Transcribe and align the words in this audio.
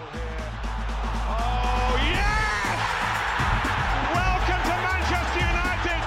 Oh, 0.00 0.04
yes! 2.14 2.78
Welcome 4.18 4.62
to 4.68 4.74
Manchester 4.88 5.42
United! 5.54 6.00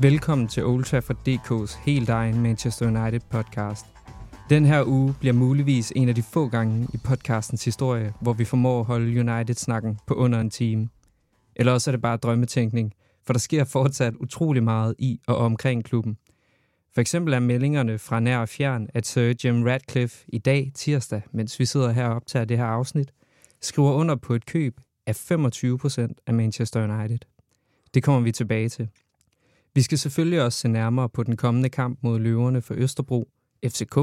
Velkommen 0.00 0.48
til 0.48 0.64
Old 0.64 0.84
Trafford 0.84 1.16
DK's 1.28 1.78
helt 1.84 2.08
egen 2.08 2.40
Manchester 2.40 2.86
United 2.86 3.20
podcast. 3.30 3.86
Den 4.50 4.64
her 4.64 4.84
uge 4.86 5.14
bliver 5.20 5.34
muligvis 5.34 5.92
en 5.96 6.08
af 6.08 6.14
de 6.14 6.22
få 6.22 6.48
gange 6.48 6.88
i 6.94 6.96
podcastens 7.04 7.64
historie, 7.64 8.12
hvor 8.20 8.32
vi 8.32 8.44
formår 8.44 8.80
at 8.80 8.86
holde 8.86 9.20
United-snakken 9.20 9.98
på 10.06 10.14
under 10.14 10.40
en 10.40 10.50
time. 10.50 10.88
Eller 11.56 11.72
også 11.72 11.90
er 11.90 11.92
det 11.92 12.02
bare 12.02 12.16
drømmetænkning, 12.16 12.92
for 13.26 13.32
der 13.32 13.40
sker 13.40 13.64
fortsat 13.64 14.14
utrolig 14.14 14.62
meget 14.62 14.94
i 14.98 15.20
og 15.26 15.36
omkring 15.36 15.84
klubben. 15.84 16.16
For 16.96 17.00
eksempel 17.00 17.34
er 17.34 17.38
meldingerne 17.38 17.98
fra 17.98 18.20
nær 18.20 18.38
og 18.38 18.48
fjern, 18.48 18.88
at 18.94 19.06
Sir 19.06 19.34
Jim 19.44 19.62
Ratcliffe 19.62 20.24
i 20.28 20.38
dag, 20.38 20.70
tirsdag, 20.74 21.22
mens 21.32 21.60
vi 21.60 21.64
sidder 21.64 21.92
her 21.92 22.06
og 22.06 22.16
optager 22.16 22.44
det 22.44 22.58
her 22.58 22.64
afsnit, 22.64 23.12
skriver 23.60 23.92
under 23.92 24.14
på 24.14 24.34
et 24.34 24.46
køb 24.46 24.80
af 25.06 25.30
25% 25.32 26.14
af 26.26 26.34
Manchester 26.34 26.84
United. 26.84 27.18
Det 27.94 28.02
kommer 28.02 28.20
vi 28.20 28.32
tilbage 28.32 28.68
til. 28.68 28.88
Vi 29.74 29.82
skal 29.82 29.98
selvfølgelig 29.98 30.42
også 30.42 30.58
se 30.58 30.68
nærmere 30.68 31.08
på 31.08 31.22
den 31.22 31.36
kommende 31.36 31.68
kamp 31.68 31.98
mod 32.02 32.18
løverne 32.18 32.62
for 32.62 32.74
Østerbro, 32.74 33.28
FCK, 33.66 33.98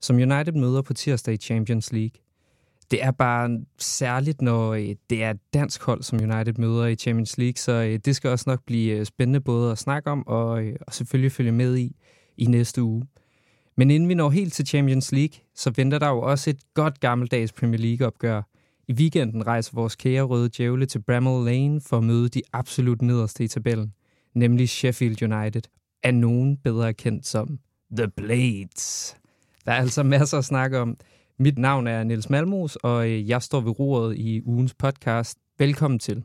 som 0.00 0.16
United 0.16 0.52
møder 0.52 0.82
på 0.82 0.94
tirsdag 0.94 1.34
i 1.34 1.36
Champions 1.36 1.92
League. 1.92 2.20
Det 2.90 3.04
er 3.04 3.10
bare 3.10 3.60
særligt, 3.78 4.42
når 4.42 4.72
øh, 4.72 4.94
det 5.10 5.22
er 5.22 5.30
et 5.30 5.40
dansk 5.54 5.82
hold, 5.82 6.02
som 6.02 6.18
United 6.22 6.54
møder 6.58 6.86
i 6.86 6.94
Champions 6.94 7.38
League, 7.38 7.56
så 7.56 7.72
øh, 7.72 7.98
det 8.04 8.16
skal 8.16 8.30
også 8.30 8.44
nok 8.46 8.64
blive 8.66 8.98
øh, 8.98 9.04
spændende 9.04 9.40
både 9.40 9.72
at 9.72 9.78
snakke 9.78 10.10
om 10.10 10.26
og, 10.26 10.62
og 10.86 10.94
selvfølgelig 10.94 11.32
følge 11.32 11.52
med 11.52 11.76
i 11.76 11.96
i 12.42 12.44
næste 12.44 12.82
uge. 12.82 13.06
Men 13.76 13.90
inden 13.90 14.08
vi 14.08 14.14
når 14.14 14.30
helt 14.30 14.52
til 14.52 14.66
Champions 14.66 15.12
League, 15.12 15.38
så 15.54 15.72
venter 15.76 15.98
der 15.98 16.08
jo 16.08 16.20
også 16.20 16.50
et 16.50 16.60
godt 16.74 17.00
gammeldags 17.00 17.52
Premier 17.52 17.80
League-opgør. 17.80 18.42
I 18.88 18.92
weekenden 18.92 19.46
rejser 19.46 19.72
vores 19.74 19.96
kære 19.96 20.22
røde 20.22 20.48
djævle 20.48 20.86
til 20.86 21.02
Bramall 21.02 21.44
Lane 21.44 21.80
for 21.80 21.98
at 21.98 22.04
møde 22.04 22.28
de 22.28 22.42
absolut 22.52 23.02
nederste 23.02 23.44
i 23.44 23.48
tabellen, 23.48 23.92
nemlig 24.34 24.68
Sheffield 24.68 25.22
United, 25.22 25.62
er 26.02 26.10
nogen 26.10 26.56
bedre 26.56 26.94
kendt 26.94 27.26
som 27.26 27.58
The 27.96 28.08
Blades. 28.08 29.16
Der 29.64 29.72
er 29.72 29.76
altså 29.76 30.02
masser 30.02 30.38
at 30.38 30.44
snakke 30.44 30.78
om. 30.78 30.96
Mit 31.38 31.58
navn 31.58 31.86
er 31.86 32.04
Niels 32.04 32.30
Malmos, 32.30 32.76
og 32.76 33.10
øh, 33.10 33.28
jeg 33.28 33.42
står 33.42 33.60
ved 33.60 33.78
roret 33.78 34.16
i 34.18 34.42
ugens 34.44 34.74
podcast. 34.74 35.38
Velkommen 35.58 35.98
til. 35.98 36.24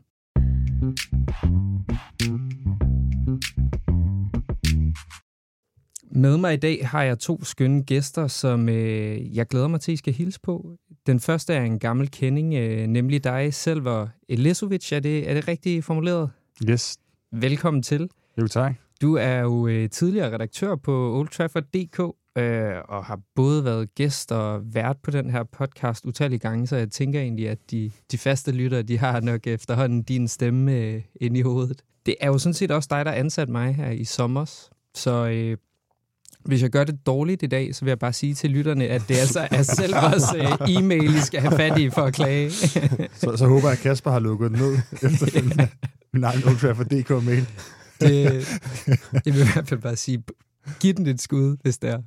Med 6.10 6.36
mig 6.36 6.54
i 6.54 6.56
dag 6.56 6.88
har 6.88 7.02
jeg 7.02 7.18
to 7.18 7.44
skønne 7.44 7.82
gæster, 7.82 8.26
som 8.26 8.68
øh, 8.68 9.36
jeg 9.36 9.46
glæder 9.46 9.68
mig 9.68 9.80
til, 9.80 9.92
at 9.92 9.94
I 9.94 9.96
skal 9.96 10.12
hilse 10.12 10.40
på. 10.40 10.76
Den 11.06 11.20
første 11.20 11.54
er 11.54 11.62
en 11.62 11.78
gammel 11.78 12.10
kending, 12.10 12.54
øh, 12.54 12.86
nemlig 12.86 13.24
dig, 13.24 13.54
Selver 13.54 14.08
Elisovic. 14.28 14.92
Er 14.92 15.00
det, 15.00 15.30
er 15.30 15.34
det 15.34 15.48
rigtigt 15.48 15.84
formuleret? 15.84 16.30
Yes. 16.70 16.98
Velkommen 17.32 17.82
til. 17.82 18.10
Jo, 18.40 18.46
tak. 18.46 18.74
Du 19.00 19.14
er 19.14 19.38
jo 19.38 19.66
øh, 19.66 19.90
tidligere 19.90 20.34
redaktør 20.34 20.76
på 20.76 21.18
Old 21.18 21.28
Trafford.dk 21.28 22.00
øh, 22.38 22.74
og 22.88 23.04
har 23.04 23.20
både 23.34 23.64
været 23.64 23.94
gæst 23.94 24.32
og 24.32 24.74
vært 24.74 24.96
på 25.02 25.10
den 25.10 25.30
her 25.30 25.42
podcast 25.42 26.06
utallige 26.06 26.38
gange, 26.38 26.66
så 26.66 26.76
jeg 26.76 26.90
tænker 26.90 27.20
egentlig, 27.20 27.48
at 27.48 27.58
de, 27.70 27.90
de 28.12 28.18
faste 28.18 28.52
lyttere, 28.52 28.82
de 28.82 28.98
har 28.98 29.20
nok 29.20 29.46
efterhånden 29.46 30.02
din 30.02 30.28
stemme 30.28 30.72
øh, 30.72 31.02
inde 31.20 31.38
i 31.38 31.42
hovedet. 31.42 31.82
Det 32.06 32.14
er 32.20 32.26
jo 32.26 32.38
sådan 32.38 32.54
set 32.54 32.70
også 32.70 32.88
dig, 32.90 33.04
der 33.04 33.12
ansat 33.12 33.48
mig 33.48 33.74
her 33.74 33.90
i 33.90 34.04
sommer, 34.04 34.68
så 34.94 35.28
øh, 35.28 35.56
hvis 36.44 36.62
jeg 36.62 36.70
gør 36.70 36.84
det 36.84 37.06
dårligt 37.06 37.42
i 37.42 37.46
dag, 37.46 37.74
så 37.74 37.84
vil 37.84 37.90
jeg 37.90 37.98
bare 37.98 38.12
sige 38.12 38.34
til 38.34 38.50
lytterne, 38.50 38.86
at 38.86 39.02
det 39.08 39.16
altså 39.18 39.48
er 39.50 39.62
selv 39.62 39.94
også 39.96 40.36
øh, 40.36 40.76
e-mail, 40.76 41.14
I 41.14 41.20
skal 41.20 41.40
have 41.40 41.56
fat 41.56 41.78
i 41.78 41.90
for 41.90 42.02
at 42.02 42.14
klage. 42.14 42.50
så, 43.20 43.36
så 43.36 43.46
håber 43.46 43.68
jeg, 43.68 43.72
at 43.72 43.78
Kasper 43.78 44.10
har 44.10 44.18
lukket 44.18 44.50
den 44.50 44.58
ned 44.58 44.78
efterfølgende. 45.12 45.54
ja. 45.58 45.68
Min 46.12 46.24
egen 46.24 46.44
Old 46.44 46.56
Trafford.dk-mail. 46.56 47.46
det, 48.00 48.24
jeg 49.26 49.34
vil 49.34 49.40
i 49.42 49.52
hvert 49.52 49.68
fald 49.68 49.80
bare 49.80 49.96
sige, 49.96 50.22
giv 50.80 50.94
den 50.94 51.06
et 51.06 51.20
skud, 51.20 51.56
hvis 51.62 51.78
det 51.78 51.90
er. 51.90 51.98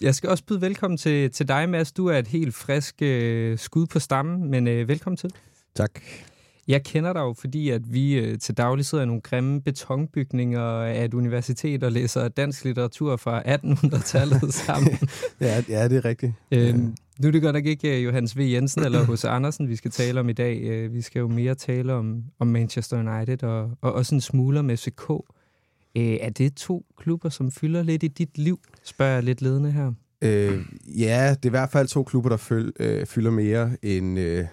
Jeg 0.00 0.14
skal 0.14 0.30
også 0.30 0.44
byde 0.44 0.60
velkommen 0.60 0.98
til, 0.98 1.30
til 1.30 1.48
dig, 1.48 1.68
Mads. 1.68 1.92
Du 1.92 2.06
er 2.06 2.18
et 2.18 2.28
helt 2.28 2.54
frisk 2.54 2.94
øh, 3.02 3.58
skud 3.58 3.86
på 3.86 3.98
stammen, 3.98 4.50
men 4.50 4.68
øh, 4.68 4.88
velkommen 4.88 5.16
til. 5.16 5.30
Tak. 5.74 6.00
Jeg 6.72 6.82
kender 6.84 7.12
dig 7.12 7.20
jo, 7.20 7.32
fordi 7.32 7.68
at 7.68 7.92
vi 7.92 8.14
øh, 8.14 8.38
til 8.38 8.56
daglig 8.56 8.84
sidder 8.84 9.04
i 9.04 9.06
nogle 9.06 9.22
grimme 9.22 9.60
betonbygninger 9.60 10.60
af 10.62 11.04
et 11.04 11.14
universitet 11.14 11.82
og 11.82 11.92
læser 11.92 12.28
dansk 12.28 12.64
litteratur 12.64 13.16
fra 13.16 13.42
1800-tallet 13.42 14.54
sammen. 14.66 14.98
ja, 15.40 15.62
ja, 15.68 15.88
det 15.88 15.96
er 15.96 16.04
rigtigt. 16.04 16.32
Øhm, 16.52 16.94
nu 17.18 17.28
er 17.28 17.32
det 17.32 17.42
godt 17.42 17.54
nok 17.54 17.66
ikke 17.66 17.98
øh, 17.98 18.04
Johannes 18.04 18.38
V. 18.38 18.40
Jensen 18.40 18.84
eller 18.84 19.12
H.C. 19.12 19.24
Andersen, 19.24 19.68
vi 19.68 19.76
skal 19.76 19.90
tale 19.90 20.20
om 20.20 20.28
i 20.28 20.32
dag. 20.32 20.62
Øh, 20.62 20.94
vi 20.94 21.00
skal 21.00 21.20
jo 21.20 21.28
mere 21.28 21.54
tale 21.54 21.92
om, 21.94 22.22
om 22.38 22.46
Manchester 22.46 22.98
United 22.98 23.42
og, 23.42 23.70
og 23.80 23.92
også 23.92 24.14
en 24.14 24.20
smugler 24.20 24.62
med 24.62 24.76
FCK. 24.76 25.10
Øh, 25.96 26.16
er 26.20 26.30
det 26.30 26.54
to 26.54 26.86
klubber, 26.96 27.28
som 27.28 27.50
fylder 27.50 27.82
lidt 27.82 28.02
i 28.02 28.08
dit 28.08 28.38
liv, 28.38 28.60
spørger 28.84 29.12
jeg 29.12 29.22
lidt 29.22 29.42
ledende 29.42 29.72
her? 29.72 29.92
Øh, 30.22 30.64
ja, 30.98 31.30
det 31.30 31.44
er 31.44 31.48
i 31.48 31.50
hvert 31.50 31.70
fald 31.70 31.88
to 31.88 32.02
klubber, 32.02 32.30
der 32.30 32.36
føl, 32.36 32.72
øh, 32.80 33.06
fylder 33.06 33.30
mere 33.30 33.76
end 33.82 34.18
øh, 34.18 34.44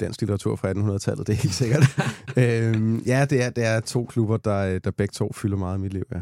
dansk 0.00 0.20
litteratur 0.20 0.56
fra 0.56 0.72
1800-tallet, 0.72 1.26
det 1.26 1.32
er 1.32 1.36
helt 1.36 1.54
sikkert. 1.54 1.82
øh, 2.42 3.08
ja, 3.08 3.24
det 3.30 3.42
er, 3.42 3.50
det 3.50 3.64
er 3.64 3.80
to 3.80 4.04
klubber, 4.04 4.36
der, 4.36 4.78
der 4.78 4.90
begge 4.90 5.12
to 5.12 5.32
fylder 5.32 5.56
meget 5.56 5.78
i 5.78 5.80
mit 5.80 5.92
liv, 5.92 6.04
ja. 6.12 6.20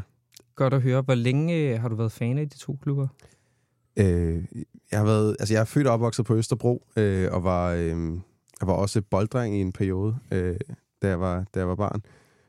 Godt 0.56 0.74
at 0.74 0.82
høre. 0.82 1.02
Hvor 1.02 1.14
længe 1.14 1.78
har 1.78 1.88
du 1.88 1.94
været 1.94 2.12
fan 2.12 2.38
af 2.38 2.48
de 2.48 2.58
to 2.58 2.78
klubber? 2.82 3.08
Øh, 3.96 4.44
jeg 4.90 4.98
har 4.98 5.04
været, 5.04 5.36
altså 5.40 5.54
jeg 5.54 5.60
er 5.60 5.64
født 5.64 5.86
og 5.86 5.92
opvokset 5.92 6.26
på 6.26 6.36
Østerbro, 6.36 6.86
øh, 6.96 7.28
og 7.32 7.44
var, 7.44 7.72
øh, 7.72 8.12
jeg 8.60 8.68
var 8.68 8.72
også 8.72 9.02
bolddreng 9.10 9.56
i 9.56 9.60
en 9.60 9.72
periode, 9.72 10.16
øh, 10.30 10.56
da, 11.02 11.08
jeg 11.08 11.20
var, 11.20 11.44
da 11.54 11.58
jeg 11.58 11.68
var 11.68 11.74
barn. 11.74 12.02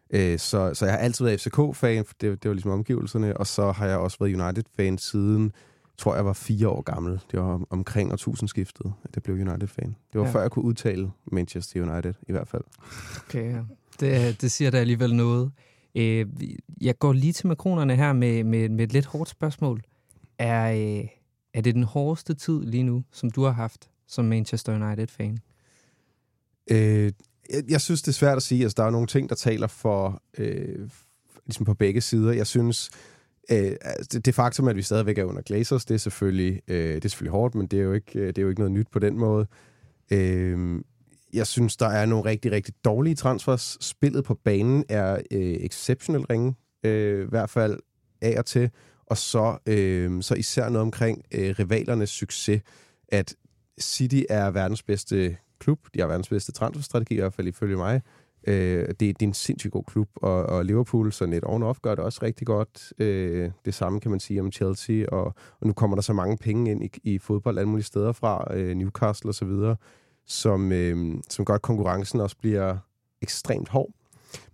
Øh, 0.09 0.39
så, 0.39 0.73
så 0.73 0.85
jeg 0.85 0.93
har 0.93 0.99
altid 0.99 1.25
været 1.25 1.41
FCK-fan, 1.41 2.05
for 2.05 2.13
det, 2.21 2.43
det 2.43 2.49
var 2.49 2.53
ligesom 2.53 2.71
omgivelserne, 2.71 3.37
og 3.37 3.47
så 3.47 3.71
har 3.71 3.87
jeg 3.87 3.97
også 3.97 4.17
været 4.19 4.41
United-fan 4.41 4.97
siden, 4.97 5.51
tror 5.97 6.15
jeg 6.15 6.25
var 6.25 6.33
fire 6.33 6.67
år 6.69 6.81
gammel. 6.81 7.19
Det 7.31 7.39
var 7.39 7.61
omkring 7.69 8.11
årtusindskiftet, 8.11 8.93
at 9.03 9.15
jeg 9.15 9.23
blev 9.23 9.35
United-fan. 9.35 9.95
Det 10.13 10.21
var 10.21 10.27
ja. 10.27 10.33
før 10.33 10.41
jeg 10.41 10.51
kunne 10.51 10.65
udtale 10.65 11.11
Manchester 11.31 11.81
United, 11.81 12.13
i 12.27 12.31
hvert 12.31 12.47
fald. 12.47 12.63
Okay, 13.25 13.53
ja. 13.53 13.61
det, 13.99 14.41
det 14.41 14.51
siger 14.51 14.71
da 14.71 14.77
alligevel 14.77 15.15
noget. 15.15 15.51
Øh, 15.95 16.25
jeg 16.81 16.99
går 16.99 17.13
lige 17.13 17.33
til 17.33 17.47
makronerne 17.47 17.95
her 17.95 18.13
med, 18.13 18.43
med, 18.43 18.69
med 18.69 18.83
et 18.83 18.93
lidt 18.93 19.05
hårdt 19.05 19.29
spørgsmål. 19.29 19.81
Er, 20.37 20.71
øh, 20.71 21.07
er 21.53 21.61
det 21.61 21.75
den 21.75 21.83
hårdeste 21.83 22.33
tid 22.33 22.61
lige 22.61 22.83
nu, 22.83 23.03
som 23.11 23.31
du 23.31 23.43
har 23.43 23.51
haft 23.51 23.89
som 24.07 24.25
Manchester 24.25 24.85
United-fan? 24.85 25.37
Øh, 26.71 27.11
jeg, 27.49 27.63
jeg 27.69 27.81
synes, 27.81 28.01
det 28.01 28.07
er 28.07 28.13
svært 28.13 28.37
at 28.37 28.43
sige. 28.43 28.63
Altså, 28.63 28.75
der 28.77 28.83
er 28.83 28.89
nogle 28.89 29.07
ting, 29.07 29.29
der 29.29 29.35
taler 29.35 29.67
for, 29.67 30.21
øh, 30.37 30.89
ligesom 31.45 31.65
på 31.65 31.73
begge 31.73 32.01
sider. 32.01 32.31
Jeg 32.31 32.47
synes, 32.47 32.89
øh, 33.51 33.75
altså, 33.81 34.09
det, 34.13 34.25
det 34.25 34.35
faktum, 34.35 34.67
at 34.67 34.75
vi 34.75 34.81
stadigvæk 34.81 35.17
er 35.17 35.23
under 35.23 35.41
Glazers, 35.41 35.85
det 35.85 35.93
er 35.95 35.99
selvfølgelig, 35.99 36.61
øh, 36.67 36.95
det 36.95 37.05
er 37.05 37.09
selvfølgelig 37.09 37.31
hårdt, 37.31 37.55
men 37.55 37.67
det 37.67 37.79
er, 37.79 37.83
jo 37.83 37.93
ikke, 37.93 38.19
øh, 38.19 38.27
det 38.27 38.37
er 38.37 38.41
jo 38.41 38.49
ikke 38.49 38.61
noget 38.61 38.71
nyt 38.71 38.87
på 38.91 38.99
den 38.99 39.19
måde. 39.19 39.47
Øh, 40.11 40.79
jeg 41.33 41.47
synes, 41.47 41.77
der 41.77 41.87
er 41.87 42.05
nogle 42.05 42.25
rigtig, 42.25 42.51
rigtig 42.51 42.73
dårlige 42.85 43.15
transfers. 43.15 43.77
Spillet 43.81 44.23
på 44.23 44.33
banen 44.33 44.83
er 44.89 45.13
øh, 45.31 45.53
exceptionelt 45.53 46.29
ringe, 46.29 46.55
øh, 46.83 47.25
i 47.25 47.29
hvert 47.29 47.49
fald 47.49 47.79
af 48.21 48.35
og 48.37 48.45
til. 48.45 48.69
Og 49.05 49.17
så, 49.17 49.57
øh, 49.65 50.23
så 50.23 50.35
især 50.35 50.69
noget 50.69 50.81
omkring 50.81 51.25
øh, 51.31 51.55
rivalernes 51.59 52.09
succes, 52.09 52.61
at 53.07 53.35
City 53.81 54.21
er 54.29 54.51
verdens 54.51 54.83
bedste 54.83 55.37
klub. 55.59 55.79
De 55.93 55.99
har 55.99 56.07
verdens 56.07 56.29
bedste 56.29 56.51
transferstrategi, 56.51 57.13
i 57.13 57.19
hvert 57.19 57.33
fald 57.33 57.47
ifølge 57.47 57.77
mig. 57.77 58.01
Øh, 58.47 58.87
det, 58.87 58.99
det 58.99 59.21
er 59.21 59.27
en 59.27 59.33
sindssygt 59.33 59.73
god 59.73 59.83
klub, 59.83 60.09
og, 60.15 60.43
og 60.43 60.65
Liverpool, 60.65 61.11
så 61.11 61.25
net 61.25 61.43
oven 61.43 61.75
gør 61.81 61.95
det 61.95 62.03
også 62.03 62.19
rigtig 62.21 62.47
godt. 62.47 62.93
Øh, 62.97 63.51
det 63.65 63.73
samme 63.73 63.99
kan 63.99 64.11
man 64.11 64.19
sige 64.19 64.41
om 64.41 64.51
Chelsea, 64.51 65.05
og, 65.11 65.25
og 65.59 65.67
nu 65.67 65.73
kommer 65.73 65.95
der 65.95 66.01
så 66.01 66.13
mange 66.13 66.37
penge 66.37 66.71
ind 66.71 66.83
i, 66.83 66.89
i 67.03 67.17
fodbold 67.17 67.57
alle 67.57 67.69
mulige 67.69 67.85
steder 67.85 68.11
fra, 68.11 68.53
øh, 68.53 68.75
Newcastle 68.75 69.29
osv., 69.29 69.75
som, 70.27 70.71
øh, 70.71 71.15
som 71.29 71.45
gør, 71.45 71.53
at 71.53 71.61
konkurrencen 71.61 72.19
også 72.19 72.37
bliver 72.37 72.77
ekstremt 73.21 73.69
hård. 73.69 73.89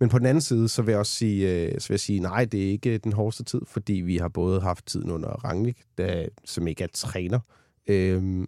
Men 0.00 0.08
på 0.08 0.18
den 0.18 0.26
anden 0.26 0.40
side, 0.40 0.68
så 0.68 0.82
vil 0.82 0.92
jeg 0.92 0.98
også 0.98 1.12
sige, 1.12 1.52
øh, 1.52 1.80
så 1.80 1.88
vil 1.88 1.94
jeg 1.94 2.00
sige 2.00 2.20
nej, 2.20 2.44
det 2.44 2.66
er 2.66 2.70
ikke 2.70 2.98
den 2.98 3.12
hårdeste 3.12 3.44
tid, 3.44 3.60
fordi 3.66 3.92
vi 3.92 4.16
har 4.16 4.28
både 4.28 4.60
haft 4.60 4.86
tiden 4.86 5.10
under 5.10 5.28
Rangnick, 5.28 5.78
der, 5.98 6.26
som 6.44 6.66
ikke 6.66 6.84
er 6.84 6.88
træner. 6.94 7.40
Øh, 7.86 8.46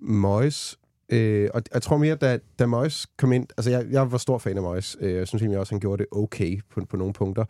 Moyes, 0.00 0.78
øh, 1.10 1.50
og 1.54 1.62
jeg 1.74 1.82
tror 1.82 1.96
mere, 1.96 2.14
da, 2.14 2.38
da 2.58 2.66
Moyes 2.66 3.06
kom 3.18 3.32
ind, 3.32 3.46
altså 3.56 3.70
jeg, 3.70 3.86
jeg 3.90 4.12
var 4.12 4.18
stor 4.18 4.38
fan 4.38 4.56
af 4.56 4.62
Moyes, 4.62 4.96
øh, 5.00 5.14
jeg 5.14 5.28
synes 5.28 5.42
egentlig 5.42 5.58
også, 5.58 5.72
han 5.72 5.80
gjorde 5.80 6.02
det 6.02 6.06
okay 6.12 6.60
på, 6.70 6.84
på 6.84 6.96
nogle 6.96 7.12
punkter, 7.12 7.44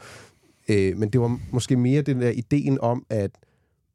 øh, 0.68 0.96
men 0.96 1.10
det 1.10 1.20
var 1.20 1.40
måske 1.52 1.76
mere 1.76 2.02
den 2.02 2.20
der 2.20 2.30
ideen 2.30 2.80
om, 2.80 3.06
at 3.10 3.30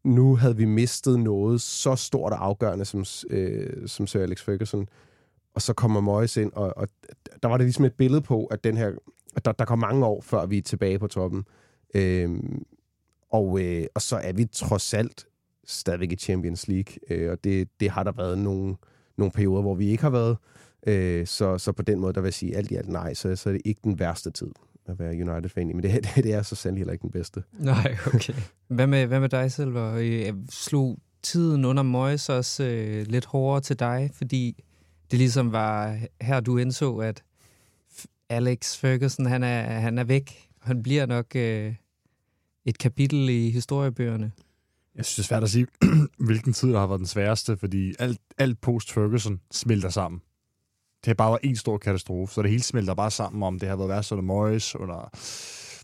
nu 0.04 0.36
havde 0.36 0.58
vi 0.58 0.66
mistet 0.66 1.20
noget 1.20 1.62
så 1.62 1.96
stort 1.96 2.34
og 2.34 2.46
afgørende 2.46 2.86
som, 2.86 3.06
øh, 3.30 3.88
som 3.88 4.08
Sir 4.08 4.22
Alex 4.22 4.42
Ferguson, 4.42 4.88
og 5.54 5.62
så 5.62 5.74
kommer 5.74 6.02
Moyes 6.02 6.38
ind, 6.38 6.52
og, 6.54 6.78
og 6.78 6.88
der 7.44 7.50
var 7.50 7.58
det 7.58 7.66
ligesom 7.66 7.86
et 7.86 7.94
billede 7.94 8.22
på, 8.22 8.46
at 8.46 8.64
den 8.64 8.78
her, 8.78 8.92
at 9.36 9.46
der, 9.46 9.52
der 9.52 9.66
kom 9.66 9.80
mange 9.80 10.06
år, 10.06 10.22
før 10.22 10.46
vi 10.46 10.58
er 10.58 10.62
tilbage 10.62 11.00
på 11.00 11.08
toppen. 11.08 11.46
Øh, 11.96 12.30
og, 13.32 13.62
øh, 13.62 13.86
og 13.96 14.02
så 14.02 14.16
er 14.16 14.34
vi 14.34 14.46
trods 14.46 14.94
alt 14.94 15.28
stadigvæk 15.66 16.12
i 16.12 16.16
Champions 16.16 16.68
League, 16.68 16.96
øh, 17.10 17.32
og 17.32 17.44
det, 17.44 17.70
det 17.80 17.90
har 17.90 18.04
der 18.04 18.12
været 18.12 18.38
nogle, 18.38 18.76
nogle 19.18 19.32
perioder, 19.32 19.62
hvor 19.62 19.76
vi 19.76 19.88
ikke 19.88 20.04
har 20.04 20.10
været. 20.10 20.38
Øh, 20.88 21.28
så, 21.28 21.58
så 21.58 21.72
på 21.72 21.82
den 21.82 22.00
måde, 22.00 22.14
der 22.14 22.22
vil 22.22 22.28
jeg 22.28 22.34
sige 22.34 22.56
alt 22.56 22.72
i 22.72 22.76
alt 22.76 22.90
nej, 22.90 23.14
så, 23.14 23.36
så 23.36 23.50
er 23.50 23.54
det 23.54 23.62
ikke 23.66 23.82
den 23.84 24.00
værste 24.00 24.32
tid 24.32 24.48
at 24.86 25.00
være 25.00 25.12
United-fan 25.12 25.70
i, 25.70 25.74
men 25.74 25.84
det, 25.84 25.94
det, 26.16 26.24
det 26.24 26.34
er 26.34 26.42
så 26.42 26.56
sandelig 26.56 26.80
heller 26.80 26.94
ikke 26.94 27.02
den 27.02 27.12
bedste. 27.12 27.44
Nej, 27.60 27.98
okay. 28.08 28.34
Hvad 28.68 28.88
med, 28.88 29.08
hvad 29.08 29.20
med 29.20 29.30
dig, 29.30 29.52
Silver? 29.52 29.96
Jeg 29.96 30.34
slog 30.50 31.00
tiden 31.24 31.66
under 31.66 31.84
Moyes 31.84 32.30
også 32.30 32.64
øh, 32.64 33.08
lidt 33.08 33.26
hårdere 33.26 33.62
til 33.62 33.80
dig, 33.80 34.12
fordi 34.14 34.64
det 35.12 35.20
ligesom 35.20 35.52
var 35.52 35.98
her, 36.22 36.40
du 36.40 36.58
indså, 36.58 36.98
at 36.98 37.24
Alex 38.30 38.78
Ferguson, 38.78 39.26
han 39.26 39.44
er, 39.44 39.62
han 39.62 39.98
er 39.98 40.04
væk. 40.04 40.50
Han 40.62 40.84
bliver 40.84 41.06
nok 41.06 41.36
øh, 41.36 41.74
et 42.66 42.78
kapitel 42.78 43.30
i 43.30 43.50
historiebøgerne. 43.50 44.32
Jeg 44.96 45.06
synes, 45.06 45.16
det 45.16 45.24
er 45.24 45.28
svært 45.28 45.44
at 45.44 45.50
sige, 45.50 45.68
hvilken 46.28 46.54
tid 46.54 46.74
der 46.74 46.80
har 46.80 46.88
været 46.88 47.00
den 47.00 47.08
sværeste, 47.08 47.58
fordi 47.58 47.94
alt, 48.00 48.20
alt 48.38 48.62
post-Ferguson 48.62 49.40
smelter 49.52 49.90
sammen. 49.90 50.22
Det 51.00 51.08
har 51.08 51.14
bare 51.14 51.32
været 51.32 51.40
en 51.44 51.56
stor 51.56 51.78
katastrofe, 51.78 52.34
så 52.34 52.42
det 52.42 52.52
hele 52.52 52.64
smelter 52.64 52.94
bare 52.94 53.12
sammen, 53.12 53.44
om 53.44 53.60
det 53.60 53.70
har 53.70 53.76
været 53.76 53.90
værst 53.90 54.12
under 54.12 54.24
Moyes, 54.24 54.76
under 54.76 55.10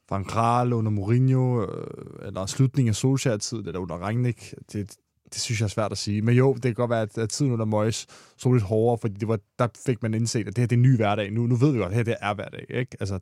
Van 0.10 0.25
Kral, 0.25 0.74
under 0.74 0.92
Mourinho, 0.92 1.66
øh, 1.66 2.28
eller 2.28 2.46
slutningen 2.46 2.90
af 2.90 2.96
Solskjaer-tiden, 2.96 3.68
eller 3.68 3.80
under 3.80 3.96
Rangnick. 3.96 4.54
Det, 4.74 4.96
det 5.34 5.42
synes 5.42 5.60
jeg 5.60 5.66
er 5.66 5.69
svært 5.69 5.92
at 5.92 5.98
sige. 5.98 6.22
Men 6.22 6.36
jo, 6.36 6.54
det 6.54 6.62
kan 6.62 6.74
godt 6.74 6.90
være, 6.90 7.08
at, 7.18 7.30
tiden 7.30 7.52
under 7.52 7.66
Moyes 7.66 8.08
så 8.38 8.52
lidt 8.52 8.63
hårdere, 8.63 8.98
fordi 9.02 9.13
det 9.13 9.28
var, 9.28 9.40
der 9.60 9.68
fik 9.86 10.04
man 10.04 10.13
indset, 10.13 10.48
at 10.48 10.56
det 10.56 10.58
her 10.58 10.68
det 10.68 10.75
er 10.75 10.78
en 10.78 10.81
ny 10.81 10.96
hverdag. 10.96 11.31
Nu, 11.31 11.48
nu 11.48 11.56
ved 11.56 11.72
vi 11.72 11.78
godt, 11.78 11.86
at 11.86 11.90
det 11.92 11.98
her 11.98 12.04
det 12.04 12.16
er 12.22 12.34
hverdag. 12.34 12.66
Ikke? 12.69 12.98
Altså, 13.00 13.19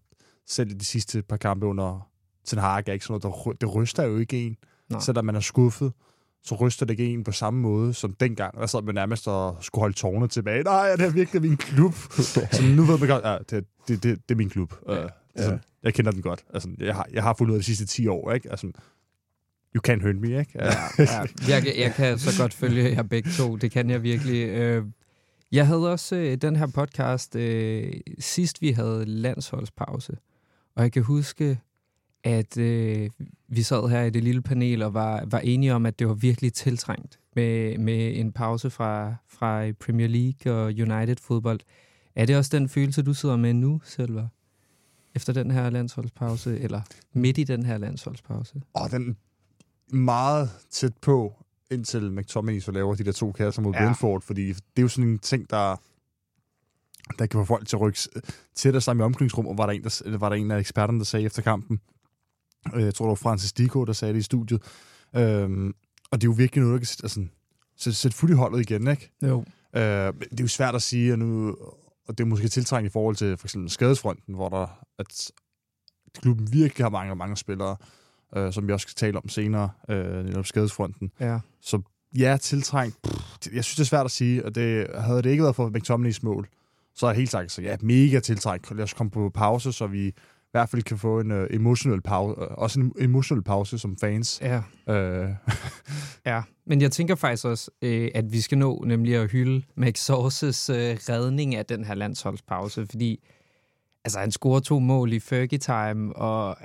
selv 0.47 0.69
de 0.69 0.85
sidste 0.85 1.21
par 1.21 1.37
kampe 1.37 1.65
under 1.65 2.09
Ten 2.45 2.59
Hag 2.59 2.83
er 2.87 2.93
ikke 2.93 3.05
sådan 3.05 3.21
noget, 3.23 3.45
der, 3.45 3.51
det 3.67 3.75
ryster 3.75 4.03
jo 4.03 4.17
ikke 4.17 4.45
en. 4.45 4.57
Nej. 4.89 4.99
Selvom 4.99 5.25
man 5.25 5.35
er 5.35 5.39
skuffet, 5.39 5.93
så 6.43 6.55
ryster 6.55 6.85
det 6.85 6.99
ikke 6.99 7.13
en 7.13 7.23
på 7.23 7.31
samme 7.31 7.59
måde 7.59 7.93
som 7.93 8.13
dengang. 8.13 8.57
Der 8.57 8.65
sad 8.65 8.81
man 8.81 8.95
nærmest 8.95 9.27
og 9.27 9.57
skulle 9.61 9.81
holde 9.81 9.95
tårne 9.95 10.27
tilbage. 10.27 10.63
Nej, 10.63 10.95
det 10.95 11.05
er 11.05 11.09
virkelig 11.09 11.41
min 11.41 11.57
klub. 11.57 11.93
så 12.53 12.63
nu 12.75 12.83
ved 12.83 12.99
man 12.99 13.07
godt, 13.07 13.23
ja, 13.25 13.37
det, 13.49 13.65
det, 13.87 14.03
det, 14.03 14.03
det 14.03 14.35
er 14.35 14.35
min 14.35 14.49
klub. 14.49 14.73
Ja. 14.87 15.03
Uh, 15.03 15.09
altså, 15.35 15.51
ja. 15.51 15.57
Jeg 15.83 15.93
kender 15.93 16.11
den 16.11 16.21
godt. 16.21 16.45
Altså, 16.53 16.69
jeg, 16.79 16.95
har, 16.95 17.07
jeg 17.13 17.23
har 17.23 17.35
fundet 17.37 17.51
ud 17.51 17.57
af 17.57 17.61
de 17.61 17.65
sidste 17.65 17.85
10 17.85 18.07
år. 18.07 18.31
Ikke? 18.31 18.51
Altså, 18.51 18.71
you 19.75 19.81
can't 19.87 20.03
hurt 20.03 20.15
me, 20.15 20.39
ikke? 20.39 20.51
Ja, 20.55 20.65
ja. 20.97 21.25
Jeg, 21.49 21.73
jeg 21.77 21.93
kan 21.95 22.19
så 22.19 22.41
godt 22.41 22.53
følge 22.53 22.89
jer 22.89 23.03
begge 23.03 23.31
to. 23.31 23.55
Det 23.55 23.71
kan 23.71 23.89
jeg 23.89 24.03
virkelig. 24.03 24.49
Øh, 24.49 24.85
jeg 25.51 25.67
havde 25.67 25.91
også 25.91 26.15
øh, 26.15 26.37
den 26.37 26.55
her 26.55 26.67
podcast 26.67 27.35
øh, 27.35 27.93
sidst, 28.19 28.61
vi 28.61 28.71
havde 28.71 29.05
landsholdspause. 29.05 30.17
Og 30.75 30.83
jeg 30.83 30.91
kan 30.91 31.03
huske, 31.03 31.59
at 32.23 32.57
øh, 32.57 33.09
vi 33.47 33.61
sad 33.63 33.89
her 33.89 34.01
i 34.01 34.09
det 34.09 34.23
lille 34.23 34.41
panel 34.41 34.81
og 34.81 34.93
var, 34.93 35.25
var 35.25 35.39
enige 35.39 35.73
om, 35.73 35.85
at 35.85 35.99
det 35.99 36.07
var 36.07 36.13
virkelig 36.13 36.53
tiltrængt 36.53 37.19
med, 37.35 37.77
med 37.77 38.19
en 38.19 38.31
pause 38.31 38.69
fra, 38.69 39.15
fra 39.27 39.71
Premier 39.71 40.07
League 40.07 40.53
og 40.53 40.65
United-fodbold. 40.65 41.59
Er 42.15 42.25
det 42.25 42.37
også 42.37 42.57
den 42.57 42.69
følelse, 42.69 43.01
du 43.01 43.13
sidder 43.13 43.35
med 43.35 43.53
nu, 43.53 43.81
Silver? 43.83 44.27
Efter 45.15 45.33
den 45.33 45.51
her 45.51 45.69
landsholdspause, 45.69 46.59
eller 46.59 46.81
midt 47.13 47.37
i 47.37 47.43
den 47.43 47.65
her 47.65 47.77
landsholdspause? 47.77 48.61
Åh, 48.75 48.91
den 48.91 49.17
meget 49.93 50.49
tæt 50.71 50.93
på, 51.01 51.33
indtil 51.71 52.11
McTominay 52.11 52.59
så 52.59 52.71
laver 52.71 52.95
de 52.95 53.03
der 53.03 53.11
to 53.11 53.31
kasser 53.31 53.61
mod 53.61 53.73
ja. 53.73 53.79
Brentford, 53.79 54.21
fordi 54.21 54.47
det 54.47 54.77
er 54.77 54.81
jo 54.81 54.87
sådan 54.87 55.09
en 55.09 55.19
ting, 55.19 55.49
der 55.49 55.75
der 57.19 57.25
kan 57.25 57.39
få 57.39 57.45
folk 57.45 57.67
til 57.67 57.75
at 57.75 57.81
rykke 57.81 57.99
tættere 58.55 58.81
sammen 58.81 59.03
i 59.03 59.05
omklædningsrum, 59.05 59.47
og 59.47 59.57
var 59.57 59.65
der 59.65 59.73
en, 59.73 59.83
der, 59.83 60.17
var 60.17 60.29
der 60.29 60.35
en 60.35 60.51
af 60.51 60.59
eksperterne, 60.59 60.99
der 60.99 61.05
sagde 61.05 61.25
efter 61.25 61.41
kampen, 61.41 61.79
jeg 62.73 62.95
tror, 62.95 63.05
det 63.05 63.09
var 63.09 63.15
Francis 63.15 63.53
Dico, 63.53 63.85
der 63.85 63.93
sagde 63.93 64.13
det 64.13 64.19
i 64.19 64.23
studiet, 64.23 64.61
øhm, 65.15 65.73
og 66.11 66.21
det 66.21 66.27
er 66.27 66.31
jo 66.31 66.35
virkelig 66.37 66.63
noget, 66.63 66.81
der 66.81 66.85
kan 66.85 67.03
altså, 67.03 67.25
sætte, 67.77 67.99
sætte 67.99 68.17
fuld 68.17 68.31
i 68.31 68.33
holdet 68.33 68.59
igen, 68.59 68.87
ikke? 68.87 69.11
Jo. 69.23 69.43
Øh, 69.75 69.81
det 69.81 70.39
er 70.39 70.41
jo 70.41 70.47
svært 70.47 70.75
at 70.75 70.81
sige, 70.81 71.13
og, 71.13 71.19
nu, 71.19 71.55
og 72.07 72.17
det 72.17 72.19
er 72.19 72.27
måske 72.27 72.47
tiltrængt 72.47 72.89
i 72.89 72.91
forhold 72.91 73.15
til 73.15 73.37
for 73.37 73.47
eksempel 73.47 73.69
skadesfronten, 73.69 74.35
hvor 74.35 74.49
der, 74.49 74.85
at 74.99 75.31
klubben 76.21 76.53
virkelig 76.53 76.85
har 76.85 76.89
mange, 76.89 77.15
mange 77.15 77.37
spillere, 77.37 77.77
øh, 78.35 78.53
som 78.53 78.67
vi 78.67 78.73
også 78.73 78.83
skal 78.83 78.95
tale 78.95 79.17
om 79.17 79.29
senere, 79.29 79.69
øh, 79.89 80.45
skadesfronten. 80.45 81.11
Ja. 81.19 81.39
Så 81.61 81.81
ja, 82.17 82.37
tiltrængt. 82.41 83.01
Pff, 83.01 83.53
jeg 83.53 83.63
synes, 83.63 83.75
det 83.75 83.79
er 83.79 83.87
svært 83.87 84.05
at 84.05 84.11
sige, 84.11 84.45
og 84.45 84.55
det, 84.55 84.87
havde 84.97 85.21
det 85.21 85.29
ikke 85.29 85.43
været 85.43 85.55
for 85.55 85.69
McTominays 85.69 86.23
mål, 86.23 86.47
så 86.95 87.05
er 87.05 87.09
jeg 87.09 87.17
helt 87.17 87.29
sagt, 87.29 87.51
så 87.51 87.61
ja, 87.61 87.77
mega 87.81 88.19
tiltrængt. 88.19 88.75
Lad 88.75 88.83
os 88.83 88.93
komme 88.93 89.11
på 89.11 89.29
pause, 89.29 89.71
så 89.71 89.87
vi 89.87 90.13
i 90.49 90.51
hvert 90.51 90.69
fald 90.69 90.83
kan 90.83 90.97
få 90.97 91.19
en 91.19 91.31
uh, 91.31 91.47
emotional 91.49 92.01
pause, 92.01 92.41
uh, 92.41 92.47
også 92.47 92.79
en 92.79 92.93
emotional 92.99 93.43
pause 93.43 93.79
som 93.79 93.97
fans. 93.97 94.41
Ja. 94.41 94.57
Uh. 94.87 95.29
ja, 96.31 96.41
men 96.65 96.81
jeg 96.81 96.91
tænker 96.91 97.15
faktisk 97.15 97.45
også, 97.45 97.71
uh, 97.85 98.07
at 98.15 98.31
vi 98.31 98.41
skal 98.41 98.57
nå 98.57 98.83
nemlig 98.87 99.15
at 99.15 99.31
hylde 99.31 99.65
Max 99.75 99.99
Sources 99.99 100.69
uh, 100.69 100.75
redning 100.75 101.55
af 101.55 101.65
den 101.65 101.85
her 101.85 101.95
landsholdspause, 101.95 102.85
fordi 102.89 103.19
altså, 104.05 104.19
han 104.19 104.31
scorer 104.31 104.59
to 104.59 104.79
mål 104.79 105.13
i 105.13 105.19
Fergie 105.19 105.57
Time, 105.57 106.15
og 106.15 106.57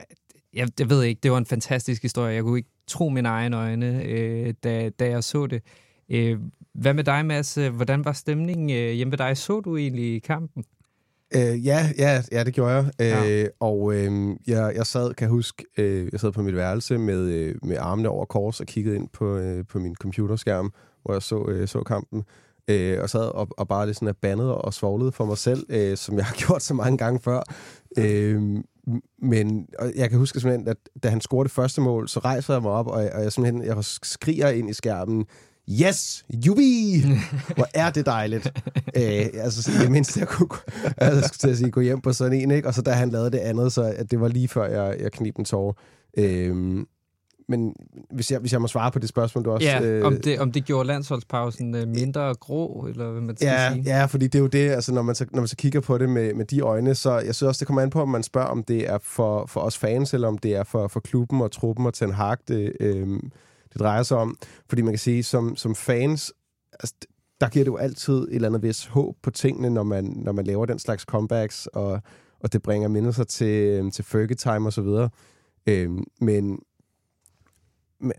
jeg, 0.54 0.68
jeg 0.78 0.90
ved 0.90 1.02
ikke, 1.02 1.20
det 1.22 1.30
var 1.30 1.38
en 1.38 1.46
fantastisk 1.46 2.02
historie. 2.02 2.34
Jeg 2.34 2.42
kunne 2.42 2.58
ikke 2.58 2.70
tro 2.86 3.08
mine 3.08 3.28
egne 3.28 3.56
øjne, 3.56 4.02
øh, 4.04 4.54
da, 4.64 4.88
da 4.88 5.08
jeg 5.08 5.24
så 5.24 5.46
det. 5.46 5.62
Øh, 6.08 6.38
hvad 6.74 6.94
med 6.94 7.04
dig, 7.04 7.26
Mads? 7.26 7.54
Hvordan 7.54 8.04
var 8.04 8.12
stemningen 8.12 8.70
øh, 8.70 8.92
hjemme 8.92 9.10
ved 9.10 9.18
dig? 9.18 9.36
Så 9.36 9.60
du 9.60 9.76
egentlig 9.76 10.22
kampen? 10.22 10.64
Øh, 11.36 11.66
ja, 11.66 11.88
ja, 11.98 12.22
ja, 12.32 12.44
det 12.44 12.54
gjorde 12.54 12.74
jeg. 12.74 12.90
Ja. 12.98 13.42
Øh, 13.42 13.48
og 13.60 13.94
øh, 13.94 14.36
jeg, 14.46 14.72
jeg 14.76 14.86
sad, 14.86 15.14
kan 15.14 15.24
jeg 15.24 15.30
huske, 15.30 15.64
øh, 15.78 16.08
jeg 16.12 16.20
sad 16.20 16.32
på 16.32 16.42
mit 16.42 16.56
værelse 16.56 16.98
med, 16.98 17.20
øh, 17.20 17.54
med 17.62 17.76
armene 17.80 18.08
over 18.08 18.24
kors 18.24 18.60
og 18.60 18.66
kiggede 18.66 18.96
ind 18.96 19.08
på, 19.08 19.36
øh, 19.36 19.64
på 19.66 19.78
min 19.78 19.94
computerskærm, 19.94 20.72
hvor 21.02 21.14
jeg 21.14 21.22
så, 21.22 21.44
øh, 21.48 21.68
så 21.68 21.82
kampen. 21.82 22.24
Øh, 22.68 23.02
og 23.02 23.10
sad 23.10 23.20
og, 23.20 23.48
og 23.50 23.68
bare 23.68 23.86
lidt 23.86 23.96
sådan 23.96 24.14
bandet 24.22 24.52
og 24.52 24.74
svoglede 24.74 25.12
for 25.12 25.24
mig 25.24 25.38
selv, 25.38 25.66
øh, 25.68 25.96
som 25.96 26.16
jeg 26.16 26.24
har 26.24 26.34
gjort 26.46 26.62
så 26.62 26.74
mange 26.74 26.98
gange 26.98 27.20
før. 27.20 27.42
Øh, 27.98 28.42
men 29.22 29.66
og 29.78 29.92
jeg 29.96 30.10
kan 30.10 30.18
huske 30.18 30.40
simpelthen, 30.40 30.68
at 30.68 30.76
da 31.02 31.08
han 31.08 31.20
scorede 31.20 31.44
det 31.44 31.54
første 31.54 31.80
mål, 31.80 32.08
så 32.08 32.20
rejser 32.20 32.54
jeg 32.54 32.62
mig 32.62 32.70
op, 32.70 32.86
og 32.86 33.02
jeg, 33.02 33.12
og 33.12 33.22
jeg 33.22 33.32
simpelthen 33.32 33.64
jeg 33.64 33.84
skriger 33.84 34.48
ind 34.48 34.70
i 34.70 34.72
skærmen, 34.72 35.26
Yes, 35.70 36.24
jubi! 36.46 37.02
Hvor 37.56 37.66
er 37.74 37.90
det 37.90 38.06
dejligt. 38.06 38.52
Æ, 38.94 39.26
altså, 39.44 39.70
det 39.82 39.90
mindste, 39.90 40.20
jeg 40.20 40.28
kunne 40.28 40.48
altså, 40.96 41.20
jeg 41.20 41.24
skulle 41.24 41.38
til 41.38 41.50
at 41.50 41.56
sige, 41.56 41.70
gå 41.70 41.80
hjem 41.80 42.00
på 42.00 42.12
sådan 42.12 42.40
en, 42.40 42.50
ikke? 42.50 42.68
Og 42.68 42.74
så 42.74 42.82
da 42.82 42.90
han 42.90 43.10
lavede 43.10 43.30
det 43.30 43.38
andet, 43.38 43.72
så 43.72 43.82
at 43.96 44.10
det 44.10 44.20
var 44.20 44.28
lige 44.28 44.48
før, 44.48 44.66
jeg, 44.66 44.96
jeg 45.00 45.12
knib 45.12 45.36
en 45.38 45.44
tår. 45.44 45.78
Øhm, 46.18 46.86
men 47.48 47.74
hvis 48.10 48.30
jeg, 48.30 48.38
hvis 48.40 48.52
jeg 48.52 48.60
må 48.60 48.66
svare 48.66 48.90
på 48.90 48.98
det 48.98 49.08
spørgsmål, 49.08 49.44
du 49.44 49.50
også... 49.50 49.66
Ja, 49.66 49.82
øh, 49.82 50.06
om, 50.06 50.20
det, 50.20 50.38
om 50.38 50.52
det 50.52 50.64
gjorde 50.64 50.86
landsholdspausen 50.86 51.74
øh, 51.74 51.88
mindre 51.88 52.34
grå, 52.34 52.86
eller 52.88 53.10
hvad 53.10 53.20
man 53.20 53.36
skal 53.36 53.46
ja, 53.46 53.72
sige? 53.72 53.82
Ja, 53.82 54.04
fordi 54.04 54.26
det 54.26 54.34
er 54.34 54.42
jo 54.42 54.46
det, 54.46 54.70
altså 54.70 54.92
når 54.92 55.02
man 55.02 55.14
så, 55.14 55.26
når 55.32 55.40
man 55.40 55.48
så 55.48 55.56
kigger 55.56 55.80
på 55.80 55.98
det 55.98 56.08
med, 56.08 56.34
med 56.34 56.44
de 56.44 56.60
øjne, 56.60 56.94
så 56.94 57.12
jeg 57.12 57.34
synes 57.34 57.42
også, 57.42 57.58
det 57.58 57.66
kommer 57.66 57.82
an 57.82 57.90
på, 57.90 58.02
om 58.02 58.08
man 58.08 58.22
spørger, 58.22 58.48
om 58.48 58.62
det 58.62 58.90
er 58.90 58.98
for, 59.02 59.46
for 59.46 59.60
os 59.60 59.78
fans, 59.78 60.14
eller 60.14 60.28
om 60.28 60.38
det 60.38 60.54
er 60.54 60.64
for, 60.64 60.88
for 60.88 61.00
klubben 61.00 61.40
og 61.40 61.52
truppen 61.52 61.86
og 61.86 61.94
Ten 61.94 62.12
Hag, 62.12 62.36
det, 62.48 62.72
øh, 62.80 63.06
det 63.74 63.80
drejer 63.80 64.02
sig 64.02 64.16
om. 64.16 64.36
Fordi 64.68 64.82
man 64.82 64.92
kan 64.92 64.98
sige, 64.98 65.22
som, 65.22 65.56
som 65.56 65.74
fans, 65.74 66.32
altså, 66.72 66.94
der 67.40 67.48
giver 67.48 67.64
det 67.64 67.70
jo 67.70 67.76
altid 67.76 68.14
et 68.14 68.34
eller 68.34 68.48
andet 68.48 68.62
vis 68.62 68.86
håb 68.86 69.16
på 69.22 69.30
tingene, 69.30 69.70
når 69.70 69.82
man, 69.82 70.04
når 70.04 70.32
man 70.32 70.44
laver 70.44 70.66
den 70.66 70.78
slags 70.78 71.02
comebacks, 71.02 71.66
og, 71.66 72.00
og 72.40 72.52
det 72.52 72.62
bringer 72.62 72.88
mindelser 72.88 73.24
til, 73.24 73.46
øhm, 73.46 73.90
til 73.90 74.04
Fergie 74.04 74.36
Time 74.36 74.68
og 74.68 74.72
så 74.72 74.82
videre. 74.82 75.10
Øhm, 75.66 76.04
men 76.20 76.58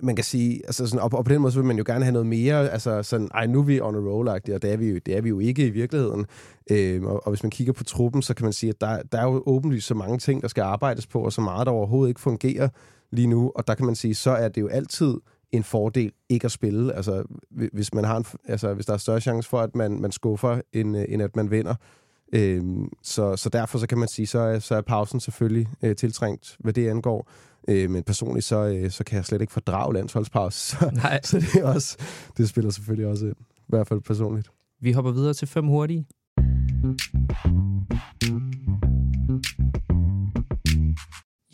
man 0.04 0.16
kan 0.16 0.24
sige, 0.24 0.62
altså 0.66 0.88
sådan, 0.88 1.00
og, 1.00 1.14
og 1.14 1.26
på 1.26 1.34
den 1.34 1.42
måde 1.42 1.52
så 1.52 1.60
vil 1.60 1.68
man 1.68 1.78
jo 1.78 1.84
gerne 1.88 2.06
have 2.06 2.14
noget 2.14 2.28
mere, 2.28 2.70
altså 2.70 3.04
sådan, 3.04 3.30
ej, 3.34 3.48
nu 3.48 3.60
er 3.60 3.64
vi 3.64 3.82
on 3.82 3.96
a 3.96 3.98
roll 3.98 4.28
og 4.28 4.46
det 4.46 4.64
er 4.64 4.78
vi 4.78 4.90
jo, 4.90 5.00
det 5.06 5.18
er 5.18 5.22
vi 5.22 5.30
jo 5.30 5.40
ikke 5.40 5.68
i 5.68 5.70
virkeligheden. 5.70 6.26
Øhm, 6.72 7.06
og, 7.06 7.26
og, 7.28 7.32
hvis 7.32 7.44
man 7.44 7.50
kigger 7.50 7.74
på 7.74 7.84
truppen, 7.84 8.22
så 8.22 8.34
kan 8.34 8.44
man 8.44 8.54
sige, 8.54 8.70
at 8.70 8.82
der, 8.82 9.04
der 9.04 9.20
er 9.20 9.24
jo 9.24 9.44
åbenlyst 9.46 9.88
så 9.88 9.94
mange 9.94 10.18
ting, 10.18 10.42
der 10.42 10.48
skal 10.48 10.62
arbejdes 10.62 11.08
på, 11.08 11.22
og 11.22 11.34
så 11.34 11.42
meget, 11.42 11.66
der 11.66 11.72
overhovedet 11.74 12.10
ikke 12.10 12.22
fungerer 12.22 12.70
lige 13.12 13.28
nu, 13.28 13.52
og 13.56 13.68
der 13.68 13.76
kan 13.76 13.86
man 13.86 13.96
sige, 13.96 14.16
så 14.16 14.32
er 14.32 14.48
det 14.48 14.62
jo 14.62 14.68
altid 14.68 15.16
en 15.52 15.64
fordel 15.64 16.12
ikke 16.30 16.46
at 16.46 16.52
spille. 16.52 16.94
Altså, 16.94 17.24
hvis, 17.74 17.94
man 17.94 18.04
har 18.04 18.18
en, 18.18 18.26
altså, 18.48 18.74
hvis 18.74 18.86
der 18.86 18.94
er 18.94 18.98
større 18.98 19.22
chance 19.22 19.50
for, 19.50 19.60
at 19.60 19.76
man, 19.76 20.02
man 20.02 20.12
skuffer, 20.12 20.62
end, 20.74 20.96
end 21.10 21.22
at 21.22 21.36
man 21.36 21.52
vinder. 21.52 21.76
Øhm, 22.34 22.90
så, 23.04 23.36
så 23.36 23.50
derfor 23.50 23.78
så 23.78 23.88
kan 23.88 23.98
man 23.98 24.08
sige, 24.08 24.28
så 24.28 24.40
er, 24.40 24.60
så 24.60 24.76
er 24.76 24.82
pausen 24.82 25.20
selvfølgelig 25.20 25.68
øh, 25.84 25.96
tiltrængt, 25.96 26.58
hvad 26.60 26.74
det 26.74 26.90
angår. 26.90 27.30
Øh, 27.68 27.90
men 27.90 28.04
personligt, 28.04 28.46
så, 28.46 28.66
øh, 28.66 28.92
så 28.92 29.04
kan 29.04 29.16
jeg 29.16 29.26
slet 29.26 29.42
ikke 29.42 29.54
fordrage 29.54 29.94
landsholdspause. 29.94 30.60
Så, 30.70 30.92
Nej. 30.94 31.22
så 31.24 31.38
det, 31.40 31.56
er 31.56 31.66
også, 31.66 31.98
det 32.38 32.50
spiller 32.50 32.72
selvfølgelig 32.72 33.08
også 33.08 33.26
ind. 33.26 33.36
I 33.40 33.66
hvert 33.68 33.88
fald 33.88 34.02
personligt. 34.02 34.50
Vi 34.82 34.92
hopper 34.92 35.12
videre 35.12 35.34
til 35.34 35.48
fem 35.48 35.68
hurtige. 35.68 36.06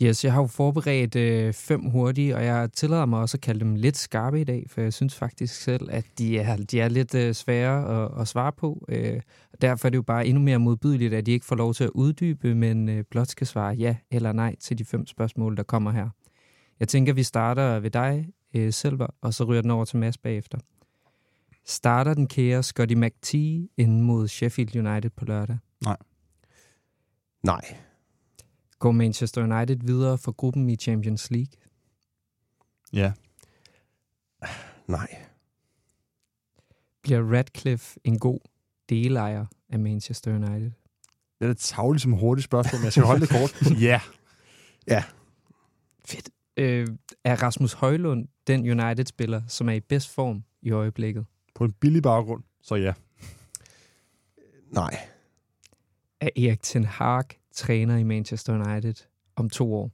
Yes, 0.02 0.24
jeg 0.24 0.32
har 0.32 0.40
jo 0.40 0.46
forberedt 0.46 1.16
øh, 1.16 1.52
fem 1.52 1.80
hurtige, 1.84 2.36
og 2.36 2.44
jeg 2.44 2.72
tillader 2.72 3.06
mig 3.06 3.20
også 3.20 3.36
at 3.36 3.40
kalde 3.40 3.60
dem 3.60 3.74
lidt 3.74 3.96
skarpe 3.96 4.40
i 4.40 4.44
dag, 4.44 4.66
for 4.68 4.80
jeg 4.80 4.92
synes 4.92 5.14
faktisk 5.14 5.54
selv, 5.54 5.88
at 5.90 6.04
de 6.18 6.38
er, 6.38 6.56
de 6.56 6.80
er 6.80 6.88
lidt 6.88 7.14
øh, 7.14 7.34
svære 7.34 8.04
at, 8.04 8.20
at 8.20 8.28
svare 8.28 8.52
på. 8.52 8.84
Øh, 8.88 9.20
derfor 9.60 9.88
er 9.88 9.90
det 9.90 9.96
jo 9.96 10.02
bare 10.02 10.26
endnu 10.26 10.42
mere 10.42 10.58
modbydeligt, 10.58 11.14
at 11.14 11.26
de 11.26 11.32
ikke 11.32 11.46
får 11.46 11.56
lov 11.56 11.74
til 11.74 11.84
at 11.84 11.90
uddybe, 11.90 12.54
men 12.54 12.88
øh, 12.88 13.04
blot 13.10 13.28
skal 13.28 13.46
svare 13.46 13.74
ja 13.74 13.96
eller 14.10 14.32
nej 14.32 14.56
til 14.60 14.78
de 14.78 14.84
fem 14.84 15.06
spørgsmål, 15.06 15.56
der 15.56 15.62
kommer 15.62 15.90
her. 15.90 16.08
Jeg 16.80 16.88
tænker, 16.88 17.12
vi 17.12 17.22
starter 17.22 17.80
ved 17.80 17.90
dig, 17.90 18.28
øh, 18.54 18.72
Silver, 18.72 19.06
og 19.20 19.34
så 19.34 19.44
ryger 19.44 19.62
den 19.62 19.70
over 19.70 19.84
til 19.84 19.98
Mads 19.98 20.18
bagefter. 20.18 20.58
Starter 21.66 22.14
den 22.14 22.26
kære 22.26 22.62
Scotty 22.62 22.94
McTee 22.94 23.68
ind 23.76 24.00
mod 24.00 24.28
Sheffield 24.28 24.86
United 24.86 25.10
på 25.10 25.24
lørdag? 25.24 25.58
Nej. 27.44 27.76
Går 28.82 28.92
Manchester 28.92 29.42
United 29.42 29.76
videre 29.76 30.18
for 30.18 30.32
gruppen 30.32 30.70
i 30.70 30.76
Champions 30.76 31.30
League? 31.30 31.52
Ja. 32.92 33.12
Nej. 34.86 35.16
Bliver 37.02 37.36
Radcliffe 37.36 38.00
en 38.04 38.18
god 38.18 38.40
delejer 38.88 39.46
af 39.68 39.78
Manchester 39.78 40.34
United? 40.34 40.70
Det 41.38 41.40
er 41.40 41.46
lidt 41.46 41.58
tavligt 41.58 42.02
som 42.02 42.12
hurtigt 42.12 42.44
spørgsmål, 42.44 42.78
men 42.78 42.84
jeg 42.84 42.92
skal 42.92 43.04
holde 43.04 43.20
det 43.20 43.28
kort. 43.28 43.62
ja. 43.88 44.00
Fedt. 46.04 46.30
Øh, 46.56 46.88
er 47.24 47.42
Rasmus 47.42 47.72
Højlund 47.72 48.28
den 48.46 48.80
United-spiller, 48.80 49.42
som 49.48 49.68
er 49.68 49.72
i 49.72 49.80
bedst 49.80 50.14
form 50.14 50.44
i 50.62 50.70
øjeblikket? 50.70 51.26
På 51.54 51.64
en 51.64 51.72
billig 51.72 52.02
baggrund, 52.02 52.42
så 52.62 52.74
ja. 52.74 52.92
Nej. 54.70 55.08
Er 56.20 56.28
Erik 56.36 56.62
Ten 56.62 56.84
Hag 56.84 57.24
træner 57.54 57.96
i 57.96 58.02
Manchester 58.02 58.52
United 58.54 58.94
om 59.36 59.50
to 59.50 59.74
år? 59.74 59.90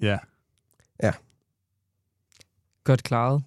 Ja. 0.00 0.18
Godt 2.84 3.02
klaret. 3.02 3.42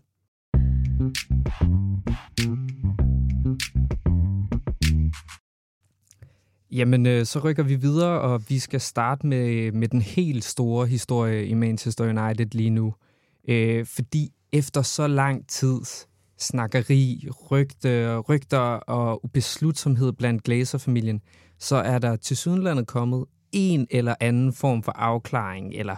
Jamen, 6.72 7.06
øh, 7.06 7.26
så 7.26 7.40
rykker 7.40 7.64
vi 7.64 7.76
videre, 7.76 8.22
og 8.22 8.42
vi 8.50 8.60
skal 8.60 8.82
starte 8.82 9.28
med, 9.28 9.72
med 9.72 9.88
den 9.88 10.02
helt 10.02 10.44
store 10.44 10.88
historie 10.88 11.48
i 11.48 11.54
Manchester 11.54 12.04
United 12.04 12.46
lige 12.52 12.70
nu. 12.70 12.94
Øh, 13.48 13.86
fordi 13.86 14.34
efter 14.52 14.82
så 14.82 15.08
lang 15.08 15.48
tid 15.48 15.82
snakkeri, 16.38 17.28
rygte, 17.52 18.18
rygter 18.18 18.60
og 18.88 19.26
ubeslutsomhed 19.26 20.14
blandt 20.14 20.44
Glazer-familien, 20.44 21.22
så 21.60 21.76
er 21.76 22.00
der 22.00 22.16
til 22.16 22.38
sydenlandet 22.38 22.88
kommet 22.88 23.26
en 23.52 23.88
eller 23.90 24.16
anden 24.20 24.54
form 24.54 24.84
for 24.84 24.92
afklaring 24.92 25.74
eller 25.74 25.96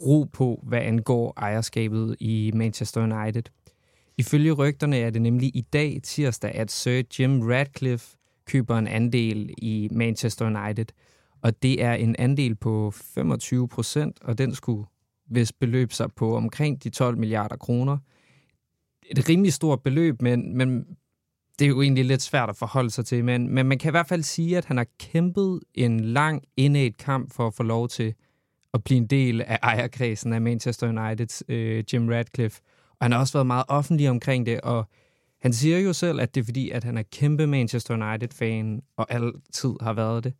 ro 0.00 0.24
på, 0.32 0.60
hvad 0.62 0.78
angår 0.78 1.34
ejerskabet 1.36 2.16
i 2.20 2.50
Manchester 2.54 3.02
United. 3.02 3.42
Ifølge 4.18 4.52
rygterne 4.52 4.98
er 4.98 5.10
det 5.10 5.22
nemlig 5.22 5.56
i 5.56 5.60
dag, 5.60 6.00
tirsdag, 6.02 6.54
at 6.54 6.70
Sir 6.70 7.02
Jim 7.18 7.42
Radcliffe 7.42 8.16
køber 8.46 8.78
en 8.78 8.86
andel 8.86 9.54
i 9.58 9.88
Manchester 9.92 10.46
United. 10.46 10.86
Og 11.42 11.62
det 11.62 11.82
er 11.82 11.92
en 11.92 12.16
andel 12.18 12.54
på 12.54 12.90
25 12.90 13.68
procent, 13.68 14.18
og 14.22 14.38
den 14.38 14.54
skulle 14.54 14.84
hvis 15.26 15.52
beløb 15.52 15.92
sig 15.92 16.12
på 16.12 16.36
omkring 16.36 16.84
de 16.84 16.90
12 16.90 17.18
milliarder 17.18 17.56
kroner. 17.56 17.98
Et 19.10 19.28
rimelig 19.28 19.52
stort 19.52 19.82
beløb, 19.82 20.22
men, 20.22 20.56
men 20.56 20.86
det 21.58 21.64
er 21.64 21.68
jo 21.68 21.82
egentlig 21.82 22.04
lidt 22.04 22.22
svært 22.22 22.48
at 22.48 22.56
forholde 22.56 22.90
sig 22.90 23.06
til. 23.06 23.24
Men, 23.24 23.54
men 23.54 23.66
man 23.66 23.78
kan 23.78 23.90
i 23.90 23.90
hvert 23.90 24.08
fald 24.08 24.22
sige, 24.22 24.58
at 24.58 24.64
han 24.64 24.76
har 24.76 24.86
kæmpet 24.98 25.60
en 25.74 26.00
lang 26.00 26.42
indet 26.56 26.96
kamp 26.96 27.32
for 27.32 27.46
at 27.46 27.54
få 27.54 27.62
lov 27.62 27.88
til 27.88 28.14
at 28.74 28.84
blive 28.84 28.96
en 28.96 29.06
del 29.06 29.40
af 29.40 29.58
ejerkredsen 29.62 30.32
af 30.32 30.40
Manchester 30.40 30.88
Uniteds 30.88 31.42
øh, 31.48 31.84
Jim 31.92 32.08
Radcliffe. 32.08 32.60
Og 32.90 33.04
han 33.04 33.12
har 33.12 33.18
også 33.18 33.32
været 33.32 33.46
meget 33.46 33.64
offentlig 33.68 34.10
omkring 34.10 34.46
det, 34.46 34.60
og 34.60 34.88
han 35.40 35.52
siger 35.52 35.78
jo 35.78 35.92
selv, 35.92 36.20
at 36.20 36.34
det 36.34 36.40
er 36.40 36.44
fordi, 36.44 36.70
at 36.70 36.84
han 36.84 36.98
er 36.98 37.02
kæmpe 37.02 37.46
Manchester 37.46 37.94
United-fan, 37.94 38.82
og 38.96 39.06
altid 39.14 39.74
har 39.80 39.92
været 39.92 40.24
det. 40.24 40.34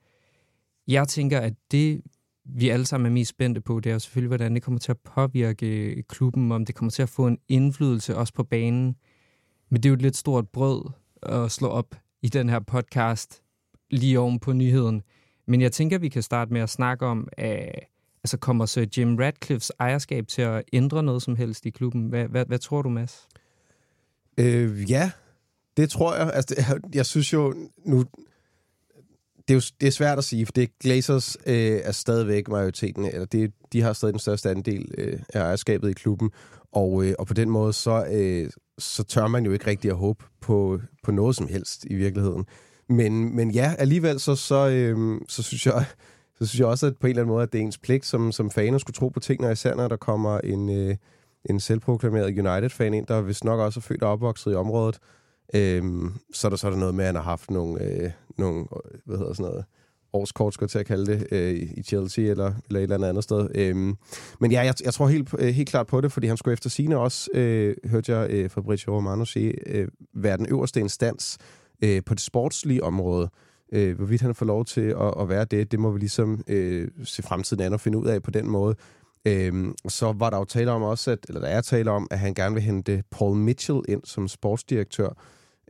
Jeg 0.88 1.08
tænker, 1.08 1.40
at 1.40 1.52
det, 1.70 2.00
vi 2.44 2.68
alle 2.68 2.86
sammen 2.86 3.06
er 3.06 3.14
mest 3.14 3.30
spændte 3.30 3.60
på, 3.60 3.80
det 3.80 3.90
er 3.90 3.94
jo 3.94 3.98
selvfølgelig, 3.98 4.28
hvordan 4.28 4.54
det 4.54 4.62
kommer 4.62 4.78
til 4.78 4.90
at 4.90 4.98
påvirke 4.98 6.02
klubben, 6.08 6.52
om 6.52 6.64
det 6.64 6.74
kommer 6.74 6.90
til 6.90 7.02
at 7.02 7.08
få 7.08 7.26
en 7.26 7.38
indflydelse 7.48 8.16
også 8.16 8.32
på 8.32 8.44
banen. 8.44 8.96
Men 9.70 9.82
det 9.82 9.86
er 9.86 9.90
jo 9.90 9.94
et 9.94 10.02
lidt 10.02 10.16
stort 10.16 10.48
brød 10.48 10.90
at 11.30 11.50
slå 11.50 11.68
op 11.68 11.94
i 12.22 12.28
den 12.28 12.48
her 12.48 12.60
podcast 12.60 13.42
lige 13.90 14.20
oven 14.20 14.38
på 14.38 14.52
nyheden. 14.52 15.02
Men 15.46 15.60
jeg 15.60 15.72
tænker, 15.72 15.98
vi 15.98 16.08
kan 16.08 16.22
starte 16.22 16.52
med 16.52 16.60
at 16.60 16.70
snakke 16.70 17.06
om, 17.06 17.28
at 17.32 17.80
altså 18.24 18.36
kommer 18.36 18.66
så 18.66 18.86
Jim 18.96 19.16
Radcliffes 19.16 19.72
ejerskab 19.80 20.28
til 20.28 20.42
at 20.42 20.64
ændre 20.72 21.02
noget 21.02 21.22
som 21.22 21.36
helst 21.36 21.66
i 21.66 21.70
klubben? 21.70 22.06
Hvad, 22.06 22.24
hvad, 22.24 22.46
hvad 22.46 22.58
tror 22.58 22.82
du, 22.82 22.88
Mads? 22.88 23.28
Øh, 24.38 24.90
ja, 24.90 25.10
det 25.76 25.90
tror 25.90 26.16
jeg. 26.16 26.30
Altså, 26.34 26.54
det, 26.54 26.94
jeg 26.94 27.06
synes 27.06 27.32
jo, 27.32 27.54
nu... 27.84 28.04
Det 29.48 29.54
er 29.54 29.58
jo 29.58 29.62
det 29.80 29.86
er 29.86 29.90
svært 29.90 30.18
at 30.18 30.24
sige, 30.24 30.46
for 30.46 30.52
det 30.52 30.78
Glazers 30.78 31.36
øh, 31.46 31.80
er 31.84 31.92
stadigvæk 31.92 32.48
majoriteten, 32.48 33.04
eller 33.04 33.24
det, 33.24 33.52
de 33.72 33.82
har 33.82 33.92
stadig 33.92 34.12
den 34.12 34.18
største 34.18 34.50
andel 34.50 34.94
øh, 34.98 35.20
af 35.34 35.40
ejerskabet 35.40 35.90
i 35.90 35.92
klubben, 35.92 36.30
og, 36.72 37.04
øh, 37.04 37.14
og 37.18 37.26
på 37.26 37.34
den 37.34 37.50
måde, 37.50 37.72
så, 37.72 38.06
øh, 38.10 38.50
så 38.78 39.04
tør 39.04 39.26
man 39.26 39.44
jo 39.44 39.52
ikke 39.52 39.66
rigtig 39.66 39.90
at 39.90 39.96
håbe 39.96 40.24
på, 40.40 40.80
på 41.02 41.10
noget 41.10 41.36
som 41.36 41.48
helst 41.48 41.84
i 41.90 41.94
virkeligheden. 41.94 42.44
Men, 42.88 43.36
men 43.36 43.50
ja, 43.50 43.74
alligevel 43.78 44.20
så, 44.20 44.34
så, 44.34 44.68
øh, 44.68 45.20
så, 45.28 45.42
synes 45.42 45.66
jeg, 45.66 45.84
så 46.38 46.46
synes 46.46 46.60
jeg 46.60 46.68
også, 46.68 46.86
at 46.86 46.96
på 47.00 47.06
en 47.06 47.10
eller 47.10 47.22
anden 47.22 47.34
måde, 47.34 47.42
at 47.42 47.52
det 47.52 47.58
er 47.58 47.62
ens 47.62 47.78
pligt 47.78 48.06
som, 48.06 48.32
som 48.32 48.50
fan 48.50 48.74
at 48.74 48.80
skulle 48.80 48.94
tro 48.94 49.08
på 49.08 49.20
tingene, 49.20 49.52
især 49.52 49.74
når 49.74 49.88
der 49.88 49.96
kommer 49.96 50.38
en, 50.38 50.70
øh, 50.70 50.96
en 51.50 51.60
selvproklameret 51.60 52.38
United-fan 52.38 52.94
ind, 52.94 53.06
der 53.06 53.20
vist 53.20 53.44
nok 53.44 53.60
også 53.60 53.80
er 53.80 53.82
født 53.82 54.02
og 54.02 54.10
opvokset 54.10 54.52
i 54.52 54.54
området. 54.54 54.98
Øhm, 55.54 56.12
så 56.32 56.48
er 56.48 56.48
der 56.48 56.56
så 56.56 56.66
er 56.66 56.70
der 56.70 56.78
noget 56.78 56.94
med, 56.94 57.04
at 57.04 57.08
han 57.08 57.14
har 57.14 57.22
haft 57.22 57.50
nogle, 57.50 57.82
øh, 57.82 58.10
nogle 58.38 58.60
øh, 58.60 59.00
hvad 59.04 59.18
hedder 59.18 59.32
sådan 59.32 59.50
noget, 59.50 59.64
årskort, 60.16 60.54
skal 60.54 60.64
jeg 60.64 60.70
til 60.70 60.78
at 60.78 60.86
kalde 60.86 61.06
det, 61.06 61.26
øh, 61.32 61.54
i 61.54 61.82
Chelsea 61.82 62.24
eller, 62.24 62.52
eller 62.68 62.80
et 62.80 62.82
eller 62.82 62.94
andet 62.94 63.08
andet 63.08 63.24
sted. 63.24 63.48
Øhm, 63.54 63.96
men 64.40 64.52
ja, 64.52 64.60
jeg, 64.60 64.74
jeg 64.84 64.94
tror 64.94 65.08
helt, 65.08 65.34
øh, 65.38 65.48
helt 65.48 65.68
klart 65.68 65.86
på 65.86 66.00
det, 66.00 66.12
fordi 66.12 66.26
han 66.26 66.36
skulle 66.36 66.52
efter 66.52 66.70
sine 66.70 66.98
også, 66.98 67.30
øh, 67.34 67.76
hørte 67.84 68.12
jeg 68.12 68.30
øh, 68.30 68.50
Fabrizio 68.50 68.96
Romano 68.96 69.24
sige, 69.24 69.54
øh, 69.66 69.88
være 70.14 70.36
den 70.36 70.46
øverste 70.46 70.80
instans 70.80 71.38
øh, 71.84 72.02
på 72.06 72.14
det 72.14 72.22
sportslige 72.22 72.84
område. 72.84 73.30
Øh, 73.72 73.96
hvorvidt 73.96 74.22
han 74.22 74.34
får 74.34 74.46
lov 74.46 74.64
til 74.64 74.80
at, 74.80 75.14
at 75.20 75.28
være 75.28 75.44
det, 75.44 75.72
det 75.72 75.80
må 75.80 75.90
vi 75.90 75.98
ligesom 75.98 76.42
øh, 76.46 76.88
se 77.04 77.22
fremtiden 77.22 77.62
an 77.62 77.72
og 77.72 77.80
finde 77.80 77.98
ud 77.98 78.06
af 78.06 78.22
på 78.22 78.30
den 78.30 78.48
måde. 78.48 78.74
Øhm, 79.26 79.74
så 79.88 80.12
var 80.12 80.30
der 80.30 80.38
jo 80.38 80.44
tale 80.44 80.70
om 80.70 80.82
også, 80.82 81.10
at, 81.10 81.18
eller 81.28 81.40
der 81.40 81.48
er 81.48 81.60
tale 81.60 81.90
om, 81.90 82.08
at 82.10 82.18
han 82.18 82.34
gerne 82.34 82.54
vil 82.54 82.62
hente 82.62 83.02
Paul 83.10 83.36
Mitchell 83.36 83.80
ind 83.88 84.00
som 84.04 84.28
sportsdirektør. 84.28 85.08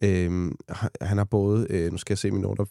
Øhm, 0.03 0.57
han 1.01 1.19
har 1.19 1.25
både, 1.25 1.67
øh, 1.71 1.91
nu 1.93 1.99
skal 1.99 2.13
jeg 2.13 2.19
se 2.19 2.31
mine 2.31 2.43
noter, 2.43 2.65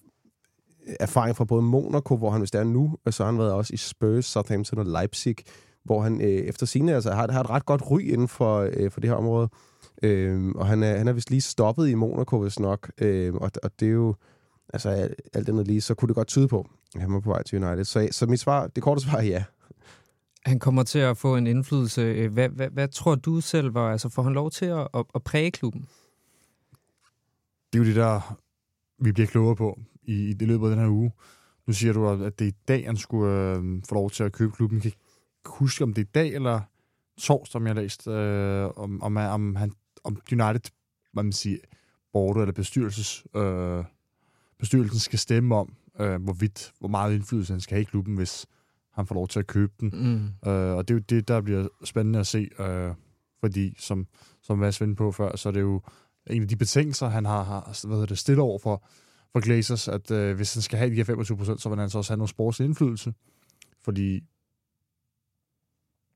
erfaring 1.00 1.36
fra 1.36 1.46
både 1.46 1.62
Monaco, 1.62 2.18
hvor 2.18 2.30
han 2.30 2.42
vist 2.42 2.56
er 2.56 2.64
nu, 2.64 2.98
og 3.06 3.14
så 3.14 3.24
har 3.24 3.32
han 3.32 3.40
været 3.40 3.52
også 3.52 3.74
i 3.74 3.78
Spurs, 3.78 4.26
Southampton 4.26 4.80
og 4.80 4.86
Leipzig, 4.86 5.36
hvor 5.84 6.02
han 6.02 6.22
øh, 6.22 6.28
efter 6.28 6.66
sine 6.66 6.96
altså, 6.96 7.12
har, 7.12 7.32
har 7.32 7.42
et 7.42 7.50
ret 7.50 7.66
godt 7.66 7.92
ry 7.92 8.02
inden 8.02 8.28
for, 8.28 8.70
øh, 8.74 8.92
for 8.92 9.00
det 9.00 9.10
her 9.10 9.18
område. 9.18 9.50
Øhm, 10.04 10.52
og 10.52 10.68
han 10.68 10.84
er, 10.84 10.98
han 10.98 11.08
er 11.08 11.14
vist 11.14 11.30
lige 11.30 11.42
stoppet 11.42 11.90
i 11.90 11.94
Monaco, 11.94 12.40
hvis 12.42 12.60
nok. 12.60 12.92
Øhm, 12.98 13.38
og, 13.38 13.52
og 13.64 13.72
det 13.80 13.88
er 13.88 13.92
jo, 13.92 14.16
altså 14.74 14.90
alt 15.34 15.50
andet 15.50 15.68
lige, 15.68 15.82
så 15.82 15.94
kunne 15.94 16.08
det 16.08 16.16
godt 16.16 16.28
tyde 16.28 16.48
på, 16.48 16.68
at 16.96 17.02
han 17.02 17.14
var 17.14 17.20
på 17.20 17.30
vej 17.30 17.44
til 17.44 17.64
United. 17.64 17.86
Så, 17.86 18.08
så 18.12 18.26
mit 18.26 18.40
svar, 18.40 18.68
det 18.68 18.84
korte 18.84 19.02
svar 19.02 19.18
er 19.18 19.24
ja. 19.24 19.44
Han 20.46 20.60
kommer 20.60 20.84
til 20.84 21.00
at 21.00 21.18
få 21.18 21.36
en 21.36 21.48
indflydelse. 21.48 22.28
Hvad, 22.28 22.50
hvad, 22.50 22.70
hvad 22.70 22.88
tror 22.88 23.16
du 23.16 23.42
selv 23.42 23.74
var? 23.74 23.92
Altså, 23.92 24.10
får 24.10 24.24
han 24.24 24.34
lov 24.34 24.52
til 24.52 24.66
at, 24.66 24.88
at, 24.94 25.06
at 25.16 25.24
præge 25.24 25.52
klubben? 25.52 25.88
Det 27.74 27.80
er 27.80 27.84
jo 27.84 27.86
det, 27.86 27.96
der 27.96 28.38
vi 29.00 29.12
bliver 29.12 29.28
klogere 29.28 29.56
på 29.56 29.80
i, 30.08 30.30
i 30.30 30.34
det 30.34 30.48
løbet 30.48 30.66
af 30.66 30.76
den 30.76 30.80
her 30.80 30.92
uge. 30.92 31.12
Nu 31.68 31.74
siger 31.74 31.94
du, 31.94 32.10
at 32.10 32.40
det 32.40 32.46
er 32.46 32.52
i 32.52 32.56
dag, 32.68 32.86
han 32.86 32.98
skulle 32.98 33.34
øh, 33.34 33.82
få 33.90 33.96
lov 33.96 34.10
til 34.10 34.24
at 34.24 34.32
købe 34.32 34.52
klubben. 34.52 34.76
Jeg 34.76 34.82
kan 34.82 34.88
ikke 34.88 35.00
huske, 35.46 35.84
om 35.84 35.94
det 35.94 36.02
er 36.02 36.06
i 36.06 36.12
dag 36.14 36.34
eller 36.34 36.62
torsdag, 37.18 37.62
om 37.62 37.68
jeg 37.68 37.76
har 37.76 37.82
læst, 37.82 38.08
øh, 38.08 38.70
om, 38.76 39.02
om, 39.02 39.18
om, 39.18 39.56
han, 39.56 39.72
om 40.04 40.22
United, 40.32 40.72
hvad 41.14 41.24
man 41.24 41.34
siger, 41.34 41.58
board 42.14 42.38
eller 42.38 42.54
bestyrelses, 42.54 43.28
øh, 43.36 43.84
bestyrelsen 44.60 45.00
skal 45.00 45.20
stemme 45.20 45.56
om, 45.56 45.74
øh, 46.00 46.24
hvorvidt, 46.24 46.74
hvor 46.80 46.88
meget 46.88 47.16
indflydelse 47.16 47.54
han 47.54 47.62
skal 47.62 47.76
have 47.76 47.82
i 47.82 47.86
klubben, 47.86 48.16
hvis 48.16 48.46
han 48.94 49.08
får 49.08 49.16
lov 49.16 49.28
til 49.28 49.40
at 49.40 49.48
købe 49.48 49.74
den. 49.80 49.90
Mm. 49.94 50.50
Øh, 50.52 50.76
og 50.76 50.88
det 50.88 50.94
er 50.94 50.96
jo 50.96 51.04
det, 51.10 51.28
der 51.28 51.42
bliver 51.42 51.68
spændende 51.84 52.20
at 52.20 52.28
se, 52.28 52.50
øh, 52.60 52.94
fordi 53.40 53.76
som, 53.80 54.08
som 54.42 54.58
Mads 54.58 54.82
vendte 54.82 54.96
på 54.96 55.12
før, 55.12 55.36
så 55.36 55.50
er 55.50 55.54
det 55.54 55.62
jo 55.62 55.82
en 56.30 56.42
af 56.42 56.48
de 56.48 56.56
betingelser, 56.56 57.08
han 57.08 57.26
har, 57.26 57.44
har 57.44 57.88
hvad 57.88 57.96
hedder 57.96 58.08
det, 58.08 58.18
stillet 58.18 58.44
over 58.44 58.60
for, 58.60 58.88
for 59.36 59.40
Glazers, 59.40 59.88
at 59.88 60.12
øh, 60.12 60.36
hvis 60.36 60.54
han 60.54 60.62
skal 60.62 60.78
have 60.78 60.92
de 60.92 60.96
her 60.96 61.04
25 61.04 61.38
procent, 61.38 61.62
så 61.62 61.70
vil 61.70 61.76
han 61.76 61.84
altså 61.84 61.98
også 61.98 62.12
have 62.12 62.18
noget 62.18 62.30
sportslig 62.30 62.66
indflydelse. 62.66 63.14
Fordi 63.84 64.24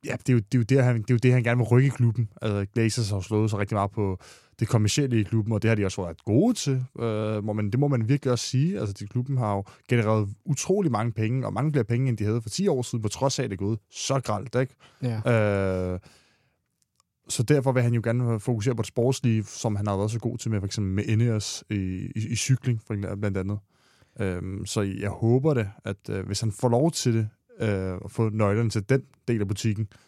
ja, 0.05 0.11
det 0.11 0.29
er, 0.29 0.33
jo, 0.33 0.39
det, 0.39 0.53
er 0.53 0.57
jo 0.57 0.63
det, 0.63 0.83
han, 0.83 0.95
det 1.01 1.09
er 1.09 1.13
jo 1.13 1.17
det, 1.17 1.33
han 1.33 1.43
gerne 1.43 1.57
vil 1.57 1.67
rykke 1.67 1.88
i 1.88 1.89
klubben. 1.89 2.29
Altså, 2.41 2.65
Glazers 2.73 3.09
har 3.09 3.19
slået 3.19 3.49
sig 3.49 3.59
rigtig 3.59 3.75
meget 3.75 3.91
på 3.91 4.19
det 4.59 4.67
kommercielle 4.67 5.19
i 5.19 5.23
klubben, 5.23 5.53
og 5.53 5.61
det 5.61 5.69
har 5.69 5.75
de 5.75 5.85
også 5.85 6.01
været 6.01 6.23
gode 6.23 6.53
til. 6.53 6.85
Øh, 6.99 7.43
må 7.43 7.53
man, 7.53 7.71
det 7.71 7.79
må 7.79 7.88
man 7.88 8.09
virkelig 8.09 8.31
også 8.31 8.45
sige. 8.45 8.79
Altså, 8.79 8.95
de 8.99 9.07
klubben 9.07 9.38
har 9.38 9.55
jo 9.55 9.63
genereret 9.89 10.29
utrolig 10.45 10.91
mange 10.91 11.11
penge, 11.11 11.45
og 11.45 11.53
mange 11.53 11.71
flere 11.71 11.85
penge, 11.85 12.09
end 12.09 12.17
de 12.17 12.23
havde 12.23 12.41
for 12.41 12.49
10 12.49 12.67
år 12.67 12.81
siden, 12.81 13.01
på 13.01 13.09
trods 13.09 13.39
af, 13.39 13.43
at 13.43 13.49
det 13.49 13.55
er 13.55 13.65
gået 13.65 13.79
så 13.91 14.19
gralt, 14.19 14.55
ikke? 14.55 14.75
Ja. 15.03 15.93
Øh, 15.93 15.99
så 17.29 17.43
derfor 17.43 17.71
vil 17.71 17.83
han 17.83 17.93
jo 17.93 18.01
gerne 18.03 18.39
fokusere 18.39 18.75
på 18.75 18.81
det 18.81 18.88
sportslige, 18.88 19.43
som 19.43 19.75
han 19.75 19.88
har 19.88 19.98
været 19.98 20.12
så 20.12 20.19
god 20.19 20.38
til 20.38 20.51
med, 20.51 20.59
for 20.59 20.65
eksempel 20.65 20.93
med 20.93 21.03
Ineos 21.03 21.63
i, 21.69 21.75
i, 22.15 22.27
i 22.29 22.36
cykling, 22.36 22.81
for 22.88 22.93
eksempel, 22.93 23.17
blandt 23.17 23.38
andet. 23.38 23.59
Øhm, 24.19 24.65
så 24.65 24.81
jeg 24.81 25.09
håber 25.09 25.53
det, 25.53 25.69
at 25.86 26.09
øh, 26.09 26.25
hvis 26.25 26.41
han 26.41 26.51
får 26.51 26.69
lov 26.69 26.91
til 26.91 27.13
det, 27.13 27.29
øh, 27.59 27.93
at 28.05 28.12
få 28.12 28.29
nøglerne 28.29 28.69
til 28.69 28.89
den 28.89 29.01
del 29.27 29.41
af 29.41 29.48
butikken, 29.48 29.88
så 29.91 30.00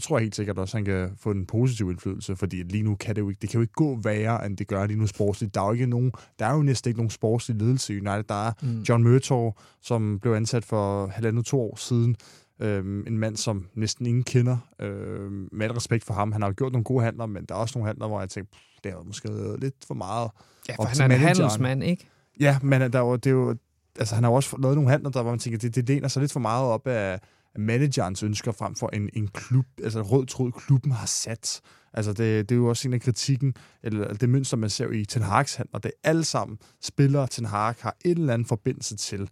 så 0.00 0.08
tror 0.08 0.18
jeg 0.18 0.22
helt 0.22 0.36
sikkert 0.36 0.58
også, 0.58 0.76
at 0.76 0.78
han 0.78 0.84
kan 0.84 1.16
få 1.16 1.30
en 1.30 1.46
positiv 1.46 1.90
indflydelse, 1.90 2.36
fordi 2.36 2.56
lige 2.56 2.82
nu 2.82 2.94
kan 2.94 3.16
det 3.16 3.22
jo 3.22 3.28
ikke, 3.28 3.38
det 3.40 3.50
kan 3.50 3.58
jo 3.58 3.62
ikke 3.62 3.72
gå 3.72 3.98
værre, 4.02 4.46
end 4.46 4.56
det 4.56 4.68
gør 4.68 4.86
lige 4.86 4.98
nu 4.98 5.06
sportsligt. 5.06 5.54
Der 5.54 5.60
er 5.60 5.66
jo, 5.66 5.72
ikke 5.72 5.86
nogen, 5.86 6.12
der 6.38 6.46
er 6.46 6.54
jo 6.54 6.62
næsten 6.62 6.88
ikke 6.88 6.98
nogen 6.98 7.10
sportslig 7.10 7.56
ledelse 7.56 7.94
i 7.94 7.96
United. 7.96 8.22
Der 8.22 8.48
er 8.48 8.52
mm. 8.62 8.82
John 8.82 9.02
Murtaugh, 9.02 9.52
som 9.82 10.18
blev 10.20 10.32
ansat 10.32 10.64
for 10.64 11.06
halvandet 11.06 11.44
to 11.44 11.60
år 11.60 11.76
siden, 11.76 12.16
Øhm, 12.60 13.04
en 13.06 13.18
mand, 13.18 13.36
som 13.36 13.66
næsten 13.74 14.06
ingen 14.06 14.24
kender. 14.24 14.56
Øhm, 14.80 15.48
med 15.52 15.66
al 15.66 15.72
respekt 15.72 16.04
for 16.04 16.14
ham. 16.14 16.32
Han 16.32 16.42
har 16.42 16.48
jo 16.48 16.54
gjort 16.56 16.72
nogle 16.72 16.84
gode 16.84 17.04
handler, 17.04 17.26
men 17.26 17.44
der 17.44 17.54
er 17.54 17.58
også 17.58 17.78
nogle 17.78 17.88
handler, 17.88 18.06
hvor 18.06 18.20
jeg 18.20 18.28
tænker, 18.28 18.50
det 18.84 18.92
er 18.92 19.02
måske 19.02 19.28
lidt 19.58 19.74
for 19.86 19.94
meget. 19.94 20.30
Ja, 20.68 20.74
for 20.74 20.84
han 20.84 21.10
er 21.10 21.14
en 21.14 21.20
handelsmand, 21.20 21.84
ikke? 21.84 22.08
Ja, 22.40 22.58
men 22.62 22.92
der 22.92 23.00
var, 23.00 23.16
det 23.16 23.26
er 23.26 23.34
jo, 23.34 23.56
altså, 23.98 24.14
han 24.14 24.24
har 24.24 24.30
jo 24.30 24.34
også 24.34 24.56
lavet 24.62 24.76
nogle 24.76 24.90
handler, 24.90 25.10
der 25.10 25.22
hvor 25.22 25.30
man 25.30 25.38
tænker, 25.38 25.58
det, 25.58 25.74
det 25.74 25.88
læner 25.88 26.08
sig 26.08 26.20
lidt 26.20 26.32
for 26.32 26.40
meget 26.40 26.66
op 26.66 26.86
af 26.86 27.20
managerens 27.58 28.22
ønsker 28.22 28.52
frem 28.52 28.74
for 28.74 28.90
en, 28.92 29.10
en 29.12 29.28
klub, 29.28 29.66
altså 29.82 30.02
rød 30.02 30.26
tråd, 30.26 30.52
klubben 30.52 30.92
har 30.92 31.06
sat. 31.06 31.60
Altså 31.92 32.12
det, 32.12 32.48
det 32.48 32.54
er 32.54 32.56
jo 32.58 32.68
også 32.68 32.88
en 32.88 32.94
af 32.94 33.00
kritikken, 33.00 33.54
eller 33.82 34.14
det 34.14 34.28
mønster, 34.28 34.56
man 34.56 34.70
ser 34.70 34.90
i 34.90 35.04
Ten 35.04 35.22
Hag's 35.22 35.56
handler. 35.56 35.78
Det 35.82 35.92
er 36.04 36.08
alle 36.08 36.24
sammen 36.24 36.58
spillere, 36.82 37.26
Ten 37.26 37.44
Hag 37.44 37.74
har 37.80 37.96
en 38.04 38.18
eller 38.18 38.34
anden 38.34 38.48
forbindelse 38.48 38.96
til. 38.96 39.30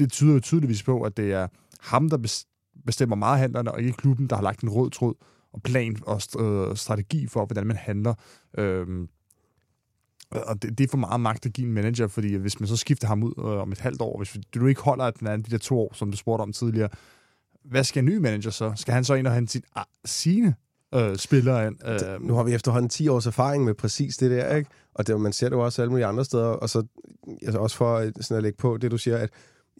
Det 0.00 0.12
tyder 0.12 0.32
jo 0.32 0.40
tydeligvis 0.40 0.82
på, 0.82 1.02
at 1.02 1.16
det 1.16 1.32
er 1.32 1.48
ham, 1.80 2.10
der 2.10 2.42
bestemmer 2.86 3.16
meget 3.16 3.38
handlerne, 3.38 3.72
og 3.72 3.80
ikke 3.80 3.92
klubben, 3.92 4.26
der 4.26 4.36
har 4.36 4.42
lagt 4.42 4.60
en 4.60 4.68
rød 4.68 4.90
tråd 4.90 5.14
og 5.52 5.62
plan 5.62 5.96
og 6.06 6.20
øh, 6.40 6.76
strategi 6.76 7.26
for, 7.26 7.46
hvordan 7.46 7.66
man 7.66 7.76
handler. 7.76 8.14
Øhm, 8.58 9.08
og 10.30 10.62
det, 10.62 10.78
det 10.78 10.84
er 10.84 10.88
for 10.88 10.98
meget 10.98 11.20
magt 11.20 11.46
at 11.46 11.52
give 11.52 11.66
en 11.66 11.72
manager, 11.72 12.06
fordi 12.06 12.34
hvis 12.34 12.60
man 12.60 12.66
så 12.66 12.76
skifter 12.76 13.08
ham 13.08 13.22
ud 13.22 13.32
øh, 13.38 13.44
om 13.44 13.72
et 13.72 13.78
halvt 13.78 14.02
år, 14.02 14.18
hvis 14.18 14.36
du 14.54 14.66
ikke 14.66 14.80
holder 14.80 15.10
den 15.10 15.26
anden 15.26 15.42
de 15.42 15.50
der 15.50 15.58
to 15.58 15.80
år, 15.80 15.94
som 15.94 16.10
du 16.10 16.16
spurgte 16.16 16.42
om 16.42 16.52
tidligere, 16.52 16.88
hvad 17.64 17.84
skal 17.84 18.00
en 18.00 18.04
ny 18.04 18.16
manager 18.16 18.50
så? 18.50 18.72
Skal 18.76 18.94
han 18.94 19.04
så 19.04 19.14
ind 19.14 19.26
og 19.26 19.34
hente 19.34 19.52
sin, 19.52 19.62
ah, 19.76 19.84
sine 20.04 20.54
øh, 20.94 21.16
spillere 21.16 21.66
ind? 21.66 21.88
Øh, 21.88 22.22
nu 22.22 22.34
har 22.34 22.42
vi 22.42 22.54
efterhånden 22.54 22.88
10 22.88 23.08
års 23.08 23.26
erfaring 23.26 23.64
med 23.64 23.74
præcis 23.74 24.16
det 24.16 24.30
der, 24.30 24.56
ikke? 24.56 24.70
Og 24.94 25.06
det, 25.06 25.20
man 25.20 25.32
ser 25.32 25.48
det 25.48 25.56
jo 25.56 25.64
også 25.64 25.82
alle 25.82 25.90
mulige 25.90 26.06
andre 26.06 26.24
steder, 26.24 26.44
og 26.44 26.70
så 26.70 26.86
altså 27.42 27.58
også 27.58 27.76
for 27.76 28.22
sådan 28.22 28.36
at 28.36 28.42
lægge 28.42 28.56
på 28.56 28.76
det, 28.76 28.90
du 28.90 28.98
siger, 28.98 29.16
at 29.16 29.30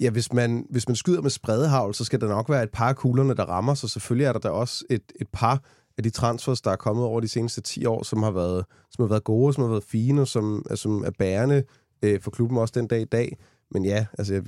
Ja, 0.00 0.10
hvis 0.10 0.32
man, 0.32 0.66
hvis 0.70 0.88
man 0.88 0.96
skyder 0.96 1.22
med 1.22 1.30
spredehavl, 1.30 1.94
så 1.94 2.04
skal 2.04 2.20
der 2.20 2.28
nok 2.28 2.50
være 2.50 2.62
et 2.62 2.70
par 2.70 2.88
af 2.88 2.96
kuglerne, 2.96 3.34
der 3.34 3.44
rammer, 3.44 3.74
så 3.74 3.88
selvfølgelig 3.88 4.26
er 4.26 4.32
der 4.32 4.38
da 4.38 4.48
også 4.48 4.84
et, 4.90 5.02
et 5.20 5.28
par 5.32 5.62
af 5.96 6.02
de 6.02 6.10
transfers, 6.10 6.60
der 6.60 6.70
er 6.70 6.76
kommet 6.76 7.04
over 7.04 7.20
de 7.20 7.28
seneste 7.28 7.60
10 7.60 7.86
år, 7.86 8.02
som 8.02 8.22
har 8.22 8.30
været, 8.30 8.64
som 8.90 9.02
har 9.02 9.08
været 9.08 9.24
gode, 9.24 9.54
som 9.54 9.62
har 9.62 9.70
været 9.70 9.84
fine, 9.84 10.26
som, 10.26 10.66
som 10.74 11.04
er 11.04 11.10
bærende 11.18 11.62
øh, 12.02 12.20
for 12.20 12.30
klubben 12.30 12.58
også 12.58 12.72
den 12.76 12.86
dag 12.86 13.00
i 13.00 13.04
dag. 13.04 13.36
Men 13.70 13.84
ja, 13.84 14.06
altså, 14.18 14.34
jeg, 14.34 14.42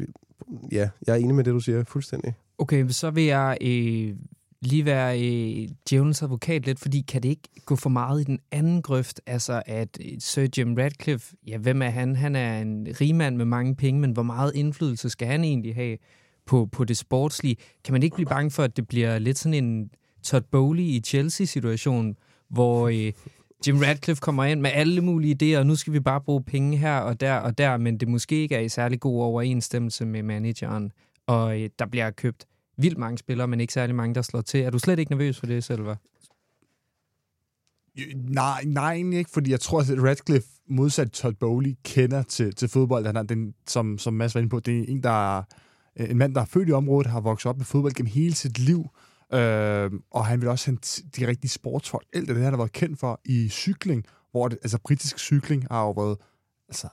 ja, 0.72 0.88
jeg 1.06 1.12
er 1.12 1.16
enig 1.16 1.34
med 1.34 1.44
det, 1.44 1.52
du 1.52 1.60
siger, 1.60 1.84
fuldstændig. 1.84 2.34
Okay, 2.58 2.88
så 2.88 3.10
vil 3.10 3.24
jeg 3.24 3.58
øh, 3.60 4.16
lige 4.62 4.84
være 4.84 5.20
øh, 5.20 5.68
djævelens 5.90 6.22
advokat 6.22 6.66
lidt, 6.66 6.80
fordi 6.80 7.00
kan 7.00 7.22
det 7.22 7.28
ikke 7.28 7.48
gå 7.66 7.76
for 7.76 7.90
meget 7.90 8.20
i 8.20 8.24
den 8.24 8.38
anden 8.50 8.82
grøft? 8.82 9.20
Altså, 9.26 9.62
at 9.66 9.98
øh, 10.00 10.12
Sir 10.18 10.46
Jim 10.58 10.74
Radcliffe, 10.74 11.34
ja, 11.46 11.58
hvem 11.58 11.82
er 11.82 11.90
han? 11.90 12.16
Han 12.16 12.36
er 12.36 12.60
en 12.60 12.86
rigmand 13.00 13.36
med 13.36 13.44
mange 13.44 13.76
penge, 13.76 14.00
men 14.00 14.10
hvor 14.10 14.22
meget 14.22 14.52
indflydelse 14.54 15.10
skal 15.10 15.28
han 15.28 15.44
egentlig 15.44 15.74
have 15.74 15.98
på, 16.46 16.68
på 16.72 16.84
det 16.84 16.96
sportslige? 16.96 17.56
Kan 17.84 17.92
man 17.92 18.02
ikke 18.02 18.14
blive 18.14 18.28
bange 18.28 18.50
for, 18.50 18.62
at 18.62 18.76
det 18.76 18.88
bliver 18.88 19.18
lidt 19.18 19.38
sådan 19.38 19.64
en 19.64 19.90
Todd 20.22 20.44
Bowley 20.50 20.82
i 20.82 21.00
Chelsea-situation, 21.00 22.16
hvor 22.48 22.88
øh, 22.88 23.12
Jim 23.66 23.78
Radcliffe 23.78 24.20
kommer 24.20 24.44
ind 24.44 24.60
med 24.60 24.70
alle 24.74 25.00
mulige 25.00 25.36
idéer, 25.42 25.58
og 25.58 25.66
nu 25.66 25.76
skal 25.76 25.92
vi 25.92 26.00
bare 26.00 26.20
bruge 26.20 26.42
penge 26.42 26.76
her 26.76 26.96
og 26.96 27.20
der 27.20 27.34
og 27.34 27.58
der, 27.58 27.76
men 27.76 27.96
det 27.96 28.08
måske 28.08 28.42
ikke 28.42 28.54
er 28.54 28.60
i 28.60 28.68
særlig 28.68 29.00
god 29.00 29.22
overensstemmelse 29.22 30.06
med 30.06 30.22
manageren, 30.22 30.92
og 31.26 31.60
øh, 31.60 31.70
der 31.78 31.86
bliver 31.86 32.10
købt 32.10 32.46
vildt 32.82 32.98
mange 32.98 33.18
spillere, 33.18 33.48
men 33.48 33.60
ikke 33.60 33.72
særlig 33.72 33.94
mange, 33.94 34.14
der 34.14 34.22
slår 34.22 34.40
til. 34.40 34.60
Er 34.60 34.70
du 34.70 34.78
slet 34.78 34.98
ikke 34.98 35.12
nervøs 35.12 35.38
for 35.38 35.46
det, 35.46 35.64
Selva? 35.64 35.96
Øh, 37.98 38.14
nej, 38.14 38.64
nej, 38.66 38.92
egentlig 38.92 39.18
ikke, 39.18 39.30
fordi 39.30 39.50
jeg 39.50 39.60
tror, 39.60 39.80
at 39.80 40.04
Radcliffe 40.04 40.48
modsat 40.68 41.10
Todd 41.10 41.34
Bowley 41.34 41.74
kender 41.84 42.22
til, 42.22 42.54
til 42.54 42.68
fodbold. 42.68 43.06
Han 43.06 43.16
er 43.16 43.22
den, 43.22 43.54
som, 43.66 43.98
som 43.98 44.14
Mads 44.14 44.34
var 44.34 44.40
inde 44.40 44.50
på, 44.50 44.60
det 44.60 44.78
er 44.78 44.84
en, 44.88 45.02
der 45.02 45.38
er, 45.38 45.42
en 45.96 46.18
mand, 46.18 46.34
der 46.34 46.40
er 46.40 46.44
født 46.44 46.68
i 46.68 46.72
området, 46.72 47.10
har 47.10 47.20
vokset 47.20 47.48
op 47.48 47.56
med 47.56 47.64
fodbold 47.64 47.92
gennem 47.92 48.10
hele 48.12 48.34
sit 48.34 48.58
liv, 48.58 48.88
øh, 49.32 49.90
og 50.10 50.26
han 50.26 50.40
vil 50.40 50.48
også 50.48 50.70
have 50.70 50.78
de 51.16 51.28
rigtige 51.28 51.50
sportsfolk. 51.50 52.06
Alt 52.12 52.28
det, 52.28 52.36
han 52.36 52.52
har 52.52 52.56
været 52.56 52.72
kendt 52.72 53.00
for 53.00 53.20
i 53.24 53.48
cykling, 53.48 54.04
hvor 54.30 54.48
det, 54.48 54.58
altså 54.62 54.78
britisk 54.84 55.18
cykling 55.18 55.66
har 55.70 55.82
jo 55.82 55.90
været 55.90 56.18
altså, 56.68 56.88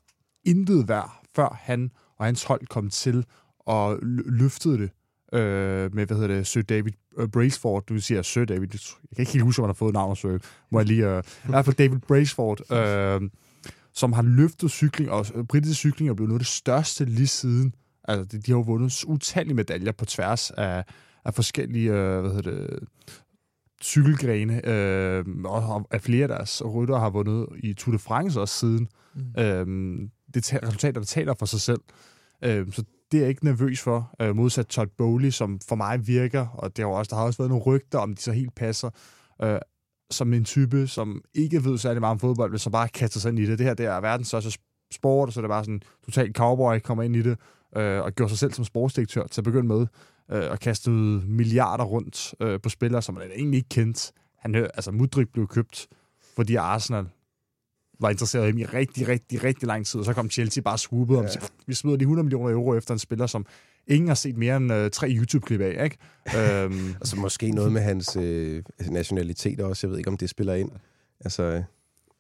intet 0.46 0.88
værd, 0.88 1.22
før 1.36 1.60
han 1.62 1.92
og 2.18 2.26
hans 2.26 2.44
hold 2.44 2.68
kom 2.68 2.90
til 2.90 3.26
og 3.60 4.00
løftede 4.26 4.78
det 4.78 4.92
øh, 5.34 5.96
med, 5.96 6.06
hvad 6.06 6.18
hedder 6.18 6.36
det, 6.36 6.48
Sir 6.48 6.62
David 6.62 6.92
uh, 7.18 7.30
Braceford, 7.30 7.86
du 7.86 8.00
siger 8.00 8.22
Sir 8.22 8.46
David, 8.46 8.68
jeg 8.74 9.15
kan 9.15 9.22
ikke 9.22 9.32
helt 9.32 9.44
huske, 9.44 9.60
om 9.60 9.63
han 9.63 9.70
har 9.70 9.74
fået 9.74 9.94
navnet, 9.94 10.18
så 10.18 10.39
må 10.72 10.80
jeg 10.80 10.88
lige, 10.88 11.18
uh, 11.18 11.24
i 11.46 11.50
hvert 11.50 11.65
fald 11.65 11.76
David 11.76 12.00
Braceford, 12.00 12.72
øh, 12.72 13.30
som 13.94 14.13
har 14.13 14.22
løftet 14.22 14.72
cykling, 14.72 15.12
og 15.12 15.26
uh, 15.36 15.46
britisk 15.46 15.80
cykling 15.80 16.10
er 16.10 16.13
blevet 16.13 16.30
noget 16.30 16.39
af 16.39 16.46
det 16.46 16.54
største 16.54 17.06
lige 17.06 17.28
siden. 17.28 17.76
Altså, 18.04 18.24
de, 18.26 18.42
de 18.42 18.52
har 18.52 18.58
jo 18.58 18.62
vundet 18.62 19.04
utallige 19.08 19.56
medaljer 19.56 19.92
på 19.92 20.06
tværs 20.06 20.52
af, 20.52 20.84
af 21.26 21.34
forskellige, 21.34 21.89
uh, 21.92 22.22
hvad 22.22 22.32
hedder 22.34 22.52
det, 22.52 22.80
cykelgrene, 23.84 24.68
øh, 24.68 25.26
og 25.46 25.88
at 25.92 26.02
flere 26.02 26.24
af 26.24 26.28
deres 26.28 26.62
rytter 26.65 26.98
har 26.98 27.10
vundet 27.10 27.48
i 27.63 27.74
Tour 27.74 27.92
de 27.92 28.00
France 28.00 28.42
også 28.42 28.60
siden. 28.60 28.88
Mm. 29.15 29.42
Øh, 29.42 30.10
det 30.34 30.54
er 30.54 30.68
resultater, 30.68 31.00
der 31.02 31.06
taler 31.06 31.34
for 31.34 31.46
sig 31.46 31.62
selv. 31.62 31.82
Øh, 32.44 32.72
så 32.72 32.84
det 33.12 33.17
er 33.17 33.22
jeg 33.22 33.30
ikke 33.30 33.45
nervøs 33.45 33.82
for, 33.82 34.15
øh, 34.22 34.36
modsat 34.36 34.67
Todd 34.67 34.89
Bowley, 34.98 35.30
som 35.30 35.60
for 35.69 35.76
mig 35.76 36.08
virker, 36.08 36.48
og 36.48 36.78
det 36.78 36.86
har 36.86 36.91
også, 36.91 37.10
der 37.10 37.15
har 37.15 37.24
også 37.24 37.38
været 37.38 37.50
nogle 37.50 37.63
rygter, 37.63 38.00
om 38.00 38.15
de 38.15 38.22
så 38.22 38.32
helt 38.32 38.56
passer, 38.56 38.89
øh, 39.41 39.60
som 40.12 40.34
en 40.34 40.45
type, 40.45 40.88
som 40.88 41.22
ikke 41.34 41.63
ved 41.63 41.78
særlig 41.78 42.00
meget 42.00 42.12
om 42.12 42.19
fodbold, 42.19 42.52
men 42.52 42.60
som 42.60 42.72
bare 42.72 42.88
kaster 42.88 43.19
sig 43.19 43.30
ind 43.30 43.39
i 43.39 43.45
det. 43.45 43.60
Det 43.60 43.67
her 43.67 43.74
det 43.74 43.86
er 43.86 44.02
verdens 44.02 44.28
største 44.28 44.60
sport, 44.91 45.30
og 45.30 45.34
så 45.34 45.39
er 45.39 45.41
det 45.41 45.50
bare 45.50 45.63
sådan 45.63 45.82
totalt 46.06 46.38
cowboy, 46.38 46.80
kommer 46.80 47.04
ind 47.04 47.15
i 47.15 47.22
det, 47.22 47.38
øh, 47.76 48.02
og 48.02 48.12
gjorde 48.12 48.30
sig 48.30 48.39
selv 48.39 48.54
som 48.54 48.65
sportsdirektør 48.65 49.28
til 49.28 49.41
at 49.41 49.45
begynde 49.45 49.67
med, 49.67 49.88
øh, 50.32 50.52
og 50.52 50.60
kastede 50.60 51.22
milliarder 51.28 51.84
rundt 51.84 52.34
øh, 52.39 52.62
på 52.62 52.69
spillere, 52.69 53.02
som 53.02 53.15
man 53.15 53.32
egentlig 53.36 53.58
ikke 53.58 53.69
kendte. 53.69 54.13
Han, 54.38 54.56
øh, 54.56 54.69
altså, 54.74 54.91
Mudrik 54.91 55.28
blev 55.34 55.48
købt, 55.48 55.88
fordi 56.36 56.56
Arsenal 56.56 57.06
var 58.00 58.10
interesseret 58.10 58.56
i 58.56 58.60
i 58.60 58.66
rigtig, 58.66 59.08
rigtig, 59.08 59.44
rigtig 59.44 59.68
lang 59.68 59.86
tid, 59.86 60.00
og 60.00 60.06
så 60.06 60.14
kom 60.14 60.30
Chelsea 60.30 60.62
bare 60.62 60.78
swoopet 60.78 61.16
ja. 61.16 61.20
om, 61.20 61.26
vi 61.68 61.74
smider 61.74 61.98
de 61.98 62.04
100 62.04 62.24
millioner 62.24 62.54
euro 62.54 62.78
efter 62.78 62.94
en 62.94 63.00
spiller, 63.00 63.28
som 63.28 63.46
ingen 63.88 64.08
har 64.08 64.16
set 64.16 64.38
mere 64.38 64.58
end 64.58 64.74
uh, 64.74 64.90
tre 64.92 65.10
YouTube-klip 65.10 65.62
af, 65.62 65.84
ikke? 65.84 65.98
øhm. 66.64 66.94
Altså 67.02 67.16
måske 67.16 67.52
noget 67.52 67.72
med 67.72 67.82
hans 67.82 68.16
øh, 68.16 68.64
nationalitet 68.90 69.60
også, 69.60 69.88
jeg 69.88 69.92
ved 69.92 69.98
ikke, 69.98 70.10
om 70.10 70.18
det 70.18 70.30
spiller 70.30 70.54
ind. 70.54 70.72
Altså, 71.26 71.64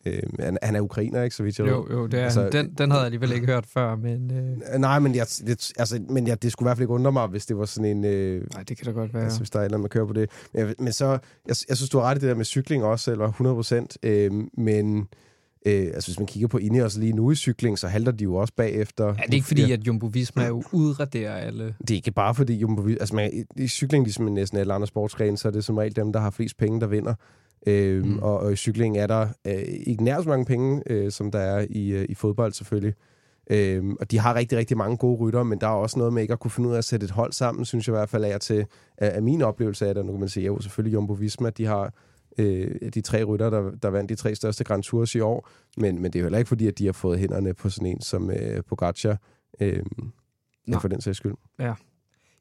øh, 0.05 0.23
han, 0.39 0.57
han 0.63 0.75
er 0.75 0.81
ukrainer, 0.81 1.23
ikke, 1.23 1.35
så 1.35 1.43
vidt 1.43 1.59
jeg 1.59 1.67
Jo, 1.67 1.87
jo, 1.91 2.07
det 2.07 2.19
er 2.19 2.23
altså, 2.23 2.49
Den, 2.49 2.73
den 2.77 2.91
havde 2.91 3.01
jeg 3.01 3.05
alligevel 3.05 3.31
ikke 3.31 3.45
hørt 3.45 3.65
før, 3.65 3.95
men... 3.95 4.31
Øh... 4.31 4.79
Nej, 4.79 4.99
men, 4.99 5.15
jeg, 5.15 5.27
det, 5.47 5.71
altså, 5.77 6.01
men 6.09 6.27
jeg, 6.27 6.43
det 6.43 6.51
skulle 6.51 6.65
i 6.65 6.69
hvert 6.69 6.77
fald 6.77 6.83
ikke 6.83 6.93
undre 6.93 7.11
mig, 7.11 7.27
hvis 7.27 7.45
det 7.45 7.57
var 7.57 7.65
sådan 7.65 7.97
en... 7.97 8.05
Øh, 8.05 8.45
Nej, 8.53 8.63
det 8.63 8.77
kan 8.77 8.85
da 8.85 8.91
godt 8.91 9.13
være. 9.13 9.23
Altså, 9.23 9.39
hvis 9.39 9.49
der 9.49 9.59
er 9.59 9.63
et 9.63 9.65
eller 9.65 9.77
andet, 9.77 9.83
man 9.83 9.89
kører 9.89 10.05
på 10.05 10.13
det. 10.13 10.29
Men, 10.53 10.75
men 10.79 10.93
så, 10.93 11.05
jeg, 11.47 11.55
jeg 11.69 11.77
synes, 11.77 11.89
du 11.89 11.97
har 11.97 12.05
ret 12.05 12.17
i 12.17 12.19
det 12.19 12.29
der 12.29 12.35
med 12.35 12.45
cykling 12.45 12.83
også, 12.83 13.11
eller 13.11 13.27
100 13.27 13.55
procent, 13.55 13.97
øh, 14.03 14.31
men 14.57 15.07
Øh, 15.65 15.87
altså 15.93 16.09
hvis 16.09 16.19
man 16.19 16.27
kigger 16.27 16.47
på 16.47 16.57
Ineos 16.57 16.97
lige 16.97 17.13
nu 17.13 17.31
i 17.31 17.35
cykling, 17.35 17.79
så 17.79 17.87
halter 17.87 18.11
de 18.11 18.23
jo 18.23 18.35
også 18.35 18.53
bagefter. 18.57 19.05
Er 19.05 19.13
det 19.13 19.33
ikke 19.33 19.47
fordi, 19.47 19.71
at 19.71 19.87
Jumbo 19.87 20.05
Visma 20.05 20.47
jo 20.47 20.63
udraderer 20.71 21.35
alle? 21.35 21.75
Det 21.79 21.91
er 21.91 21.95
ikke 21.95 22.11
bare 22.11 22.35
fordi 22.35 22.55
Jumbo 22.55 22.81
Visma... 22.81 22.99
Altså 22.99 23.15
man, 23.15 23.45
i 23.55 23.67
cykling, 23.67 24.03
ligesom 24.03 24.27
i 24.27 24.31
næsten 24.31 24.57
alle 24.57 24.73
andre 24.73 24.87
sportsgrene, 24.87 25.37
så 25.37 25.47
er 25.47 25.51
det 25.51 25.63
som 25.63 25.77
regel 25.77 25.95
dem, 25.95 26.13
der 26.13 26.19
har 26.19 26.29
flest 26.29 26.57
penge, 26.57 26.81
der 26.81 26.87
vinder. 26.87 27.13
Øh, 27.67 28.05
mm. 28.05 28.19
og, 28.19 28.39
og 28.39 28.53
i 28.53 28.55
cykling 28.55 28.97
er 28.97 29.07
der 29.07 29.27
øh, 29.47 29.63
ikke 29.87 30.03
nær 30.03 30.21
så 30.21 30.29
mange 30.29 30.45
penge, 30.45 30.83
øh, 30.85 31.11
som 31.11 31.31
der 31.31 31.39
er 31.39 31.65
i, 31.69 31.89
øh, 31.89 32.05
i 32.09 32.15
fodbold 32.15 32.53
selvfølgelig. 32.53 32.93
Øh, 33.51 33.83
og 33.99 34.11
de 34.11 34.19
har 34.19 34.35
rigtig, 34.35 34.57
rigtig 34.57 34.77
mange 34.77 34.97
gode 34.97 35.17
rytter, 35.17 35.43
men 35.43 35.61
der 35.61 35.67
er 35.67 35.71
også 35.71 35.99
noget 35.99 36.13
med 36.13 36.21
ikke 36.21 36.33
at 36.33 36.39
kunne 36.39 36.51
finde 36.51 36.69
ud 36.69 36.73
af 36.73 36.77
at 36.77 36.85
sætte 36.85 37.03
et 37.03 37.11
hold 37.11 37.33
sammen, 37.33 37.65
synes 37.65 37.87
jeg 37.87 37.93
i 37.93 37.97
hvert 37.97 38.09
fald 38.09 38.23
er 38.23 38.37
til 38.37 38.65
af, 38.97 39.15
af 39.15 39.21
min 39.21 39.41
oplevelse 39.41 39.87
af 39.87 39.95
det. 39.95 40.05
Nu 40.05 40.11
kan 40.11 40.19
man 40.19 40.29
sige, 40.29 40.45
jo 40.45 40.59
selvfølgelig 40.59 40.93
Jumbo 40.93 41.13
Visma, 41.13 41.49
de 41.49 41.65
har 41.65 41.93
øh, 42.37 42.91
de 42.93 43.01
tre 43.01 43.23
rytter, 43.23 43.49
der, 43.49 43.71
der 43.71 43.89
vandt 43.89 44.09
de 44.09 44.15
tre 44.15 44.35
største 44.35 44.63
Grand 44.63 44.83
Tours 44.83 45.15
i 45.15 45.19
år. 45.19 45.49
Men, 45.77 46.01
men 46.01 46.13
det 46.13 46.15
er 46.15 46.19
jo 46.19 46.25
heller 46.25 46.37
ikke 46.37 46.49
fordi, 46.49 46.67
at 46.67 46.77
de 46.77 46.85
har 46.85 46.93
fået 46.93 47.19
hænderne 47.19 47.53
på 47.53 47.69
sådan 47.69 47.87
en 47.87 48.01
som 48.01 48.31
øh, 48.31 48.63
Pogacar. 48.63 49.17
Øh, 49.59 49.83
for 50.81 50.87
den 50.87 51.01
sags 51.01 51.17
skyld. 51.17 51.33
Ja. 51.59 51.73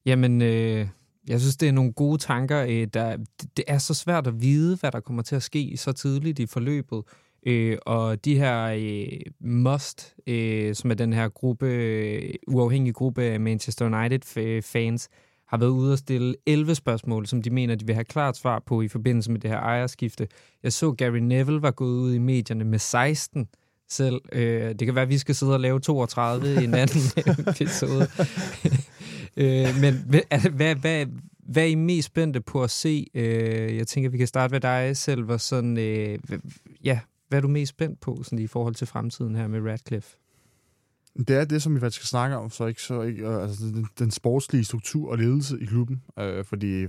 Jamen, 0.06 0.42
øh, 0.42 0.88
jeg 1.28 1.40
synes, 1.40 1.56
det 1.56 1.68
er 1.68 1.72
nogle 1.72 1.92
gode 1.92 2.18
tanker. 2.18 2.64
Øh, 2.68 2.86
der, 2.94 3.16
det 3.56 3.64
er 3.66 3.78
så 3.78 3.94
svært 3.94 4.26
at 4.26 4.40
vide, 4.42 4.76
hvad 4.76 4.92
der 4.92 5.00
kommer 5.00 5.22
til 5.22 5.36
at 5.36 5.42
ske 5.42 5.76
så 5.76 5.92
tidligt 5.92 6.38
i 6.38 6.46
forløbet. 6.46 7.02
Øh, 7.46 7.78
og 7.86 8.24
de 8.24 8.38
her 8.38 8.64
øh, 8.64 9.20
Must, 9.40 10.14
øh, 10.26 10.74
som 10.74 10.90
er 10.90 10.94
den 10.94 11.12
her 11.12 11.28
gruppe, 11.28 11.66
øh, 11.66 12.34
uafhængige 12.48 12.92
gruppe 12.92 13.22
af 13.22 13.40
Manchester 13.40 13.86
United-fans, 13.86 15.08
har 15.48 15.56
været 15.56 15.70
ude 15.70 15.92
og 15.92 15.98
stille 15.98 16.34
11 16.46 16.74
spørgsmål, 16.74 17.26
som 17.26 17.42
de 17.42 17.50
mener, 17.50 17.74
de 17.74 17.86
vil 17.86 17.94
have 17.94 18.04
klart 18.04 18.36
svar 18.36 18.62
på 18.66 18.82
i 18.82 18.88
forbindelse 18.88 19.30
med 19.30 19.40
det 19.40 19.50
her 19.50 19.58
ejerskifte. 19.58 20.28
Jeg 20.62 20.72
så, 20.72 20.92
Gary 20.92 21.18
Neville 21.18 21.62
var 21.62 21.70
gået 21.70 21.98
ud 21.98 22.14
i 22.14 22.18
medierne 22.18 22.64
med 22.64 22.78
16 22.78 23.48
selv. 23.88 24.20
Øh, 24.32 24.68
det 24.68 24.84
kan 24.84 24.94
være, 24.94 25.02
at 25.02 25.08
vi 25.08 25.18
skal 25.18 25.34
sidde 25.34 25.52
og 25.52 25.60
lave 25.60 25.80
32 25.80 26.60
i 26.60 26.64
en 26.64 26.74
anden 26.74 27.00
episode. 27.50 28.08
øh, 29.42 29.80
men 29.80 29.94
hvad, 30.08 30.50
hvad, 30.50 30.74
hvad, 30.74 31.06
hvad 31.38 31.62
er 31.62 31.66
I 31.66 31.74
mest 31.74 32.06
spændte 32.06 32.40
på 32.40 32.62
at 32.62 32.70
se? 32.70 33.06
Øh, 33.14 33.76
jeg 33.76 33.86
tænker, 33.86 34.10
vi 34.10 34.18
kan 34.18 34.26
starte 34.26 34.52
med 34.52 34.60
dig 34.60 34.96
selv. 34.96 35.38
Sådan, 35.38 35.78
øh, 35.78 36.18
ja, 36.84 37.00
hvad 37.28 37.38
er 37.38 37.42
du 37.42 37.48
mest 37.48 37.70
spændt 37.70 38.00
på 38.00 38.22
sådan, 38.22 38.38
i 38.38 38.46
forhold 38.46 38.74
til 38.74 38.86
fremtiden 38.86 39.34
her 39.34 39.48
med 39.48 39.60
Radcliffe? 39.70 40.16
Det 41.16 41.30
er 41.30 41.44
det, 41.44 41.62
som 41.62 41.74
vi 41.74 41.80
faktisk 41.80 42.00
skal 42.00 42.08
snakke 42.08 42.36
om, 42.36 42.50
så 42.50 42.66
ikke, 42.66 42.82
så 42.82 43.02
ikke 43.02 43.28
øh, 43.28 43.42
altså, 43.42 43.64
den, 43.64 43.86
den 43.98 44.10
sportslige 44.10 44.64
struktur 44.64 45.10
og 45.10 45.18
ledelse 45.18 45.60
i 45.60 45.64
klubben. 45.64 46.02
Øh, 46.18 46.44
fordi 46.44 46.82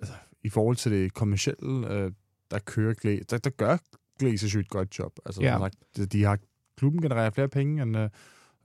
altså, 0.00 0.14
i 0.42 0.48
forhold 0.48 0.76
til 0.76 0.92
det 0.92 1.14
kommercielle, 1.14 1.92
øh, 1.92 2.12
der 2.50 2.58
kører 2.58 2.94
Glæ, 2.94 3.18
der, 3.30 3.38
der 3.38 3.50
gør 3.50 3.76
jo 4.22 4.60
et 4.60 4.68
godt 4.68 4.98
job. 4.98 5.12
Altså, 5.26 5.42
Ja. 5.42 5.58
sagt, 5.58 6.12
de 6.12 6.24
har 6.24 6.38
klubben 6.76 7.02
genererer 7.02 7.30
flere 7.30 7.48
penge, 7.48 7.82
end, 7.82 7.96
øh, 7.96 8.08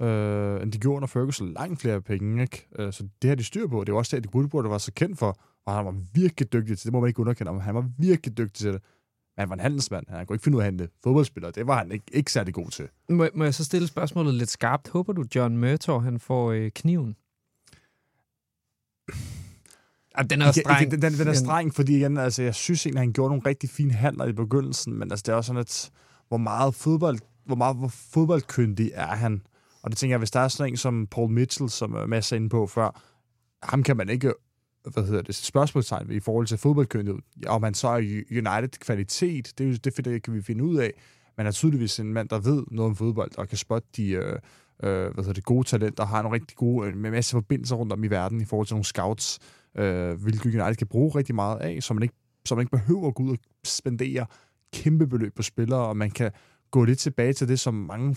øh, 0.08 0.64
end 0.64 0.72
de 0.72 0.78
gjorde 0.78 0.96
under 0.96 1.08
Ferguson. 1.08 1.54
Langt 1.54 1.82
flere 1.82 2.02
penge, 2.02 2.42
ikke? 2.42 2.68
Øh, 2.80 2.94
så 2.94 3.08
det 3.22 3.28
har 3.28 3.36
de 3.36 3.44
styr 3.44 3.68
på. 3.68 3.84
Det 3.84 3.94
var 3.94 3.98
også 3.98 4.16
det, 4.18 4.26
at 4.26 4.36
Woodward 4.36 4.68
var 4.68 4.78
så 4.78 4.92
kendt 4.94 5.20
for, 5.20 5.40
og 5.66 5.74
han 5.74 5.86
var 5.86 5.96
virkelig 6.14 6.54
dygtig 6.54 6.78
til 6.78 6.86
det. 6.86 6.94
må 6.94 7.00
man 7.00 7.08
ikke 7.08 7.20
underkende, 7.20 7.52
men 7.54 7.62
han 7.62 7.76
var 7.76 7.90
virkelig 7.98 8.38
dygtig 8.38 8.54
til 8.54 8.74
det. 8.74 8.82
Men 9.36 9.42
han 9.42 9.50
var 9.50 9.56
en 9.56 9.60
handelsmand. 9.60 10.06
Han 10.10 10.26
kunne 10.26 10.36
ikke 10.36 10.44
finde 10.44 10.58
ud 10.58 10.62
af 10.62 10.66
at 10.66 10.68
handle 10.68 10.90
fodboldspillere. 11.04 11.52
Det 11.52 11.68
var 11.68 11.78
han 11.78 11.92
ikke, 11.92 12.06
ikke 12.12 12.32
særlig 12.32 12.54
god 12.54 12.70
til. 12.70 12.88
Må, 13.10 13.28
må 13.34 13.44
jeg 13.44 13.54
så 13.54 13.64
stille 13.64 13.88
spørgsmålet 13.88 14.34
lidt 14.34 14.50
skarpt? 14.50 14.88
Håber 14.88 15.14
du, 15.14 15.26
John 15.36 15.58
Murtaugh, 15.58 16.04
han 16.04 16.20
får 16.20 16.52
øh, 16.52 16.72
kniven? 16.72 17.16
Ah, 20.16 20.30
den 20.30 20.42
er 20.42 20.48
også 20.48 20.62
streng. 20.66 20.92
Den, 20.92 21.02
den, 21.02 21.14
den 21.14 21.28
er 21.28 21.34
streng, 21.34 21.76
fordi 21.76 21.98
igen, 21.98 22.18
altså, 22.18 22.44
jeg 22.44 22.56
synes 22.56 22.86
egentlig, 22.86 23.00
at 23.00 23.06
han 23.06 23.14
gjorde 23.14 23.30
nogle 23.30 23.42
rigtig 23.46 23.70
fine 23.70 23.94
handler 23.94 24.26
i 24.26 24.34
begyndelsen, 24.34 24.94
men 24.94 25.12
altså, 25.12 25.24
det 25.26 25.32
er 25.32 25.36
også 25.36 25.48
sådan, 25.48 25.60
at 25.60 25.92
hvor 26.28 26.38
meget 26.38 26.76
fodbold, 26.76 27.20
hvor 27.46 27.56
meget 27.56 27.76
hvor 27.76 27.88
fodboldkyndig 27.88 28.92
er 28.94 29.16
han? 29.16 29.42
Og 29.82 29.90
det 29.90 29.98
tænker 29.98 30.14
jeg, 30.14 30.18
hvis 30.18 30.32
der 30.32 30.40
er 30.40 30.48
sådan 30.48 30.74
en 30.74 30.78
som 30.78 31.08
Paul 31.08 31.30
Mitchell, 31.30 31.70
som 31.70 31.94
er 31.94 32.06
Mads 32.06 32.32
er 32.32 32.36
inde 32.36 32.50
på 32.50 32.68
før, 32.68 33.02
ham 33.64 33.84
kan 33.84 33.98
man 33.98 34.10
ikke 34.10 34.34
hvad 34.94 35.04
hedder 35.04 35.22
det, 35.22 35.36
spørgsmålstegn 35.36 36.12
i 36.12 36.20
forhold 36.20 36.48
til 36.48 36.58
fodboldkyndighed. 36.58 37.22
Om 37.48 37.62
man 37.62 37.74
så 37.74 37.88
er 37.88 38.22
United-kvalitet, 38.32 39.54
det, 39.58 39.76
er 39.86 39.92
det, 39.92 40.06
det 40.06 40.24
kan 40.24 40.34
vi 40.34 40.42
finde 40.42 40.64
ud 40.64 40.78
af. 40.78 40.92
Men 41.38 41.48
er 41.48 41.52
tydeligvis 41.52 42.00
en 42.00 42.14
mand, 42.14 42.30
der 42.30 42.40
ved 42.40 42.64
noget 42.72 42.90
om 42.90 42.96
fodbold, 42.96 43.38
og 43.38 43.50
kan 43.50 43.58
spotte 43.58 43.88
de 43.96 44.10
øh, 44.10 44.40
øh, 44.84 45.14
hvad 45.14 45.24
hedder 45.24 45.34
det, 45.34 45.44
gode 45.44 45.68
talenter, 45.68 46.04
og 46.04 46.10
har 46.10 46.22
nogle 46.22 46.36
rigtig 46.36 46.58
gode, 46.58 46.88
øh, 46.88 46.98
med 46.98 47.12
masse 47.12 47.32
forbindelser 47.32 47.76
rundt 47.76 47.94
om 47.94 48.04
i 48.04 48.08
verden 48.08 48.42
i 48.42 48.46
forhold 48.46 48.68
til 48.68 48.74
nogle 48.74 48.86
scouts, 48.86 49.40
øh, 49.78 50.22
hvilket 50.22 50.46
United 50.46 50.76
kan 50.76 50.88
bruge 50.88 51.16
rigtig 51.16 51.36
meget 51.36 51.60
af, 51.60 51.84
så 51.84 51.94
man 51.94 52.04
ikke, 52.04 52.16
så 52.46 52.56
man 52.56 52.62
ikke 52.62 52.72
behøver 52.72 53.08
at 53.08 53.16
gå 53.16 53.24
ud 53.24 53.32
og 53.32 53.38
spendere 53.64 54.26
kæmpe 54.74 55.08
beløb 55.08 55.36
på 55.36 55.44
spillere, 55.44 55.88
og 55.88 55.98
man 55.98 56.12
kan 56.12 56.32
gå 56.72 56.84
lidt 56.84 57.00
tilbage 57.00 57.34
til 57.34 57.48
det, 57.48 57.60
som 57.60 57.74
mange 57.74 58.16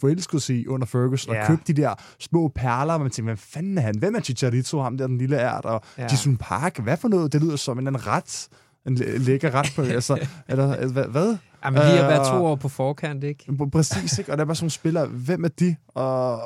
forelskede 0.00 0.40
sig 0.42 0.56
i 0.56 0.66
under 0.66 0.86
Ferguson, 0.86 1.34
Ja. 1.34 1.40
og 1.40 1.46
købe 1.46 1.62
de 1.66 1.72
der 1.72 1.94
små 2.20 2.48
perler, 2.54 2.94
og 2.94 3.00
man 3.00 3.10
tænker, 3.10 3.28
hvad 3.28 3.36
fanden 3.36 3.78
er 3.78 3.82
han? 3.82 3.98
Hvem 3.98 4.14
er 4.14 4.20
Chicharito, 4.20 4.80
ham 4.82 4.98
der, 4.98 5.06
den 5.06 5.18
lille 5.18 5.40
ært, 5.40 5.64
og 5.64 5.82
Ja. 5.98 6.02
ja. 6.02 6.08
Jason 6.10 6.36
Park, 6.36 6.78
hvad 6.78 6.96
for 6.96 7.08
noget? 7.08 7.32
Det 7.32 7.42
lyder 7.42 7.56
som 7.56 7.78
en 7.78 7.86
anden 7.86 8.06
ret, 8.06 8.48
en 8.86 8.94
læ- 8.94 9.16
lækker 9.16 9.54
ret 9.54 9.72
på, 9.76 9.82
altså, 9.82 10.26
eller, 10.48 10.74
altså, 10.74 10.92
hvad? 10.92 11.04
hvad? 11.04 11.36
Jamen, 11.64 11.80
lige 11.82 11.98
at 12.00 12.08
være 12.08 12.20
Øh, 12.20 12.26
to 12.38 12.46
år 12.46 12.56
på 12.56 12.68
forkant, 12.68 13.24
ikke? 13.24 13.44
Præcis, 13.72 14.18
ikke? 14.18 14.32
Og 14.32 14.38
der 14.38 14.44
er 14.44 14.46
bare 14.46 14.56
sådan 14.56 14.64
nogle 14.64 14.70
spillere, 14.70 15.06
hvem 15.06 15.44
er 15.44 15.48
de? 15.48 15.76
Og, 15.88 16.40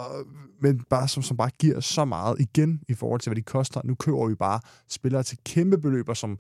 men 0.63 0.81
bare, 0.91 1.09
som, 1.09 1.23
som 1.23 1.37
bare 1.37 1.51
giver 1.59 1.81
så 1.81 2.05
meget 2.05 2.37
igen 2.41 2.81
i 2.89 2.95
forhold 2.95 3.21
til, 3.21 3.31
hvad 3.31 3.37
de 3.37 3.43
koster. 3.43 3.81
Nu 3.85 3.95
køber 3.95 4.27
vi 4.29 4.35
bare 4.35 4.61
spillere 4.89 5.23
til 5.23 5.39
kæmpe 5.45 5.79
beløber, 5.79 6.15
som 6.15 6.39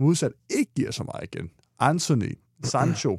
modsat 0.00 0.32
ikke 0.58 0.72
giver 0.76 0.90
så 0.90 1.02
meget 1.04 1.28
igen. 1.34 1.48
Anthony, 1.80 2.38
Sancho, 2.64 3.18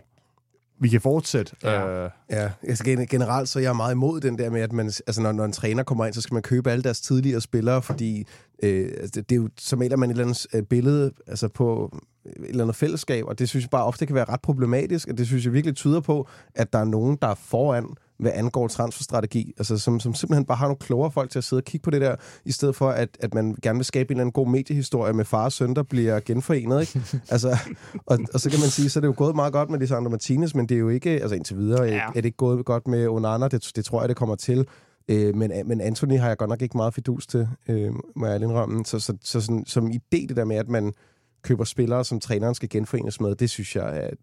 vi 0.84 0.90
kan 0.90 1.02
fortsætte. 1.02 1.56
Ja. 1.64 2.04
Øh, 2.04 2.10
Ja, 2.30 2.50
altså 2.68 2.84
gen- 2.84 3.08
generelt 3.08 3.50
så 3.50 3.60
er 3.60 3.64
jeg 3.64 3.76
meget 3.76 3.94
imod 3.94 4.22
den 4.22 4.38
der 4.38 4.50
med, 4.50 4.62
at 4.62 4.74
man, 4.74 4.86
altså 4.86 5.22
når, 5.22 5.32
når 5.32 5.46
en 5.46 5.52
træner 5.52 5.84
kommer 5.84 6.06
ind, 6.06 6.14
så 6.14 6.22
skal 6.22 6.34
man 6.34 6.42
købe 6.44 6.72
alle 6.72 6.84
deres 6.84 7.02
tidligere 7.02 7.42
spillere, 7.42 7.82
fordi 7.82 8.28
øh, 8.64 8.86
altså 9.00 9.12
det, 9.16 9.30
det 9.30 9.36
er 9.36 9.40
jo, 9.42 9.50
så 9.60 9.76
maler 9.76 9.98
man 9.98 10.10
et 10.10 10.14
eller 10.14 10.24
andet 10.24 10.46
øh, 10.54 10.64
billede 10.64 11.12
altså 11.28 11.48
på 11.48 11.98
et 12.26 12.50
eller 12.50 12.64
andet 12.64 12.76
fællesskab, 12.76 13.26
og 13.28 13.40
det 13.40 13.50
synes 13.50 13.64
jeg 13.64 13.70
bare 13.70 13.84
ofte 13.86 14.06
kan 14.06 14.16
være 14.16 14.26
ret 14.30 14.42
problematisk, 14.42 15.08
og 15.08 15.18
det 15.18 15.28
synes 15.28 15.46
jeg 15.46 15.54
virkelig 15.54 15.76
tyder 15.76 16.00
på, 16.00 16.28
at 16.56 16.74
der 16.74 16.80
er 16.80 16.86
nogen, 16.86 17.18
der 17.22 17.28
er 17.28 17.36
foran, 17.36 17.86
hvad 18.24 18.32
angår 18.36 18.68
transferstrategi, 18.68 19.54
altså 19.58 19.78
som, 19.78 20.00
som 20.00 20.14
simpelthen 20.14 20.46
bare 20.46 20.58
har 20.58 20.66
nogle 20.66 20.78
klogere 20.78 21.12
folk 21.12 21.30
til 21.32 21.40
at 21.40 21.44
sidde 21.44 21.60
og 21.60 21.64
kigge 21.64 21.84
på 21.84 21.92
det 21.92 22.02
der, 22.02 22.16
i 22.46 22.52
stedet 22.52 22.76
for, 22.76 22.90
at, 22.90 23.10
at 23.20 23.34
man 23.34 23.56
gerne 23.62 23.78
vil 23.80 23.86
skabe 23.86 24.12
en 24.12 24.16
eller 24.18 24.22
anden 24.22 24.32
god 24.32 24.48
mediehistorie 24.48 25.14
med 25.14 25.26
far 25.26 25.44
og 25.46 25.52
søn, 25.52 25.74
der 25.74 25.84
bliver 25.84 26.20
genforenet, 26.20 26.82
ikke? 26.82 27.02
altså, 27.34 27.58
og, 28.06 28.20
og 28.34 28.40
så 28.40 28.50
kan 28.50 28.60
man 28.60 28.70
sige, 28.70 28.90
så 28.90 29.00
er 29.00 29.02
det 29.02 29.08
jo 29.08 29.14
gået 29.18 29.36
meget 29.36 29.54
godt 29.54 29.70
med 29.70 29.80
Lisandro 29.80 30.10
Martinez, 30.10 30.54
men 30.56 30.70
det 30.70 30.76
er 30.76 30.80
jo 30.80 30.90
ikke, 30.90 31.10
altså 31.10 31.36
indtil 31.36 31.58
videre, 31.58 31.84
Ja. 31.84 32.00
er 32.08 32.12
det 32.14 32.26
ikke 32.26 32.38
gået 32.38 32.66
godt 32.66 32.88
med 32.88 33.08
Onana, 33.08 33.48
det, 33.48 33.72
det 33.76 33.86
tror 33.86 34.02
jeg, 34.02 34.10
det 34.10 34.18
kommer 34.18 34.36
til. 34.36 34.68
Øh, 35.08 35.36
men, 35.36 35.52
men 35.66 35.82
Anthony 35.82 36.20
har 36.20 36.28
jeg 36.28 36.38
godt 36.38 36.50
nok 36.50 36.62
ikke 36.62 36.78
meget 36.78 36.94
fidus 36.94 37.28
til, 37.28 37.48
øh, 37.70 37.92
må 38.16 38.28
jeg 38.28 38.36
indrømme. 38.42 38.86
Så, 38.86 39.00
så, 39.00 39.14
så 39.24 39.42
sådan, 39.42 39.66
som 39.66 39.88
idé, 39.88 40.28
det 40.28 40.36
der 40.36 40.46
med, 40.46 40.56
at 40.56 40.70
man 40.70 40.94
køber 41.42 41.64
spillere, 41.64 42.06
som 42.06 42.20
træneren 42.20 42.56
skal 42.56 42.70
genforenes 42.70 43.22
med, 43.22 43.36
det 43.36 43.50
synes 43.50 43.76
jeg, 43.76 43.86
at, 43.86 44.18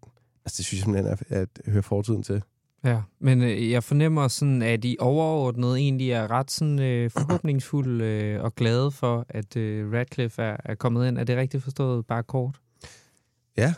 altså, 0.45 0.57
det 0.57 0.65
synes 0.65 0.73
jeg 0.79 0.83
simpelthen 0.83 1.17
er, 1.29 1.41
at 1.41 1.49
høre 1.67 1.83
fortiden 1.83 2.23
til. 2.23 2.43
Ja, 2.83 3.01
men 3.19 3.41
øh, 3.41 3.71
jeg 3.71 3.83
fornemmer 3.83 4.27
sådan, 4.27 4.61
at 4.61 4.85
I 4.85 4.97
overordnet 4.99 5.77
egentlig 5.77 6.11
er 6.11 6.31
ret 6.31 6.51
sådan, 6.51 6.79
øh, 6.79 7.11
forhåbningsfulde 7.17 8.05
øh, 8.05 8.43
og 8.43 8.55
glade 8.55 8.91
for, 8.91 9.25
at 9.29 9.57
øh, 9.57 9.93
Radcliffe 9.93 10.41
er, 10.41 10.57
er 10.65 10.75
kommet 10.75 11.07
ind. 11.07 11.17
Er 11.17 11.23
det 11.23 11.37
rigtigt 11.37 11.63
forstået, 11.63 12.05
bare 12.05 12.23
kort? 12.23 12.59
Ja, 13.57 13.73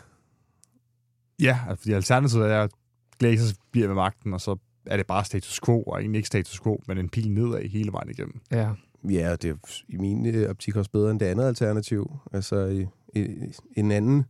ja, 1.40 1.58
altså, 1.68 1.82
fordi 1.82 1.92
alternativet 1.92 2.50
er, 2.50 2.62
at 2.62 2.70
Glazers 3.18 3.54
bliver 3.70 3.86
med 3.86 3.94
magten, 3.94 4.34
og 4.34 4.40
så 4.40 4.56
er 4.86 4.96
det 4.96 5.06
bare 5.06 5.24
status 5.24 5.60
quo, 5.64 5.82
og 5.82 6.00
egentlig 6.00 6.18
ikke 6.18 6.26
status 6.26 6.60
quo, 6.60 6.82
men 6.88 6.98
en 6.98 7.08
pil 7.08 7.30
nedad 7.30 7.68
hele 7.68 7.92
vejen 7.92 8.10
igennem. 8.10 8.40
Ja. 8.50 8.70
ja 9.10 9.36
det 9.36 9.50
er 9.50 9.82
i 9.88 9.96
min 9.96 10.26
øh, 10.26 10.50
optik 10.50 10.76
også 10.76 10.90
bedre 10.90 11.10
end 11.10 11.20
det 11.20 11.26
andet 11.26 11.44
alternativ. 11.44 12.18
Altså 12.32 12.66
i, 12.66 12.86
i, 13.20 13.52
en 13.76 13.90
anden... 13.90 14.24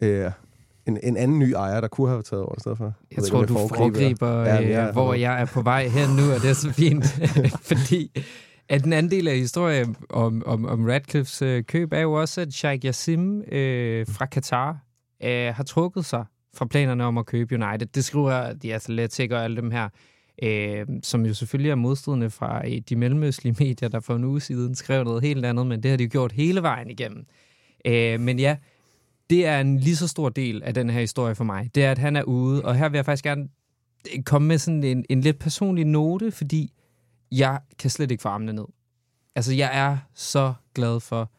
Øh, 0.00 0.30
en, 0.86 0.98
en 1.02 1.16
anden 1.16 1.38
ny 1.38 1.52
ejer, 1.52 1.80
der 1.80 1.88
kunne 1.88 2.08
have 2.08 2.22
taget 2.22 2.42
over 2.42 2.54
i 2.56 2.60
stedet 2.60 2.78
for. 2.78 2.84
Jeg, 2.84 2.92
jeg 3.10 3.18
ikke, 3.18 3.28
tror, 3.30 3.38
om 3.40 3.46
du 3.46 3.54
foregriber, 3.76 4.40
Ja, 4.42 4.62
øh, 4.62 4.70
jeg- 4.70 4.92
hvor 4.92 5.14
jeg 5.14 5.40
er 5.40 5.44
på 5.46 5.62
vej 5.62 5.88
hen 5.88 6.08
nu, 6.16 6.22
og 6.34 6.40
det 6.42 6.50
er 6.50 6.54
så 6.54 6.70
fint. 6.72 7.04
Fordi 7.70 8.20
at 8.68 8.84
den 8.84 8.92
anden 8.92 9.10
del 9.10 9.28
af 9.28 9.36
historien 9.36 9.96
om, 10.10 10.42
om, 10.46 10.66
om 10.66 10.84
Radcliffes 10.84 11.42
øh, 11.42 11.64
køb 11.64 11.92
er 11.92 12.00
jo 12.00 12.12
også, 12.12 12.40
at 12.40 12.52
Sheikh 12.52 12.84
Yassim 12.86 13.42
øh, 13.52 14.06
fra 14.06 14.26
Katar 14.26 14.78
øh, 15.24 15.54
har 15.54 15.62
trukket 15.64 16.04
sig 16.04 16.24
fra 16.54 16.64
planerne 16.66 17.04
om 17.04 17.18
at 17.18 17.26
købe 17.26 17.54
United. 17.54 17.86
Det 17.86 18.04
skriver 18.04 18.52
de 18.52 18.74
Athletic 18.74 19.30
og 19.30 19.44
alle 19.44 19.56
dem 19.56 19.70
her, 19.70 19.88
øh, 20.42 20.86
som 21.02 21.26
jo 21.26 21.34
selvfølgelig 21.34 21.70
er 21.70 21.74
modstridende 21.74 22.30
fra 22.30 22.68
øh, 22.68 22.80
de 22.88 22.96
mellemøstlige 22.96 23.56
medier, 23.58 23.88
der 23.88 24.00
for 24.00 24.14
en 24.16 24.24
uge 24.24 24.40
siden 24.40 24.74
skrev 24.74 25.04
noget 25.04 25.22
helt 25.22 25.44
andet, 25.44 25.66
men 25.66 25.82
det 25.82 25.90
har 25.90 25.98
de 25.98 26.04
jo 26.04 26.08
gjort 26.12 26.32
hele 26.32 26.62
vejen 26.62 26.90
igennem. 26.90 27.24
Øh, 27.86 28.20
men 28.20 28.38
ja, 28.38 28.56
det 29.32 29.46
er 29.46 29.60
en 29.60 29.78
lige 29.78 29.96
så 29.96 30.08
stor 30.08 30.28
del 30.28 30.62
af 30.62 30.74
den 30.74 30.90
her 30.90 31.00
historie 31.00 31.34
for 31.34 31.44
mig. 31.44 31.70
Det 31.74 31.84
er, 31.84 31.90
at 31.90 31.98
han 31.98 32.16
er 32.16 32.22
ude, 32.22 32.64
og 32.64 32.76
her 32.76 32.88
vil 32.88 32.98
jeg 32.98 33.04
faktisk 33.04 33.24
gerne 33.24 33.48
øh, 34.14 34.22
komme 34.22 34.48
med 34.48 34.58
sådan 34.58 34.84
en, 34.84 35.04
en 35.08 35.20
lidt 35.20 35.38
personlig 35.38 35.84
note, 35.84 36.30
fordi 36.30 36.72
jeg 37.32 37.60
kan 37.78 37.90
slet 37.90 38.10
ikke 38.10 38.22
få 38.22 38.28
armene 38.28 38.52
ned. 38.52 38.64
Altså, 39.36 39.54
jeg 39.54 39.70
er 39.72 39.98
så 40.14 40.54
glad 40.74 41.00
for, 41.00 41.30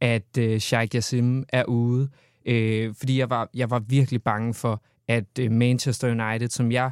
at 0.00 0.38
øh, 0.38 0.60
Sheikh 0.60 0.96
Yassim 0.96 1.44
er 1.48 1.64
ude, 1.64 2.08
øh, 2.46 2.94
fordi 2.94 3.18
jeg 3.18 3.30
var, 3.30 3.50
jeg 3.54 3.70
var 3.70 3.78
virkelig 3.78 4.22
bange 4.22 4.54
for, 4.54 4.82
at 5.08 5.38
øh, 5.40 5.52
Manchester 5.52 6.08
United, 6.10 6.48
som 6.48 6.72
jeg 6.72 6.90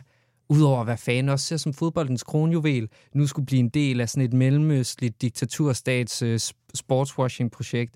udover 0.49 0.81
at 0.81 0.87
være 0.87 0.97
fan, 0.97 1.29
også 1.29 1.47
ser 1.47 1.57
som 1.57 1.73
fodboldens 1.73 2.23
kronjuvel, 2.23 2.89
nu 3.15 3.27
skulle 3.27 3.47
blive 3.47 3.61
en 3.61 3.69
del 3.69 4.01
af 4.01 4.09
sådan 4.09 4.25
et 4.25 4.33
mellemøstligt 4.33 5.23
diktaturstats 5.23 6.23
øh, 6.23 6.41
sportswashing-projekt, 6.75 7.95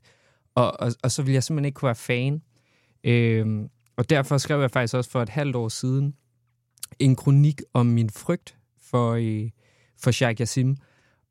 og, 0.55 0.81
og, 0.81 0.93
og 1.03 1.11
så 1.11 1.23
ville 1.23 1.35
jeg 1.35 1.43
simpelthen 1.43 1.65
ikke 1.65 1.77
kunne 1.77 1.87
være 1.87 1.95
fan. 1.95 2.43
Øh, 3.05 3.47
og 3.97 4.11
derfor 4.11 4.39
skrev 4.39 4.61
jeg 4.61 4.71
faktisk 4.71 4.95
også 4.95 5.11
for 5.11 5.23
et 5.23 5.29
halvt 5.29 5.57
år 5.57 5.69
siden 5.69 6.15
en 6.99 7.17
kronik 7.17 7.61
om 7.75 7.87
min 7.87 8.11
frygt 8.11 8.59
for, 8.83 9.13
øh, 9.13 9.51
for 10.03 10.11
Sheikh 10.11 10.41
Yassim. 10.41 10.77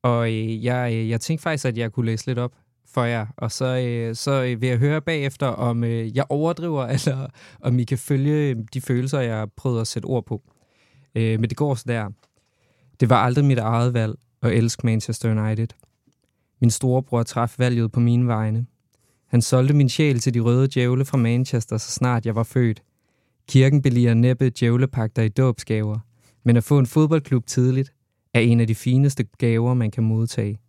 Og 0.04 0.34
øh, 0.34 0.66
jeg, 0.66 0.94
øh, 0.94 1.10
jeg 1.10 1.22
tænkte 1.22 1.44
faktisk, 1.44 1.66
at 1.66 1.78
jeg 1.78 1.92
kunne 1.92 2.06
læse 2.06 2.28
lidt 2.28 2.40
op 2.40 2.56
for 2.88 3.04
jer, 3.04 3.26
og 3.38 3.52
så, 3.52 3.66
øh, 3.66 4.16
så 4.16 4.44
øh, 4.44 4.62
vil 4.62 4.70
jeg 4.70 4.78
høre 4.78 5.02
bagefter, 5.02 5.48
om 5.48 5.84
øh, 5.84 6.18
jeg 6.18 6.26
overdriver, 6.30 6.86
eller 6.96 7.28
om 7.62 7.80
I 7.80 7.84
kan 7.84 7.98
følge 7.98 8.34
øh, 8.34 8.56
de 8.74 8.82
følelser, 8.82 9.20
jeg 9.20 9.48
prøvede 9.56 9.82
at 9.82 9.88
sætte 9.88 10.06
ord 10.06 10.26
på. 10.26 10.42
Øh, 11.16 11.40
men 11.40 11.50
det 11.50 11.58
går 11.58 11.76
så 11.76 11.84
der. 11.88 12.10
Det 13.00 13.10
var 13.10 13.16
aldrig 13.24 13.46
mit 13.46 13.58
eget 13.58 13.94
valg 13.94 14.16
at 14.42 14.52
elske 14.52 14.86
Manchester 14.86 15.44
United. 15.44 15.68
Min 16.62 16.70
storebror 16.70 17.24
traf 17.24 17.60
valget 17.60 17.92
på 17.92 18.00
mine 18.00 18.28
vegne. 18.28 18.66
Han 19.30 19.42
solgte 19.42 19.74
min 19.74 19.90
sjæl 19.90 20.20
til 20.20 20.34
de 20.34 20.40
røde 20.40 20.68
djævle 20.68 21.06
fra 21.06 21.18
Manchester, 21.18 21.78
så 21.78 21.92
snart 21.92 22.26
jeg 22.26 22.36
var 22.36 22.44
født. 22.44 22.84
Kirken 23.48 23.82
beliger 23.82 24.14
næppe 24.14 24.50
djævlepagter 24.50 25.22
i 25.22 25.30
dåbsgaver, 25.30 26.00
men 26.44 26.58
at 26.58 26.64
få 26.64 26.80
en 26.80 26.86
fodboldklub 26.86 27.46
tidligt 27.46 27.94
er 28.34 28.40
en 28.40 28.60
af 28.60 28.68
de 28.68 28.76
fineste 28.76 29.26
gaver, 29.38 29.74
man 29.74 29.92
kan 29.92 30.04
modtage. 30.04 30.60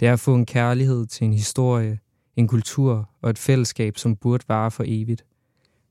Det 0.00 0.08
er 0.08 0.12
at 0.12 0.20
få 0.20 0.34
en 0.34 0.46
kærlighed 0.46 1.06
til 1.06 1.24
en 1.24 1.32
historie, 1.32 1.98
en 2.36 2.48
kultur 2.48 3.10
og 3.22 3.30
et 3.30 3.38
fællesskab, 3.38 3.98
som 3.98 4.16
burde 4.16 4.44
vare 4.48 4.70
for 4.70 4.84
evigt. 4.86 5.24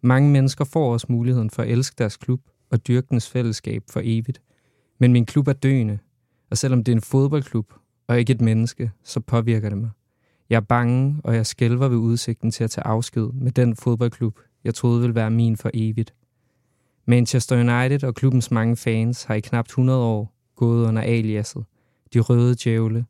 Mange 0.01 0.29
mennesker 0.29 0.65
får 0.65 0.93
også 0.93 1.07
muligheden 1.09 1.49
for 1.49 1.63
at 1.63 1.69
elske 1.69 1.95
deres 1.97 2.17
klub 2.17 2.41
og 2.71 2.87
dyrke 2.87 3.07
dens 3.09 3.29
fællesskab 3.29 3.83
for 3.89 4.01
evigt. 4.03 4.41
Men 4.99 5.13
min 5.13 5.25
klub 5.25 5.47
er 5.47 5.53
døende, 5.53 5.99
og 6.49 6.57
selvom 6.57 6.83
det 6.83 6.91
er 6.91 6.95
en 6.95 7.01
fodboldklub 7.01 7.73
og 8.07 8.19
ikke 8.19 8.33
et 8.33 8.41
menneske, 8.41 8.91
så 9.03 9.19
påvirker 9.19 9.69
det 9.69 9.77
mig. 9.77 9.89
Jeg 10.49 10.55
er 10.55 10.61
bange, 10.61 11.21
og 11.23 11.35
jeg 11.35 11.45
skælver 11.45 11.87
ved 11.87 11.97
udsigten 11.97 12.51
til 12.51 12.63
at 12.63 12.71
tage 12.71 12.87
afsked 12.87 13.27
med 13.33 13.51
den 13.51 13.75
fodboldklub, 13.75 14.39
jeg 14.63 14.75
troede 14.75 15.01
ville 15.01 15.15
være 15.15 15.31
min 15.31 15.57
for 15.57 15.71
evigt. 15.73 16.13
Manchester 17.05 17.55
United 17.55 18.03
og 18.03 18.15
klubbens 18.15 18.51
mange 18.51 18.75
fans 18.75 19.23
har 19.23 19.35
i 19.35 19.39
knap 19.39 19.65
100 19.65 20.03
år 20.03 20.33
gået 20.55 20.87
under 20.87 21.01
aliaset, 21.01 21.65
de 22.13 22.19
røde 22.19 22.55
djævle. 22.55 23.05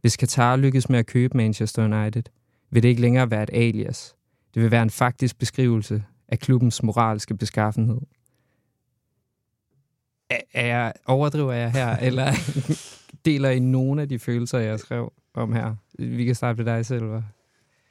Hvis 0.00 0.16
Qatar 0.20 0.56
lykkes 0.56 0.88
med 0.88 0.98
at 0.98 1.06
købe 1.06 1.36
Manchester 1.36 1.84
United, 1.84 2.22
vil 2.70 2.82
det 2.82 2.88
ikke 2.88 3.00
længere 3.00 3.30
være 3.30 3.42
et 3.42 3.50
alias. 3.52 4.16
Det 4.54 4.62
vil 4.62 4.70
være 4.70 4.82
en 4.82 4.90
faktisk 4.90 5.38
beskrivelse 5.38 6.04
af 6.28 6.38
klubbens 6.38 6.82
moralske 6.82 7.36
beskaffenhed. 7.36 8.00
Er, 10.30 10.40
er 10.54 10.66
jeg, 10.66 10.92
overdriver 11.06 11.52
jeg 11.52 11.72
her, 11.72 11.96
eller 12.06 12.32
deler 13.24 13.50
I 13.50 13.58
nogle 13.58 14.02
af 14.02 14.08
de 14.08 14.18
følelser, 14.18 14.58
jeg 14.58 14.80
skrev 14.80 15.12
om 15.34 15.52
her? 15.52 15.74
Vi 15.98 16.24
kan 16.24 16.34
starte 16.34 16.64
med 16.64 16.74
dig 16.74 16.86
selv, 16.86 17.16
hva'? 17.16 17.22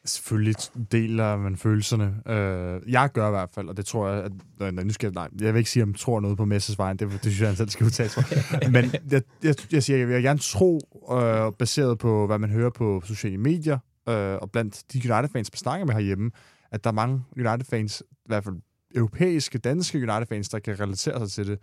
Selvfølgelig 0.05 0.55
deler 0.91 1.37
man 1.37 1.57
følelserne. 1.57 2.21
Øh, 2.27 2.91
jeg 2.91 3.09
gør 3.13 3.27
i 3.27 3.31
hvert 3.31 3.49
fald, 3.49 3.69
og 3.69 3.77
det 3.77 3.85
tror 3.85 4.09
jeg, 4.09 4.23
at, 4.23 4.31
nej, 4.73 4.83
nu 4.83 4.93
skal 4.93 5.07
jeg, 5.07 5.13
nej, 5.13 5.29
jeg 5.45 5.53
vil 5.53 5.59
ikke 5.59 5.69
sige, 5.69 5.83
at 5.83 5.87
jeg 5.89 5.95
tror 5.95 6.19
noget 6.19 6.37
på 6.37 6.45
Messes 6.45 6.77
vejen, 6.77 6.97
det, 6.97 7.11
det 7.11 7.21
synes 7.21 7.39
jeg, 7.39 7.47
han 7.47 7.55
selv 7.55 7.69
skal 7.69 7.85
udtale 7.85 8.09
sig. 8.09 8.23
Men 8.73 8.91
jeg, 9.11 9.21
jeg, 9.43 9.55
jeg 9.71 9.83
siger, 9.83 9.97
jeg 9.97 10.07
vil 10.07 10.23
gerne 10.23 10.39
tro, 10.39 10.79
øh, 11.11 11.53
baseret 11.59 11.99
på, 11.99 12.27
hvad 12.27 12.39
man 12.39 12.49
hører 12.49 12.69
på 12.69 13.01
sociale 13.05 13.37
medier, 13.37 13.77
øh, 14.09 14.35
og 14.35 14.51
blandt 14.51 14.83
de 14.93 15.13
United-fans, 15.13 15.51
man 15.51 15.57
snakker 15.57 15.85
med 15.85 15.93
herhjemme, 15.93 16.31
at 16.71 16.83
der 16.83 16.89
er 16.89 16.93
mange 16.93 17.23
United-fans, 17.37 18.03
i 18.11 18.15
hvert 18.25 18.43
fald 18.43 18.55
europæiske, 18.95 19.57
danske 19.57 19.97
United-fans, 19.97 20.49
der 20.49 20.59
kan 20.59 20.79
relatere 20.79 21.27
sig 21.27 21.31
til 21.31 21.47
det. 21.47 21.59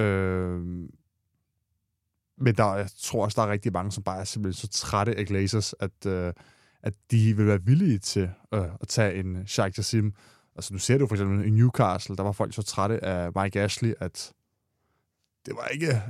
Øh, 0.00 0.60
men 2.40 2.54
der, 2.54 2.74
jeg 2.74 2.88
tror 3.02 3.24
også, 3.24 3.40
der 3.40 3.46
er 3.46 3.52
rigtig 3.52 3.72
mange, 3.72 3.92
som 3.92 4.02
bare 4.02 4.20
er 4.20 4.24
simpelthen 4.24 4.60
så 4.60 4.68
trætte 4.68 5.18
af 5.18 5.26
Glazers, 5.26 5.74
at, 5.80 6.06
øh, 6.06 6.32
at 6.82 6.94
de 7.10 7.36
vil 7.36 7.46
være 7.46 7.64
villige 7.64 7.98
til 7.98 8.30
øh, 8.54 8.64
at 8.80 8.88
tage 8.88 9.14
en 9.14 9.46
Sheikh 9.46 9.78
Jassim. 9.78 10.14
Altså, 10.56 10.74
nu 10.74 10.78
ser 10.78 10.98
du 10.98 11.06
for 11.06 11.14
eksempel 11.14 11.46
i 11.46 11.50
Newcastle, 11.50 12.16
der 12.16 12.22
var 12.22 12.32
folk 12.32 12.54
så 12.54 12.62
trætte 12.62 13.04
af 13.04 13.30
Mike 13.42 13.60
Ashley, 13.60 13.94
at 14.00 14.32
det 15.46 15.54
var 15.56 15.66
ikke... 15.66 16.02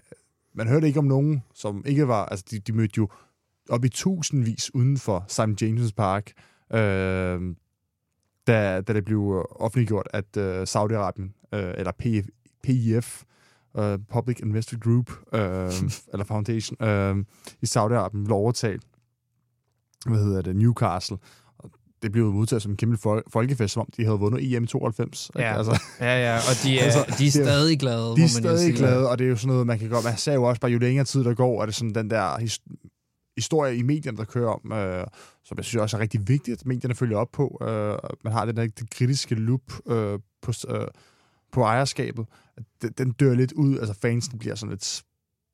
Man 0.55 0.69
hørte 0.69 0.87
ikke 0.87 0.99
om 0.99 1.05
nogen, 1.05 1.43
som 1.55 1.83
ikke 1.87 2.09
var... 2.09 2.25
Altså, 2.25 2.45
de, 2.51 2.59
de 2.59 2.73
mødte 2.73 2.95
jo 2.99 3.09
op 3.69 3.85
i 3.85 3.89
tusindvis 3.89 4.75
uden 4.75 4.99
for 4.99 5.25
St. 5.29 5.63
James' 5.63 5.93
Park, 5.97 6.33
øh, 6.73 7.55
da, 8.47 8.81
da 8.81 8.93
det 8.93 9.05
blev 9.05 9.47
offentliggjort, 9.51 10.09
at 10.13 10.37
øh, 10.37 10.63
Saudi-Arabien, 10.63 11.49
øh, 11.53 11.75
eller 11.77 11.93
PF, 11.93 12.27
PIF, 12.63 13.23
uh, 13.75 13.95
Public 14.13 14.41
Investor 14.41 14.79
Group, 14.79 15.11
uh, 15.11 15.39
eller 16.13 16.25
Foundation, 16.25 16.77
uh, 16.83 17.19
i 17.63 17.67
Saudi-Arabien 17.67 18.25
blev 18.25 18.37
overtalt, 18.37 18.83
hvad 20.07 20.19
hedder 20.25 20.43
det, 20.43 20.57
Newcastle. 20.57 21.17
Og 21.59 21.71
det 22.03 22.13
blev 22.13 22.33
modtaget 22.33 22.63
som 22.63 22.73
en 22.73 22.77
kæmpe 22.77 22.97
fol- 23.07 23.23
folkefest, 23.33 23.75
som 23.75 23.81
om 23.81 23.89
de 23.97 24.05
havde 24.05 24.19
vundet 24.19 24.55
EM 24.57 24.65
i 24.65 24.67
92. 24.67 25.31
Ja, 25.37 25.57
Altså, 25.57 25.83
ja, 26.01 26.07
ja, 26.31 26.37
og 26.37 26.55
de 26.65 26.79
er, 26.79 26.85
Altså, 26.85 27.15
de 27.19 27.27
er 27.27 27.31
stadig 27.31 27.79
glade, 27.79 27.97
de 28.07 28.11
er 28.13 28.19
man 28.19 28.29
stadig 28.29 28.59
sige. 28.59 28.77
glade, 28.77 29.09
og 29.11 29.19
det 29.19 29.25
er 29.25 29.29
jo 29.29 29.37
sådan 29.37 29.49
noget, 29.49 29.67
man 29.67 29.79
kan 29.79 29.89
godt... 29.89 30.05
Man 30.05 30.17
ser 30.17 30.35
jo 30.35 30.43
også 30.45 30.61
bare, 30.61 30.71
jo 30.73 30.79
længere 30.79 31.05
tid 31.05 31.25
der 31.25 31.35
går, 31.35 31.63
er 31.63 31.67
det 31.67 31.75
sådan 31.75 31.95
den 31.95 32.11
der 32.11 32.37
his- 32.39 32.65
historie 33.37 33.77
i 33.77 33.83
medierne, 33.83 34.19
der 34.19 34.25
kører 34.25 34.49
om, 34.51 34.73
øh, 34.73 35.07
som 35.45 35.57
jeg 35.57 35.65
synes 35.65 35.83
også 35.83 35.97
er 35.97 36.01
rigtig 36.01 36.29
vigtigt, 36.29 36.61
at 36.61 36.67
medierne 36.67 36.95
følger 36.95 37.17
op 37.19 37.29
på. 37.33 37.59
Øh, 37.63 37.99
man 38.25 38.33
har 38.33 38.45
den 38.45 38.57
der 38.57 38.67
det 38.67 38.91
kritiske 38.91 39.35
loop 39.35 39.61
øh, 39.87 40.19
på, 40.43 40.53
øh, 40.69 40.87
på 41.53 41.63
ejerskabet. 41.63 42.27
Den, 42.83 42.93
den 42.99 43.13
dør 43.13 43.35
lidt 43.35 43.53
ud, 43.53 43.79
altså 43.79 43.95
fansen 43.95 44.39
bliver 44.39 44.55
sådan 44.55 44.71
lidt... 44.71 45.03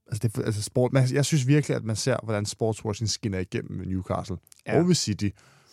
Altså, 0.06 0.28
det, 0.28 0.44
altså 0.44 0.62
sport, 0.62 0.92
man, 0.92 1.08
jeg 1.12 1.24
synes 1.24 1.46
virkelig, 1.46 1.76
at 1.76 1.84
man 1.84 1.96
ser, 1.96 2.16
hvordan 2.22 2.46
sportswashing 2.46 3.08
skinner 3.08 3.38
igennem 3.38 3.78
med 3.78 3.86
Newcastle. 3.86 4.36
Ja. 4.66 4.78
Og 4.78 4.88
ved 4.88 4.94
City. 4.94 5.28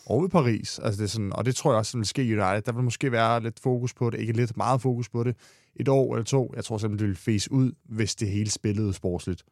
Og 0.05 0.21
ved 0.23 0.29
Paris. 0.29 0.79
Altså, 0.79 1.01
det 1.01 1.07
er 1.07 1.09
sådan, 1.09 1.33
og 1.33 1.45
det 1.45 1.55
tror 1.55 1.71
jeg 1.71 1.77
også, 1.77 1.97
vil 1.97 2.05
ske 2.07 2.23
i 2.23 2.33
United. 2.33 2.61
Der 2.61 2.71
vil 2.71 2.83
måske 2.83 3.11
være 3.11 3.43
lidt 3.43 3.59
fokus 3.59 3.93
på 3.93 4.09
det. 4.09 4.19
Ikke 4.19 4.33
lidt 4.33 4.57
meget 4.57 4.81
fokus 4.81 5.09
på 5.09 5.23
det. 5.23 5.35
Et 5.75 5.87
år 5.87 6.15
eller 6.15 6.25
to. 6.25 6.53
Jeg 6.55 6.65
tror 6.65 6.77
simpelthen, 6.77 7.09
det 7.09 7.09
vil 7.09 7.35
face 7.35 7.51
ud, 7.51 7.71
hvis 7.85 8.15
det 8.15 8.29
hele 8.29 8.51
spillede 8.51 8.93
sportsligt. 8.93 9.43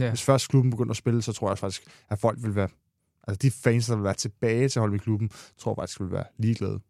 Ja. 0.00 0.08
Hvis 0.08 0.22
først 0.22 0.48
klubben 0.48 0.70
begynder 0.70 0.90
at 0.90 0.96
spille, 0.96 1.22
så 1.22 1.32
tror 1.32 1.50
jeg 1.50 1.58
faktisk, 1.58 1.82
at 2.10 2.18
folk 2.18 2.38
vil 2.42 2.54
være... 2.54 2.68
Altså 3.28 3.38
de 3.42 3.50
fans, 3.50 3.86
der 3.86 3.94
vil 3.96 4.04
være 4.04 4.14
tilbage 4.14 4.68
til 4.68 4.78
at 4.78 4.80
holde 4.80 4.92
ved 4.92 5.00
klubben, 5.00 5.30
tror 5.58 5.72
jeg 5.72 5.76
faktisk 5.82 6.00
vil 6.00 6.10
være 6.10 6.24
ligeglade. 6.38 6.80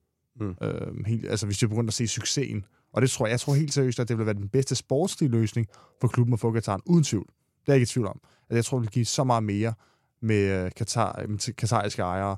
Mm. 0.40 0.54
Øh, 0.62 1.06
helt, 1.06 1.26
altså 1.26 1.46
hvis 1.46 1.58
de 1.58 1.68
begynder 1.68 1.88
at 1.88 1.94
se 1.94 2.06
succesen. 2.06 2.64
Og 2.94 3.02
det 3.02 3.10
tror 3.10 3.26
jeg, 3.26 3.30
jeg 3.30 3.40
tror 3.40 3.54
helt 3.54 3.72
seriøst, 3.72 4.00
at 4.00 4.08
det 4.08 4.18
vil 4.18 4.26
være 4.26 4.34
den 4.34 4.48
bedste 4.48 4.74
sportslige 4.74 5.30
løsning 5.30 5.66
for 6.00 6.08
klubben 6.08 6.32
at 6.32 6.40
få 6.40 6.52
Katar, 6.52 6.80
uden 6.86 7.04
tvivl. 7.04 7.26
Det 7.26 7.68
er 7.68 7.72
jeg 7.72 7.76
ikke 7.76 7.82
i 7.82 7.92
tvivl 7.92 8.06
om. 8.06 8.20
At 8.50 8.56
jeg 8.56 8.64
tror, 8.64 8.78
det 8.78 8.82
vil 8.82 8.90
give 8.90 9.04
så 9.04 9.24
meget 9.24 9.42
mere 9.42 9.74
med 10.20 10.64
øh, 10.64 10.70
Katar, 10.76 11.26
med 11.28 11.38
til 11.38 11.56
katariske 11.56 12.02
ejere. 12.02 12.36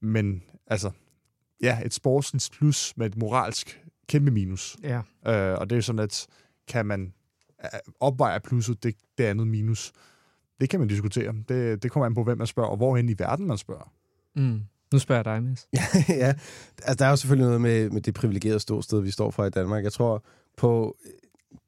Men 0.00 0.42
altså, 0.66 0.90
ja, 1.62 1.80
et 1.84 1.94
sportsligt 1.94 2.50
plus 2.52 2.96
med 2.96 3.06
et 3.06 3.16
moralsk 3.16 3.82
kæmpe 4.08 4.30
minus. 4.30 4.76
ja. 4.82 5.02
Øh, 5.26 5.58
og 5.58 5.70
det 5.70 5.78
er 5.78 5.82
sådan, 5.82 5.98
at 5.98 6.26
kan 6.68 6.86
man 6.86 7.14
øh, 7.64 7.80
opveje 8.00 8.40
plusset, 8.40 8.82
det, 8.82 8.96
det 9.18 9.24
andet 9.24 9.46
minus, 9.46 9.92
det 10.60 10.70
kan 10.70 10.80
man 10.80 10.88
diskutere. 10.88 11.34
Det, 11.48 11.82
det 11.82 11.90
kommer 11.90 12.06
an 12.06 12.14
på, 12.14 12.24
hvem 12.24 12.38
man 12.38 12.46
spørger, 12.46 12.70
og 12.70 12.76
hvorhen 12.76 13.08
i 13.08 13.14
verden 13.18 13.46
man 13.46 13.58
spørger. 13.58 13.92
Mm. 14.36 14.60
Nu 14.92 14.98
spørger 14.98 15.18
jeg 15.18 15.24
dig, 15.24 15.42
Mads. 15.42 15.68
ja, 16.22 16.34
altså, 16.82 16.94
der 16.98 17.04
er 17.04 17.10
jo 17.10 17.16
selvfølgelig 17.16 17.46
noget 17.46 17.60
med, 17.60 17.90
med 17.90 18.00
det 18.00 18.14
privilegerede 18.14 18.60
ståsted, 18.60 19.00
vi 19.00 19.10
står 19.10 19.30
fra 19.30 19.46
i 19.46 19.50
Danmark. 19.50 19.84
Jeg 19.84 19.92
tror, 19.92 20.24
på, 20.56 20.96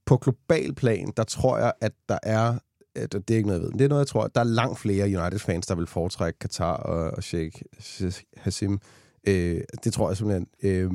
på 0.06 0.16
global 0.16 0.74
plan, 0.74 1.12
der 1.16 1.24
tror 1.24 1.58
jeg, 1.58 1.72
at 1.80 1.92
der 2.08 2.18
er 2.22 2.58
at 2.96 3.12
det 3.12 3.30
er 3.30 3.37
ikke 3.37 3.48
noget, 3.48 3.60
jeg 3.60 3.64
ved. 3.64 3.70
men 3.70 3.78
Det 3.78 3.84
er 3.84 3.88
noget, 3.88 4.00
jeg 4.00 4.06
tror, 4.06 4.24
at 4.24 4.34
der 4.34 4.40
er 4.40 4.44
langt 4.44 4.78
flere 4.78 5.04
United-fans, 5.04 5.66
der 5.66 5.74
vil 5.74 5.87
foretrække 5.87 6.38
Qatar 6.38 6.76
og, 6.76 7.10
og 7.10 7.22
Sheikh 7.22 7.62
Sheikh 7.80 8.22
Hassim. 8.37 8.80
Øh, 9.28 9.60
det 9.84 9.92
tror 9.92 10.10
jeg 10.10 10.16
simpelthen. 10.16 10.46
Øh, 10.62 10.90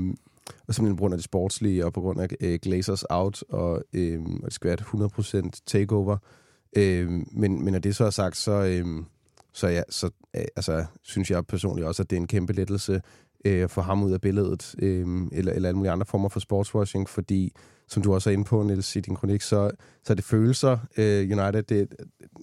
og 0.68 0.76
simpelthen 0.76 0.96
på 0.96 1.02
grund 1.02 1.14
af 1.14 1.18
det 1.18 1.26
sportslige, 1.26 1.86
og 1.86 1.94
på 1.94 2.02
grund 2.02 2.22
af 2.22 2.28
øh, 2.42 2.60
Glazers 2.62 3.04
out, 3.10 3.44
og, 3.50 3.84
øh, 3.94 4.22
og 4.22 4.46
det 4.46 4.54
skal 4.54 4.68
være 4.68 4.74
et 4.74 5.50
100% 5.52 5.62
takeover. 5.66 6.18
Øh, 6.78 7.10
men, 7.32 7.64
men 7.64 7.72
når 7.72 7.80
det 7.80 7.96
så 7.96 8.06
er 8.06 8.10
sagt, 8.10 8.38
så, 8.38 8.52
øh, 8.52 9.04
så, 9.54 9.68
ja, 9.68 9.82
så 9.90 10.10
øh, 10.36 10.44
altså, 10.56 10.86
synes 11.04 11.32
jeg 11.32 11.46
personligt 11.46 11.88
også, 11.88 12.04
at 12.04 12.10
det 12.10 12.16
er 12.16 12.22
en 12.22 12.28
kæmpe 12.28 12.54
lettelse 12.54 13.02
øh, 13.46 13.64
at 13.64 13.72
få 13.72 13.82
ham 13.82 14.04
ud 14.04 14.12
af 14.12 14.22
billedet, 14.22 14.76
øh, 14.82 15.08
eller, 15.32 15.52
eller 15.54 15.70
alle 15.70 15.78
mulige 15.78 15.92
andre 15.92 16.06
former 16.06 16.30
for 16.30 16.40
sportswashing, 16.40 17.10
fordi, 17.10 17.54
som 17.88 18.04
du 18.04 18.14
også 18.14 18.30
er 18.30 18.34
inde 18.34 18.44
på, 18.44 18.64
Niels, 18.64 18.96
i 18.96 19.00
din 19.00 19.16
kronik, 19.16 19.42
så, 19.42 19.72
så 20.04 20.14
er 20.14 20.16
det 20.16 20.24
følelser. 20.24 20.78
Øh, 20.98 21.40
United, 21.40 21.64
det, 21.64 21.88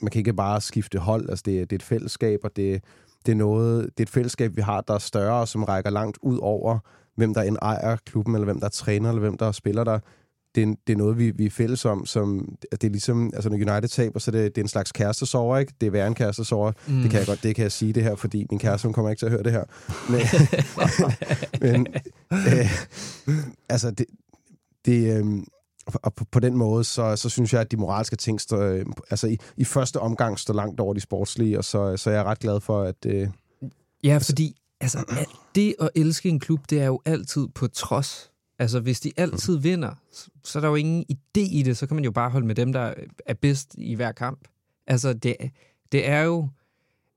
man 0.03 0.11
kan 0.11 0.19
ikke 0.19 0.33
bare 0.33 0.61
skifte 0.61 0.99
hold, 0.99 1.31
altså 1.31 1.43
det, 1.47 1.71
det 1.71 1.77
er 1.77 1.79
et 1.79 1.83
fællesskab, 1.83 2.41
og 2.43 2.57
det, 2.57 2.85
det, 3.27 3.33
er 3.33 3.37
noget, 3.37 3.85
det 3.85 4.01
er 4.01 4.03
et 4.03 4.11
fællesskab, 4.11 4.57
vi 4.57 4.63
har, 4.63 4.81
der 4.81 4.95
er 4.95 4.99
større, 4.99 5.41
og 5.41 5.49
som 5.49 5.65
rækker 5.65 5.91
langt 5.91 6.19
ud 6.23 6.39
over, 6.39 6.79
hvem 7.17 7.35
der 7.35 7.43
end 7.43 7.57
ejer 7.63 7.97
klubben, 7.97 8.35
eller 8.35 8.45
hvem 8.45 8.61
der 8.61 8.69
træner, 8.69 9.09
eller 9.09 9.21
hvem 9.21 9.37
der 9.37 9.53
spiller 9.53 9.85
der. 9.85 9.99
Det 10.57 10.63
er, 10.63 10.75
det 10.87 10.93
er 10.93 10.97
noget, 10.97 11.19
vi, 11.19 11.31
vi 11.31 11.47
er 11.47 11.51
fælles 11.51 11.85
om, 11.85 12.07
som 12.07 12.57
det 12.73 12.85
er 12.85 12.89
ligesom, 12.89 13.31
altså 13.35 13.51
når 13.51 13.57
United 13.57 13.89
taber, 13.89 14.19
så 14.19 14.31
det, 14.31 14.55
det 14.55 14.61
er 14.61 14.65
en 14.65 14.69
slags 14.69 14.93
kærestesover, 14.93 15.59
ikke? 15.59 15.73
Det 15.81 15.87
er 15.87 15.91
værre 15.91 16.07
en 16.07 16.15
kærestesover. 16.15 16.73
Mm. 16.89 17.01
Det 17.03 17.11
kan 17.11 17.19
jeg 17.19 17.27
godt, 17.27 17.43
det 17.43 17.55
kan 17.55 17.63
jeg 17.63 17.73
sige 17.73 17.93
det 17.93 18.03
her, 18.03 18.17
fordi 18.17 18.47
min 18.51 18.59
kæreste, 18.59 18.87
hun 18.87 18.93
kommer 18.93 19.11
ikke 19.11 19.21
til 19.21 19.27
at 19.27 19.33
høre 19.33 19.43
det 19.43 19.53
her. 19.53 19.65
Men, 20.13 20.21
men 21.73 21.87
øh, 22.33 22.71
altså, 23.69 23.91
det, 23.91 24.07
det 24.85 25.19
øh, 25.19 25.25
og 25.95 26.15
på, 26.15 26.25
på 26.33 26.41
den 26.41 26.57
måde, 26.57 26.85
så, 26.85 27.17
så 27.17 27.29
synes 27.29 27.53
jeg, 27.53 27.61
at 27.61 27.71
de 27.71 27.77
moralske 27.77 28.17
ting 28.17 28.41
står, 28.41 28.61
øh, 28.61 28.87
altså 29.11 29.27
i, 29.27 29.39
i 29.57 29.65
første 29.65 30.01
omgang 30.01 30.39
står 30.39 30.55
langt 30.55 30.81
over 30.81 30.95
de 30.95 31.01
sportslige, 31.01 31.59
og 31.59 31.65
så, 31.65 31.97
så 31.97 32.11
er 32.11 32.15
jeg 32.15 32.25
ret 32.25 32.39
glad 32.39 32.61
for, 32.61 32.83
at... 32.83 33.07
Øh, 33.07 33.29
Ja, 34.05 34.19
fordi 34.19 34.57
altså, 34.81 35.05
at 35.09 35.27
det 35.55 35.75
at 35.81 35.91
elske 35.95 36.29
en 36.29 36.41
klub, 36.41 36.61
det 36.71 36.81
er 36.81 36.87
jo 36.87 37.01
altid 37.05 37.49
på 37.55 37.67
trods. 37.67 38.31
Altså, 38.59 38.81
hvis 38.81 39.01
de 39.01 39.13
altid 39.17 39.59
vinder, 39.59 39.95
så- 40.13 40.29
så 40.45 40.59
er 40.59 40.61
der 40.61 40.69
jo 40.69 40.75
ingen 40.75 41.05
idé 41.13 41.41
i 41.41 41.63
det. 41.63 41.77
Så 41.77 41.87
kan 41.87 41.95
man 41.95 42.05
jo 42.05 42.11
bare 42.11 42.31
holde 42.31 42.47
med 42.47 42.55
dem, 42.55 42.73
der 42.73 42.95
er 43.27 43.35
bedst 43.35 43.75
i 43.79 43.95
hver 43.95 44.13
kamp. 44.13 44.49
Altså, 44.87 45.13
det, 45.13 45.37
det 45.93 46.09
er 46.09 46.23
jo, 46.23 46.49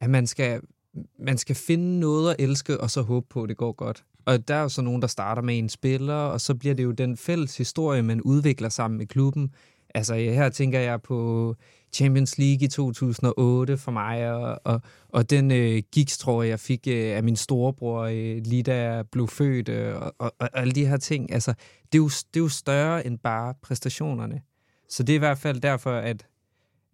at 0.02 0.10
man 0.10 0.28
skal, 0.28 0.62
man 1.20 1.38
skal 1.38 1.56
finde 1.56 2.00
noget 2.00 2.32
at 2.32 2.36
elske, 2.40 2.82
og 2.82 2.92
så 2.92 3.02
håbe 3.02 3.26
på, 3.30 3.44
at 3.44 3.50
det 3.50 3.58
går 3.58 3.72
godt. 3.72 4.04
Og 4.26 4.48
der 4.48 4.56
er 4.56 4.62
jo 4.62 4.70
så 4.70 4.82
nogen, 4.82 5.02
der 5.02 5.08
starter 5.08 5.42
med 5.42 5.58
en 5.58 5.70
spiller, 5.70 6.14
og 6.14 6.42
så 6.42 6.56
bliver 6.56 6.76
det 6.76 6.84
jo 6.84 6.92
den 6.92 7.18
fælles 7.18 7.58
historie, 7.58 8.02
man 8.04 8.22
udvikler 8.22 8.70
sammen 8.70 8.98
med 8.98 9.06
klubben. 9.08 9.54
Altså, 9.96 10.16
øh, 10.16 10.34
her 10.34 10.50
tænker 10.50 10.80
jeg 10.80 11.02
på 11.02 11.56
Champions 11.94 12.38
League 12.38 12.66
i 12.66 12.68
2008 12.68 13.78
for 13.78 13.92
mig, 13.92 14.32
og, 14.32 14.60
og, 14.64 14.82
og 15.10 15.30
den 15.30 15.52
øh, 15.52 15.82
gigstrøje, 15.92 16.48
jeg 16.48 16.60
fik 16.60 16.88
øh, 16.88 17.16
af 17.16 17.24
min 17.24 17.36
storebror, 17.36 18.02
øh, 18.02 18.42
lige 18.46 18.64
da 18.64 18.92
jeg 18.92 19.08
blev 19.08 19.28
født, 19.28 19.70
øh, 19.70 19.96
og, 19.96 20.16
og, 20.20 20.34
og 20.40 20.50
alle 20.54 20.72
de 20.72 20.86
her 20.86 20.98
ting. 20.98 21.34
Altså, 21.34 21.54
det 21.92 21.98
er, 21.98 22.02
jo, 22.02 22.10
det 22.10 22.40
er 22.40 22.44
jo 22.44 22.50
større 22.50 23.06
end 23.06 23.20
bare 23.20 23.54
præstationerne. 23.62 24.42
Så 24.90 25.04
det 25.04 25.14
er 25.14 25.18
i 25.18 25.20
hvert 25.20 25.38
fald 25.38 25.62
derfor, 25.62 25.92
at, 25.92 26.28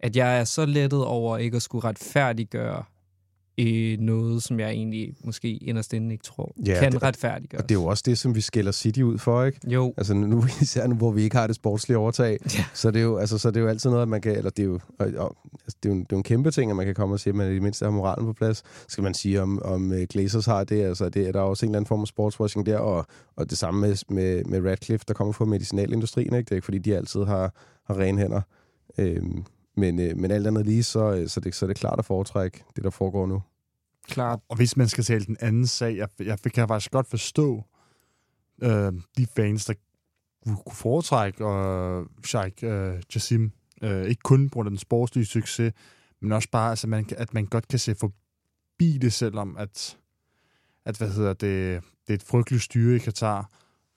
at 0.00 0.16
jeg 0.16 0.40
er 0.40 0.44
så 0.44 0.66
lettet 0.66 1.04
over 1.04 1.38
ikke 1.38 1.56
at 1.56 1.62
skulle 1.62 1.84
retfærdiggøre 1.84 2.84
øh, 3.60 3.98
noget, 4.00 4.42
som 4.42 4.60
jeg 4.60 4.70
egentlig 4.70 5.14
måske 5.24 5.56
inderst 5.56 5.92
inde 5.92 6.12
ikke 6.12 6.24
tror, 6.24 6.52
Ja, 6.66 6.78
kan 6.80 6.92
det- 6.92 7.02
retfærdiggøres. 7.02 7.62
Og 7.62 7.68
det 7.68 7.74
er 7.74 7.80
jo 7.80 7.86
også 7.86 8.02
det, 8.06 8.18
som 8.18 8.34
vi 8.34 8.40
skiller 8.40 8.72
City 8.72 9.00
ud 9.00 9.18
for, 9.18 9.44
ikke? 9.44 9.58
Jo, 9.70 9.94
Altså 9.96 10.14
nu, 10.14 10.44
især 10.62 10.86
nu, 10.86 10.94
hvor 10.94 11.10
vi 11.10 11.22
ikke 11.22 11.36
har 11.36 11.46
det 11.46 11.56
sportslige 11.56 11.98
overtag, 11.98 12.38
Ja. 12.58 12.64
så, 12.74 12.88
er 12.88 12.92
det 12.92 13.02
jo, 13.02 13.16
altså, 13.16 13.38
så 13.38 13.48
er 13.48 13.52
det 13.52 13.60
jo 13.60 13.66
altid 13.68 13.90
noget, 13.90 14.02
at 14.02 14.08
man 14.08 14.20
kan, 14.20 14.36
eller 14.36 14.50
det 14.50 14.62
er 14.62 14.66
jo, 14.66 14.80
og, 14.98 15.06
og, 15.16 15.36
altså, 15.64 15.76
det 15.82 15.88
er 15.88 15.92
jo, 15.92 15.94
en, 15.94 16.00
det 16.00 16.12
er 16.12 16.16
jo 16.16 16.18
en 16.18 16.22
kæmpe 16.22 16.50
ting, 16.50 16.70
at 16.70 16.76
man 16.76 16.86
kan 16.86 16.94
komme 16.94 17.14
og 17.14 17.20
sige, 17.20 17.30
at 17.30 17.34
man 17.34 17.50
i 17.50 17.54
det 17.54 17.62
mindste 17.62 17.84
har 17.84 17.90
moralen 17.92 18.26
på 18.26 18.32
plads. 18.32 18.62
Skal 18.88 19.04
man 19.04 19.14
sige, 19.14 19.42
om, 19.42 19.62
om 19.62 19.90
uh, 19.90 19.96
Glazers 20.10 20.46
har 20.46 20.64
det, 20.64 20.82
altså 20.82 21.08
det, 21.08 21.28
er 21.28 21.32
der 21.32 21.40
også 21.40 21.66
en 21.66 21.70
eller 21.70 21.78
anden 21.78 21.88
form 21.88 22.00
af 22.00 22.06
sportswashing 22.06 22.66
der, 22.66 22.78
og, 22.78 23.06
og 23.36 23.50
det 23.50 23.58
samme 23.58 23.80
med, 23.80 23.96
med, 24.08 24.44
med 24.44 24.70
Radcliffe, 24.70 25.04
der 25.08 25.14
kommer 25.14 25.32
fra 25.32 25.44
medicinalindustrien, 25.44 26.34
ikke? 26.34 26.44
Det 26.44 26.50
er 26.50 26.56
ikke 26.56 26.64
fordi, 26.64 26.78
de 26.78 26.96
altid 26.96 27.24
har, 27.24 27.54
har 27.86 27.98
rene 27.98 28.20
hænder. 28.20 28.40
Øhm, 28.98 29.44
men, 29.76 30.00
øh, 30.00 30.16
men 30.16 30.30
alt 30.30 30.46
andet 30.46 30.66
lige, 30.66 30.82
så, 30.82 31.12
øh, 31.12 31.28
så, 31.28 31.40
det, 31.40 31.54
så 31.54 31.64
er 31.64 31.66
det 31.66 31.76
klart 31.76 31.98
at 31.98 32.04
foretrække 32.04 32.64
det, 32.76 32.84
der 32.84 32.90
foregår 32.90 33.26
nu. 33.26 33.42
klart. 34.08 34.40
Og 34.48 34.56
hvis 34.56 34.76
man 34.76 34.88
skal 34.88 35.04
tale 35.04 35.24
den 35.24 35.36
anden 35.40 35.66
sag, 35.66 35.96
jeg, 35.96 36.08
jeg 36.18 36.38
kan 36.38 36.68
faktisk 36.68 36.90
godt 36.90 37.06
forstå 37.06 37.64
øh, 38.62 38.92
de 39.16 39.26
fans, 39.36 39.64
der 39.64 39.74
kunne 40.46 40.74
foretrække 40.74 41.44
øh, 41.44 42.06
Sheikh 42.24 42.64
øh, 42.64 43.02
Jassim. 43.14 43.52
Øh, 43.82 44.06
ikke 44.06 44.22
kun 44.22 44.48
på 44.48 44.54
grund 44.54 44.66
af 44.66 44.70
den 44.70 44.78
sportslige 44.78 45.26
succes, 45.26 45.72
men 46.20 46.32
også 46.32 46.48
bare, 46.50 46.70
altså, 46.70 46.86
man, 46.86 47.06
at 47.16 47.34
man 47.34 47.46
godt 47.46 47.68
kan 47.68 47.78
se 47.78 47.94
forbi 47.94 48.98
det, 48.98 49.12
selvom 49.12 49.56
at, 49.56 49.98
at 50.84 50.98
hvad 50.98 51.10
hedder 51.10 51.32
det, 51.32 51.82
det 52.06 52.12
er 52.12 52.14
et 52.14 52.22
frygteligt 52.22 52.62
styre 52.62 52.96
i 52.96 52.98
Katar. 52.98 53.50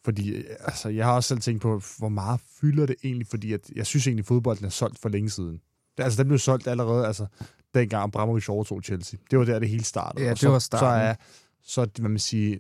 Fordi 0.06 0.36
øh, 0.36 0.44
altså, 0.60 0.90
jeg 0.90 1.06
har 1.06 1.14
også 1.14 1.28
selv 1.28 1.40
tænkt 1.40 1.62
på, 1.62 1.82
hvor 1.98 2.10
meget 2.10 2.40
fylder 2.62 2.86
det 2.86 2.96
egentlig, 3.04 3.28
fordi 3.28 3.54
at, 3.54 3.70
jeg 3.76 3.86
synes 3.86 4.08
egentlig, 4.08 4.24
at 4.24 4.28
fodbolden 4.28 4.66
er 4.66 4.70
solgt 4.70 5.00
for 5.00 5.10
længe 5.10 5.30
siden. 5.30 5.62
Altså, 6.00 6.24
den 6.24 6.28
blev 6.28 6.40
solgt 6.40 6.68
allerede, 6.68 7.08
altså, 7.08 7.26
dengang 7.74 8.04
Abramovich 8.04 8.50
overtog 8.50 8.82
Chelsea. 8.84 9.20
Det 9.32 9.40
var 9.40 9.46
der, 9.46 9.60
det 9.60 9.70
hele 9.70 9.84
startede. 9.84 10.24
Ja, 10.24 10.30
det 10.30 10.40
så, 10.40 10.50
var 10.50 10.60
starten. 10.60 10.86
Så 10.86 10.86
er, 10.86 11.16
så 11.64 11.88
hvad 12.00 12.10
man 12.10 12.20
sige, 12.20 12.60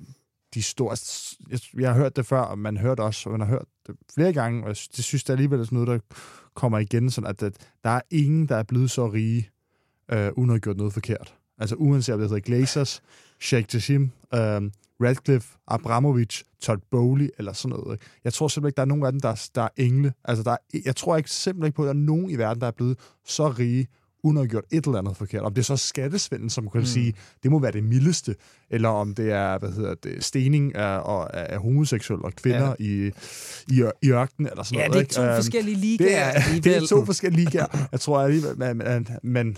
de 0.53 0.63
store... 0.63 0.97
Jeg, 1.49 1.59
jeg 1.79 1.89
har 1.89 1.97
hørt 1.97 2.15
det 2.15 2.25
før, 2.25 2.39
og 2.39 2.59
man 2.59 2.77
har 2.77 2.83
hørt 2.83 2.99
også, 2.99 3.29
og 3.29 3.31
man 3.31 3.41
har 3.41 3.47
hørt 3.47 3.65
det 3.87 3.95
flere 4.13 4.33
gange, 4.33 4.63
og 4.63 4.69
det 4.69 5.03
synes 5.03 5.23
jeg 5.27 5.33
alligevel 5.33 5.59
er 5.59 5.63
sådan 5.63 5.79
noget, 5.79 5.87
der 5.87 6.15
kommer 6.53 6.79
igen, 6.79 7.09
sådan 7.09 7.29
at, 7.29 7.43
at 7.43 7.53
der 7.83 7.89
er 7.89 8.01
ingen, 8.11 8.47
der 8.47 8.55
er 8.55 8.63
blevet 8.63 8.91
så 8.91 9.07
rige, 9.07 9.49
øh, 10.11 10.31
uden 10.31 10.49
at 10.49 10.53
have 10.53 10.59
gjort 10.59 10.77
noget 10.77 10.93
forkert. 10.93 11.35
Altså 11.57 11.75
uanset 11.75 12.13
om 12.13 12.19
det 12.21 12.29
hedder 12.29 12.41
Glazers, 12.41 13.01
Sheikh 13.41 13.75
Jassim, 13.75 14.03
øh, 14.33 14.61
Radcliffe, 15.03 15.47
Abramovich, 15.67 16.43
Todd 16.61 16.79
Bowley 16.91 17.29
eller 17.37 17.53
sådan 17.53 17.77
noget. 17.77 17.93
Ikke? 17.95 18.05
Jeg 18.23 18.33
tror 18.33 18.47
simpelthen 18.47 18.69
ikke, 18.69 18.75
der 18.77 18.81
er 18.81 18.85
nogen 18.85 19.05
af 19.05 19.11
dem, 19.11 19.21
der, 19.21 19.29
er- 19.29 19.49
der 19.55 19.61
er 19.61 19.69
engle. 19.77 20.13
Altså, 20.25 20.43
der 20.43 20.51
er, 20.51 20.57
jeg 20.85 20.95
tror 20.95 21.17
ikke 21.17 21.31
simpelthen 21.31 21.67
ikke 21.67 21.75
på, 21.75 21.81
at 21.83 21.85
der 21.87 21.93
er 21.93 22.05
nogen 22.05 22.29
i 22.29 22.35
verden, 22.35 22.61
der 22.61 22.67
er 22.67 22.71
blevet 22.71 22.97
så 23.25 23.47
rige, 23.49 23.87
uden 24.23 24.37
at 24.37 24.41
have 24.41 24.49
gjort 24.49 24.63
et 24.71 24.85
eller 24.85 24.99
andet 24.99 25.17
forkert. 25.17 25.41
Om 25.41 25.53
det 25.53 25.61
er 25.61 25.65
så 25.65 25.77
skattesvindel, 25.77 26.49
som 26.49 26.69
kan 26.69 26.79
mm. 26.79 26.85
sige, 26.85 27.13
det 27.43 27.51
må 27.51 27.59
være 27.59 27.71
det 27.71 27.83
mildeste, 27.83 28.35
eller 28.69 28.89
om 28.89 29.15
det 29.15 29.31
er, 29.31 29.57
hvad 29.59 29.71
hedder 29.71 29.93
det, 30.03 30.23
stening 30.23 30.75
af, 30.75 30.99
af, 31.09 31.27
af 31.33 31.59
homoseksuelle 31.59 32.25
og 32.25 32.33
kvinder 32.33 32.59
Ja. 32.79 32.85
ja. 32.85 32.85
i, 32.85 33.11
i, 33.67 33.83
i 34.01 34.09
ørkenen, 34.11 34.49
eller 34.51 34.63
sådan 34.63 34.79
Ja, 34.79 34.87
noget. 34.87 34.93
det 34.93 34.97
er 34.97 35.01
ikke? 35.01 35.13
to 35.13 35.21
Øhm, 35.23 35.35
forskellige 35.35 35.75
det 35.75 35.81
ligaer. 35.99 36.19
er, 36.25 36.61
det 36.63 36.77
er 36.77 36.87
to 36.87 37.05
forskellige 37.05 37.45
ligaer. 37.45 37.87
Jeg 37.91 37.99
tror 37.99 38.21
alligevel, 38.21 38.57
men, 38.57 38.77
men, 38.77 39.07
men 39.23 39.57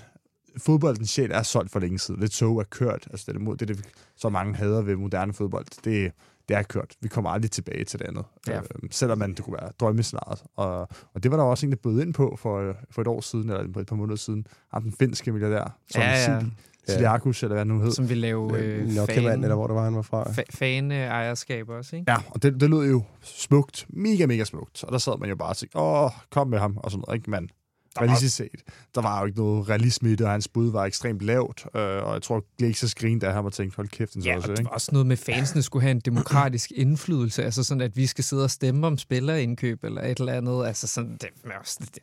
fodboldens 0.58 1.10
sjæl 1.10 1.32
er 1.32 1.44
solgt 1.44 1.72
for 1.72 1.80
længe 1.80 2.00
siden. 2.00 2.22
Det 2.22 2.32
tog 2.32 2.60
er 2.60 2.64
kørt. 2.64 3.08
Altså, 3.12 3.24
det 3.26 3.30
er 3.30 3.34
det, 3.34 3.42
mod- 3.42 3.58
det, 3.58 3.68
det 3.68 3.86
så 4.18 4.30
mange 4.30 4.56
hader 4.56 4.82
ved 4.82 4.96
moderne 4.96 5.34
fodbold. 5.34 5.66
Det, 5.84 6.12
det 6.50 6.58
er 6.58 6.64
kørt. 6.64 6.96
Vi 7.02 7.08
kommer 7.08 7.30
aldrig 7.30 7.52
tilbage 7.52 7.84
til 7.84 8.00
det 8.00 8.06
andet. 8.08 8.24
Ja. 8.48 8.58
Øhm, 8.58 8.92
selvom 8.92 9.18
man, 9.18 9.34
det 9.34 9.44
kunne 9.46 9.58
være 9.62 9.72
drømmescenariet. 9.80 10.44
Og, 10.56 10.80
og 11.14 11.24
det 11.24 11.32
var 11.32 11.38
der 11.38 11.44
også 11.44 11.66
en, 11.66 11.72
der 11.72 11.78
bød 11.84 12.02
ind 12.02 12.14
på 12.14 12.36
for, 12.40 12.76
for 12.92 13.02
et 13.02 13.08
år 13.08 13.22
siden, 13.22 13.50
eller 13.50 13.80
et 13.80 13.88
par 13.88 13.96
måneder 13.96 14.16
siden. 14.18 14.48
Ham 14.74 14.84
den 14.84 14.94
finske 15.00 15.32
milliardær, 15.32 15.78
som 15.90 16.02
Ja, 16.02 16.10
ja. 16.12 16.40
Sili- 16.40 16.46
Siliakus, 16.88 17.44
eller 17.44 17.56
hvad 17.56 17.66
nu 17.66 17.80
hed. 17.82 17.92
Som 17.92 18.10
vil 18.10 18.18
lave 18.18 18.58
øh, 18.60 18.88
Nokkeman, 18.88 19.24
fan, 19.24 19.44
eller 19.44 19.56
hvor 19.56 19.68
det 19.68 19.76
var, 19.76 19.84
han 19.84 19.96
var 19.96 20.02
fra. 20.02 20.24
fa- 20.24 20.44
fan-ejerskab 20.58 21.70
også, 21.70 21.96
ikke? 21.96 22.12
Ja, 22.12 22.18
og 22.30 22.44
det, 22.44 22.60
det 22.62 22.70
lød 22.70 22.90
jo 22.90 23.04
smukt. 23.22 23.86
Mega, 23.90 24.26
mega 24.26 24.44
smukt. 24.44 24.84
Og 24.84 24.92
der 24.92 24.98
sad 24.98 25.20
man 25.20 25.30
jo 25.30 25.36
bare 25.36 25.50
og 25.50 25.58
tænkte, 25.58 25.78
åh, 25.80 26.12
kom 26.32 26.48
med 26.48 26.60
ham, 26.60 26.78
og 26.78 26.92
sådan 26.92 27.04
noget, 27.08 27.18
ikke? 27.20 27.32
Men 27.32 27.50
realistisk 28.00 28.36
set, 28.36 28.62
der 28.96 29.02
var 29.02 29.20
jo 29.20 29.26
ikke 29.26 29.38
noget 29.40 29.70
realisme 29.70 30.10
i 30.12 30.16
det, 30.16 30.26
og 30.26 30.32
hans 30.32 30.48
bud 30.48 30.72
var 30.72 30.86
ekstremt 30.86 31.22
lavt. 31.22 31.66
Øh, 31.76 31.82
og 31.82 32.14
jeg 32.14 32.22
tror, 32.22 32.44
Glazers 32.58 32.96
grinede 32.96 33.28
af 33.28 33.34
ham 33.34 33.46
og 33.46 33.54
tænkte, 33.54 33.76
hold 33.76 33.88
kæft, 33.88 34.14
den 34.14 34.22
så 34.24 34.30
Ja, 34.30 34.36
også, 34.36 34.46
og 34.52 34.58
det 34.58 34.60
ikke? 34.62 34.70
var 34.70 34.74
også 34.74 34.90
noget 34.92 35.08
med, 35.08 35.14
at 35.18 35.20
fansene 35.36 35.62
skulle 35.62 35.84
have 35.84 35.92
en 35.92 36.00
demokratisk 36.00 36.72
indflydelse, 36.76 37.44
altså 37.44 37.64
sådan, 37.64 37.82
at 37.82 37.98
vi 37.98 38.06
skal 38.08 38.24
sidde 38.24 38.44
og 38.44 38.52
stemme 38.52 38.88
om 38.88 38.98
spillerindkøb 38.98 39.84
eller 39.84 40.02
et 40.02 40.20
eller 40.20 40.34
andet. 40.34 40.66
Altså 40.66 40.88
sådan, 40.88 41.12
det, 41.12 41.30
det, 41.44 41.52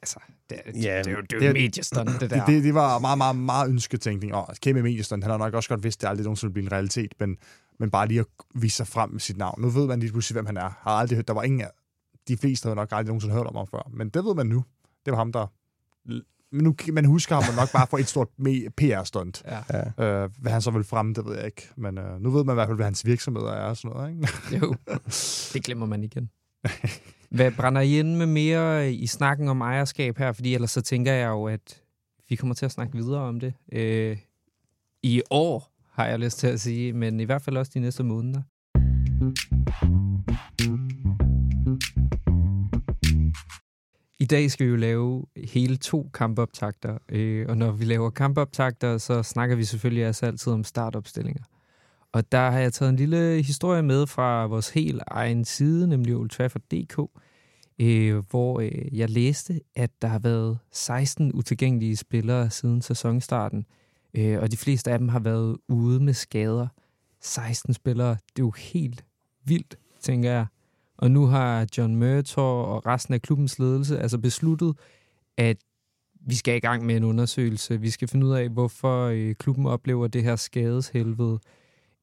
altså, 0.00 0.20
det, 0.50 0.58
er- 0.64 0.70
Ja, 0.74 0.98
det, 0.98 1.06
er 1.06 1.10
jo, 1.10 1.20
det 1.20 1.30
det- 1.30 1.40
det 2.20 2.30
der. 2.30 2.36
Det, 2.36 2.46
det, 2.46 2.64
det 2.64 2.74
var 2.74 2.98
meget, 2.98 3.18
meget, 3.18 3.36
meget 3.36 3.68
ønsketænkning. 3.68 4.34
Og 4.34 4.48
kæmpe 4.62 4.82
mediestund, 4.82 5.22
han 5.22 5.30
har 5.30 5.38
nok 5.38 5.54
også 5.54 5.68
godt 5.68 5.82
vidst, 5.84 5.98
at 5.98 6.00
det 6.02 6.08
aldrig 6.08 6.24
nogensinde 6.24 6.54
ville 6.54 6.62
blive 6.62 6.66
en 6.66 6.72
realitet, 6.72 7.12
men, 7.20 7.36
men 7.80 7.90
bare 7.90 8.08
lige 8.08 8.20
at 8.20 8.26
vise 8.54 8.76
sig 8.76 8.86
frem 8.86 9.10
med 9.10 9.20
sit 9.20 9.36
navn. 9.36 9.62
Nu 9.62 9.68
ved 9.68 9.86
man 9.86 10.00
lige 10.00 10.12
pludselig, 10.12 10.34
hvem 10.34 10.46
han 10.46 10.56
er. 10.56 10.70
Har 10.80 10.90
aldrig 10.90 11.16
hørt, 11.16 11.28
der 11.28 11.34
var 11.34 11.42
ingen 11.42 11.60
af, 11.60 11.70
de 12.28 12.36
fleste 12.36 12.66
havde 12.66 12.76
nok 12.76 12.88
aldrig 12.92 13.06
nogensinde 13.06 13.34
hørt 13.34 13.46
om 13.46 13.56
ham 13.56 13.66
før. 13.70 13.90
Men 13.92 14.08
det 14.08 14.24
ved 14.24 14.34
man 14.34 14.46
nu. 14.46 14.64
Det 15.06 15.10
var 15.12 15.16
ham, 15.18 15.32
der... 15.32 15.46
Men 16.52 16.64
nu, 16.64 16.74
man 16.92 17.04
husker 17.04 17.34
ham 17.34 17.54
nok 17.54 17.72
bare 17.72 17.86
for 17.86 17.98
et 17.98 18.08
stort 18.08 18.28
PR-stunt. 18.76 19.42
Ja. 19.44 20.04
Øh, 20.04 20.30
hvad 20.38 20.52
han 20.52 20.62
så 20.62 20.70
vil 20.70 20.84
fremme, 20.84 21.14
det 21.14 21.24
ved 21.26 21.36
jeg 21.36 21.46
ikke. 21.46 21.68
Men 21.76 21.98
øh, 21.98 22.20
nu 22.20 22.30
ved 22.30 22.44
man 22.44 22.52
i 22.52 22.54
hvert 22.54 22.68
fald, 22.68 22.76
hvad 22.76 22.86
hans 22.86 23.06
virksomheder 23.06 23.52
er 23.52 23.64
og 23.64 23.76
sådan 23.76 23.96
noget. 23.96 24.10
Ikke? 24.10 24.66
Jo, 24.66 24.74
det 25.52 25.64
glemmer 25.64 25.86
man 25.86 26.04
igen. 26.04 26.30
Hvad 27.30 27.50
brænder 27.50 27.80
I 27.80 27.98
ind 27.98 28.16
med 28.16 28.26
mere 28.26 28.92
i 28.92 29.06
snakken 29.06 29.48
om 29.48 29.60
ejerskab 29.60 30.18
her? 30.18 30.32
Fordi 30.32 30.54
ellers 30.54 30.70
så 30.70 30.80
tænker 30.80 31.12
jeg 31.12 31.28
jo, 31.28 31.44
at 31.44 31.82
vi 32.28 32.36
kommer 32.36 32.54
til 32.54 32.64
at 32.64 32.72
snakke 32.72 32.96
videre 32.96 33.20
om 33.20 33.40
det. 33.40 33.54
Øh, 33.72 34.16
I 35.02 35.22
år, 35.30 35.72
har 35.92 36.06
jeg 36.06 36.18
lyst 36.18 36.38
til 36.38 36.46
at 36.46 36.60
sige, 36.60 36.92
men 36.92 37.20
i 37.20 37.24
hvert 37.24 37.42
fald 37.42 37.56
også 37.56 37.72
de 37.74 37.80
næste 37.80 38.02
måneder. 38.02 38.42
I 44.20 44.24
dag 44.24 44.50
skal 44.50 44.66
vi 44.66 44.70
jo 44.70 44.76
lave 44.76 45.26
hele 45.36 45.76
to 45.76 46.10
kampoptakter, 46.14 46.98
øh, 47.08 47.46
og 47.48 47.56
når 47.56 47.70
vi 47.70 47.84
laver 47.84 48.10
kampoptakter, 48.10 48.98
så 48.98 49.22
snakker 49.22 49.56
vi 49.56 49.64
selvfølgelig 49.64 50.08
også 50.08 50.26
altid 50.26 50.52
om 50.52 50.64
startopstillinger. 50.64 51.42
Og 52.12 52.32
der 52.32 52.50
har 52.50 52.58
jeg 52.58 52.72
taget 52.72 52.90
en 52.90 52.96
lille 52.96 53.42
historie 53.42 53.82
med 53.82 54.06
fra 54.06 54.46
vores 54.46 54.70
helt 54.70 55.02
egen 55.06 55.44
side, 55.44 55.88
nemlig 55.88 56.16
Old 56.16 56.30
Trafford.dk, 56.30 56.98
øh, 57.78 58.16
hvor 58.30 58.60
øh, 58.60 58.98
jeg 58.98 59.10
læste, 59.10 59.60
at 59.76 59.90
der 60.02 60.08
har 60.08 60.18
været 60.18 60.58
16 60.72 61.32
utilgængelige 61.32 61.96
spillere 61.96 62.50
siden 62.50 62.82
sæsonstarten, 62.82 63.66
øh, 64.14 64.38
og 64.40 64.50
de 64.50 64.56
fleste 64.56 64.90
af 64.90 64.98
dem 64.98 65.08
har 65.08 65.20
været 65.20 65.56
ude 65.68 66.00
med 66.00 66.14
skader. 66.14 66.68
16 67.20 67.74
spillere, 67.74 68.10
det 68.10 68.42
er 68.42 68.46
jo 68.46 68.52
helt 68.56 69.04
vildt, 69.44 69.78
tænker 70.00 70.30
jeg. 70.30 70.46
Og 70.98 71.10
nu 71.10 71.26
har 71.26 71.66
John 71.78 71.96
Murtor 71.96 72.62
og 72.62 72.86
resten 72.86 73.14
af 73.14 73.22
klubbens 73.22 73.58
ledelse 73.58 73.98
altså 73.98 74.18
besluttet, 74.18 74.78
at 75.36 75.56
vi 76.20 76.34
skal 76.34 76.56
i 76.56 76.60
gang 76.60 76.86
med 76.86 76.96
en 76.96 77.04
undersøgelse. 77.04 77.80
Vi 77.80 77.90
skal 77.90 78.08
finde 78.08 78.26
ud 78.26 78.32
af, 78.32 78.48
hvorfor 78.48 79.06
øh, 79.06 79.34
klubben 79.34 79.66
oplever 79.66 80.06
det 80.06 80.22
her 80.22 80.36
skadeshelvede. 80.36 81.38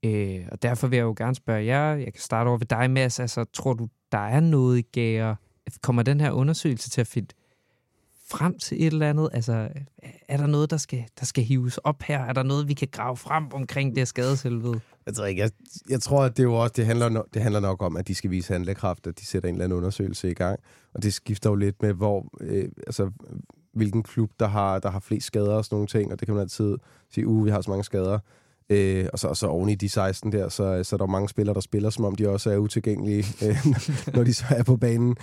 Øh, 0.06 0.46
og 0.52 0.62
derfor 0.62 0.88
vil 0.88 0.98
jeg 0.98 1.04
jo 1.04 1.14
gerne 1.18 1.36
spørge 1.36 1.66
jer, 1.66 1.96
jeg 1.96 2.14
kan 2.14 2.22
starte 2.22 2.48
over 2.48 2.58
ved 2.58 2.68
dig, 2.68 2.92
Mads. 2.92 3.20
Altså, 3.20 3.44
tror 3.44 3.74
du, 3.74 3.88
der 4.12 4.18
er 4.18 4.40
noget 4.40 4.80
i 4.80 4.82
gære? 4.82 5.36
Kommer 5.82 6.04
den 6.04 6.20
her 6.20 6.32
undersøgelse 6.32 6.90
til 6.90 7.02
at 7.02 7.08
finde 7.08 7.28
frem 8.30 8.60
til 8.60 8.82
et 8.82 8.94
eller 8.94 9.10
andet? 9.10 9.30
Altså, 9.34 9.70
er 10.28 10.38
der 10.38 10.48
noget, 10.48 10.70
der 10.70 10.78
skal, 10.78 11.06
der 11.20 11.26
skal 11.26 11.44
hives 11.44 11.78
op 11.78 12.02
her? 12.04 12.20
Er 12.20 12.34
der 12.34 12.44
noget, 12.44 12.68
vi 12.68 12.74
kan 12.74 12.88
grave 12.92 13.18
frem 13.18 13.44
omkring 13.54 13.96
det 13.96 14.08
skadeshelvede? 14.08 14.80
Jeg, 15.06 15.14
tror 15.14 15.26
ikke, 15.26 15.42
jeg, 15.42 15.52
jeg 15.90 16.02
tror, 16.02 16.24
at 16.24 16.38
det 16.38 16.44
jo 16.44 16.54
også, 16.54 16.74
det 16.78 16.86
handler, 16.86 17.10
no, 17.10 17.22
det 17.34 17.42
handler 17.42 17.60
nok 17.60 17.82
om, 17.82 17.98
at 17.98 18.08
de 18.08 18.16
skal 18.16 18.32
vise 18.32 18.54
handlekraft, 18.54 19.08
at 19.08 19.20
de 19.20 19.26
sætter 19.26 19.50
en 19.50 19.56
eller 19.56 19.66
anden 19.66 19.78
undersøgelse 19.78 20.32
i 20.32 20.34
gang. 20.34 20.60
Og 20.94 21.04
det 21.04 21.14
skifter 21.14 21.50
jo 21.50 21.56
lidt 21.56 21.82
med, 21.82 21.94
hvor, 21.94 22.28
øh, 22.42 22.70
altså, 22.88 23.12
hvilken 23.74 24.04
klub, 24.04 24.32
der 24.40 24.48
har, 24.48 24.80
der 24.80 24.92
har 24.92 25.00
flest 25.00 25.28
skader 25.28 25.54
og 25.54 25.66
sådan 25.66 25.76
nogle 25.76 25.88
ting. 25.88 26.12
Og 26.12 26.20
det 26.20 26.28
kan 26.28 26.36
man 26.36 26.42
altid 26.42 26.78
sige, 27.14 27.28
uh, 27.28 27.46
vi 27.46 27.50
har 27.50 27.62
så 27.62 27.70
mange 27.70 27.84
skader. 27.84 28.20
Øh, 28.70 29.06
og 29.14 29.20
så, 29.20 29.28
og 29.28 29.38
så 29.38 29.48
oven 29.48 29.70
i 29.70 29.76
de 29.76 29.90
16 29.90 30.32
der, 30.32 30.50
så, 30.50 30.84
så 30.84 30.96
er 30.96 30.98
der 30.98 31.06
mange 31.06 31.30
spillere, 31.30 31.54
der 31.54 31.62
spiller, 31.62 31.90
som 31.90 32.06
om 32.06 32.16
de 32.16 32.30
også 32.30 32.52
er 32.52 32.58
utilgængelige, 32.58 33.26
øh, 33.46 33.58
når 34.14 34.24
de 34.24 34.34
så 34.34 34.46
er 34.50 34.64
på 34.64 34.78
banen. 34.78 35.16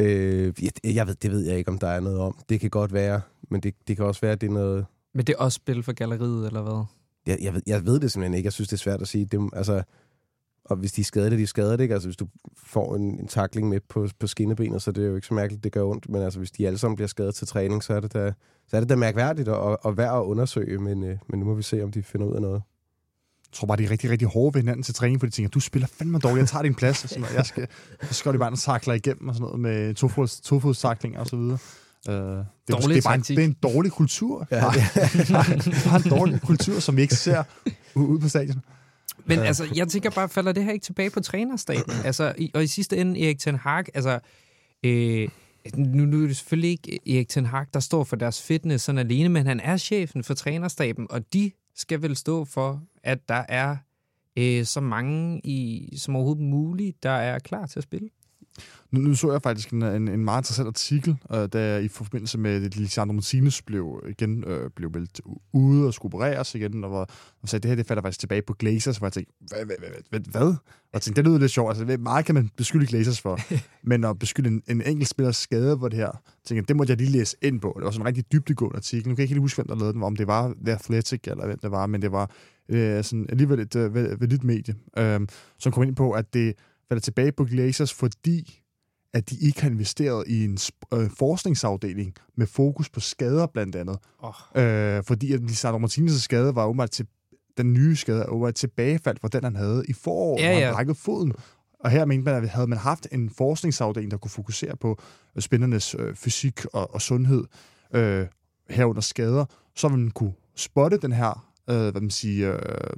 Øh, 0.00 0.52
jeg, 0.62 0.94
jeg 0.94 1.06
ved, 1.06 1.14
det 1.14 1.30
ved 1.30 1.40
jeg 1.40 1.58
ikke, 1.58 1.70
om 1.70 1.78
der 1.78 1.88
er 1.88 2.00
noget 2.00 2.18
om. 2.18 2.38
Det 2.48 2.60
kan 2.60 2.70
godt 2.70 2.92
være, 2.92 3.20
men 3.50 3.60
det, 3.60 3.74
det 3.88 3.96
kan 3.96 4.06
også 4.06 4.20
være, 4.20 4.32
at 4.32 4.40
det 4.40 4.46
er 4.46 4.52
noget... 4.52 4.86
Men 5.14 5.26
det 5.26 5.34
er 5.38 5.38
også 5.38 5.56
spil 5.56 5.82
for 5.82 5.92
galleriet, 5.92 6.46
eller 6.46 6.62
hvad? 6.62 6.84
Jeg, 7.26 7.38
jeg, 7.42 7.54
ved, 7.54 7.62
jeg 7.66 7.86
ved 7.86 8.00
det 8.00 8.12
simpelthen 8.12 8.34
ikke. 8.34 8.46
Jeg 8.46 8.52
synes, 8.52 8.68
det 8.68 8.76
er 8.76 8.78
svært 8.78 9.02
at 9.02 9.08
sige. 9.08 9.24
Det, 9.24 9.50
altså, 9.52 9.82
og 10.64 10.76
hvis 10.76 10.92
de 10.92 11.00
er 11.00 11.04
skadet, 11.04 11.32
er 11.32 11.36
de 11.36 11.46
skadet, 11.46 11.80
ikke? 11.80 11.94
Altså, 11.94 12.08
hvis 12.08 12.16
du 12.16 12.28
får 12.56 12.96
en, 12.96 13.18
en 13.20 13.26
takling 13.26 13.68
med 13.68 13.80
på, 13.88 14.08
på 14.18 14.26
skinnebenet, 14.26 14.82
så 14.82 14.90
er 14.90 14.92
det 14.92 15.06
jo 15.06 15.14
ikke 15.14 15.26
så 15.26 15.34
mærkeligt, 15.34 15.64
det 15.64 15.72
gør 15.72 15.84
ondt. 15.84 16.08
Men 16.08 16.22
altså, 16.22 16.38
hvis 16.38 16.50
de 16.50 16.66
alle 16.66 16.78
sammen 16.78 16.96
bliver 16.96 17.08
skadet 17.08 17.34
til 17.34 17.46
træning, 17.46 17.82
så 17.82 17.94
er 17.94 18.00
det 18.00 18.12
da, 18.12 18.32
så 18.66 18.76
er 18.76 18.80
det 18.80 18.88
da 18.88 18.96
mærkværdigt 18.96 19.48
og, 19.48 19.84
og 19.84 19.96
værd 19.96 20.16
at 20.16 20.22
undersøge. 20.22 20.78
Men, 20.78 21.04
øh, 21.04 21.18
men 21.28 21.40
nu 21.40 21.46
må 21.46 21.54
vi 21.54 21.62
se, 21.62 21.82
om 21.82 21.90
de 21.90 22.02
finder 22.02 22.26
ud 22.26 22.34
af 22.34 22.40
noget. 22.42 22.62
Jeg 23.52 23.56
tror 23.56 23.66
bare, 23.66 23.76
de 23.76 23.84
er 23.84 23.90
rigtig, 23.90 24.10
rigtig 24.10 24.28
hårde 24.28 24.54
ved 24.54 24.62
hinanden 24.62 24.82
til 24.82 24.94
træning, 24.94 25.20
fordi 25.20 25.30
de 25.30 25.36
tænker, 25.36 25.50
du 25.50 25.60
spiller 25.60 25.88
fandme 25.98 26.18
dårligt, 26.18 26.40
jeg 26.40 26.48
tager 26.48 26.62
din 26.62 26.74
plads. 26.74 27.02
Og 27.04 27.08
sådan 27.08 27.20
noget. 27.20 27.34
Jeg 27.36 27.46
skal, 27.46 27.66
så 28.02 28.14
skal 28.14 28.32
de 28.32 28.38
bare 28.38 28.56
takler 28.56 28.94
igennem 28.94 29.28
og 29.28 29.34
sådan 29.34 29.42
noget 29.44 29.60
med 29.60 29.94
tofods, 29.94 30.40
tofodstaklinger 30.40 31.20
og 31.20 31.26
så 31.26 31.36
videre. 31.36 31.58
Øh, 32.08 32.14
det, 32.14 32.20
er, 32.20 32.44
Dårlig 32.68 32.88
det, 32.88 32.96
er 32.96 33.08
bare 33.08 33.14
en, 33.14 33.20
det 33.20 33.38
er 33.38 33.44
en 33.44 33.56
dårlig 33.62 33.92
kultur. 33.92 34.46
Ja, 34.50 34.56
det 34.56 35.30
er 35.30 36.02
en 36.04 36.10
dårlig 36.10 36.40
kultur, 36.40 36.80
som 36.80 36.96
vi 36.96 37.02
ikke 37.02 37.14
ser 37.14 37.42
ude 37.94 38.20
på 38.20 38.28
stadion. 38.28 38.60
Men 39.24 39.38
Ja. 39.38 39.44
altså, 39.44 39.68
jeg 39.74 39.88
tænker 39.88 40.10
bare, 40.10 40.28
falder 40.28 40.52
det 40.52 40.64
her 40.64 40.72
ikke 40.72 40.84
tilbage 40.84 41.10
på 41.10 41.20
trænerstaben? 41.20 41.92
altså, 42.04 42.34
i, 42.38 42.50
og 42.54 42.62
i 42.64 42.66
sidste 42.66 42.96
ende, 42.96 43.24
Erik 43.24 43.38
Ten 43.38 43.54
Hag, 43.56 43.84
altså, 43.94 44.18
øh, 44.84 45.28
nu, 45.76 46.04
nu 46.04 46.22
er 46.22 46.26
det 46.26 46.36
selvfølgelig 46.36 46.70
ikke 46.70 47.16
Erik 47.16 47.28
Ten 47.28 47.46
Hag, 47.46 47.66
der 47.74 47.80
står 47.80 48.04
for 48.04 48.16
deres 48.16 48.42
fitness 48.42 48.84
sådan 48.84 48.98
alene, 48.98 49.28
men 49.28 49.46
han 49.46 49.60
er 49.60 49.76
chefen 49.76 50.24
for 50.24 50.34
trænerstaben, 50.34 51.06
og 51.10 51.32
de 51.32 51.50
skal 51.74 52.02
vel 52.02 52.16
stå 52.16 52.44
for, 52.44 52.82
at 53.02 53.28
der 53.28 53.44
er 53.48 53.76
øh, 54.38 54.64
så 54.64 54.80
mange 54.80 55.40
i, 55.44 55.88
som 55.96 56.16
overhovedet 56.16 56.44
muligt, 56.44 57.02
der 57.02 57.10
er 57.10 57.38
klar 57.38 57.66
til 57.66 57.80
at 57.80 57.84
spille. 57.84 58.08
Nu, 58.90 59.00
nu 59.00 59.14
så 59.14 59.32
jeg 59.32 59.42
faktisk 59.42 59.70
en, 59.70 59.82
en, 59.82 60.08
en 60.08 60.24
meget 60.24 60.40
interessant 60.40 60.66
artikel, 60.66 61.16
øh, 61.32 61.48
da 61.52 61.78
i 61.78 61.88
forbindelse 61.88 62.38
med, 62.38 62.64
at 62.64 62.76
Lisandro 62.76 63.12
Martinez 63.12 63.62
blev 63.62 64.02
igen 64.08 64.44
øh, 64.44 64.70
blev 64.70 64.90
meldt 64.92 65.20
ude 65.52 65.86
og 65.86 65.94
skulle 65.94 66.14
opereres 66.14 66.54
igen, 66.54 66.84
og 66.84 66.90
hvor 66.90 67.08
og 67.42 67.48
sagde, 67.48 67.62
det 67.62 67.68
her 67.68 67.76
det 67.76 67.86
falder 67.86 68.02
faktisk 68.02 68.20
tilbage 68.20 68.42
på 68.42 68.52
Glazers, 68.52 68.96
hvor 68.96 69.06
jeg 69.06 69.12
tænkte, 69.12 69.32
hvad? 69.48 69.64
hvad, 69.64 69.76
hvad, 69.78 69.88
hvad, 70.10 70.20
hvad? 70.20 70.54
Og 70.92 70.96
jeg 70.96 71.02
tænkte, 71.02 71.22
det 71.22 71.28
lyder 71.28 71.38
lidt 71.38 71.50
sjovt. 71.50 71.70
Altså, 71.70 71.84
hvad 71.84 71.98
meget 71.98 72.24
kan 72.24 72.34
man 72.34 72.50
beskylde 72.56 72.86
Glazers 72.86 73.20
for? 73.20 73.38
Men 73.88 74.04
at 74.04 74.18
beskylde 74.18 74.48
en, 74.48 74.62
en 74.68 74.82
enkelt 74.82 75.08
spiller 75.08 75.32
skade 75.32 75.78
på 75.78 75.88
det 75.88 75.98
her, 75.98 76.10
tænkte 76.44 76.68
det 76.68 76.76
måtte 76.76 76.90
jeg 76.90 76.98
lige 76.98 77.10
læse 77.10 77.36
ind 77.42 77.60
på. 77.60 77.72
Det 77.76 77.84
var 77.84 77.90
sådan 77.90 78.02
en 78.02 78.06
rigtig 78.06 78.32
dybdegående 78.32 78.76
artikel. 78.76 79.08
Nu 79.08 79.14
kan 79.14 79.20
jeg 79.20 79.24
ikke 79.24 79.34
lige 79.34 79.40
huske, 79.40 79.56
hvem 79.56 79.66
der 79.66 79.76
lavede 79.76 79.92
den, 79.92 80.02
om 80.02 80.16
det 80.16 80.26
var 80.26 80.54
The 80.64 80.74
Athletic, 80.74 81.20
eller 81.26 81.46
hvem 81.46 81.58
det 81.58 81.70
var, 81.70 81.86
men 81.86 82.02
det 82.02 82.12
var 82.12 82.30
øh, 82.68 83.04
sådan 83.04 83.26
alligevel 83.28 83.60
et 83.60 83.76
øh, 83.76 83.94
validt 83.94 84.44
medie, 84.44 84.74
øh, 84.98 85.20
som 85.58 85.72
kom 85.72 85.82
ind 85.82 85.96
på, 85.96 86.12
at 86.12 86.34
det 86.34 86.54
falder 86.88 87.00
tilbage 87.00 87.32
på 87.32 87.44
Glazers, 87.44 87.92
fordi 87.92 88.62
at 89.14 89.30
de 89.30 89.36
ikke 89.36 89.62
har 89.62 89.70
investeret 89.70 90.28
i 90.28 90.44
en 90.44 90.58
øh, 90.94 91.10
forskningsafdeling 91.18 92.14
med 92.36 92.46
fokus 92.46 92.90
på 92.90 93.00
skader 93.00 93.46
blandt 93.46 93.76
andet. 93.76 93.98
Oh. 94.18 94.62
Øh, 94.62 95.04
fordi 95.04 95.32
at 95.32 95.40
Lisandro 95.40 95.86
Martinez' 95.86 96.20
skade 96.20 96.54
var 96.54 96.66
åbenbart 96.66 96.90
til 96.90 97.06
den 97.56 97.72
nye 97.72 97.96
skade 97.96 98.26
var 98.30 98.48
et 98.48 98.54
tilbagefald 98.54 99.16
fra 99.20 99.28
den, 99.28 99.44
han 99.44 99.56
havde 99.56 99.84
i 99.88 99.92
foråret, 99.92 100.42
Ja, 100.42 100.46
hvor 100.46 100.54
han 100.54 100.62
ja. 100.62 100.72
brækkede 100.72 100.98
foden. 100.98 101.32
Og 101.80 101.90
her 101.90 102.04
mente 102.04 102.24
man, 102.24 102.42
at 102.42 102.48
havde 102.48 102.66
man 102.66 102.78
haft 102.78 103.06
en 103.12 103.30
forskningsafdeling, 103.30 104.10
der 104.10 104.16
kunne 104.16 104.30
fokusere 104.30 104.76
på 104.76 104.98
øh, 105.36 105.42
spændernes 105.42 105.96
øh, 105.98 106.14
fysik 106.14 106.64
og, 106.72 106.94
og 106.94 107.02
sundhed 107.02 107.44
øh, 107.94 108.26
herunder 108.70 109.00
skader, 109.00 109.44
så 109.76 109.88
ville 109.88 110.02
man 110.02 110.10
kunne 110.10 110.32
spotte 110.56 110.96
den 110.96 111.12
her 111.12 111.52
øh, 111.70 111.90
hvad 111.90 112.00
man 112.00 112.10
siger, 112.10 112.54
øh, 112.54 112.96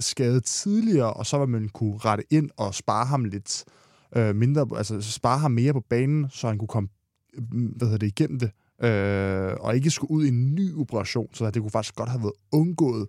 skade 0.00 0.40
tidligere, 0.40 1.12
og 1.12 1.26
så 1.26 1.38
vil 1.38 1.48
man 1.48 1.68
kunne 1.68 1.98
rette 1.98 2.24
ind 2.30 2.50
og 2.56 2.74
spare 2.74 3.06
ham 3.06 3.24
lidt 3.24 3.64
øh, 4.16 4.36
mindre, 4.36 4.66
altså 4.76 5.00
spare 5.02 5.38
ham 5.38 5.50
mere 5.50 5.72
på 5.72 5.80
banen, 5.90 6.26
så 6.30 6.46
han 6.48 6.58
kunne 6.58 6.68
komme 6.68 6.88
øh, 7.34 7.42
hvad 7.76 7.86
hedder 7.88 7.98
det, 7.98 8.06
igennem 8.06 8.38
det, 8.38 8.50
øh, 8.86 9.52
og 9.60 9.76
ikke 9.76 9.90
skulle 9.90 10.10
ud 10.10 10.24
i 10.24 10.28
en 10.28 10.54
ny 10.54 10.74
operation, 10.76 11.28
så 11.32 11.50
det 11.50 11.62
kunne 11.62 11.70
faktisk 11.70 11.94
godt 11.94 12.08
have 12.08 12.22
været 12.22 12.32
undgået, 12.52 13.02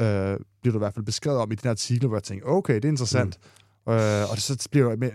øh, 0.00 0.36
bliver 0.60 0.72
du 0.72 0.78
i 0.78 0.78
hvert 0.78 0.94
fald 0.94 1.04
beskrevet 1.04 1.38
om 1.38 1.52
i 1.52 1.54
den 1.54 1.60
her 1.64 1.70
artikel, 1.70 2.08
hvor 2.08 2.16
jeg 2.16 2.22
tænkte, 2.22 2.44
okay, 2.46 2.74
det 2.74 2.84
er 2.84 2.88
interessant. 2.88 3.38
Mm. 3.86 3.92
Øh, 3.92 4.30
og 4.30 4.34
det 4.36 4.42
så 4.42 4.68
bliver 4.70 4.96
med, 4.96 5.10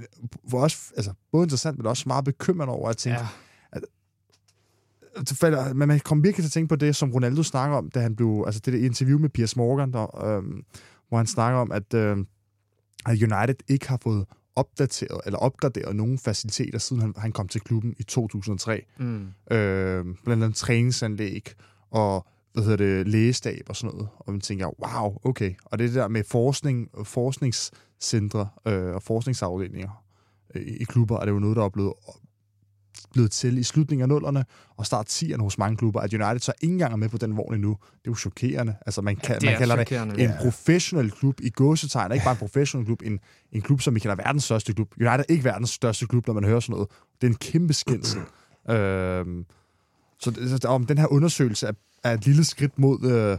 for 0.50 0.60
os, 0.60 0.92
altså, 0.96 1.12
både 1.32 1.44
interessant, 1.44 1.78
men 1.78 1.86
også 1.88 2.04
meget 2.08 2.26
bekymrende 2.26 2.74
over, 2.74 2.90
at 2.90 2.94
jeg 2.94 2.98
tænkte, 2.98 3.26
Ja. 3.76 3.80
det 5.20 5.38
falder- 5.38 5.74
men 5.74 5.88
man 5.88 6.00
kom 6.00 6.24
virkelig 6.24 6.44
til 6.44 6.48
at 6.50 6.52
tænke 6.52 6.70
på 6.70 6.76
det, 6.76 6.96
som 6.96 7.12
Ronaldo 7.12 7.44
snakker 7.44 7.78
om, 7.78 7.90
da 7.90 8.00
han 8.00 8.16
blev, 8.16 8.44
altså 8.46 8.62
det 8.66 8.74
der 8.74 8.80
interview 8.86 9.20
med 9.20 9.30
Piers 9.30 9.56
Morgan, 9.56 9.94
der, 9.94 10.26
øhm, 10.26 10.62
hvor 11.16 11.20
han 11.20 11.28
snakker 11.28 11.60
om, 11.60 11.72
at, 11.72 11.94
at 13.06 13.22
United 13.22 13.56
ikke 13.68 13.90
har 13.90 14.00
fået 14.04 14.26
opdateret 14.56 15.22
eller 15.26 15.40
opgraderet 15.40 15.96
nogen 15.96 16.18
faciliteter, 16.18 16.80
siden 16.80 17.02
han, 17.02 17.14
han 17.18 17.32
kom 17.32 17.48
til 17.48 17.62
klubben 17.62 17.96
i 18.00 18.04
2003. 18.04 18.86
Mm. 18.98 19.28
Øh, 19.52 20.06
blandt 20.24 20.44
andet 20.44 20.56
træningsanlæg 20.56 21.54
og 21.92 22.28
hvad 22.54 22.64
hedder 22.64 22.78
det, 22.78 23.08
lægestab 23.08 23.66
og 23.70 23.76
sådan 23.76 23.96
noget. 23.96 24.10
Og 24.20 24.32
man 24.32 24.42
tænker, 24.42 24.68
wow, 24.68 25.18
okay. 25.24 25.54
Og 25.66 25.80
det 25.80 25.94
der 25.94 26.08
med 26.08 26.24
forskning, 26.24 26.90
forskningscentre 27.04 28.48
øh, 28.68 28.94
og 28.96 29.04
forskningsafdelinger 29.04 30.04
øh, 30.56 30.62
i 30.62 30.84
klubber, 30.84 31.20
er 31.20 31.26
det 31.26 31.32
jo 31.32 31.40
noget, 31.40 31.58
der 31.58 31.64
er 31.64 31.70
blevet, 31.70 31.94
blevet 33.14 33.32
til 33.32 33.58
i 33.58 33.64
slutningen 33.64 34.02
af 34.02 34.10
nullerne 34.10 34.46
og 34.78 34.86
start 34.86 35.24
10'erne 35.24 35.42
hos 35.42 35.58
mange 35.58 35.78
klubber. 35.78 36.02
At 36.02 36.14
United 36.14 36.40
så 36.40 36.54
ikke 36.62 36.72
engang 36.72 36.94
er 36.94 36.98
med 36.98 37.10
på 37.10 37.18
den 37.18 37.38
vogn 37.38 37.54
endnu, 37.54 37.70
det 37.70 37.96
er 37.96 38.12
jo 38.12 38.16
chokerende. 38.16 38.76
Altså 38.86 39.02
man, 39.02 39.16
kan, 39.16 39.36
det 39.36 39.44
man 39.44 39.54
er 39.54 39.58
kalder 39.58 40.06
det 40.06 40.24
en 40.24 40.32
professionel 40.40 41.12
klub 41.12 41.42
i 41.42 41.50
gåsetegn, 41.50 42.12
ikke 42.12 42.24
bare 42.24 42.34
en 42.34 42.38
professionel 42.38 42.86
klub, 42.86 43.02
en, 43.06 43.20
en 43.52 43.62
klub, 43.62 43.82
som 43.82 43.96
vi 43.96 44.00
kalder 44.00 44.16
verdens 44.16 44.44
største 44.44 44.74
klub. 44.74 44.94
United 45.00 45.20
er 45.20 45.24
ikke 45.30 45.44
verdens 45.44 45.70
største 45.70 46.08
klub, 46.08 46.28
når 46.28 46.34
man 46.34 46.44
hører 46.44 46.60
sådan 46.60 46.74
noget. 46.74 46.90
Det 47.22 47.28
er 47.28 47.32
en 47.32 47.38
kæmpe 47.38 47.74
skændsel. 47.74 48.22
øhm, 48.70 49.46
så, 50.20 50.58
så 50.62 50.68
om 50.68 50.86
den 50.86 50.98
her 50.98 51.08
undersøgelse 51.08 51.68
er, 51.68 51.72
er 52.04 52.14
et 52.14 52.26
lille 52.26 52.44
skridt 52.44 52.80
mod 52.80 53.04
øh, 53.04 53.38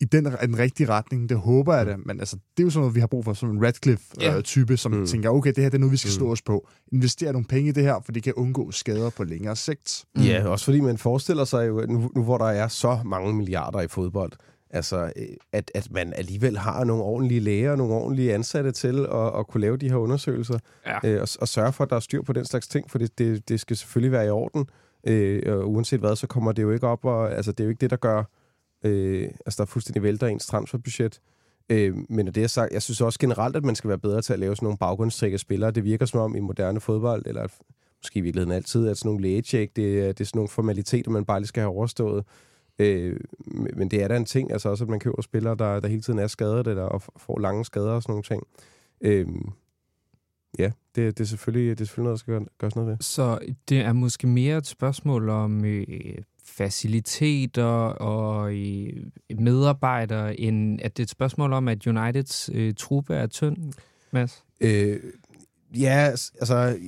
i 0.00 0.04
den, 0.04 0.24
den 0.24 0.58
rigtige 0.58 0.88
retning. 0.88 1.28
Det 1.28 1.36
håber 1.36 1.74
jeg 1.76 1.86
det, 1.86 2.06
men 2.06 2.20
altså, 2.20 2.36
det 2.56 2.62
er 2.62 2.64
jo 2.66 2.70
sådan 2.70 2.80
noget, 2.80 2.94
vi 2.94 3.00
har 3.00 3.06
brug 3.06 3.24
for, 3.24 3.32
som 3.32 3.50
en. 3.50 3.64
Radcliffe-type, 3.66 4.76
som 4.76 4.92
Mm. 4.92 5.06
tænker, 5.06 5.30
okay, 5.30 5.52
det 5.52 5.62
her 5.62 5.70
det 5.70 5.74
er 5.76 5.80
noget, 5.80 5.92
vi 5.92 5.96
skal 5.96 6.08
Mm. 6.08 6.12
slå 6.18 6.32
os 6.32 6.42
på. 6.42 6.68
Investere 6.92 7.32
nogle 7.32 7.46
penge 7.46 7.68
i 7.68 7.72
det 7.72 7.82
her, 7.82 8.00
for 8.04 8.12
det 8.12 8.22
kan 8.22 8.32
undgå 8.34 8.70
skader 8.70 9.10
på 9.10 9.24
længere 9.24 9.56
sigt. 9.56 10.04
Mm. 10.16 10.22
Ja, 10.22 10.48
også 10.48 10.64
fordi 10.64 10.80
man 10.80 10.98
forestiller 10.98 11.44
sig 11.44 11.68
jo, 11.68 11.86
nu, 11.88 12.10
nu 12.16 12.22
hvor 12.22 12.38
der 12.38 12.44
er 12.46 12.68
så 12.68 12.98
mange 13.04 13.32
milliarder 13.34 13.80
i 13.80 13.88
fodbold, 13.88 14.32
altså 14.70 15.12
øh, 15.16 15.26
at, 15.52 15.70
at 15.74 15.88
man 15.90 16.12
alligevel 16.16 16.58
har 16.58 16.84
nogle 16.84 17.02
ordentlige 17.02 17.40
læger, 17.40 17.76
nogle 17.76 17.94
ordentlige 17.94 18.34
ansatte 18.34 18.72
til 18.72 19.06
at, 19.12 19.38
at 19.38 19.46
kunne 19.48 19.60
lave 19.60 19.76
de 19.76 19.88
her 19.88 19.96
undersøgelser, 19.96 20.58
Ja. 20.86 20.98
øh, 21.04 21.22
og, 21.22 21.28
og 21.40 21.48
sørge 21.48 21.72
for, 21.72 21.84
at 21.84 21.90
der 21.90 21.96
er 21.96 22.00
styr 22.00 22.22
på 22.22 22.32
den 22.32 22.44
slags 22.44 22.68
ting, 22.68 22.90
for 22.90 22.98
det, 22.98 23.18
det, 23.18 23.48
det 23.48 23.60
skal 23.60 23.76
selvfølgelig 23.76 24.12
være 24.12 24.26
i 24.26 24.30
orden. 24.30 24.66
Øh, 25.06 25.42
og 25.46 25.70
uanset 25.70 26.00
hvad, 26.00 26.16
så 26.16 26.26
kommer 26.26 26.52
det 26.52 26.62
jo 26.62 26.70
ikke 26.70 26.86
op, 26.86 27.04
og 27.04 27.32
altså, 27.32 27.52
det 27.52 27.60
er 27.60 27.64
jo 27.64 27.70
ikke 27.70 27.80
det, 27.80 27.90
der 27.90 27.96
gør, 27.96 28.24
øh, 28.84 29.28
altså 29.46 29.62
der 29.62 29.64
fuldstændig 29.66 30.02
vælter 30.02 30.26
ens 30.26 30.46
transferbudget. 30.46 31.20
Øh, 31.70 31.96
men 32.08 32.24
når 32.24 32.32
det 32.32 32.42
er 32.42 32.46
sagt, 32.46 32.72
jeg 32.72 32.82
synes 32.82 33.00
også 33.00 33.18
generelt, 33.18 33.56
at 33.56 33.64
man 33.64 33.74
skal 33.74 33.88
være 33.88 33.98
bedre 33.98 34.22
til 34.22 34.32
at 34.32 34.38
lave 34.38 34.56
sådan 34.56 34.64
nogle 34.66 34.78
baggrundstræk 34.78 35.32
af 35.32 35.40
spillere. 35.40 35.70
Det 35.70 35.84
virker 35.84 36.06
som 36.06 36.20
om 36.20 36.36
i 36.36 36.40
moderne 36.40 36.80
fodbold, 36.80 37.22
eller 37.26 37.46
måske 38.02 38.18
i 38.18 38.20
virkeligheden 38.22 38.52
altid, 38.56 38.88
at 38.88 38.98
sådan 38.98 39.08
nogle 39.08 39.22
lægecheck, 39.22 39.76
det, 39.76 40.00
er- 40.00 40.06
det 40.12 40.20
er 40.20 40.24
sådan 40.24 40.38
nogle 40.38 40.48
formaliteter, 40.48 41.10
man 41.10 41.24
bare 41.24 41.40
lige 41.40 41.48
skal 41.48 41.60
have 41.60 41.70
overstået. 41.72 42.24
Øh, 42.78 43.20
men 43.76 43.88
det 43.90 44.02
er 44.02 44.08
da 44.08 44.16
en 44.16 44.24
ting, 44.24 44.52
altså 44.52 44.68
også, 44.68 44.84
at 44.84 44.90
man 44.90 45.00
køber 45.00 45.22
spillere, 45.22 45.54
der, 45.54 45.80
der 45.80 45.88
hele 45.88 46.02
tiden 46.02 46.18
er 46.18 46.26
skadet, 46.26 46.66
eller 46.66 46.82
og 46.82 47.02
får 47.16 47.38
lange 47.38 47.64
skader 47.64 47.90
og 47.90 48.02
sådan 48.02 48.12
nogle 48.12 48.22
ting. 48.22 48.42
Øh, 49.00 49.26
ja, 50.58 50.70
det, 50.94 51.18
det, 51.18 51.20
er 51.24 51.28
selvfølgelig, 51.28 51.78
det 51.78 51.84
er 51.84 51.86
selvfølgelig 51.86 52.04
noget, 52.04 52.26
der 52.26 52.44
skal 52.44 52.46
gøres 52.58 52.76
noget 52.76 52.90
ved. 52.90 52.96
Så 53.00 53.38
det 53.68 53.78
er 53.80 53.92
måske 53.92 54.26
mere 54.26 54.58
et 54.58 54.66
spørgsmål 54.66 55.28
om 55.28 55.64
øh, 55.64 55.86
faciliteter 56.46 57.64
og 57.88 58.54
øh, 58.54 58.92
medarbejdere, 59.38 60.40
end 60.40 60.80
at 60.82 60.96
det 60.96 61.02
er 61.02 61.04
et 61.04 61.10
spørgsmål 61.10 61.52
om, 61.52 61.68
at 61.68 61.86
Uniteds 61.86 62.50
øh, 62.52 62.74
truppe 62.74 63.14
er 63.14 63.26
tynd, 63.26 63.56
Mads? 64.10 64.44
Øh, 64.60 65.00
ja, 65.78 66.10
altså, 66.40 66.78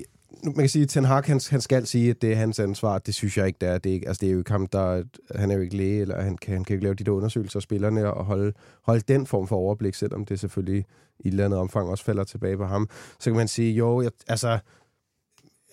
man 0.44 0.54
kan 0.54 0.68
sige, 0.68 0.82
at 0.82 0.88
Ten 0.88 1.04
Hag, 1.04 1.24
han, 1.24 1.40
han 1.50 1.61
skal 1.61 1.86
sige, 1.86 2.11
at 2.11 2.22
det 2.22 2.32
er 2.32 2.36
hans 2.36 2.59
ansvar. 2.59 2.98
Det 2.98 3.14
synes 3.14 3.38
jeg 3.38 3.46
ikke, 3.46 3.56
det 3.61 3.68
er. 3.68 3.78
Det 3.78 3.90
er, 3.90 3.94
ikke, 3.94 4.09
altså, 4.09 4.20
det 4.20 4.28
er 4.28 4.32
jo 4.32 4.38
ikke 4.38 4.50
ham, 4.50 4.66
der... 4.66 5.02
Han 5.34 5.50
er 5.50 5.54
jo 5.54 5.61
ikke 5.61 5.76
læge, 5.76 6.00
eller 6.00 6.22
han 6.22 6.36
kan, 6.36 6.54
han 6.54 6.64
kan 6.64 6.74
ikke 6.74 6.84
lave 6.84 6.94
de 6.94 7.04
der 7.04 7.11
undersøgelser 7.11 7.59
af 7.59 7.62
spillerne 7.62 8.12
og 8.12 8.24
holde, 8.24 8.52
holde 8.82 9.00
den 9.09 9.26
form 9.26 9.48
for 9.48 9.56
overblik, 9.56 9.94
selvom 9.94 10.24
det 10.24 10.40
selvfølgelig 10.40 10.84
i 11.20 11.28
et 11.28 11.30
eller 11.30 11.44
andet 11.44 11.59
omfang 11.59 11.88
også 11.88 12.04
falder 12.04 12.24
tilbage 12.24 12.56
på 12.56 12.66
ham. 12.66 12.88
Så 13.20 13.30
kan 13.30 13.36
man 13.36 13.48
sige, 13.48 13.72
jo, 13.72 14.02
jeg, 14.02 14.11
altså... 14.28 14.59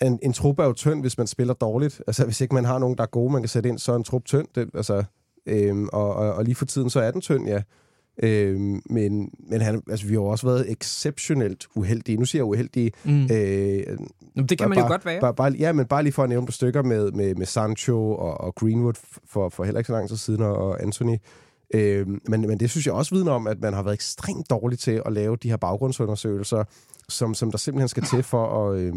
En, 0.01 0.19
en 0.23 0.33
trup 0.33 0.59
er 0.59 0.65
jo 0.65 0.73
tynd, 0.73 1.01
hvis 1.01 1.17
man 1.17 1.27
spiller 1.27 1.53
dårligt. 1.53 2.01
Altså, 2.07 2.25
hvis 2.25 2.41
ikke 2.41 2.53
man 2.55 2.65
har 2.65 2.79
nogen, 2.79 2.97
der 2.97 3.03
er 3.03 3.07
gode, 3.07 3.33
man 3.33 3.41
kan 3.41 3.49
sætte 3.49 3.69
ind, 3.69 3.79
så 3.79 3.91
er 3.91 3.95
en 3.95 4.03
trup 4.03 4.25
tynd. 4.25 4.47
Det, 4.55 4.69
altså, 4.73 5.03
øhm, 5.45 5.89
og, 5.93 6.13
og, 6.15 6.33
og 6.33 6.43
lige 6.43 6.55
for 6.55 6.65
tiden, 6.65 6.89
så 6.89 6.99
er 6.99 7.11
den 7.11 7.21
tynd, 7.21 7.47
ja. 7.47 7.61
Øhm, 8.23 8.81
men 8.89 9.29
men 9.49 9.61
han, 9.61 9.81
altså, 9.89 10.05
vi 10.05 10.13
har 10.13 10.21
jo 10.21 10.25
også 10.25 10.47
været 10.47 10.71
exceptionelt 10.71 11.65
uheldige. 11.75 12.17
Nu 12.17 12.25
siger 12.25 12.39
jeg 12.39 12.45
uheldige. 12.45 12.91
Mm. 13.03 13.23
Øh, 13.23 13.27
det 13.29 13.37
kan 13.37 13.97
bare- 14.57 14.69
man 14.69 14.77
jo 14.77 14.81
bare- 14.83 14.87
godt 14.89 15.05
være. 15.05 15.19
bare, 15.21 15.33
bare, 15.33 15.51
ja, 15.59 15.73
men 15.73 15.85
bare 15.85 16.03
lige 16.03 16.13
for 16.13 16.23
at 16.23 16.29
nævne 16.29 16.45
på 16.45 16.51
stykker 16.51 16.83
med, 16.83 17.11
med, 17.11 17.35
med 17.35 17.45
Sancho 17.45 18.15
og, 18.15 18.41
og 18.41 18.55
Greenwood 18.55 18.93
for, 19.25 19.49
for 19.49 19.63
heller 19.63 19.79
ikke 19.79 19.87
så 19.87 19.93
lang 19.93 20.09
tid 20.09 20.17
siden, 20.17 20.41
og, 20.41 20.55
og 20.55 20.81
Anthony. 20.83 21.17
Øh, 21.73 22.07
men, 22.07 22.41
men 22.41 22.59
det 22.59 22.69
synes 22.69 22.85
jeg 22.85 22.93
også 22.93 23.15
vidner 23.15 23.31
om, 23.31 23.47
at 23.47 23.61
man 23.61 23.73
har 23.73 23.83
været 23.83 23.93
ekstremt 23.93 24.49
dårlig 24.49 24.79
til 24.79 25.01
at 25.05 25.13
lave 25.13 25.35
de 25.35 25.49
her 25.49 25.57
baggrundsundersøgelser, 25.57 26.63
som, 27.09 27.33
som 27.33 27.51
der 27.51 27.57
simpelthen 27.57 27.87
skal 27.87 28.03
til 28.03 28.23
for 28.23 28.69
at... 28.69 28.79
Øh, 28.79 28.93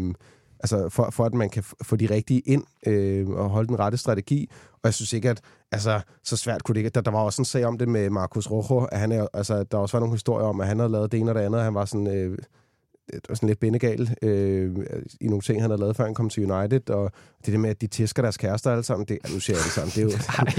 Altså 0.59 0.89
for, 0.89 1.09
for 1.11 1.25
at 1.25 1.33
man 1.33 1.49
kan 1.49 1.63
få 1.83 1.95
de 1.95 2.05
rigtige 2.05 2.39
ind 2.39 2.63
øh, 2.85 3.29
og 3.29 3.49
holde 3.49 3.67
den 3.67 3.79
rette 3.79 3.97
strategi. 3.97 4.49
Og 4.73 4.79
jeg 4.83 4.93
synes 4.93 5.13
ikke, 5.13 5.29
at 5.29 5.41
altså, 5.71 6.01
så 6.23 6.37
svært 6.37 6.63
kunne 6.63 6.73
det 6.73 6.79
ikke. 6.79 6.89
Der, 6.89 7.01
der 7.01 7.11
var 7.11 7.19
også 7.19 7.41
en 7.41 7.45
sag 7.45 7.65
om 7.65 7.77
det 7.77 7.87
med 7.87 8.09
Markus 8.09 8.51
Rojo, 8.51 8.85
at 8.85 8.99
han 8.99 9.11
er, 9.11 9.27
altså, 9.33 9.63
der 9.63 9.77
også 9.77 9.97
var 9.97 9.99
nogle 9.99 10.13
historier 10.13 10.45
om, 10.45 10.61
at 10.61 10.67
han 10.67 10.79
havde 10.79 10.91
lavet 10.91 11.11
det 11.11 11.19
ene 11.19 11.31
og 11.31 11.35
det 11.35 11.41
andet. 11.41 11.61
Han 11.61 11.73
var 11.73 11.85
sådan, 11.85 12.07
øh, 12.07 12.37
var 13.29 13.35
sådan 13.35 13.47
lidt 13.47 13.59
bindegal 13.59 14.15
øh, 14.21 14.75
i 15.21 15.27
nogle 15.27 15.41
ting, 15.41 15.61
han 15.61 15.69
havde 15.69 15.81
lavet, 15.81 15.95
før 15.95 16.03
han 16.03 16.13
kom 16.13 16.29
til 16.29 16.51
United. 16.51 16.89
Og 16.89 17.11
det 17.45 17.53
der 17.53 17.59
med, 17.59 17.69
at 17.69 17.81
de 17.81 17.87
tæsker 17.87 18.21
deres 18.21 18.37
kærester 18.37 18.71
alle 18.71 18.83
sammen, 18.83 19.07
det, 19.07 19.17
nu 19.33 19.39
siger 19.39 19.57
jeg 19.57 19.63
det 19.63 19.71
sammen, 19.71 19.91
det 19.91 19.97
er 19.97 20.03
jo 20.03 20.09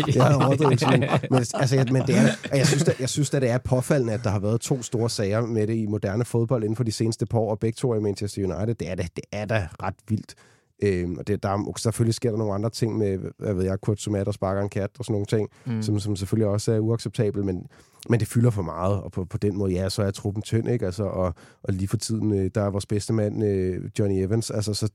det 0.07 0.83
er. 0.83 1.19
Men, 1.21 1.29
men, 1.31 1.45
altså, 1.55 1.77
jeg, 1.77 1.87
men 1.93 2.03
det 2.03 2.17
er, 2.17 2.29
og 2.53 2.59
jeg 2.59 2.67
synes, 2.67 2.89
at, 2.89 3.01
jeg 3.01 3.09
synes, 3.09 3.35
at 3.35 3.43
det 3.43 3.51
er 3.51 3.59
påfaldende, 3.59 4.13
at 4.13 4.25
der 4.25 4.31
har 4.31 4.39
været 4.39 4.61
to 4.61 4.83
store 4.83 5.11
sager 5.11 5.41
med 5.41 5.67
det 5.67 5.75
i 5.75 5.87
moderne 5.87 6.25
fodbold 6.25 6.63
inden 6.63 6.77
for 6.77 6.85
de 6.85 6.93
seneste 6.93 7.27
par 7.27 7.39
år, 7.39 7.51
og 7.51 7.59
begge 7.59 7.77
to 7.77 7.91
er 7.91 7.97
i 7.97 8.01
Manchester 8.01 8.43
United. 8.45 8.75
Det 8.75 8.91
er 8.91 8.95
da, 8.95 9.07
det 9.17 9.25
er 9.33 9.45
da 9.45 9.69
ret 9.83 9.95
vildt. 10.09 10.35
Øhm, 10.83 11.19
og 11.19 11.27
det, 11.27 11.43
der 11.43 11.49
er, 11.49 11.73
selvfølgelig 11.77 12.15
sker 12.15 12.31
der 12.31 12.39
nogle 12.39 12.55
andre 12.55 12.71
ting 12.71 12.99
med, 12.99 13.19
hvad 13.39 13.55
ved 13.55 13.65
jeg, 13.65 13.81
Kurt 13.81 14.01
Sumat 14.01 14.29
og 14.29 14.35
sparker 14.35 14.63
en 14.63 14.69
kat 14.69 14.91
og 14.99 15.05
sådan 15.05 15.13
nogle 15.13 15.27
ting, 15.27 15.49
mm. 15.67 15.83
som, 15.83 16.01
som 16.01 16.17
selvfølgelig 16.17 16.49
også 16.49 16.73
er 16.73 16.79
uacceptabel, 16.79 17.45
men, 17.45 17.67
men 18.09 18.21
det 18.21 18.29
fylder 18.29 18.51
for 18.51 18.63
meget, 18.63 19.03
og 19.03 19.13
på, 19.13 19.25
på 19.25 19.39
den 19.39 19.57
måde, 19.57 19.73
ja, 19.73 19.89
så 19.89 20.03
er 20.03 20.11
truppen 20.11 20.43
tynd, 20.43 20.69
ikke? 20.69 20.87
Altså, 20.87 21.05
og, 21.05 21.35
og 21.63 21.73
lige 21.73 21.89
for 21.89 21.97
tiden, 21.97 22.33
øh, 22.33 22.51
der 22.55 22.63
er 22.63 22.71
vores 22.71 22.87
bedste 22.87 23.13
mand, 23.13 23.45
øh, 23.45 23.91
Johnny 23.99 24.25
Evans, 24.25 24.51
altså, 24.51 24.75
så, 24.75 24.89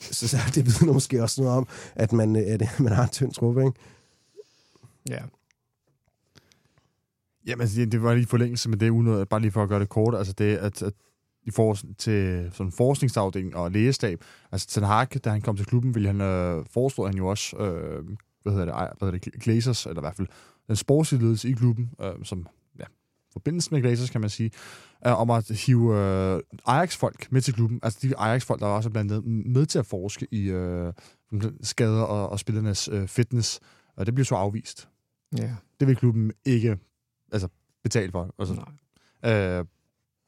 så, 0.00 0.28
så 0.28 0.36
det 0.54 0.66
vidner 0.66 0.92
måske 0.92 1.22
også 1.22 1.42
noget 1.42 1.56
om, 1.56 1.68
at 1.94 2.12
man, 2.12 2.36
øh, 2.36 2.42
at 2.42 2.62
man 2.80 2.92
har 2.92 3.02
en 3.02 3.10
tynd 3.10 3.32
truppe, 3.32 3.60
ikke? 3.60 3.78
Ja. 5.08 5.22
Jamen, 7.46 7.66
det, 7.66 7.92
det 7.92 8.02
var 8.02 8.14
lige 8.14 8.26
forlængelse 8.26 8.68
med 8.68 8.78
det, 8.78 8.90
uden 8.90 9.26
bare 9.26 9.40
lige 9.40 9.50
for 9.50 9.62
at 9.62 9.68
gøre 9.68 9.80
det 9.80 9.88
kort. 9.88 10.14
Altså 10.14 10.32
det, 10.32 10.56
at, 10.56 10.82
at 10.82 10.92
i 11.44 11.50
forhold 11.50 11.94
til 11.94 12.50
sådan 12.52 12.72
forskningsafdeling 12.72 13.56
og 13.56 13.70
lægestab. 13.70 14.24
Altså 14.52 14.68
Ten 14.68 14.82
Hag, 14.82 15.08
da 15.24 15.30
han 15.30 15.40
kom 15.40 15.56
til 15.56 15.66
klubben, 15.66 15.94
ville 15.94 16.08
han 16.08 16.20
øh, 16.20 16.64
foreslå 16.70 17.06
han 17.06 17.16
jo 17.16 17.26
også, 17.26 17.56
øh, 17.56 18.04
hvad 18.42 18.52
hedder 18.52 18.64
det, 18.64 18.74
hvad 18.98 19.12
hedder 19.12 19.30
det, 19.30 19.42
Glazers, 19.42 19.86
eller 19.86 20.00
i 20.00 20.04
hvert 20.04 20.16
fald 20.16 20.28
den 20.68 20.76
sportslige 20.76 21.50
i 21.50 21.52
klubben, 21.52 21.90
øh, 22.00 22.12
som 22.22 22.46
ja, 22.78 22.84
forbindes 23.32 23.70
med 23.70 23.82
Glazers, 23.82 24.10
kan 24.10 24.20
man 24.20 24.30
sige, 24.30 24.50
øh, 25.06 25.20
om 25.20 25.30
at 25.30 25.50
hive 25.50 25.98
øh, 25.98 26.40
Ajax-folk 26.66 27.32
med 27.32 27.40
til 27.40 27.54
klubben. 27.54 27.80
Altså 27.82 27.98
de 28.02 28.16
Ajax-folk, 28.16 28.60
der 28.60 28.66
var 28.66 28.76
også 28.76 28.90
blandt 28.90 29.12
andet 29.12 29.26
med 29.26 29.66
til 29.66 29.78
at 29.78 29.86
forske 29.86 30.26
i 30.30 30.42
øh, 30.50 30.92
skader 31.62 32.02
og, 32.02 32.28
og 32.28 32.38
spillernes 32.38 32.88
øh, 32.92 33.08
fitness. 33.08 33.60
Og 33.96 34.06
det 34.06 34.14
blev 34.14 34.24
så 34.24 34.34
afvist. 34.34 34.88
Ja. 35.38 35.54
Det 35.80 35.88
vil 35.88 35.96
klubben 35.96 36.32
ikke 36.44 36.78
altså, 37.32 37.48
betale 37.82 38.12
for. 38.12 38.34
Altså, 38.38 38.54
Nej. 39.22 39.58
Øh, 39.58 39.64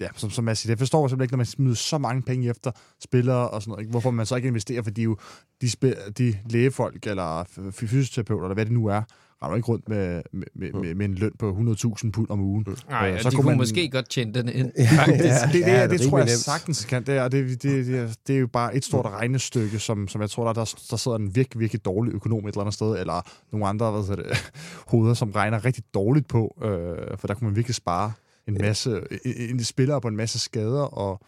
ja, 0.00 0.08
som, 0.16 0.30
som 0.30 0.48
jeg 0.48 0.56
siger, 0.56 0.70
jeg 0.70 0.78
forstår 0.78 1.08
simpelthen 1.08 1.24
ikke, 1.24 1.32
når 1.32 1.36
man 1.36 1.46
smider 1.46 1.74
så 1.74 1.98
mange 1.98 2.22
penge 2.22 2.50
efter 2.50 2.70
spillere 3.02 3.50
og 3.50 3.62
sådan 3.62 3.70
noget, 3.70 3.82
ikke? 3.82 3.90
hvorfor 3.90 4.10
man 4.10 4.26
så 4.26 4.36
ikke 4.36 4.48
investerer, 4.48 4.82
fordi 4.82 5.02
jo 5.02 5.16
de, 5.60 5.70
spil- 5.70 6.12
de 6.18 6.34
lægefolk 6.50 7.06
eller 7.06 7.44
fysioterapeuter, 7.72 8.44
eller 8.44 8.54
hvad 8.54 8.64
det 8.64 8.72
nu 8.72 8.86
er, 8.86 9.02
render 9.42 9.56
ikke 9.56 9.68
rundt 9.68 9.88
med, 9.88 10.22
med, 10.32 10.46
med, 10.54 10.72
med, 10.72 10.94
med 10.94 11.06
en 11.06 11.14
løn 11.14 11.32
på 11.38 11.50
100.000 11.50 12.10
pund 12.10 12.30
om 12.30 12.40
ugen. 12.40 12.66
Nej, 12.88 13.10
øh, 13.10 13.20
så 13.20 13.30
de 13.30 13.36
kunne 13.36 13.46
man... 13.46 13.56
måske 13.56 13.90
godt 13.90 14.08
tjene 14.08 14.34
den 14.34 14.48
ind. 14.48 14.72
ja, 14.78 14.84
det, 15.06 15.18
det, 15.24 15.52
det, 15.52 15.60
ja, 15.60 15.82
det, 15.82 15.90
det, 15.90 16.00
det 16.00 16.08
tror 16.10 16.18
jeg 16.18 16.28
sagtens 16.28 16.84
kan. 16.84 17.02
Det 17.02 17.16
er, 17.16 17.28
det, 17.28 17.62
det, 17.62 17.86
det, 17.86 18.16
det 18.26 18.36
er 18.36 18.40
jo 18.40 18.46
bare 18.46 18.76
et 18.76 18.84
stort 18.84 19.06
regnestykke, 19.06 19.78
som, 19.78 20.08
som 20.08 20.20
jeg 20.20 20.30
tror, 20.30 20.44
der, 20.44 20.52
der, 20.52 20.74
der 20.90 20.96
sidder 20.96 21.18
en 21.18 21.34
virkelig, 21.34 21.60
virkelig 21.60 21.84
dårlig 21.84 22.14
økonom 22.14 22.38
et 22.38 22.52
eller 22.52 22.60
andet 22.60 22.74
sted, 22.74 22.98
eller 22.98 23.22
nogle 23.52 23.66
andre 23.66 23.90
hvad 23.90 24.16
det, 24.16 24.50
hoveder, 24.92 25.14
som 25.14 25.30
regner 25.30 25.64
rigtig 25.64 25.84
dårligt 25.94 26.28
på, 26.28 26.56
øh, 26.62 27.18
for 27.18 27.26
der 27.26 27.34
kunne 27.34 27.48
man 27.48 27.56
virkelig 27.56 27.74
spare 27.74 28.12
en 28.48 28.58
masse 28.60 29.02
en, 29.24 29.64
spillere 29.64 30.00
på 30.00 30.08
en 30.08 30.16
masse 30.16 30.38
skader, 30.38 30.82
og, 30.82 31.20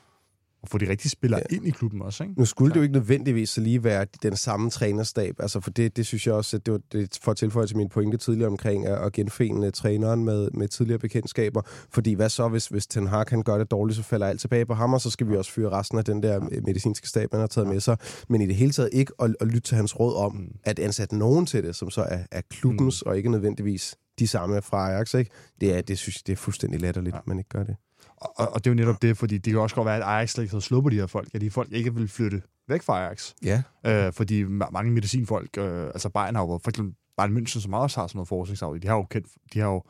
og 0.62 0.68
få 0.68 0.78
de 0.78 0.88
rigtige 0.88 1.10
spillere 1.10 1.42
ja. 1.50 1.56
ind 1.56 1.66
i 1.66 1.70
klubben 1.70 2.02
også. 2.02 2.24
Ikke? 2.24 2.34
Nu 2.38 2.44
skulle 2.44 2.70
så. 2.70 2.72
det 2.72 2.76
jo 2.76 2.82
ikke 2.82 2.92
nødvendigvis 2.92 3.50
så 3.50 3.60
lige 3.60 3.84
være 3.84 4.06
den 4.22 4.36
samme 4.36 4.70
trænerstab, 4.70 5.34
altså 5.38 5.60
for 5.60 5.70
det, 5.70 5.96
det 5.96 6.06
synes 6.06 6.26
jeg 6.26 6.34
også, 6.34 6.56
at 6.56 6.66
det 6.66 6.72
var 6.72 6.80
det 6.92 7.18
for 7.22 7.30
at 7.30 7.36
tilføje 7.36 7.66
til 7.66 7.76
min 7.76 7.88
pointe 7.88 8.16
tidligere 8.16 8.50
omkring 8.50 8.86
at, 8.86 9.06
at 9.06 9.12
genfinde 9.12 9.70
træneren 9.70 10.24
med, 10.24 10.50
med 10.50 10.68
tidligere 10.68 10.98
bekendtskaber, 10.98 11.62
fordi 11.90 12.14
hvad 12.14 12.28
så, 12.28 12.48
hvis, 12.48 12.66
hvis 12.66 12.86
Ten 12.86 13.06
Hag 13.06 13.26
kan 13.26 13.42
gøre 13.42 13.58
det 13.58 13.70
dårligt, 13.70 13.96
så 13.96 14.02
falder 14.02 14.26
alt 14.26 14.40
tilbage 14.40 14.66
på 14.66 14.74
ham, 14.74 14.94
og 14.94 15.00
så 15.00 15.10
skal 15.10 15.28
vi 15.28 15.36
også 15.36 15.52
fyre 15.52 15.70
resten 15.70 15.98
af 15.98 16.04
den 16.04 16.22
der 16.22 16.40
medicinske 16.66 17.08
stab, 17.08 17.28
han 17.32 17.40
har 17.40 17.46
taget 17.46 17.66
ja. 17.66 17.72
med 17.72 17.80
sig, 17.80 17.96
men 18.28 18.40
i 18.40 18.46
det 18.46 18.54
hele 18.54 18.72
taget 18.72 18.90
ikke 18.92 19.12
at, 19.22 19.36
at 19.40 19.46
lytte 19.46 19.60
til 19.60 19.76
hans 19.76 20.00
råd 20.00 20.16
om 20.16 20.36
mm. 20.36 20.54
at 20.64 20.78
ansætte 20.78 21.16
nogen 21.16 21.46
til 21.46 21.64
det, 21.64 21.76
som 21.76 21.90
så 21.90 22.02
er, 22.02 22.18
er 22.30 22.40
klubbens, 22.50 23.02
mm. 23.06 23.10
og 23.10 23.16
ikke 23.16 23.30
nødvendigvis 23.30 23.96
de 24.18 24.28
samme 24.28 24.62
fra 24.62 24.90
Ajax, 24.90 25.14
ikke? 25.14 25.30
Det, 25.60 25.76
er, 25.76 25.80
det 25.80 25.98
synes 25.98 26.16
jeg, 26.16 26.26
det 26.26 26.32
er 26.32 26.36
fuldstændig 26.36 26.80
latterligt, 26.80 27.14
ja. 27.14 27.20
man 27.26 27.38
ikke 27.38 27.50
gør 27.50 27.64
det. 27.64 27.76
Og, 28.16 28.52
og 28.52 28.64
det 28.64 28.70
er 28.70 28.70
jo 28.70 28.74
netop 28.74 29.02
det, 29.02 29.16
fordi 29.16 29.38
det 29.38 29.52
kan 29.52 29.60
også 29.60 29.76
godt 29.76 29.86
være, 29.86 29.96
at 29.96 30.02
Ajax 30.02 30.30
slet 30.30 30.44
ikke 30.44 30.54
havde 30.70 30.82
på 30.82 30.90
de 30.90 30.96
her 30.96 31.06
folk, 31.06 31.28
at 31.34 31.40
de 31.40 31.50
folk 31.50 31.72
ikke 31.72 31.94
vil 31.94 32.08
flytte 32.08 32.42
væk 32.68 32.82
fra 32.82 33.04
Ajax. 33.04 33.34
Ja. 33.42 33.62
Øh, 33.86 34.12
fordi 34.12 34.42
mange 34.44 34.90
medicinfolk, 34.90 35.58
øh, 35.58 35.84
altså 35.84 36.08
Bayern 36.08 36.34
har 36.34 36.42
jo 36.42 36.60
for 36.62 36.70
eksempel 36.70 36.94
Bayern 37.16 37.36
München, 37.36 37.60
som 37.60 37.74
også 37.74 38.00
har 38.00 38.06
sådan 38.06 38.16
noget 38.16 38.28
forskningsafdeling, 38.28 38.82
de 38.82 38.88
har 38.88 38.96
jo 38.96 39.06
kendt, 39.10 39.26
de 39.54 39.58
har 39.58 39.66
jo 39.66 39.82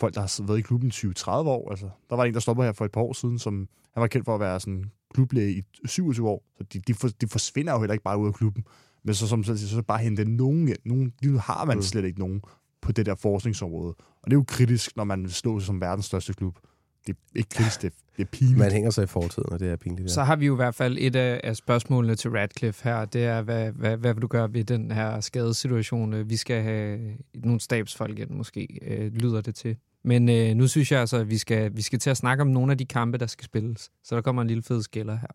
folk, 0.00 0.14
der 0.14 0.20
har 0.20 0.46
været 0.46 0.58
i 0.58 0.62
klubben 0.62 0.88
i 0.88 0.92
20-30 0.92 1.30
år. 1.30 1.70
Altså, 1.70 1.88
der 2.10 2.16
var 2.16 2.24
en, 2.24 2.34
der 2.34 2.40
stoppede 2.40 2.66
her 2.66 2.72
for 2.72 2.84
et 2.84 2.92
par 2.92 3.00
år 3.00 3.12
siden, 3.12 3.38
som 3.38 3.68
han 3.94 4.00
var 4.00 4.06
kendt 4.06 4.24
for 4.24 4.34
at 4.34 4.40
være 4.40 4.60
sådan 4.60 4.84
klublæge 5.14 5.52
i 5.52 5.62
27 5.84 6.28
år. 6.28 6.42
Så 6.58 6.64
de, 6.72 6.80
de, 6.80 6.94
for, 6.94 7.08
de 7.08 7.28
forsvinder 7.28 7.72
jo 7.72 7.78
heller 7.78 7.92
ikke 7.92 8.04
bare 8.04 8.18
ud 8.18 8.26
af 8.26 8.34
klubben. 8.34 8.64
Men 9.04 9.14
så, 9.14 9.28
som 9.28 9.44
så, 9.44 9.68
så 9.68 9.82
bare 9.82 9.98
hente 9.98 10.24
nogen, 10.24 10.76
nogen 10.84 11.12
de 11.22 11.38
har 11.38 11.64
man 11.64 11.76
mm. 11.76 11.82
slet 11.82 12.04
ikke 12.04 12.18
nogen 12.18 12.42
på 12.82 12.92
det 12.92 13.06
der 13.06 13.14
forskningsområde. 13.14 13.94
Og 13.98 14.24
det 14.24 14.32
er 14.32 14.36
jo 14.36 14.44
kritisk, 14.48 14.96
når 14.96 15.04
man 15.04 15.28
slår 15.28 15.58
sig 15.58 15.66
som 15.66 15.80
verdens 15.80 16.06
største 16.06 16.32
klub. 16.32 16.58
Det 17.06 17.12
er 17.12 17.38
ikke 17.38 17.48
kritisk, 17.48 17.82
det, 17.82 17.92
det 18.16 18.22
er 18.22 18.28
pinligt. 18.32 18.58
Man 18.58 18.72
hænger 18.72 18.90
sig 18.90 19.04
i 19.04 19.06
fortiden, 19.06 19.52
og 19.52 19.60
det 19.60 19.70
er 19.70 19.76
pinligt. 19.76 20.02
Ja. 20.02 20.12
Så 20.12 20.22
har 20.22 20.36
vi 20.36 20.46
jo 20.46 20.54
i 20.54 20.56
hvert 20.56 20.74
fald 20.74 20.96
et 21.00 21.16
af, 21.16 21.56
spørgsmålene 21.56 22.14
til 22.14 22.30
Radcliffe 22.30 22.84
her. 22.84 23.04
Det 23.04 23.24
er, 23.24 23.42
hvad, 23.42 23.72
hvad, 23.72 23.96
hvad 23.96 24.14
vil 24.14 24.22
du 24.22 24.26
gøre 24.26 24.52
ved 24.52 24.64
den 24.64 24.90
her 24.90 25.20
skadesituation? 25.20 26.28
Vi 26.28 26.36
skal 26.36 26.62
have 26.62 27.00
nogle 27.34 27.60
stabsfolk 27.60 28.18
ind, 28.18 28.30
måske, 28.30 28.78
øh, 28.82 29.12
lyder 29.14 29.40
det 29.40 29.54
til. 29.54 29.76
Men 30.04 30.28
øh, 30.28 30.54
nu 30.54 30.68
synes 30.68 30.92
jeg 30.92 31.00
altså, 31.00 31.16
at 31.16 31.30
vi 31.30 31.38
skal, 31.38 31.76
vi 31.76 31.82
skal 31.82 31.98
til 31.98 32.10
at 32.10 32.16
snakke 32.16 32.40
om 32.40 32.46
nogle 32.46 32.72
af 32.72 32.78
de 32.78 32.84
kampe, 32.84 33.18
der 33.18 33.26
skal 33.26 33.44
spilles. 33.44 33.90
Så 34.04 34.14
der 34.14 34.22
kommer 34.22 34.42
en 34.42 34.48
lille 34.48 34.62
fed 34.62 34.82
skiller 34.82 35.16
her. 35.16 35.28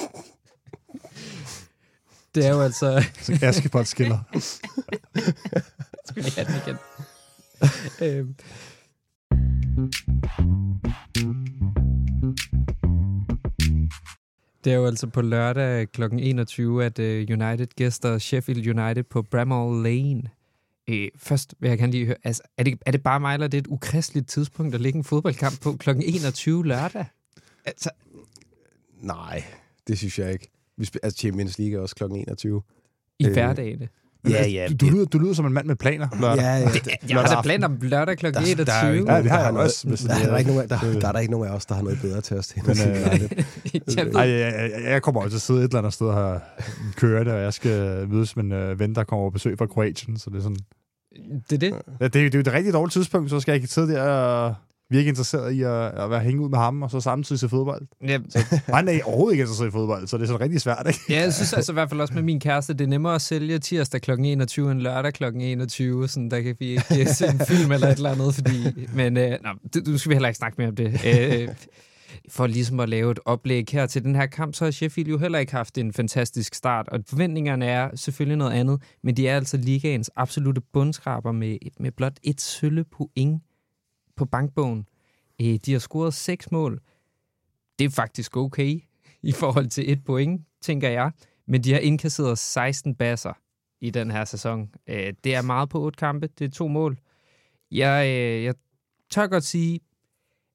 Det 2.34 2.46
er 2.46 2.50
jo 2.50 2.60
altså... 2.60 3.04
Så 3.20 3.38
Askepot 3.42 3.86
skiller. 3.86 4.18
Skal 6.08 6.24
vi 6.24 6.32
have 6.36 6.46
den 6.46 6.54
igen? 6.66 6.76
øhm. 8.02 8.34
Det 14.64 14.72
er 14.72 14.76
jo 14.76 14.86
altså 14.86 15.06
på 15.06 15.22
lørdag 15.22 15.92
kl. 15.92 16.02
21, 16.02 16.84
at 16.84 16.98
øh, 16.98 17.26
United 17.30 17.66
gæster 17.66 18.18
Sheffield 18.18 18.78
United 18.78 19.02
på 19.02 19.22
Bramall 19.22 19.82
Lane. 19.82 20.22
Øh, 20.88 21.08
først 21.16 21.54
vil 21.60 21.68
jeg 21.68 21.78
gerne 21.78 21.92
lige 21.92 22.06
høre, 22.06 22.16
altså, 22.24 22.42
er, 22.58 22.62
det, 22.62 22.78
er 22.86 22.90
det 22.90 23.02
bare 23.02 23.20
mig, 23.20 23.34
eller 23.34 23.46
er 23.46 23.48
det 23.48 23.58
et 23.58 23.66
ukristeligt 23.66 24.28
tidspunkt 24.28 24.74
at 24.74 24.80
lægge 24.80 24.96
en 24.96 25.04
fodboldkamp 25.04 25.60
på 25.60 25.72
kl. 25.72 25.90
21 25.90 26.66
lørdag? 26.66 27.06
Altså, 27.64 27.90
nej, 29.00 29.44
det 29.86 29.98
synes 29.98 30.18
jeg 30.18 30.32
ikke. 30.32 30.50
Vi 30.78 30.84
spiller, 30.84 31.04
altså 31.04 31.18
Champions 31.18 31.58
League 31.58 31.78
er 31.78 31.82
også 31.82 31.94
kl. 31.94 32.04
21. 32.04 32.62
I 33.18 33.26
øh, 33.26 33.32
hverdagene? 33.32 33.88
Ja, 34.30 34.48
ja. 34.48 34.66
Du, 34.68 34.86
du, 34.86 34.92
lyder, 34.92 35.04
du 35.04 35.18
lyder 35.18 35.32
som 35.32 35.46
en 35.46 35.52
mand 35.52 35.66
med 35.66 35.76
planer 35.76 36.08
lørdag. 36.20 36.42
Ja, 36.42 36.54
ja. 36.58 36.64
Det, 36.64 37.10
jeg 37.10 37.20
har 37.20 37.34
da 37.34 37.42
planer 37.42 37.68
lørdag 37.80 38.18
kl. 38.18 38.26
21. 38.26 38.56
Der, 38.56 39.04
der, 39.04 39.14
ja, 39.14 39.22
det 39.22 39.30
har 39.30 39.40
jeg 39.40 39.52
også. 39.52 39.88
Der, 39.88 40.18
der, 40.18 40.32
er 40.32 40.38
ikke 40.38 40.50
nogen, 40.50 40.68
der, 40.68 40.78
der 41.00 41.08
er 41.08 41.12
der 41.12 41.18
ikke 41.18 41.32
nogen 41.32 41.48
af 41.48 41.52
os, 41.52 41.66
der 41.66 41.74
har 41.74 41.82
noget 41.82 41.98
bedre 42.02 42.20
til 42.20 42.36
os 42.36 42.46
til. 42.46 42.62
Men, 42.66 42.76
øh, 42.78 44.14
Ej, 44.14 44.28
jeg, 44.28 44.70
jeg, 44.74 44.84
jeg 44.84 45.02
kommer 45.02 45.20
også 45.20 45.30
til 45.30 45.36
at 45.36 45.42
sidde 45.42 45.60
et 45.60 45.64
eller 45.64 45.78
andet 45.78 45.92
sted 45.92 46.12
her 46.12 46.40
kørende, 46.96 47.32
og 47.32 47.40
jeg 47.40 47.52
skal 47.52 48.08
mødes 48.08 48.36
med 48.36 48.44
en 48.44 48.52
øh, 48.52 48.78
ven, 48.80 48.94
der 48.94 49.04
kommer 49.04 49.26
på 49.26 49.30
besøg 49.30 49.58
fra 49.58 49.66
Kroatien, 49.66 50.18
så 50.18 50.30
det 50.30 50.38
er 50.38 50.42
sådan... 50.42 50.58
Det 51.50 51.52
er 51.52 51.58
det? 51.58 51.72
Ja, 52.00 52.04
det, 52.04 52.04
er, 52.04 52.08
det 52.08 52.34
er 52.34 52.38
jo 52.38 52.40
et 52.40 52.52
rigtig 52.52 52.72
dårligt 52.72 52.92
tidspunkt, 52.92 53.30
så 53.30 53.40
skal 53.40 53.52
jeg 53.52 53.56
ikke 53.56 53.68
sidde 53.68 53.92
der 53.92 54.02
og 54.02 54.54
virkelig 54.90 55.08
interesseret 55.08 55.52
i 55.52 55.62
at, 55.62 55.70
at 55.72 56.10
være 56.10 56.20
hænge 56.20 56.42
ud 56.42 56.48
med 56.48 56.58
ham, 56.58 56.82
og 56.82 56.90
så 56.90 57.00
samtidig 57.00 57.40
se 57.40 57.48
fodbold. 57.48 57.86
Ja. 58.08 58.18
Så, 58.28 58.60
han 58.66 58.88
er 58.88 58.98
overhovedet 59.04 59.34
ikke 59.34 59.42
interesseret 59.42 59.68
i 59.68 59.70
fodbold, 59.70 60.06
så 60.06 60.16
det 60.16 60.22
er 60.22 60.26
sådan 60.26 60.40
rigtig 60.40 60.60
svært, 60.60 60.86
ikke? 60.86 61.00
Ja, 61.08 61.20
jeg 61.20 61.34
synes 61.34 61.52
altså 61.52 61.72
i 61.72 61.74
hvert 61.74 61.88
fald 61.88 62.00
også 62.00 62.14
med 62.14 62.22
min 62.22 62.40
kæreste, 62.40 62.72
det 62.72 62.80
er 62.80 62.88
nemmere 62.88 63.14
at 63.14 63.22
sælge 63.22 63.58
tirsdag 63.58 64.00
kl. 64.00 64.10
21 64.10 64.72
end 64.72 64.80
lørdag 64.80 65.12
kl. 65.12 65.24
21, 65.24 66.08
sådan 66.08 66.30
der 66.30 66.40
kan 66.40 66.56
vi 66.58 66.70
ikke 66.70 67.14
se 67.14 67.26
en 67.26 67.40
film 67.48 67.72
eller 67.72 67.88
et 67.88 67.96
eller 67.96 68.10
andet, 68.10 68.34
fordi... 68.34 68.86
Men 68.94 69.16
øh, 69.16 69.30
nå, 69.42 69.50
det, 69.74 69.86
nu 69.86 69.98
skal 69.98 70.10
vi 70.10 70.14
heller 70.14 70.28
ikke 70.28 70.38
snakke 70.38 70.54
mere 70.58 70.68
om 70.68 70.76
det. 70.76 71.00
Øh, 71.06 71.48
for 72.28 72.46
ligesom 72.46 72.80
at 72.80 72.88
lave 72.88 73.10
et 73.10 73.20
oplæg 73.24 73.64
her 73.72 73.86
til 73.86 74.04
den 74.04 74.14
her 74.14 74.26
kamp, 74.26 74.54
så 74.54 74.64
har 74.64 74.70
Sheffield 74.70 75.08
jo 75.08 75.18
heller 75.18 75.38
ikke 75.38 75.52
haft 75.52 75.78
en 75.78 75.92
fantastisk 75.92 76.54
start, 76.54 76.88
og 76.88 77.00
forventningerne 77.08 77.66
er 77.66 77.96
selvfølgelig 77.96 78.36
noget 78.36 78.52
andet, 78.52 78.82
men 79.02 79.16
de 79.16 79.28
er 79.28 79.36
altså 79.36 79.56
ligaens 79.56 80.10
absolute 80.16 80.60
bundskraber 80.72 81.32
med, 81.32 81.58
med 81.80 81.90
blot 81.90 82.16
et 82.22 82.40
sølle 82.40 82.84
point 82.84 83.42
på 84.16 84.24
bankbogen. 84.24 84.86
Øh, 85.40 85.58
de 85.66 85.72
har 85.72 85.78
scoret 85.78 86.14
seks 86.14 86.50
mål. 86.52 86.80
Det 87.78 87.84
er 87.84 87.90
faktisk 87.90 88.36
okay 88.36 88.80
i 89.22 89.32
forhold 89.32 89.68
til 89.68 89.92
et 89.92 90.04
point, 90.04 90.42
tænker 90.60 90.88
jeg. 90.88 91.12
Men 91.46 91.64
de 91.64 91.72
har 91.72 91.80
indkasseret 91.80 92.38
16 92.38 92.94
basser 92.94 93.32
i 93.80 93.90
den 93.90 94.10
her 94.10 94.24
sæson. 94.24 94.70
Øh, 94.86 95.12
det 95.24 95.34
er 95.34 95.42
meget 95.42 95.68
på 95.68 95.80
otte 95.80 95.96
kampe. 95.96 96.28
Det 96.38 96.44
er 96.44 96.50
to 96.50 96.68
mål. 96.68 96.98
Jeg, 97.70 98.06
øh, 98.06 98.44
jeg 98.44 98.54
tør 99.10 99.26
godt 99.26 99.44
sige, 99.44 99.80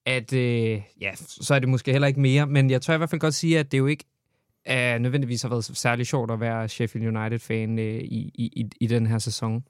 at 0.06 0.34
øh, 0.34 0.82
ja, 1.02 1.16
så 1.16 1.56
er 1.56 1.60
det 1.60 1.70
måske 1.70 1.92
heller 1.92 2.08
ikke 2.08 2.20
mere, 2.20 2.48
men 2.48 2.70
jeg 2.70 2.82
tør 2.82 2.94
i 2.94 2.98
hvert 2.98 3.10
fald 3.10 3.22
godt 3.22 3.34
sige, 3.34 3.60
at 3.60 3.72
det 3.72 3.78
jo 3.78 3.88
ikke 3.88 4.06
er 4.66 4.98
nødvendigvis 4.98 5.42
har 5.42 5.50
været 5.50 5.66
særlig 5.66 6.08
sjovt 6.08 6.32
at 6.32 6.40
være 6.40 6.70
Sheffield 6.70 7.18
United-fan 7.18 7.80
øh, 7.80 8.00
i, 8.00 8.32
i, 8.36 8.70
i 8.82 8.88
den 8.88 9.08
her 9.08 9.20
sæson. 9.20 9.64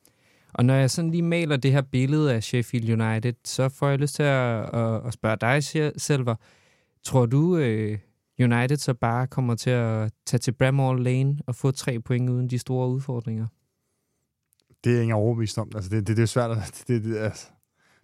Og 0.54 0.66
når 0.66 0.74
jeg 0.74 0.92
sådan 0.92 1.12
lige 1.12 1.22
maler 1.22 1.58
det 1.58 1.72
her 1.72 1.82
billede 1.82 2.34
af 2.34 2.44
Sheffield 2.44 3.02
United, 3.02 3.34
så 3.46 3.70
får 3.70 3.90
jeg 3.90 4.00
lyst 4.00 4.16
til 4.16 4.24
at, 4.24 4.76
at, 4.76 5.06
at 5.06 5.14
spørge 5.14 5.38
dig, 5.42 5.64
Selver. 6.02 6.36
Tror 7.04 7.26
du, 7.26 7.58
øh, 7.58 7.98
United 8.40 8.78
så 8.78 8.94
bare 8.94 9.28
kommer 9.28 9.56
til 9.56 9.70
at 9.70 10.12
tage 10.26 10.40
til 10.40 10.52
Bramall 10.52 11.04
Lane 11.04 11.38
og 11.48 11.56
få 11.56 11.72
tre 11.72 12.00
point 12.00 12.30
uden 12.30 12.50
de 12.50 12.60
store 12.60 12.90
udfordringer? 12.90 13.48
Det 14.84 14.98
er 14.98 15.02
ingen 15.02 15.16
overbevist 15.16 15.58
om. 15.58 15.72
Altså, 15.76 15.90
det, 15.90 16.08
det, 16.08 16.18
det 16.18 16.24
er 16.24 16.28
svært 16.28 16.52
at... 16.52 16.84
Det, 16.88 17.04
det, 17.04 17.18
altså, 17.18 17.48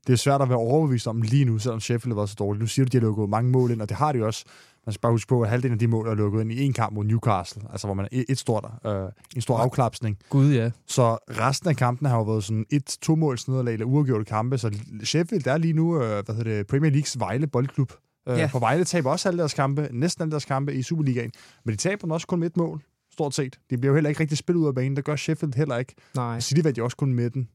det 0.07 0.13
er 0.13 0.17
svært 0.17 0.41
at 0.41 0.49
være 0.49 0.57
overbevist 0.57 1.07
om 1.07 1.21
lige 1.21 1.45
nu, 1.45 1.59
selvom 1.59 1.79
Sheffield 1.79 2.15
var 2.15 2.25
så 2.25 2.35
dårligt. 2.39 2.61
Nu 2.61 2.67
siger 2.67 2.85
du, 2.85 2.87
at 2.87 2.91
de 2.91 2.97
har 2.97 3.01
lukket 3.01 3.29
mange 3.29 3.51
mål 3.51 3.71
ind, 3.71 3.81
og 3.81 3.89
det 3.89 3.97
har 3.97 4.11
de 4.11 4.25
også. 4.25 4.45
Man 4.85 4.93
skal 4.93 5.01
bare 5.01 5.11
huske 5.11 5.29
på, 5.29 5.41
at 5.41 5.49
halvdelen 5.49 5.73
af 5.73 5.79
de 5.79 5.87
mål 5.87 6.07
er 6.07 6.13
lukket 6.15 6.41
ind 6.41 6.51
i 6.51 6.63
en 6.63 6.73
kamp 6.73 6.93
mod 6.93 7.05
Newcastle, 7.05 7.61
altså 7.71 7.87
hvor 7.87 7.93
man 7.93 8.07
er 8.11 8.23
et, 8.29 8.37
stort, 8.37 8.65
øh, 8.85 9.09
en 9.35 9.41
stor 9.41 9.57
afklapsning. 9.57 10.17
Gud, 10.29 10.51
ja. 10.53 10.71
Så 10.87 11.17
resten 11.29 11.69
af 11.69 11.75
kampen 11.75 12.07
har 12.07 12.17
jo 12.17 12.23
været 12.23 12.43
sådan 12.43 12.65
et 12.69 12.97
to 13.01 13.15
måls 13.15 13.47
nederlag 13.47 13.73
eller 13.73 13.85
uafgjorte 13.85 14.25
kampe, 14.25 14.57
så 14.57 14.77
Sheffield 15.03 15.47
er 15.47 15.57
lige 15.57 15.73
nu, 15.73 15.95
øh, 16.03 16.25
hvad 16.25 16.35
hedder 16.35 16.43
det, 16.57 16.67
Premier 16.67 16.91
Leagues 16.91 17.19
Vejle 17.19 17.47
Boldklub. 17.47 17.91
Øh, 18.29 18.37
Ja. 18.37 18.45
For 18.45 18.59
Vejle 18.59 18.83
taber 18.83 19.11
også 19.11 19.29
alle 19.29 19.37
deres 19.39 19.53
kampe, 19.53 19.89
næsten 19.91 20.21
alle 20.21 20.31
deres 20.31 20.45
kampe 20.45 20.73
i 20.73 20.81
Superligaen, 20.81 21.31
men 21.65 21.71
de 21.71 21.77
taber 21.77 22.01
den 22.01 22.11
også 22.11 22.27
kun 22.27 22.39
med 22.39 22.47
et 22.47 22.57
mål, 22.57 22.81
stort 23.11 23.33
set. 23.35 23.59
De 23.69 23.77
bliver 23.77 23.89
jo 23.91 23.95
heller 23.95 24.09
ikke 24.09 24.19
rigtig 24.21 24.37
spillet 24.37 24.61
ud 24.61 24.67
af 24.67 24.75
banen, 24.75 24.95
det 24.95 25.05
gør 25.05 25.15
Sheffield 25.15 25.53
heller 25.55 25.77
ikke. 25.77 25.95
Nej. 26.15 26.39
City 26.39 26.61
vandt 26.63 26.77
jo 26.77 26.83
også 26.83 26.97
kun 26.97 27.13
med 27.13 27.29
den, 27.29 27.49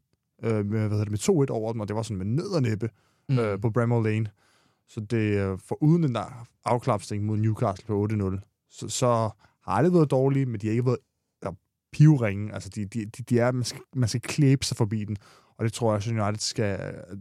øh, 0.44 0.52
med, 0.54 0.62
hvad 0.64 0.80
hedder 0.90 1.04
det, 1.04 1.10
med 1.10 1.18
2-1 1.48 1.50
over 1.50 1.72
dem, 1.72 1.80
og 1.80 1.88
det 1.88 1.96
var 1.96 2.02
sådan 2.02 2.16
med 2.18 2.26
nød 2.26 2.50
og 2.54 2.62
næppe 2.62 2.88
Mm. 3.28 3.38
øh, 3.38 3.60
på 3.60 3.70
Bramall 3.70 4.04
Lane. 4.04 4.26
Så 4.90 5.00
det 5.00 5.38
er 5.38 5.56
for 5.56 5.82
uden 5.82 6.02
den 6.02 6.14
der 6.14 6.46
afklapsning 6.64 7.24
mod 7.24 7.36
Newcastle 7.36 7.86
på 7.86 8.08
8-0, 8.12 8.66
så, 8.70 8.88
så 8.88 9.30
har 9.64 9.82
det 9.82 9.92
været 9.92 10.10
dårligt, 10.10 10.48
men 10.48 10.60
de 10.60 10.66
har 10.66 10.72
ikke 10.72 10.86
været 10.86 10.98
ja, 11.44 11.50
pivringe. 11.92 12.54
Altså, 12.54 12.68
de, 12.68 12.84
de, 12.84 13.04
de, 13.04 13.22
de 13.22 13.38
er, 13.38 13.52
man 13.52 13.64
skal, 13.64 13.80
man 13.94 14.08
skal 14.08 14.20
klæbe 14.20 14.64
sig 14.64 14.76
forbi 14.76 15.04
den, 15.04 15.16
og 15.58 15.64
det 15.64 15.72
tror 15.72 15.92
jeg, 15.92 15.96
at 15.96 16.06
United 16.06 16.40
skal 16.40 16.80
øh, 16.80 17.18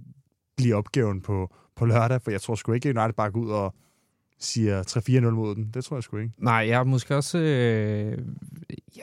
blive 0.58 0.76
opgaven 0.76 1.22
på, 1.22 1.56
på 1.76 1.86
lørdag, 1.86 2.22
for 2.22 2.32
jeg 2.32 2.42
tror 2.42 2.56
sgu 2.56 2.72
ikke, 2.72 2.90
at 2.90 2.98
United 2.98 3.14
bare 3.14 3.32
går 3.32 3.40
ud 3.40 3.50
og 3.50 3.76
siger 4.40 4.84
3-4-0 5.28 5.30
mod 5.30 5.56
den. 5.56 5.72
Det 5.74 5.86
tror 5.86 5.96
jeg 5.96 6.04
sgu 6.04 6.18
ikke. 6.18 6.34
Nej, 6.38 6.54
jeg 6.54 6.78
har 6.78 6.84
måske 6.84 7.16
også, 7.16 7.38
øh, 7.38 8.18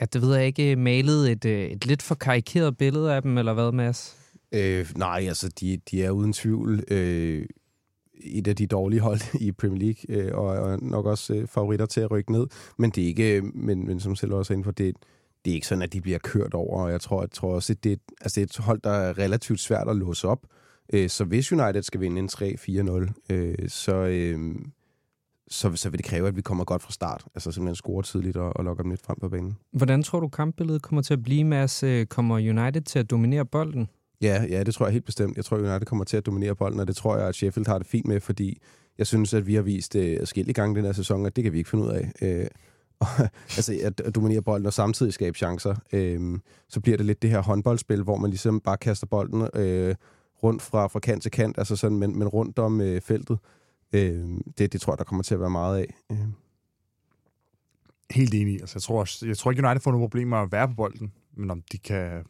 ja, 0.01 0.05
det 0.13 0.21
ved 0.21 0.35
jeg 0.35 0.45
ikke, 0.45 0.75
malet 0.75 1.31
et, 1.31 1.45
øh, 1.45 1.65
et 1.65 1.85
lidt 1.85 2.01
for 2.01 2.15
karikeret 2.15 2.77
billede 2.77 3.15
af 3.15 3.21
dem, 3.21 3.37
eller 3.37 3.53
hvad, 3.53 3.71
Mads? 3.71 4.17
Øh, 4.51 4.87
nej, 4.95 5.25
altså, 5.27 5.49
de, 5.59 5.77
de 5.91 6.03
er 6.03 6.11
uden 6.11 6.33
tvivl 6.33 6.83
øh, 6.87 7.45
et 8.21 8.47
af 8.47 8.55
de 8.55 8.67
dårlige 8.67 8.99
hold 8.99 9.19
i 9.47 9.51
Premier 9.51 9.79
League, 9.79 10.17
øh, 10.17 10.37
og, 10.37 10.45
og 10.45 10.79
nok 10.81 11.05
også 11.05 11.33
øh, 11.35 11.47
favoritter 11.47 11.85
til 11.85 12.01
at 12.01 12.11
rykke 12.11 12.31
ned. 12.31 12.47
Men 12.77 12.89
det 12.89 13.03
er 13.03 13.07
ikke, 13.07 13.37
øh, 13.37 13.43
men, 13.55 13.87
men 13.87 13.99
som 13.99 14.15
selv 14.15 14.33
også 14.33 14.53
er 14.53 14.55
inde 14.55 14.63
for, 14.63 14.71
det, 14.71 14.95
det 15.45 15.51
er 15.51 15.55
ikke 15.55 15.67
sådan, 15.67 15.81
at 15.81 15.93
de 15.93 16.01
bliver 16.01 16.17
kørt 16.17 16.53
over, 16.53 16.81
og 16.81 16.91
jeg 16.91 17.01
tror, 17.01 17.21
jeg 17.21 17.31
tror 17.31 17.55
også, 17.55 17.73
at 17.73 17.83
det, 17.83 17.99
altså, 18.21 18.35
det 18.35 18.41
er 18.41 18.61
et 18.61 18.65
hold, 18.65 18.81
der 18.83 18.89
er 18.89 19.17
relativt 19.17 19.59
svært 19.59 19.89
at 19.89 19.95
låse 19.95 20.27
op. 20.27 20.45
Øh, 20.93 21.09
så 21.09 21.23
hvis 21.23 21.51
United 21.51 21.83
skal 21.83 22.01
vinde 22.01 22.19
en 22.19 22.29
3-4-0, 22.31 23.33
øh, 23.33 23.69
så, 23.69 23.95
øh, 23.95 24.55
så, 25.47 25.75
så 25.75 25.89
vil 25.89 25.97
det 25.97 26.05
kræve, 26.05 26.27
at 26.27 26.35
vi 26.35 26.41
kommer 26.41 26.63
godt 26.63 26.83
fra 26.83 26.91
start. 26.91 27.25
Altså 27.35 27.51
simpelthen 27.51 27.75
score 27.75 28.03
tidligt 28.03 28.37
og, 28.37 28.57
og 28.57 28.63
lokke 28.63 28.83
dem 28.83 28.89
lidt 28.89 29.01
frem 29.01 29.17
på 29.21 29.29
banen. 29.29 29.57
Hvordan 29.71 30.03
tror 30.03 30.19
du, 30.19 30.27
kampbilledet 30.27 30.81
kommer 30.81 31.01
til 31.01 31.13
at 31.13 31.23
blive, 31.23 31.43
Mads? 31.43 31.83
Øh, 31.83 32.05
kommer 32.05 32.35
United 32.35 32.81
til 32.81 32.99
at 32.99 33.11
dominere 33.11 33.45
bolden? 33.45 33.89
Ja, 34.21 34.45
ja, 34.49 34.63
det 34.63 34.73
tror 34.73 34.85
jeg 34.85 34.93
helt 34.93 35.05
bestemt. 35.05 35.37
Jeg 35.37 35.45
tror, 35.45 35.57
United 35.57 35.85
kommer 35.85 36.05
til 36.05 36.17
at 36.17 36.25
dominere 36.25 36.55
bolden, 36.55 36.79
og 36.79 36.87
det 36.87 36.95
tror 36.95 37.17
jeg, 37.17 37.27
at 37.27 37.35
Sheffield 37.35 37.67
har 37.67 37.77
det 37.77 37.87
fint 37.87 38.07
med, 38.07 38.19
fordi 38.19 38.61
jeg 38.97 39.07
synes, 39.07 39.33
at 39.33 39.47
vi 39.47 39.55
har 39.55 39.61
vist 39.61 39.95
øh, 39.95 40.17
adskillige 40.21 40.53
gange 40.53 40.75
den 40.75 40.85
her 40.85 40.91
sæson, 40.91 41.25
at 41.25 41.35
det 41.35 41.43
kan 41.43 41.53
vi 41.53 41.57
ikke 41.57 41.69
finde 41.69 41.83
ud 41.83 41.89
af. 41.89 42.11
Øh, 42.21 42.47
og, 42.99 43.07
altså 43.57 43.79
at, 43.83 44.15
dominere 44.15 44.41
bolden 44.41 44.65
og 44.65 44.73
samtidig 44.73 45.13
skabe 45.13 45.37
chancer. 45.37 45.75
Øh, 45.93 46.39
så 46.69 46.79
bliver 46.79 46.97
det 46.97 47.05
lidt 47.05 47.21
det 47.21 47.29
her 47.29 47.41
håndboldspil, 47.41 48.03
hvor 48.03 48.17
man 48.17 48.29
ligesom 48.29 48.59
bare 48.59 48.77
kaster 48.77 49.07
bolden 49.07 49.47
øh, 49.53 49.95
rundt 50.43 50.61
fra, 50.61 50.87
fra 50.87 50.99
kant 50.99 51.21
til 51.21 51.31
kant, 51.31 51.57
altså 51.57 51.75
sådan, 51.75 51.97
men, 51.97 52.19
men 52.19 52.27
rundt 52.27 52.59
om 52.59 52.81
øh, 52.81 53.01
feltet. 53.01 53.39
Øh, 53.93 54.25
det, 54.57 54.73
det 54.73 54.81
tror 54.81 54.93
jeg, 54.93 54.97
der 54.97 55.03
kommer 55.03 55.23
til 55.23 55.33
at 55.33 55.39
være 55.39 55.49
meget 55.49 55.77
af. 55.77 55.93
Øh. 56.11 56.17
Helt 58.11 58.33
enig. 58.33 58.61
Altså, 58.61 58.73
jeg, 58.75 58.81
tror, 58.81 59.25
jeg 59.25 59.37
tror 59.37 59.51
ikke, 59.51 59.65
United 59.65 59.81
får 59.81 59.91
nogle 59.91 60.03
problemer 60.03 60.37
at 60.37 60.51
være 60.51 60.67
på 60.67 60.73
bolden, 60.73 61.13
men 61.37 61.51
om 61.51 61.61
de 61.71 61.77
kan 61.77 62.23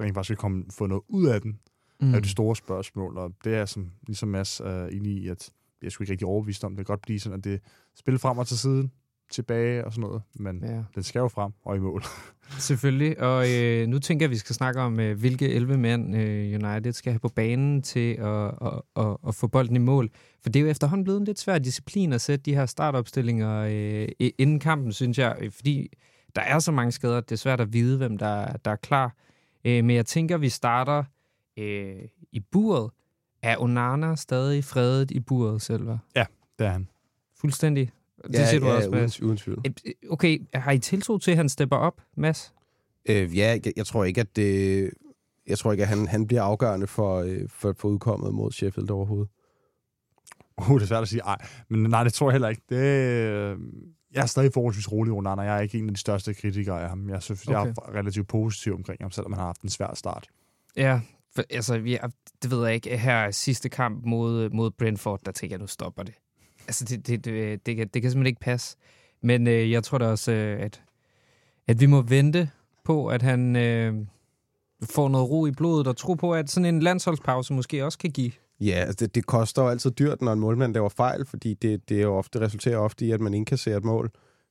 rent 0.00 0.14
faktisk 0.14 0.30
vil 0.30 0.36
komme, 0.36 0.64
få 0.70 0.86
noget 0.86 1.02
ud 1.08 1.26
af 1.26 1.40
den, 1.40 1.58
mm. 2.00 2.14
er 2.14 2.20
det 2.20 2.30
store 2.30 2.56
spørgsmål. 2.56 3.18
Og 3.18 3.32
det 3.44 3.54
er, 3.54 3.64
som, 3.64 3.90
ligesom 4.06 4.28
Mads 4.28 4.60
er 4.60 4.86
enig 4.86 5.12
i, 5.12 5.28
at 5.28 5.50
jeg 5.82 5.92
skulle 5.92 6.06
ikke 6.06 6.12
rigtig 6.12 6.26
overbevist 6.26 6.64
om, 6.64 6.76
det 6.76 6.86
kan 6.86 6.92
godt 6.92 7.02
blive 7.02 7.20
sådan, 7.20 7.38
at 7.38 7.44
det 7.44 7.60
spiller 7.96 8.18
frem 8.18 8.38
og 8.38 8.46
til 8.46 8.58
siden, 8.58 8.92
tilbage 9.30 9.84
og 9.84 9.92
sådan 9.92 10.08
noget, 10.08 10.22
men 10.34 10.64
ja. 10.64 10.82
Den 10.94 11.02
skal 11.02 11.18
jo 11.18 11.28
frem 11.28 11.52
og 11.64 11.76
i 11.76 11.78
mål. 11.78 12.02
selvfølgelig. 12.58 13.20
Og 13.20 13.46
øh, 13.54 13.86
nu 13.86 13.98
tænker 13.98 14.24
jeg, 14.24 14.28
at 14.28 14.30
vi 14.30 14.36
skal 14.36 14.54
snakke 14.54 14.80
om, 14.80 15.00
øh, 15.00 15.18
hvilke 15.18 15.48
11 15.48 15.76
mænd 15.76 16.16
øh, 16.16 16.60
United 16.62 16.92
skal 16.92 17.12
have 17.12 17.20
på 17.20 17.28
banen 17.28 17.82
til 17.82 18.14
at, 18.14 18.44
at, 18.44 18.82
at, 18.96 19.16
at 19.28 19.34
få 19.34 19.46
bolden 19.46 19.76
i 19.76 19.78
mål. 19.78 20.10
For 20.42 20.50
det 20.50 20.60
er 20.60 20.64
jo 20.64 20.70
efterhånden 20.70 21.04
blevet 21.04 21.18
en 21.18 21.24
lidt 21.24 21.38
svær 21.38 21.58
disciplin 21.58 22.12
at 22.12 22.20
sætte 22.20 22.42
de 22.42 22.54
her 22.54 22.66
startopstillinger 22.66 23.68
øh, 23.70 24.30
inden 24.38 24.60
kampen, 24.60 24.92
synes 24.92 25.18
jeg. 25.18 25.48
Fordi 25.50 25.88
der 26.36 26.42
er 26.42 26.58
så 26.58 26.72
mange 26.72 26.92
skader, 26.92 27.18
at 27.18 27.28
det 27.28 27.34
er 27.34 27.38
svært 27.38 27.60
at 27.60 27.72
vide, 27.72 27.96
hvem 27.96 28.18
der, 28.18 28.52
der 28.64 28.70
er 28.70 28.76
klar. 28.76 29.04
Øh, 29.06 29.27
men 29.84 29.90
jeg 29.96 30.06
tænker, 30.06 30.36
vi 30.36 30.48
starter 30.48 31.04
øh, 31.56 31.96
i 32.32 32.40
buret. 32.40 32.90
Er 33.42 33.56
Onana 33.58 34.14
stadig 34.16 34.64
fredet 34.64 35.10
i 35.10 35.20
buret, 35.20 35.62
Selva? 35.62 35.98
Det 36.58 36.66
er 36.66 36.70
han. 36.70 36.88
Fuldstændig. 37.40 37.90
Det 38.26 38.34
ja, 38.34 38.46
siger 38.46 38.60
du 38.60 38.66
ja, 38.66 38.72
også, 38.72 38.88
uden, 38.88 39.00
Mads. 39.00 39.22
uden 39.22 39.36
tvivl. 39.36 39.62
Øh, 39.66 39.92
Okay, 40.10 40.38
har 40.54 40.72
I 40.72 40.78
tiltro 40.78 41.18
til, 41.18 41.30
at 41.30 41.36
han 41.36 41.48
stepper 41.48 41.76
op, 41.76 42.00
Mads? 42.16 42.54
Øh, 43.08 43.38
ja, 43.38 43.58
jeg, 43.64 43.72
jeg 43.76 43.86
tror 43.86 44.04
ikke, 44.04 44.20
at 44.20 44.36
det, 44.36 44.90
jeg 45.46 45.58
tror 45.58 45.72
ikke, 45.72 45.82
at 45.82 45.88
han, 45.88 46.06
han 46.06 46.26
bliver 46.26 46.42
afgørende 46.42 46.86
for, 46.86 47.16
øh, 47.20 47.48
for, 47.48 47.74
for 47.78 47.88
udkommet 47.88 48.34
mod 48.34 48.52
Sheffield 48.52 48.90
overhovedet. 48.90 49.28
Uh, 50.58 50.74
det 50.74 50.82
er 50.82 50.86
svært 50.86 51.02
at 51.02 51.08
sige. 51.08 51.22
Ej, 51.22 51.36
men 51.68 51.90
nej, 51.90 52.04
det 52.04 52.12
tror 52.12 52.28
jeg 52.30 52.32
heller 52.32 52.48
ikke. 52.48 52.62
Det, 52.68 52.76
øh, 52.76 53.58
jeg 54.14 54.22
er 54.22 54.26
stadig 54.26 54.52
forholdsvis 54.54 54.92
rolig, 54.92 55.12
Onana. 55.12 55.42
Jeg 55.42 55.56
er 55.56 55.60
ikke 55.60 55.78
en 55.78 55.88
af 55.88 55.94
de 55.94 56.00
største 56.00 56.34
kritikere 56.34 56.82
af 56.82 56.88
ham. 56.88 57.08
Jeg 57.08 57.22
synes, 57.22 57.46
okay. 57.48 57.52
jeg 57.52 57.68
er 57.68 57.94
relativt 57.94 58.28
positiv 58.28 58.74
omkring 58.74 58.98
ham, 59.00 59.10
selvom 59.10 59.32
han 59.32 59.38
har 59.38 59.46
haft 59.46 59.62
en 59.62 59.68
svær 59.68 59.94
start. 59.94 60.28
Ja, 60.76 61.00
for, 61.34 61.42
altså, 61.50 61.78
vi 61.78 61.94
er, 61.94 62.08
det 62.42 62.50
ved 62.50 62.64
jeg 62.64 62.74
ikke. 62.74 62.98
Her 62.98 63.30
sidste 63.30 63.68
kamp 63.68 64.04
mod, 64.04 64.50
mod 64.50 64.70
Brentford, 64.70 65.20
der 65.26 65.32
tænker 65.32 65.54
jeg, 65.54 65.60
nu 65.60 65.66
stopper 65.66 66.02
det. 66.02 66.14
Altså, 66.66 66.84
det, 66.84 67.06
det, 67.06 67.24
det, 67.24 67.66
det, 67.66 67.76
kan, 67.76 67.88
det 67.88 68.02
kan 68.02 68.10
simpelthen 68.10 68.26
ikke 68.26 68.40
passe. 68.40 68.76
Men 69.22 69.46
øh, 69.46 69.70
jeg 69.70 69.84
tror 69.84 69.98
da 69.98 70.06
også, 70.06 70.32
øh, 70.32 70.60
at, 70.60 70.82
at 71.68 71.80
vi 71.80 71.86
må 71.86 72.02
vente 72.02 72.50
på, 72.84 73.06
at 73.06 73.22
han 73.22 73.56
øh, 73.56 73.94
får 74.90 75.08
noget 75.08 75.30
ro 75.30 75.46
i 75.46 75.50
blodet, 75.50 75.86
og 75.86 75.96
tro 75.96 76.14
på, 76.14 76.34
at 76.34 76.50
sådan 76.50 76.74
en 76.74 76.82
landsholdspause 76.82 77.52
måske 77.52 77.84
også 77.84 77.98
kan 77.98 78.10
give. 78.10 78.32
Ja, 78.60 78.74
altså 78.74 78.96
det, 79.06 79.14
det 79.14 79.26
koster 79.26 79.62
jo 79.62 79.68
altid 79.68 79.90
dyrt, 79.90 80.22
når 80.22 80.32
en 80.32 80.40
målmand 80.40 80.74
laver 80.74 80.88
fejl, 80.88 81.26
fordi 81.26 81.54
det, 81.54 81.88
det, 81.88 81.98
er 81.98 82.02
jo 82.02 82.14
ofte, 82.14 82.40
resulterer 82.40 82.78
ofte 82.78 83.06
i, 83.06 83.10
at 83.10 83.20
man 83.20 83.34
indkasserer 83.34 83.76
et 83.76 83.84
mål. 83.84 84.10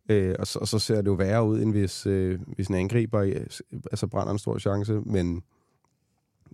Øh, 0.09 0.35
og, 0.39 0.47
så, 0.47 0.59
og 0.59 0.67
så 0.67 0.79
ser 0.79 0.95
det 0.95 1.07
jo 1.07 1.13
værre 1.13 1.45
ud, 1.45 1.61
end 1.61 1.71
hvis, 1.71 2.05
øh, 2.05 2.39
hvis 2.55 2.67
en 2.67 2.75
angriber 2.75 3.21
øh, 3.21 3.45
altså 3.91 4.07
brænder 4.07 4.33
en 4.33 4.39
stor 4.39 4.59
chance. 4.59 4.93
Men 5.05 5.43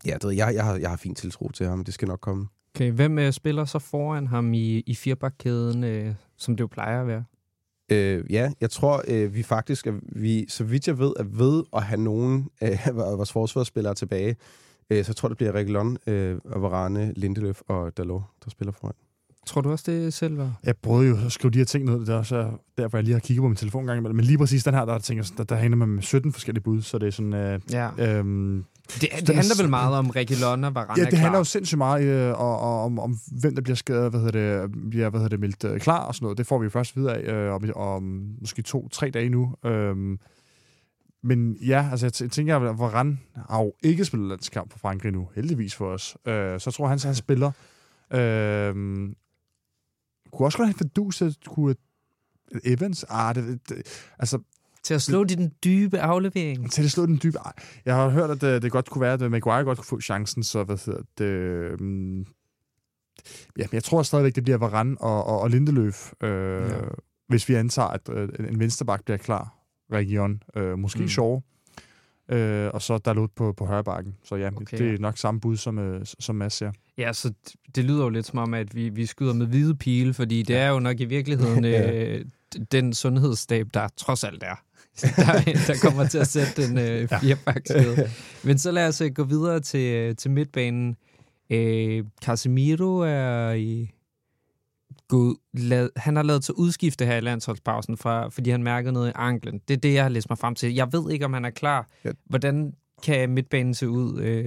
ja, 0.05 0.17
det, 0.21 0.37
jeg, 0.37 0.55
jeg, 0.55 0.63
har, 0.63 0.75
jeg 0.75 0.89
har 0.89 0.97
fin 0.97 1.15
tiltro 1.15 1.51
til 1.51 1.65
ham. 1.65 1.83
Det 1.83 1.93
skal 1.93 2.07
nok 2.07 2.19
komme. 2.19 2.47
Okay, 2.75 2.91
hvem 2.91 3.19
øh, 3.19 3.33
spiller 3.33 3.65
så 3.65 3.79
foran 3.79 4.27
ham 4.27 4.53
i, 4.53 4.79
i 4.79 4.95
firebakkæden, 4.95 5.83
øh, 5.83 6.13
som 6.37 6.55
det 6.55 6.61
jo 6.61 6.67
plejer 6.67 7.01
at 7.01 7.07
være? 7.07 7.23
Øh, 7.91 8.23
ja, 8.29 8.51
jeg 8.61 8.69
tror, 8.69 9.03
øh, 9.07 9.35
vi 9.35 9.43
faktisk, 9.43 9.87
er, 9.87 9.93
vi, 10.01 10.45
så 10.49 10.63
vidt 10.63 10.87
jeg 10.87 10.99
ved, 10.99 11.13
er 11.19 11.23
ved 11.23 11.63
at 11.75 11.83
have 11.83 12.01
nogen 12.01 12.49
af 12.61 12.79
vores 12.95 13.31
forsvarsspillere 13.31 13.93
tilbage. 13.93 14.35
Øh, 14.89 15.03
så 15.05 15.09
jeg 15.09 15.15
tror, 15.15 15.27
det 15.29 15.37
bliver 15.37 15.51
Reguilon, 15.51 15.97
øh, 16.07 16.37
Varane, 16.45 17.13
Lindeløf 17.15 17.61
og 17.67 17.97
Dalot, 17.97 18.21
der 18.45 18.49
spiller 18.49 18.71
foran. 18.71 18.93
Tror 19.47 19.61
du 19.61 19.71
også, 19.71 19.91
det 19.91 20.05
er 20.05 20.09
selv 20.09 20.39
Jeg 20.63 20.77
prøvede 20.77 21.09
jo 21.09 21.17
at 21.25 21.31
skrive 21.31 21.51
de 21.51 21.57
her 21.57 21.65
ting 21.65 21.85
ned, 21.85 21.99
det 21.99 22.09
er 22.09 22.13
også 22.17 22.49
derfor, 22.77 22.97
jeg 22.97 23.03
lige 23.03 23.13
har 23.13 23.19
kigget 23.19 23.41
på 23.41 23.47
min 23.47 23.55
telefon 23.55 23.81
en 23.83 23.87
gang 23.87 23.97
imellem. 23.97 24.15
Men 24.15 24.25
lige 24.25 24.37
præcis 24.37 24.63
den 24.63 24.73
her, 24.73 24.85
der, 24.85 24.97
tænker, 24.99 25.31
der, 25.37 25.43
der 25.43 25.55
hænder 25.55 25.77
man 25.77 25.89
med 25.89 26.01
17 26.01 26.31
forskellige 26.33 26.63
bud, 26.63 26.81
så 26.81 26.97
det 26.97 27.07
er 27.07 27.11
sådan... 27.11 27.33
Øh, 27.33 27.59
Ja. 27.71 27.89
øhm, 27.99 28.63
Det, 28.93 29.01
det 29.01 29.09
er 29.11 29.15
handler 29.33 29.55
vel 29.57 29.65
s- 29.65 29.69
meget 29.69 29.95
om 29.97 30.09
Reguilon 30.09 30.63
og 30.63 30.75
Varane 30.75 30.93
Ja, 31.01 31.05
er 31.05 31.09
det 31.09 31.19
handler 31.19 31.37
jo 31.37 31.43
sindssygt 31.43 31.77
meget 31.77 32.03
øh, 32.05 32.39
og, 32.39 32.59
og, 32.59 32.83
om, 32.85 32.99
om, 32.99 33.17
hvem 33.41 33.55
der 33.55 33.61
bliver 33.61 33.75
skadet, 33.75 34.09
hvad 34.11 34.19
hedder 34.21 34.59
det, 34.67 34.71
bliver 34.89 35.09
hvad 35.09 35.19
hedder 35.19 35.29
det, 35.29 35.39
meldt 35.39 35.63
øh, 35.63 35.79
klar 35.79 35.99
og 36.05 36.15
sådan 36.15 36.25
noget. 36.25 36.37
Det 36.37 36.47
får 36.47 36.57
vi 36.59 36.63
jo 36.63 36.69
først 36.69 36.95
videre 36.97 37.17
af 37.17 37.33
øh, 37.33 37.53
om, 37.53 37.63
om 37.75 38.03
måske 38.41 38.61
to-tre 38.61 39.09
dage 39.09 39.29
nu. 39.29 39.53
Øhm, 39.65 40.17
men 41.23 41.53
ja, 41.53 41.87
altså 41.91 42.05
jeg 42.05 42.13
t- 42.15 42.29
tænker, 42.29 42.59
at 42.59 42.79
Varane 42.79 43.17
har 43.49 43.61
jo 43.63 43.73
ikke 43.83 44.05
spillet 44.05 44.29
landskamp 44.29 44.71
for 44.71 44.79
Frankrig 44.79 45.11
nu, 45.11 45.29
heldigvis 45.35 45.75
for 45.75 45.87
os. 45.87 46.17
Øh, 46.25 46.59
så 46.59 46.71
tror 46.71 46.87
han, 46.87 46.99
han 47.03 47.15
spiller. 47.15 47.51
Øh, 48.13 48.73
kunne 50.31 50.47
også 50.47 50.57
godt 50.57 50.67
have 50.67 50.73
fordus, 50.77 51.21
at 51.21 51.33
kunne 51.47 51.75
Evans, 52.63 53.05
ah, 53.09 53.35
det, 53.35 53.59
det, 53.69 54.07
altså 54.19 54.39
Til 54.83 54.93
at 54.93 55.01
slå 55.01 55.23
i 55.23 55.27
den 55.27 55.51
dybe 55.63 55.99
aflevering. 55.99 56.71
til 56.71 56.83
at 56.83 56.91
slå 56.91 57.05
den 57.05 57.19
dybe. 57.23 57.37
Ej, 57.37 57.51
Jeg 57.85 57.95
har 57.95 58.09
hørt, 58.09 58.29
at 58.29 58.41
det, 58.41 58.61
det 58.61 58.71
godt 58.71 58.89
kunne 58.89 59.01
være, 59.01 59.13
at 59.13 59.31
Maguire 59.31 59.63
godt 59.63 59.77
kunne 59.77 59.85
få 59.85 60.01
chancen, 60.01 60.43
så 60.43 60.63
hvad 60.63 60.77
hedder 60.85 61.01
det... 61.17 61.81
Um, 61.81 62.19
ja, 63.57 63.63
men 63.71 63.73
jeg 63.73 63.83
tror 63.83 64.03
stadigvæk, 64.03 64.35
det 64.35 64.43
bliver 64.43 64.57
Varane 64.57 65.01
og, 65.01 65.23
og, 65.25 65.41
og 65.41 65.49
Lindeløf, 65.49 66.13
øh, 66.23 66.69
ja. 66.69 66.75
hvis 67.27 67.49
vi 67.49 67.53
antager, 67.53 67.87
at 67.87 68.09
øh, 68.09 68.29
en 68.39 68.59
vensterbak 68.59 69.05
bliver 69.05 69.17
klar. 69.17 69.62
Region. 69.93 70.43
Øh, 70.55 70.79
måske 70.79 70.99
Mm. 71.01 71.07
Shaw. 71.07 71.41
Øh, 72.29 72.69
og 72.73 72.81
så 72.81 72.97
Dalot 72.97 73.29
på, 73.35 73.53
på 73.57 73.65
højrebakken. 73.65 74.15
Så 74.23 74.35
ja, 74.35 74.49
Okay, 74.55 74.77
det 74.77 74.87
er 74.87 74.91
ja. 74.91 74.97
nok 74.97 75.17
samme 75.17 75.41
bud, 75.41 75.57
som, 75.57 75.79
øh, 75.79 76.01
som 76.19 76.35
Mads 76.35 76.53
siger. 76.53 76.71
Ja, 76.97 77.13
så 77.13 77.33
det 77.75 77.85
lyder 77.85 78.03
jo 78.03 78.09
lidt 78.09 78.25
som 78.25 78.39
om, 78.39 78.53
at 78.53 78.75
vi, 78.75 78.89
vi 78.89 79.05
skyder 79.05 79.33
med 79.33 79.45
hvide 79.45 79.75
pile, 79.75 80.13
fordi 80.13 80.41
det 80.43 80.55
er 80.57 80.69
jo 80.69 80.79
nok 80.79 80.99
i 80.99 81.05
virkeligheden 81.05 81.65
Ja. 81.73 82.03
øh, 82.03 82.25
den 82.71 82.93
sundhedsstab, 82.93 83.67
der 83.73 83.87
trods 83.97 84.23
alt 84.23 84.43
er, 84.43 84.55
der, 85.01 85.43
der 85.67 85.75
kommer 85.81 86.07
til 86.07 86.17
at 86.17 86.27
sætte 86.27 86.67
den 86.67 86.77
øh, 86.77 87.07
firebakkæde. 87.19 88.09
Men 88.47 88.57
så 88.57 88.71
lad 88.71 88.87
os 88.87 89.01
øh, 89.01 89.11
gå 89.11 89.23
videre 89.23 89.59
til, 89.59 89.93
øh, 89.93 90.15
til 90.15 90.31
midtbanen. 90.31 90.95
Øh, 91.49 92.03
Casemiro 92.25 92.97
er 92.99 93.51
i 93.51 93.91
gået, 95.13 95.37
lad, 95.53 95.89
han 95.95 96.15
har 96.15 96.23
lavet 96.23 96.43
til 96.43 96.53
udskifte 96.53 97.05
her 97.05 97.17
i 97.17 97.19
landsholdspausen, 97.21 97.97
fra, 97.97 98.29
fordi 98.29 98.49
han 98.49 98.63
mærkede 98.63 98.93
noget 98.93 99.09
i 99.09 99.11
anklen. 99.15 99.61
Det 99.67 99.73
er 99.73 99.77
det, 99.77 99.93
jeg 99.93 100.03
har 100.03 100.09
læst 100.09 100.29
mig 100.29 100.37
frem 100.37 100.55
til. 100.55 100.73
Jeg 100.73 100.93
ved 100.93 101.11
ikke, 101.11 101.25
om 101.25 101.33
han 101.33 101.45
er 101.45 101.49
klar. 101.49 101.87
Ja. 102.05 102.11
Hvordan 102.25 102.73
kan 103.03 103.29
midtbanen 103.29 103.73
se 103.73 103.89
ud 103.89 104.19
øh, 104.21 104.45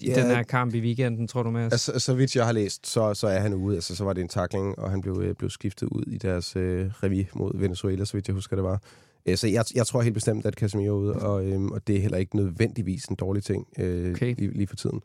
i 0.00 0.08
Ja. 0.08 0.14
den 0.22 0.36
her 0.36 0.42
kamp 0.42 0.74
i 0.74 0.80
weekenden, 0.80 1.28
tror 1.28 1.42
du, 1.42 1.50
Mads? 1.50 1.72
Altså, 1.72 1.98
så 1.98 2.14
vidt 2.14 2.36
jeg 2.36 2.44
har 2.46 2.52
læst, 2.52 2.86
så, 2.86 3.14
så 3.14 3.26
er 3.26 3.38
han 3.38 3.54
ude. 3.54 3.74
Altså, 3.74 3.96
så 3.96 4.04
var 4.04 4.12
det 4.12 4.20
en 4.22 4.28
takling, 4.28 4.78
og 4.78 4.90
han 4.90 5.00
blev, 5.00 5.20
øh, 5.24 5.34
blev 5.34 5.50
skiftet 5.50 5.88
ud 5.88 6.02
i 6.06 6.18
deres 6.18 6.56
øh, 6.56 6.86
revi 7.02 7.28
mod 7.34 7.58
Venezuela, 7.58 8.04
så 8.04 8.12
vidt 8.16 8.28
jeg 8.28 8.34
husker, 8.34 8.56
det 8.56 8.64
var. 8.64 8.82
Øh, 9.26 9.36
så 9.36 9.48
jeg, 9.48 9.64
jeg 9.74 9.86
tror 9.86 10.02
helt 10.02 10.14
bestemt, 10.14 10.46
at 10.46 10.54
Casemiro 10.54 10.94
er 10.94 10.98
ude, 11.00 11.12
og, 11.12 11.44
øh, 11.46 11.62
og 11.64 11.86
det 11.86 11.96
er 11.96 12.00
heller 12.00 12.18
ikke 12.18 12.36
nødvendigvis 12.36 13.04
en 13.04 13.16
dårlig 13.16 13.44
ting 13.44 13.66
øh, 13.78 14.10
Okay. 14.10 14.34
lige, 14.38 14.50
lige 14.52 14.66
for 14.66 14.76
tiden. 14.76 15.00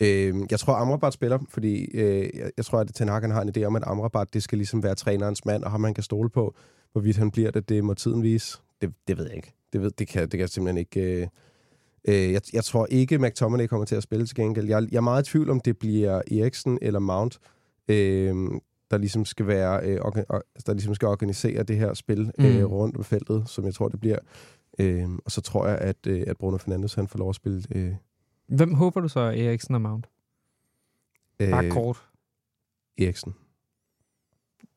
Øh, 0.00 0.34
jeg 0.50 0.60
tror, 0.60 0.74
Amrabat 0.74 1.12
spiller, 1.12 1.38
fordi 1.48 1.84
øh, 1.94 2.30
jeg, 2.34 2.50
jeg 2.56 2.64
tror, 2.64 2.78
at 2.78 2.90
Ten 2.94 3.08
Hag 3.08 3.20
har 3.32 3.42
en 3.42 3.52
idé 3.56 3.62
om, 3.64 3.76
at 3.76 3.82
Amrabat 3.86 4.34
det 4.34 4.42
skal 4.42 4.58
ligesom 4.58 4.82
være 4.82 4.94
trænerens 4.94 5.44
mand, 5.44 5.64
og 5.64 5.70
ham 5.70 5.80
man 5.80 5.94
kan 5.94 6.04
stole 6.04 6.30
på. 6.30 6.54
Hvorvidt 6.92 7.16
han 7.16 7.30
bliver 7.30 7.50
det, 7.50 7.68
det 7.68 7.84
må 7.84 7.94
tiden 7.94 8.22
vise. 8.22 8.58
Det, 8.80 8.92
det 9.08 9.18
ved 9.18 9.26
jeg 9.26 9.36
ikke. 9.36 9.52
Det, 9.72 9.80
ved, 9.82 9.90
det, 9.90 10.08
kan, 10.08 10.22
det 10.22 10.30
kan 10.30 10.40
jeg 10.40 10.48
simpelthen 10.48 10.78
ikke... 10.78 11.00
Øh, 11.20 11.26
øh, 12.08 12.32
jeg, 12.32 12.40
jeg 12.52 12.64
tror 12.64 12.86
ikke, 12.90 13.18
McTominay 13.18 13.66
kommer 13.66 13.84
til 13.86 13.94
at 13.96 14.02
spille 14.02 14.26
til 14.26 14.36
gengæld. 14.36 14.66
Jeg, 14.68 14.86
jeg 14.90 14.96
er 14.96 15.00
meget 15.00 15.28
i 15.28 15.30
tvivl, 15.30 15.50
om 15.50 15.60
det 15.60 15.78
bliver 15.78 16.22
Eriksen 16.30 16.78
eller 16.82 17.00
Mount, 17.00 17.38
øh, 17.88 18.34
der 18.90 18.98
ligesom 18.98 19.24
skal 19.24 19.46
være 19.46 19.80
øh, 19.84 20.00
or- 20.04 20.40
der 20.66 20.72
ligesom 20.72 20.94
skal 20.94 21.08
organisere 21.08 21.62
det 21.62 21.76
her 21.76 21.94
spil 21.94 22.32
øh, 22.38 22.58
Mm. 22.60 22.64
rundt 22.66 22.96
om 22.96 23.04
feltet, 23.04 23.44
som 23.46 23.64
jeg 23.64 23.74
tror, 23.74 23.88
det 23.88 24.00
bliver. 24.00 24.18
Øh, 24.78 25.08
og 25.24 25.30
så 25.30 25.40
tror 25.40 25.66
jeg, 25.66 25.78
at, 25.78 26.06
øh, 26.06 26.24
at 26.26 26.36
Bruno 26.36 26.56
Fernandes 26.56 26.94
han 26.94 27.08
får 27.08 27.18
lov 27.18 27.28
at 27.28 27.34
spille 27.34 27.62
øh, 27.74 27.92
Hvem 28.48 28.74
håber 28.74 29.00
du 29.00 29.08
så, 29.08 29.20
Eriksen 29.20 29.74
og 29.74 29.80
Mount? 29.80 30.06
Bare 31.38 31.64
øh, 31.64 31.70
kort. 31.72 32.08
Eriksen. 32.98 33.34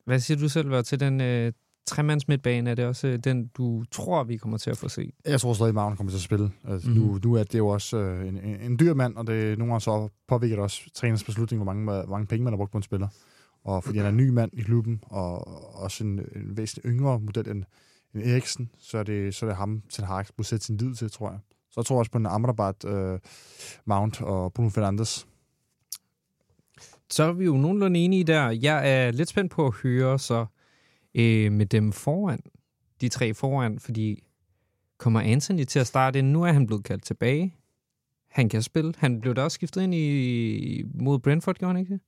Hvad 0.06 0.20
siger 0.20 0.38
du 0.38 0.50
selv 0.50 0.70
var 0.70 0.82
til 0.82 1.00
den 1.00 1.22
øh, 1.22 1.54
tremands 1.86 2.28
midtbane? 2.28 2.70
Er 2.72 2.76
det 2.76 2.86
også 2.86 3.08
øh, 3.08 3.20
den, 3.20 3.48
du 3.48 3.84
tror, 3.92 4.24
vi 4.24 4.38
kommer 4.38 4.58
til 4.58 4.70
at 4.70 4.78
få 4.78 4.90
se? 4.90 5.14
Jeg 5.26 5.42
tror 5.42 5.54
stadig, 5.54 5.70
at 5.70 5.76
Magne 5.76 5.98
kommer 5.98 6.12
til 6.12 6.18
at 6.18 6.22
spille. 6.22 6.52
Altså, 6.68 6.90
Mhm. 6.90 7.00
mm. 7.00 7.06
nu, 7.06 7.20
nu 7.24 7.34
er 7.34 7.44
det 7.44 7.58
jo 7.58 7.68
også 7.68 7.98
øh, 7.98 8.28
en, 8.28 8.38
en, 8.38 8.60
en 8.62 8.80
dyr 8.80 8.94
mand, 8.94 9.16
og 9.16 9.28
det 9.28 9.58
nogle 9.58 9.72
gange 9.74 9.82
så 9.82 10.10
påvirker 10.28 10.56
det 10.56 10.64
også 10.64 10.82
træners 10.94 11.24
beslutning, 11.24 11.64
hvor 11.64 11.74
mange, 11.74 11.86
hvor 11.86 12.06
mange 12.16 12.28
penge 12.28 12.44
man 12.44 12.54
har 12.54 12.58
brugt 12.58 12.72
på 12.72 12.78
en 12.78 12.84
spiller. 12.84 13.08
Og 13.64 13.84
fordi 13.84 13.98
han 13.98 14.06
er 14.06 14.10
en 14.10 14.18
ny 14.18 14.30
mand 14.30 14.52
i 14.54 14.62
klubben, 14.62 15.04
og 15.08 15.48
også 15.82 16.04
en, 16.04 16.20
en 16.36 16.58
væsentlig 16.58 16.92
yngre 16.92 17.20
model 17.20 17.50
end, 17.50 17.64
end 18.14 18.24
Eriksen, 18.24 18.70
så 18.80 18.98
er 18.98 19.04
det, 19.04 19.36
så 19.36 19.46
er 19.46 19.50
det 19.50 19.58
ham, 19.58 19.82
Ten 19.90 20.06
Hag 20.06 20.26
må 20.38 20.44
sætte 20.44 20.66
sin 20.66 20.78
lid 20.78 20.96
til, 20.96 21.12
tror 21.12 21.30
jeg. 21.32 21.40
Så 21.72 21.74
jeg 21.78 21.86
tror 21.86 22.00
også 22.00 22.12
på 22.12 22.18
en 22.18 22.26
Amrabat, 22.26 22.86
øh, 22.86 23.20
Mount 23.86 24.22
og 24.22 24.54
Bruno 24.54 24.70
Fernandes. 24.70 25.28
Så 27.10 27.24
er 27.24 27.32
vi 27.32 27.46
jo 27.46 27.58
nogenlunde 27.58 28.00
enige 28.00 28.24
der. 28.24 28.50
Jeg 28.50 28.92
er 28.92 29.12
lidt 29.12 29.30
spændt 29.30 29.52
på 29.52 29.66
at 29.66 29.74
høre 29.74 30.20
så 30.20 30.46
øh, 31.16 31.52
med 31.52 31.66
dem 31.66 31.92
foran, 31.92 32.40
de 33.02 33.10
tre 33.10 33.34
foran, 33.34 33.80
fordi 33.80 34.24
kommer 34.98 35.22
Anthony 35.22 35.64
til 35.64 35.80
at 35.80 35.88
starte 35.88 36.20
ind? 36.20 36.32
Nu 36.32 36.44
er 36.44 36.52
han 36.52 36.68
blevet 36.68 36.84
kaldt 36.84 37.04
tilbage. 37.04 37.56
Han 38.30 38.50
kan 38.50 38.62
spille. 38.62 38.94
Han 38.98 39.22
blev 39.22 39.36
da 39.36 39.42
også 39.42 39.56
skiftet 39.56 39.82
ind 39.82 39.96
i, 39.96 40.84
mod 40.94 41.20
Brentford, 41.20 41.56
gjorde 41.56 41.74
han 41.74 41.80
ikke 41.80 41.94
det? 41.94 42.02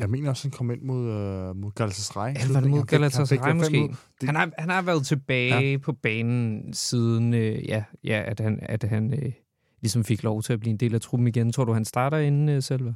Jeg 0.00 0.10
mener 0.10 0.28
også, 0.30 0.44
han 0.44 0.50
kom 0.50 0.70
ind 0.70 0.82
mod, 0.82 1.08
øh, 1.10 1.56
mod 1.56 1.70
Galatasaray. 1.74 2.34
Ja, 2.34 2.40
var 2.52 2.60
mod 2.60 2.62
Han 2.68 2.72
han 2.72 2.86
Galatasaray 2.86 3.52
måske? 3.54 3.76
Det- 4.20 4.26
Han 4.26 4.36
har, 4.36 4.50
han 4.58 4.68
har 4.70 4.82
været 4.82 5.06
tilbage 5.06 5.70
ja. 5.70 5.76
på 5.78 5.92
banen 5.92 6.72
siden, 6.72 7.34
øh, 7.34 7.68
ja, 7.68 7.84
ja, 8.04 8.22
at 8.26 8.40
han, 8.40 8.58
at 8.62 8.82
han 8.82 9.14
øh, 9.14 9.32
ligesom 9.80 10.04
fik 10.04 10.22
lov 10.22 10.42
til 10.42 10.52
at 10.52 10.60
blive 10.60 10.70
en 10.70 10.76
del 10.76 10.94
af 10.94 11.00
truppen 11.00 11.28
igen. 11.28 11.52
Tror 11.52 11.64
du, 11.64 11.72
han 11.72 11.84
starter 11.84 12.18
inden 12.18 12.48
øh, 12.48 12.62
selv? 12.62 12.92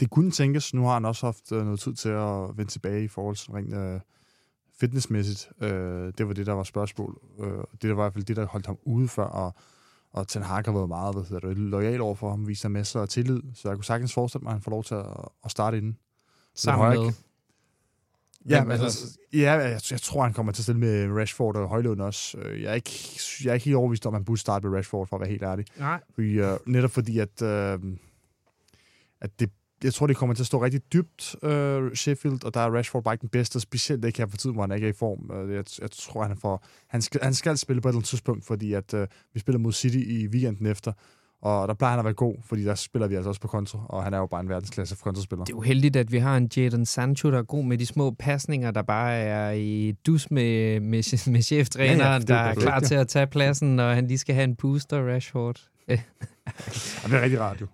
Det 0.00 0.10
kunne 0.10 0.30
tænkes. 0.30 0.74
Nu 0.74 0.82
har 0.84 0.92
han 0.92 1.04
også 1.04 1.26
haft 1.26 1.52
øh, 1.52 1.64
noget 1.64 1.80
tid 1.80 1.94
til 1.94 2.08
at 2.08 2.56
vende 2.56 2.70
tilbage 2.70 3.04
i 3.04 3.08
forhold 3.08 3.36
til 3.36 3.50
rent 3.50 3.74
øh, 3.74 4.00
fitnessmæssigt. 4.80 5.48
Øh, 5.62 6.12
det 6.18 6.28
var 6.28 6.32
det, 6.32 6.46
der 6.46 6.52
var 6.52 6.62
spørgsmål. 6.62 7.18
Øh, 7.40 7.46
det 7.72 7.82
der 7.82 7.94
var 7.94 8.02
i 8.02 8.04
hvert 8.04 8.12
fald 8.12 8.24
det, 8.24 8.36
der 8.36 8.46
holdt 8.46 8.66
ham 8.66 8.76
ude 8.84 9.08
før, 9.08 9.24
og, 9.24 9.54
og 10.16 10.28
Ten 10.28 10.42
Hag 10.42 10.62
har 10.64 10.72
været 10.72 10.88
meget 10.88 11.14
hvad 11.14 11.24
hedder 11.24 11.48
det, 11.48 11.58
lojal 11.58 12.00
over 12.00 12.14
for 12.14 12.30
ham, 12.30 12.48
ham 12.62 12.70
masser 12.70 13.00
af 13.00 13.08
tillid, 13.08 13.42
så 13.54 13.68
jeg 13.68 13.76
kunne 13.76 13.84
sagtens 13.84 14.14
forestille 14.14 14.42
mig, 14.42 14.50
at 14.50 14.54
han 14.54 14.62
får 14.62 14.70
lov 14.70 14.84
til 14.84 14.94
at, 14.94 15.06
at 15.44 15.50
starte 15.50 15.76
inden. 15.76 15.98
Sammen 16.54 16.88
med... 16.88 17.12
Ja, 18.48 18.64
men, 18.64 18.72
altså, 18.72 19.18
ja 19.32 19.52
jeg, 19.52 19.80
jeg 19.90 20.00
tror, 20.00 20.22
han 20.22 20.32
kommer 20.32 20.52
til 20.52 20.60
at 20.60 20.64
stille 20.64 20.80
med 20.80 21.20
Rashford 21.20 21.56
og 21.56 21.68
Højlund 21.68 22.00
også. 22.00 22.38
Øh, 22.38 22.62
Jeg 22.62 22.70
er 22.70 22.74
ikke, 22.74 23.20
jeg 23.44 23.50
er 23.50 23.54
ikke 23.54 23.64
helt 23.64 23.76
overbevist 23.76 24.06
om, 24.06 24.14
at 24.14 24.18
han 24.18 24.24
burde 24.24 24.40
starte 24.40 24.68
med 24.68 24.78
Rashford, 24.78 25.06
for 25.06 25.16
at 25.16 25.20
være 25.20 25.30
helt 25.30 25.42
ærlig. 25.42 25.66
Nej. 25.78 26.00
Fordi, 26.14 26.40
uh, 26.40 26.56
netop 26.66 26.90
fordi, 26.90 27.18
at, 27.18 27.42
uh, 27.42 27.92
at 29.20 29.40
det, 29.40 29.50
jeg 29.84 29.94
tror, 29.94 30.06
det 30.06 30.16
kommer 30.16 30.34
til 30.34 30.42
at 30.42 30.46
stå 30.46 30.62
rigtig 30.62 30.92
dybt, 30.92 31.36
uh, 31.42 31.92
Sheffield, 31.94 32.44
og 32.44 32.54
der 32.54 32.60
er 32.60 32.76
Rashford 32.76 33.04
bare 33.04 33.14
ikke 33.14 33.22
den 33.22 33.28
bedste, 33.28 33.60
specielt 33.60 34.04
ikke 34.04 34.18
her 34.18 34.26
for 34.26 34.36
tiden, 34.36 34.54
hvor 34.54 34.62
han 34.62 34.72
ikke 34.72 34.86
er 34.86 34.90
i 34.90 34.96
form. 34.98 35.30
Uh, 35.30 35.54
jeg, 35.54 35.64
jeg 35.80 35.90
tror, 35.90 36.22
han, 36.24 36.36
får, 36.36 36.64
han, 36.88 37.02
skal, 37.02 37.20
han 37.22 37.34
skal 37.34 37.56
spille 37.56 37.82
på 37.82 37.88
et 37.88 37.90
eller 37.90 37.98
andet 37.98 38.08
tidspunkt, 38.08 38.44
fordi 38.44 38.72
at, 38.72 38.94
uh, 38.94 39.00
vi 39.34 39.40
spiller 39.40 39.58
mod 39.58 39.72
City 39.72 39.98
i 39.98 40.28
weekenden 40.28 40.66
efter, 40.66 40.92
og 41.42 41.68
der 41.68 41.74
plejer 41.74 41.90
han 41.90 41.98
at 41.98 42.04
være 42.04 42.14
god, 42.14 42.34
fordi 42.44 42.64
der 42.64 42.74
spiller 42.74 43.08
vi 43.08 43.14
altså 43.14 43.28
også 43.28 43.40
på 43.40 43.48
konto, 43.48 43.78
og 43.88 44.04
han 44.04 44.14
er 44.14 44.18
jo 44.18 44.26
bare 44.26 44.40
en 44.40 44.48
verdensklasse 44.48 44.96
for 44.96 45.04
kontospiller. 45.04 45.44
Det 45.44 45.52
er 45.52 45.56
jo 45.56 45.60
heldigt, 45.60 45.96
at 45.96 46.12
vi 46.12 46.18
har 46.18 46.36
en 46.36 46.50
Jadon 46.56 46.86
Sancho, 46.86 47.30
der 47.30 47.38
er 47.38 47.42
god 47.42 47.64
med 47.64 47.78
de 47.78 47.86
små 47.86 48.10
pasninger, 48.10 48.70
der 48.70 48.82
bare 48.82 49.12
er 49.12 49.50
i 49.50 49.92
dus 50.06 50.30
med, 50.30 50.80
med, 50.80 51.30
med 51.30 51.42
cheftræneren, 51.42 51.98
Ja, 52.28 52.34
ja, 52.34 52.40
er 52.40 52.44
der 52.44 52.50
er 52.50 52.54
klar 52.54 52.80
til 52.80 52.94
at 52.94 53.08
tage 53.08 53.26
pladsen, 53.26 53.76
når 53.76 53.92
han 53.92 54.06
lige 54.06 54.18
skal 54.18 54.34
have 54.34 54.44
en 54.44 54.56
booster, 54.56 55.14
Rashford. 55.14 55.68
Ja, 57.02 57.08
det 57.08 57.16
er 57.16 57.22
rigtig 57.22 57.40
rart, 57.40 57.60
jo. 57.60 57.66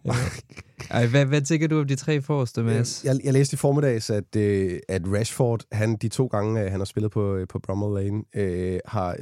Ej, 0.90 1.06
hvad, 1.06 1.24
hvad 1.24 1.42
tænker 1.42 1.68
du 1.68 1.80
om 1.80 1.86
de 1.86 1.96
tre 1.96 2.22
forreste, 2.22 2.62
Mads? 2.62 3.04
Jeg, 3.04 3.20
jeg 3.24 3.32
læste 3.32 3.54
i 3.54 3.56
formiddags, 3.56 4.10
at, 4.10 4.36
øh, 4.36 4.78
at 4.88 5.02
Rashford, 5.06 5.64
han 5.72 5.96
de 5.96 6.08
to 6.08 6.26
gange, 6.26 6.60
øh, 6.60 6.70
han 6.70 6.80
har 6.80 6.84
spillet 6.84 7.12
på, 7.12 7.34
øh, 7.34 7.48
på 7.48 7.58
Bramall 7.58 8.04
Lane, 8.04 8.22
øh, 8.34 8.80
har, 8.84 9.16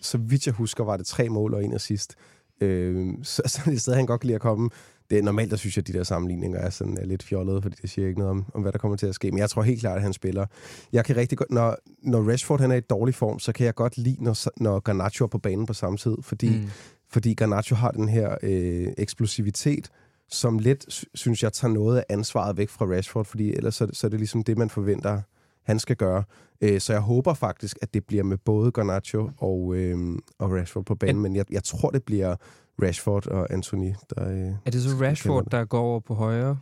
så 0.00 0.18
vidt 0.18 0.46
jeg 0.46 0.54
husker, 0.54 0.84
var 0.84 0.96
det 0.96 1.06
tre 1.06 1.28
mål 1.28 1.54
og 1.54 1.64
en 1.64 1.74
assist. 1.74 2.14
Øh, 2.60 3.08
så, 3.22 3.42
så 3.46 3.60
er 3.60 3.64
det 3.64 3.74
et 3.74 3.80
sted, 3.80 3.94
han 3.94 4.06
godt 4.06 4.20
kan 4.20 4.26
lide 4.26 4.34
at 4.34 4.40
komme. 4.40 4.70
Det 5.10 5.18
er 5.18 5.22
normalt, 5.22 5.50
der 5.50 5.56
synes 5.56 5.76
jeg, 5.76 5.82
at 5.82 5.86
de 5.86 5.92
der 5.92 6.02
sammenligninger 6.02 6.58
er, 6.58 6.70
sådan, 6.70 6.98
er 7.00 7.06
lidt 7.06 7.22
fjollede, 7.22 7.62
fordi 7.62 7.76
det 7.82 7.90
siger 7.90 8.08
ikke 8.08 8.18
noget 8.18 8.30
om, 8.30 8.44
om, 8.54 8.62
hvad 8.62 8.72
der 8.72 8.78
kommer 8.78 8.96
til 8.96 9.06
at 9.06 9.14
ske. 9.14 9.30
Men 9.30 9.38
jeg 9.38 9.50
tror 9.50 9.62
helt 9.62 9.80
klart, 9.80 9.96
at 9.96 10.02
han 10.02 10.12
spiller. 10.12 10.46
Jeg 10.92 11.04
kan 11.04 11.16
rigtig 11.16 11.38
godt, 11.38 11.50
når, 11.50 11.76
når 12.02 12.30
Rashford 12.30 12.60
han 12.60 12.70
er 12.70 12.76
i 12.76 12.80
dårlig 12.80 13.14
form, 13.14 13.38
så 13.38 13.52
kan 13.52 13.66
jeg 13.66 13.74
godt 13.74 13.98
lide, 13.98 14.24
når, 14.24 14.62
når 14.62 14.80
Garnacho 14.80 15.24
er 15.24 15.28
på 15.28 15.38
banen 15.38 15.66
på 15.66 15.72
samme 15.72 15.98
tid, 15.98 16.16
fordi 16.22 16.48
mm. 16.48 16.70
Fordi 17.14 17.34
Garnacho 17.34 17.74
har 17.76 17.90
den 17.90 18.08
her 18.08 18.36
øh, 18.42 18.86
eksplosivitet, 18.98 19.88
som 20.28 20.58
lidt, 20.58 20.92
sy- 20.92 21.04
synes 21.14 21.42
jeg, 21.42 21.52
tager 21.52 21.72
noget 21.74 21.98
af 21.98 22.04
ansvaret 22.08 22.56
væk 22.56 22.68
fra 22.68 22.84
Rashford, 22.86 23.24
fordi 23.24 23.52
ellers 23.54 23.74
så, 23.74 23.84
er 23.84 23.86
det- 23.88 23.96
så 23.96 24.06
er 24.06 24.08
det 24.08 24.20
ligesom 24.20 24.42
det, 24.44 24.58
man 24.58 24.70
forventer, 24.70 25.20
han 25.62 25.78
skal 25.78 25.96
gøre. 25.96 26.24
Øh, 26.60 26.80
så 26.80 26.92
jeg 26.92 27.00
håber 27.02 27.34
faktisk, 27.34 27.78
at 27.82 27.94
det 27.94 28.04
bliver 28.06 28.22
med 28.22 28.38
både 28.38 28.72
Garnacho 28.72 29.30
og, 29.38 29.74
øh, 29.76 29.98
og 30.38 30.50
Rashford 30.52 30.84
på 30.84 30.94
banen, 30.94 31.16
Er- 31.16 31.20
men 31.22 31.36
jeg, 31.36 31.44
jeg 31.50 31.64
tror, 31.64 31.90
det 31.90 32.02
bliver 32.02 32.36
Rashford 32.82 33.26
og 33.26 33.52
Anthony, 33.52 33.92
der... 34.10 34.28
Øh, 34.30 34.52
Er 34.66 34.70
det 34.70 34.82
så 34.82 34.88
Rashford, 35.00 35.50
der 35.50 35.64
går 35.64 35.80
over 35.80 36.00
på 36.00 36.14
højre? 36.14 36.58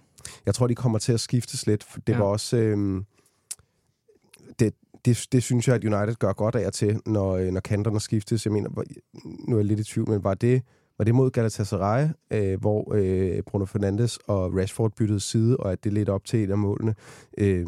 Jeg 0.46 0.54
tror, 0.54 0.66
de 0.66 0.74
kommer 0.74 0.98
til 0.98 1.12
at 1.12 1.20
skiftes 1.20 1.66
lidt, 1.66 1.86
det 2.06 2.12
ja. 2.12 2.18
var 2.18 2.24
også... 2.24 2.56
Øh, 2.56 3.02
det, 4.58 4.74
det, 5.04 5.26
det 5.32 5.42
synes 5.42 5.68
jeg, 5.68 5.76
at 5.76 5.84
United 5.84 6.14
gør 6.14 6.32
godt 6.32 6.54
af 6.54 6.66
og 6.66 6.72
til, 6.72 7.00
når, 7.06 7.36
øh, 7.36 7.50
når 7.52 7.60
kanterne 7.60 8.00
skiftes. 8.00 8.46
Jeg 8.46 8.52
mener, 8.52 8.70
nu 9.48 9.56
er 9.56 9.58
jeg 9.60 9.66
lidt 9.66 9.80
i 9.80 9.84
tvivl, 9.84 10.10
men 10.10 10.24
var 10.24 10.34
det, 10.34 10.62
var 10.98 11.04
det 11.04 11.14
mod 11.14 11.30
Galatasaray, 11.30 12.08
øh, 12.32 12.60
hvor 12.60 12.94
øh, 12.94 13.42
Bruno 13.42 13.64
Fernandes 13.64 14.16
og 14.16 14.54
Rashford 14.54 14.92
byttede 14.96 15.20
side, 15.20 15.56
og 15.56 15.72
at 15.72 15.84
det 15.84 15.92
ledte 15.92 16.10
op 16.10 16.24
til 16.24 16.44
et 16.44 16.50
af 16.50 16.58
målene? 16.58 16.94
Øh, 17.38 17.66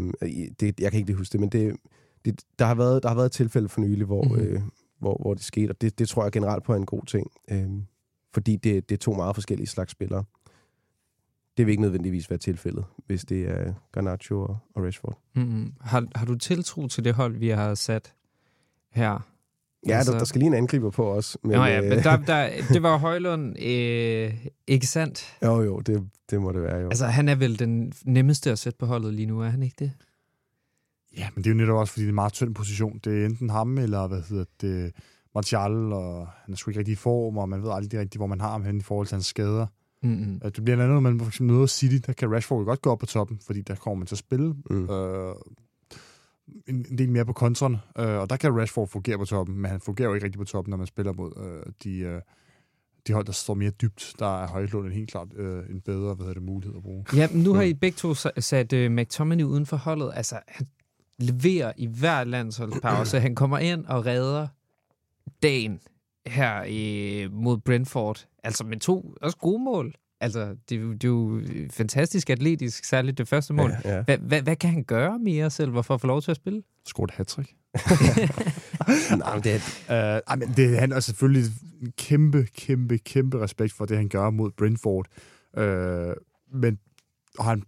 det, 0.60 0.80
jeg 0.80 0.90
kan 0.90 0.98
ikke 0.98 1.06
lige 1.08 1.16
huske 1.16 1.32
det, 1.32 1.40
men 1.40 1.48
det, 1.48 1.76
det, 2.24 2.40
der, 2.58 2.64
har 2.64 2.74
været, 2.74 3.02
der 3.02 3.08
har 3.08 3.16
været 3.16 3.26
et 3.26 3.32
tilfælde 3.32 3.68
for 3.68 3.80
nylig, 3.80 4.06
hvor, 4.06 4.22
Mhm. 4.22 4.32
mm-hmm. 4.32 4.54
øh, 4.54 4.60
hvor, 5.00 5.18
hvor 5.22 5.34
det 5.34 5.44
skete, 5.44 5.70
og 5.70 5.80
det, 5.80 5.98
det 5.98 6.08
tror 6.08 6.22
jeg 6.22 6.32
generelt 6.32 6.64
på 6.64 6.72
er 6.72 6.76
en 6.76 6.86
god 6.86 7.02
ting, 7.06 7.30
øh, 7.50 7.68
fordi 8.34 8.56
det, 8.56 8.88
det 8.88 8.94
er 8.94 8.98
to 8.98 9.12
meget 9.12 9.36
forskellige 9.36 9.66
slags 9.66 9.92
spillere. 9.92 10.24
Det 11.56 11.66
vil 11.66 11.72
ikke 11.72 11.82
nødvendigvis 11.82 12.30
være 12.30 12.38
tilfældet, 12.38 12.84
hvis 13.06 13.24
det 13.24 13.42
er 13.48 13.72
Garnacho 13.92 14.40
og, 14.42 14.58
og 14.74 14.84
Rashford. 14.84 15.18
Mm-hmm. 15.36 15.72
Har, 15.80 16.06
har 16.14 16.26
du 16.26 16.34
tiltro 16.34 16.86
til 16.88 17.04
det 17.04 17.14
hold, 17.14 17.36
vi 17.36 17.48
har 17.48 17.74
sat 17.74 18.14
her? 18.92 19.04
Ja, 19.10 19.16
Altså- 19.16 19.96
altså, 19.96 20.12
der, 20.12 20.18
der 20.18 20.24
skal 20.24 20.38
lige 20.38 20.46
en 20.46 20.54
angriber 20.54 20.90
på 20.90 21.12
os. 21.12 21.38
Men, 21.42 21.52
Nå 21.52 21.64
ja, 21.64 21.82
øh, 21.82 21.88
men 21.88 21.98
der, 21.98 22.16
der, 22.32 22.50
det 22.68 22.82
var 22.82 22.96
Højlund, 22.98 23.58
øh, 23.62 24.46
ikke 24.66 24.86
sandt? 24.86 25.36
Jo, 25.42 25.62
jo, 25.62 25.80
det, 25.80 26.08
det 26.30 26.40
må 26.40 26.52
det 26.52 26.62
være, 26.62 26.76
jo. 26.80 26.86
Altså, 26.88 27.06
han 27.06 27.28
er 27.28 27.34
vel 27.34 27.58
den 27.58 27.92
nemmeste 28.04 28.50
at 28.50 28.58
sætte 28.58 28.76
på 28.78 28.86
holdet 28.86 29.14
lige 29.14 29.26
nu, 29.26 29.40
er 29.40 29.48
han 29.48 29.62
ikke 29.62 29.76
det? 29.78 29.92
Ja, 31.16 31.28
men 31.34 31.44
det 31.44 31.50
er 31.50 31.54
jo 31.54 31.58
netop 31.60 31.76
også, 31.76 31.92
fordi 31.92 32.02
det 32.02 32.08
er 32.08 32.10
en 32.10 32.14
meget 32.14 32.32
tynd 32.32 32.54
position. 32.54 33.00
Det 33.04 33.22
er 33.22 33.26
enten 33.26 33.50
ham, 33.50 33.78
eller 33.78 34.06
hvad 34.06 34.22
hedder 34.28 34.44
det, 34.60 34.92
Martial, 35.34 35.72
og 35.92 36.28
han 36.44 36.52
er 36.52 36.56
sgu 36.56 36.70
ikke 36.70 36.78
rigtig 36.78 36.92
i 36.92 36.96
form, 36.96 37.38
og 37.38 37.48
man 37.48 37.62
ved 37.62 37.70
aldrig 37.72 38.00
rigtig, 38.00 38.18
hvor 38.18 38.26
man 38.26 38.40
har 38.40 38.50
ham 38.50 38.64
hen 38.64 38.76
i 38.76 38.82
forhold 38.82 39.06
til 39.06 39.14
hans 39.14 39.26
skader. 39.26 39.66
Mm-hmm. 40.04 40.40
Øh, 40.44 40.50
Det 40.56 40.64
bliver 40.64 40.76
andet, 40.76 40.90
når 40.94 41.00
man 41.00 41.20
for 41.20 41.26
eksempel 41.26 41.54
møder 41.54 41.66
City, 41.66 41.96
der 42.06 42.12
kan 42.12 42.32
Rashford 42.34 42.60
jo 42.60 42.64
godt 42.64 42.82
gå 42.82 42.90
op 42.90 42.98
på 42.98 43.06
toppen, 43.06 43.38
fordi 43.46 43.60
der 43.62 43.74
kommer 43.74 43.98
man 43.98 44.06
til 44.06 44.14
at 44.14 44.18
spille 44.18 44.54
Mm. 44.70 44.90
øh, 44.90 45.34
en, 46.68 46.86
en 46.90 46.98
del 46.98 47.10
mere 47.10 47.24
på 47.24 47.32
kontren, 47.32 47.76
øh, 47.98 48.06
og 48.18 48.30
der 48.30 48.36
kan 48.36 48.60
Rashford 48.60 48.88
fungere 48.88 49.18
på 49.18 49.24
toppen, 49.24 49.56
men 49.58 49.70
han 49.70 49.80
fungerer 49.80 50.08
jo 50.08 50.14
ikke 50.14 50.24
rigtig 50.24 50.38
på 50.38 50.44
toppen, 50.44 50.70
når 50.70 50.76
man 50.78 50.86
spiller 50.86 51.12
mod 51.12 51.32
øh, 51.36 51.72
de, 51.84 51.98
øh, 51.98 52.20
de 53.06 53.12
hold, 53.12 53.24
der 53.24 53.32
står 53.32 53.54
mere 53.54 53.70
dybt, 53.70 54.12
der 54.18 54.42
er 54.42 54.48
Højlund 54.48 54.86
en 54.86 54.92
helt 54.92 55.10
klart 55.10 55.28
øh, 55.36 55.62
en 55.70 55.80
bedre 55.80 56.14
hvad 56.14 56.26
hedder 56.26 56.34
det, 56.34 56.42
mulighed 56.42 56.76
at 56.76 56.82
bruge. 56.82 57.04
Ja, 57.16 57.28
men 57.32 57.42
nu 57.42 57.54
har 57.54 57.62
I 57.62 57.74
begge 57.74 57.96
to 57.96 58.12
sa- 58.12 58.40
sat 58.40 58.72
uh, 58.72 58.78
McTominay 58.92 59.44
uden 59.44 59.66
for 59.66 59.76
holdet. 59.76 60.12
Altså, 60.14 60.38
han 60.48 60.66
leverer 61.18 61.72
i 61.76 61.86
hver 61.86 62.24
landsholdspause. 62.24 63.20
Han 63.20 63.34
kommer 63.34 63.58
ind 63.58 63.86
og 63.86 64.06
redder 64.06 64.46
dagen 65.42 65.80
her 66.26 66.64
øh, 66.68 67.32
mod 67.32 67.58
Brentford. 67.58 68.26
Altså 68.44 68.64
med 68.64 68.80
to 68.80 69.14
også 69.22 69.36
gode 69.36 69.62
mål. 69.64 69.94
Altså, 70.20 70.56
det, 70.68 70.76
er 70.76 70.80
jo- 70.80 70.92
det 70.92 71.04
er 71.04 71.08
jo 71.08 71.42
fantastisk 71.70 72.30
atletisk, 72.30 72.84
særligt 72.84 73.18
det 73.18 73.28
første 73.28 73.54
mål. 73.54 73.70
Ja, 73.84 73.94
ja. 73.96 74.02
Hvad, 74.02 74.18
hvad, 74.18 74.42
hvad 74.42 74.56
kan 74.56 74.70
han 74.70 74.84
gøre 74.84 75.18
mere 75.18 75.50
selv 75.50 75.72
for 75.82 75.94
at 75.94 76.00
få 76.00 76.06
lov 76.06 76.22
til 76.22 76.30
at 76.30 76.36
spille? 76.36 76.62
Scoret 76.86 77.10
hat-trick. 77.10 77.54
Nej, 79.18 79.34
men 79.34 79.44
det 79.44 79.60
er, 79.88 80.20
Uh, 80.34 80.38
men 80.38 80.48
det, 80.56 80.78
han 80.78 80.92
er 80.92 81.00
selvfølgelig 81.00 81.44
kæmpe, 81.96 82.46
kæmpe, 82.56 82.98
kæmpe 82.98 83.40
respekt 83.40 83.72
for 83.72 83.84
det, 83.84 83.96
han 83.96 84.08
gør 84.08 84.30
mod 84.30 84.50
Brentford. 84.50 85.06
Uh, 85.58 86.12
men 86.60 86.78
og 87.38 87.44
han, 87.44 87.62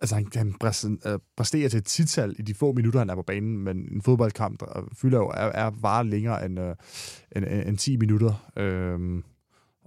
altså, 0.00 0.14
han, 0.14 0.26
han 0.34 0.54
øh, 1.06 1.18
præsterer 1.36 1.68
til 1.68 1.78
et 1.78 1.84
tital 1.84 2.34
i 2.38 2.42
de 2.42 2.54
få 2.54 2.72
minutter, 2.72 2.98
han 3.00 3.10
er 3.10 3.14
på 3.14 3.22
banen, 3.22 3.58
men 3.58 3.76
en 3.92 4.02
fodboldkamp 4.02 4.60
der 4.60 4.88
fylder 4.96 5.18
jo 5.18 5.28
er, 5.28 5.44
er 5.46 5.70
varer 5.80 6.02
længere 6.02 6.44
end, 6.46 6.58
uh, 6.60 6.66
end, 7.36 7.44
end, 7.44 7.68
end 7.68 7.78
10 7.78 7.96
minutter. 7.96 8.50
Uh, 8.56 9.22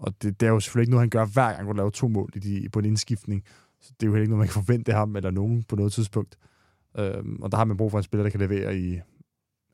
og 0.02 0.14
det, 0.22 0.40
det, 0.40 0.46
er 0.46 0.52
jo 0.52 0.60
selvfølgelig 0.60 0.84
ikke 0.84 0.92
noget, 0.92 1.02
han 1.02 1.10
gør 1.10 1.26
hver 1.26 1.54
gang, 1.54 1.68
han 1.68 1.76
laver 1.76 1.90
to 1.90 2.08
mål 2.08 2.30
i 2.36 2.40
de, 2.40 2.70
på 2.70 2.80
en 2.80 2.86
indskiftning. 2.86 3.44
Så 3.82 3.94
det 4.00 4.06
er 4.06 4.08
jo 4.08 4.14
heller 4.14 4.24
ikke 4.24 4.30
noget, 4.30 4.40
man 4.40 4.48
kan 4.48 4.64
forvente 4.64 4.92
af 4.92 4.98
ham 4.98 5.16
eller 5.16 5.32
nogen 5.32 5.64
på 5.64 5.76
noget 5.76 5.94
tidspunkt. 5.94 6.38
Øhm, 6.98 7.42
og 7.42 7.52
der 7.52 7.58
har 7.58 7.66
man 7.66 7.78
brug 7.78 7.92
for 7.92 7.98
en 7.98 8.04
spiller, 8.04 8.24
der 8.24 8.30
kan 8.30 8.40
levere 8.40 8.78
i 8.78 9.00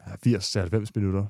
80-90 0.02 0.92
minutter. 0.96 1.26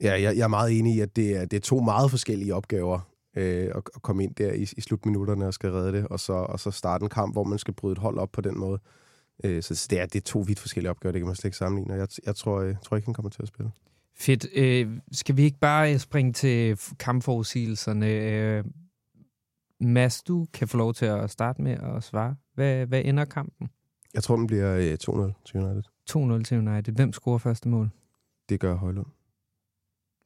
Ja, 0.00 0.20
jeg, 0.20 0.36
jeg 0.36 0.44
er 0.44 0.48
meget 0.48 0.78
enig 0.78 0.94
i, 0.94 1.00
at 1.00 1.16
det 1.16 1.36
er, 1.36 1.44
det 1.44 1.56
er 1.56 1.60
to 1.60 1.80
meget 1.80 2.10
forskellige 2.10 2.54
opgaver 2.54 3.00
øh, 3.36 3.70
at, 3.74 3.82
at 3.94 4.02
komme 4.02 4.24
ind 4.24 4.34
der 4.34 4.52
i, 4.52 4.62
i 4.76 4.80
slutminutterne 4.80 5.46
og 5.46 5.54
skal 5.54 5.70
redde 5.70 5.92
det, 5.92 6.08
og 6.08 6.20
så, 6.20 6.32
og 6.32 6.60
så 6.60 6.70
starte 6.70 7.02
en 7.02 7.08
kamp, 7.08 7.34
hvor 7.34 7.44
man 7.44 7.58
skal 7.58 7.74
bryde 7.74 7.92
et 7.92 7.98
hold 7.98 8.18
op 8.18 8.32
på 8.32 8.40
den 8.40 8.58
måde. 8.58 8.78
Øh, 9.44 9.62
så 9.62 9.86
det 9.90 10.00
er, 10.00 10.06
det 10.06 10.16
er 10.16 10.24
to 10.24 10.38
vidt 10.38 10.60
forskellige 10.60 10.90
opgaver, 10.90 11.12
det 11.12 11.20
kan 11.20 11.26
man 11.26 11.36
slet 11.36 11.44
ikke 11.44 11.56
sammenligne, 11.56 11.94
og 11.94 11.98
jeg, 11.98 12.08
jeg, 12.26 12.36
tror, 12.36 12.62
jeg 12.62 12.76
tror 12.82 12.96
ikke, 12.96 13.06
han 13.06 13.14
kommer 13.14 13.30
til 13.30 13.42
at 13.42 13.48
spille. 13.48 13.70
Fedt. 14.20 14.46
Øh, 14.54 14.98
skal 15.12 15.36
vi 15.36 15.42
ikke 15.42 15.58
bare 15.58 15.92
øh, 15.92 15.98
springe 15.98 16.32
til 16.32 16.78
kampforudsigelserne? 16.98 18.06
Øh, 18.06 18.64
Mads, 19.80 20.22
du 20.22 20.46
kan 20.52 20.68
få 20.68 20.76
lov 20.76 20.94
til 20.94 21.06
at 21.06 21.30
starte 21.30 21.62
med 21.62 21.72
at 21.72 22.02
svare. 22.02 22.36
Hvad, 22.54 22.86
hvad 22.86 23.02
ender 23.04 23.24
kampen? 23.24 23.68
Jeg 24.14 24.22
tror, 24.22 24.36
den 24.36 24.46
bliver 24.46 24.76
øh, 24.76 24.92
2-0 24.92 25.42
til 25.44 25.60
United. 25.60 25.82
2-0 26.10 26.42
til 26.42 26.68
United. 26.68 26.94
Hvem 26.94 27.12
scorer 27.12 27.38
første 27.38 27.68
mål? 27.68 27.90
Det 28.48 28.60
gør 28.60 28.74
Højlund. 28.74 29.06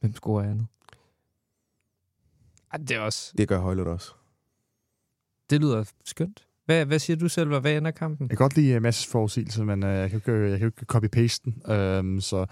Hvem 0.01 0.15
scorer 0.15 0.51
andet? 0.51 0.67
Ej, 2.73 2.79
det 2.79 2.91
er 2.91 3.01
også... 3.01 3.33
Det 3.39 3.49
gør 3.49 3.59
Højlund 3.59 3.89
også. 3.89 4.13
Det 5.51 5.61
lyder 5.61 5.93
skønt. 6.05 6.47
Hvad, 6.65 6.85
hvad 6.85 6.99
siger 6.99 7.17
du 7.17 7.29
selv, 7.29 7.59
hvad 7.61 7.77
ender 7.77 7.91
kampen? 7.91 8.25
Jeg 8.25 8.39
kan 8.39 8.45
godt 8.45 8.57
lide 8.57 8.77
uh, 8.77 8.83
Mads 8.83 9.07
forudsigelse, 9.07 9.65
men 9.65 9.83
jeg 9.83 10.11
kan 10.11 10.21
jo 10.27 10.35
ikke, 10.35 10.51
jeg 10.51 10.59
kan 10.59 10.69
jo 10.69 10.73
ikke 10.79 10.87
copy-paste 10.93 11.41
den. 11.45 11.73
Um, 11.99 12.21
så 12.21 12.47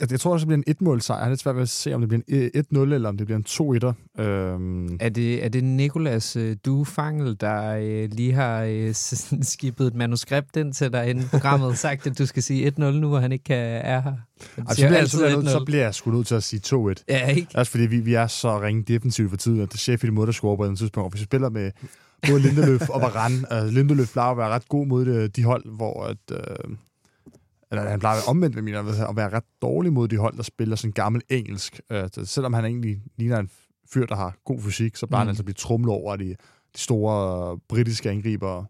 jeg, 0.00 0.10
jeg 0.10 0.20
tror 0.20 0.32
også, 0.32 0.44
det 0.44 0.48
bliver 0.48 0.56
en 0.58 0.64
et-mål 0.66 1.00
sejr. 1.00 1.16
Jeg 1.18 1.24
har 1.24 1.30
lidt 1.30 1.40
svært 1.40 1.54
ved 1.54 1.62
at 1.62 1.68
se, 1.68 1.94
om 1.94 2.00
det 2.00 2.08
bliver 2.08 2.22
en 2.54 2.88
1-0, 2.90 2.94
eller 2.94 3.08
om 3.08 3.16
det 3.16 3.26
bliver 3.26 3.38
en 3.38 3.44
2-1'er. 3.48 4.22
Um, 4.54 4.96
Er 5.00 5.08
det, 5.08 5.44
er 5.44 5.48
det 5.48 5.64
Nikolas 5.64 6.36
øh, 6.36 6.56
Duefangel, 6.64 7.36
der 7.40 7.76
øh, 7.76 8.08
lige 8.12 8.32
har 8.32 8.62
øh, 8.62 8.94
skibet 9.54 9.86
et 9.86 9.94
manuskript 9.94 10.56
ind 10.56 10.72
til 10.72 10.92
dig 10.92 11.10
inden 11.10 11.24
programmet 11.28 11.68
og 11.68 11.76
sagt, 11.86 12.06
at 12.06 12.18
du 12.18 12.26
skal 12.26 12.42
sige 12.42 12.72
1-0 12.78 12.80
nu, 12.82 13.08
hvor 13.08 13.18
han 13.18 13.32
ikke 13.32 13.44
kan, 13.44 13.56
er 13.84 14.00
her? 14.02 14.12
Altså, 14.58 14.74
så, 14.74 14.86
bliver, 14.86 14.98
altid 14.98 15.08
så, 15.10 15.16
bliver, 15.18 15.28
jeg 15.28 15.36
nødt- 15.36 15.48
1-0. 15.48 15.50
så 15.52 15.64
bliver 15.64 15.82
jeg 15.82 15.94
sgu 15.94 16.10
nødt 16.10 16.26
til 16.26 16.34
at 16.34 16.42
sige 16.42 16.60
2-1. 16.66 17.04
Ja, 17.08 17.26
ikke? 17.28 17.48
Også 17.54 17.70
fordi 17.70 17.86
vi, 17.86 18.00
vi 18.00 18.14
er 18.14 18.26
så 18.26 18.60
ringe 18.60 18.82
defensivt 18.82 19.30
for 19.30 19.36
tiden, 19.36 19.60
at 19.60 19.68
det 19.68 19.74
er 19.74 19.78
Sheffield 19.78 20.12
mod, 20.14 20.26
der 20.26 20.32
scorer 20.32 20.56
på 20.56 20.66
den 20.66 20.76
tidspunkt. 20.76 21.04
Og 21.04 21.10
hvis 21.10 21.20
vi 21.20 21.24
spiller 21.24 21.50
med 21.50 21.70
både 22.28 22.40
Lindeløf 22.40 22.88
og 22.88 23.00
Varane, 23.00 23.36
uh, 23.62 23.68
Lindeløf 23.72 24.12
plejer 24.12 24.30
at 24.30 24.36
være 24.38 24.48
ret 24.48 24.68
god 24.68 24.86
mod 24.86 25.04
de, 25.04 25.28
de 25.28 25.44
hold, 25.44 25.76
hvor 25.76 26.04
at, 26.04 26.16
uh, 26.32 26.74
eller 27.70 27.88
han 27.88 28.00
plejer 28.00 28.16
at 28.16 28.22
være 28.22 28.30
omvendt 28.30 28.54
med 28.54 28.62
mine, 28.62 28.78
at 28.78 29.16
være 29.16 29.28
ret 29.28 29.44
dårlig 29.62 29.92
mod 29.92 30.08
de 30.08 30.16
hold, 30.16 30.36
der 30.36 30.42
spiller 30.42 30.76
sådan 30.76 30.92
gammel 30.92 31.22
engelsk. 31.28 31.80
Så 31.90 32.22
selvom 32.24 32.52
han 32.52 32.64
egentlig 32.64 33.02
ligner 33.16 33.38
en 33.38 33.50
fyr, 33.92 34.06
der 34.06 34.16
har 34.16 34.36
god 34.44 34.60
fysik, 34.60 34.96
så 34.96 35.06
plejer 35.06 35.24
mm. 35.24 35.26
Han 35.26 35.28
altså 35.28 35.40
at 35.40 35.44
blive 35.44 35.54
trumlet 35.54 35.90
over 35.90 36.16
de, 36.16 36.28
de 36.74 36.80
store 36.80 37.52
uh, 37.52 37.58
britiske 37.68 38.10
angribere. 38.10 38.66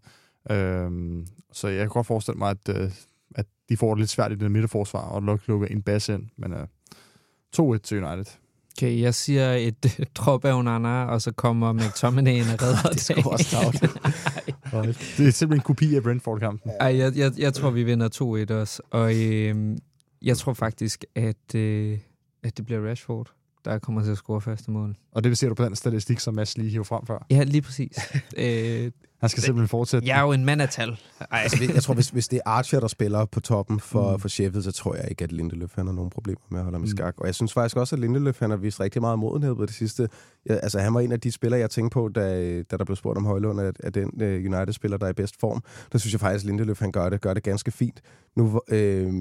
Uh, 0.51 1.25
så 1.53 1.69
jeg 1.69 1.79
kan 1.79 1.89
godt 1.89 2.07
forestille 2.07 2.39
mig, 2.39 2.51
at, 2.51 2.69
uh, 2.69 2.91
at 3.35 3.47
de 3.69 3.77
får 3.77 3.95
det 3.95 3.99
lidt 3.99 4.11
svært 4.11 4.33
i 4.33 4.35
den 4.35 4.53
midterforsvar, 4.53 5.01
og 5.01 5.23
nok 5.23 5.49
lukker 5.49 5.67
en 5.67 5.83
bas 5.83 6.09
ind. 6.09 6.29
Men 6.37 6.53
uh, 6.53 7.77
2-1 7.77 7.79
til 7.79 8.05
United. 8.05 8.33
Okay, 8.79 9.01
jeg 9.01 9.15
siger 9.15 9.53
et 9.53 9.99
øh, 10.01 10.07
drop 10.19 10.45
af 10.45 10.55
Onana, 10.55 11.05
og 11.05 11.23
så 11.23 11.33
kommer 11.33 11.73
McTominay 11.73 12.33
ind 12.33 12.51
og 12.53 12.63
redder 12.63 12.83
Det 12.93 13.11
er 13.11 13.21
sgu 13.21 13.31
også. 13.31 13.89
Det 14.83 15.27
er 15.27 15.31
simpelthen 15.31 15.53
en 15.53 15.61
kopi 15.61 15.97
af 15.97 16.03
Brentford-kampen. 16.03 16.73
Ej, 16.81 16.97
jeg, 16.97 17.17
jeg, 17.17 17.33
jeg 17.39 17.55
tror, 17.55 17.71
vi 17.71 17.83
vinder 17.83 18.09
2-1 18.51 18.55
også. 18.55 18.83
Og 18.91 19.15
øh, 19.15 19.77
jeg 20.23 20.37
tror 20.37 20.53
faktisk, 20.53 21.05
at, 21.15 21.55
øh, 21.55 21.99
at 22.43 22.57
det 22.57 22.67
bliver 22.67 22.89
Rashford, 22.91 23.33
der 23.65 23.79
kommer 23.79 24.03
til 24.03 24.11
at 24.11 24.17
score 24.17 24.41
første 24.41 24.71
mål. 24.71 24.97
Og 25.13 25.25
det 25.25 25.39
ser 25.39 25.49
du 25.49 25.55
på 25.55 25.65
den 25.65 25.77
statistik, 25.77 26.21
som 26.21 26.35
Mads 26.35 26.59
lige 26.59 26.71
hiver 26.71 26.85
frem 26.85 27.07
før. 27.07 27.27
Ja, 27.31 27.43
lige 27.43 27.63
præcis. 27.63 27.97
øh, 28.37 28.91
Han 29.21 29.29
skal 29.31 29.43
simpelthen 29.43 29.69
fortsætte. 29.69 30.09
jeg 30.09 30.19
er 30.19 30.23
jo 30.23 30.33
en 30.33 30.45
mand 30.45 30.63
af 30.63 30.69
tal. 30.69 30.91
Ej, 31.21 31.27
Altså, 31.43 31.57
det- 31.61 31.75
jeg 31.75 31.83
tror, 31.83 31.95
hvis, 31.95 32.09
hvis 32.09 32.29
det 32.29 32.37
er 32.37 32.51
Archer, 32.51 32.81
der 32.81 32.89
spiller 32.89 33.25
på 33.25 33.41
toppen 33.41 33.81
for, 33.81 34.09
Mm. 34.09 34.15
mm. 34.15 34.21
for 34.21 34.29
Sheffield, 34.29 34.63
så 34.65 34.73
tror 34.73 34.95
jeg 34.95 35.05
ikke, 35.11 35.25
at 35.25 35.33
Lindeløf 35.33 35.73
han 35.75 35.87
har 35.87 35.95
nogen 35.95 36.11
problemer 36.11 36.41
med 36.51 36.59
at 36.59 36.65
holde 36.65 36.77
ham 36.79 36.85
i 36.85 36.89
skak. 36.89 37.15
Og 37.21 37.27
jeg 37.27 37.35
synes 37.35 37.53
faktisk 37.53 37.77
også, 37.77 37.97
at 37.97 38.01
Lindeløf 38.01 38.39
han 38.41 38.51
har 38.51 38.57
vist 38.57 38.81
rigtig 38.81 39.01
meget 39.03 39.19
modenhed 39.19 39.55
på 39.57 39.67
det 39.67 39.75
sidste. 39.75 40.09
Ja, 40.49 40.55
altså, 40.55 40.79
han 40.81 40.95
var 40.95 41.01
en 41.01 41.13
af 41.13 41.21
de 41.21 41.33
spillere, 41.33 41.61
jeg 41.61 41.71
tænkte 41.71 41.95
på, 41.95 42.09
da, 42.09 42.23
da 42.63 42.77
der 42.77 42.85
blev 42.85 42.97
spurgt 42.97 43.19
om 43.19 43.25
Højlund, 43.25 43.61
at, 43.61 43.77
at 43.81 43.95
den 43.95 44.11
uh, 44.15 44.53
United-spiller, 44.55 44.97
der 44.97 45.07
er 45.07 45.11
i 45.11 45.15
bedst 45.15 45.41
form. 45.41 45.63
Der 45.93 45.99
synes 45.99 46.13
jeg 46.13 46.21
faktisk, 46.21 46.45
at 46.45 46.47
Lindeløf 46.47 46.81
han 46.81 46.93
gør 46.93 47.09
det, 47.09 47.21
gør 47.21 47.35
det 47.35 47.43
ganske 47.43 47.71
fint. 47.71 48.01
Nu, 48.37 48.61
øh, 48.69 49.13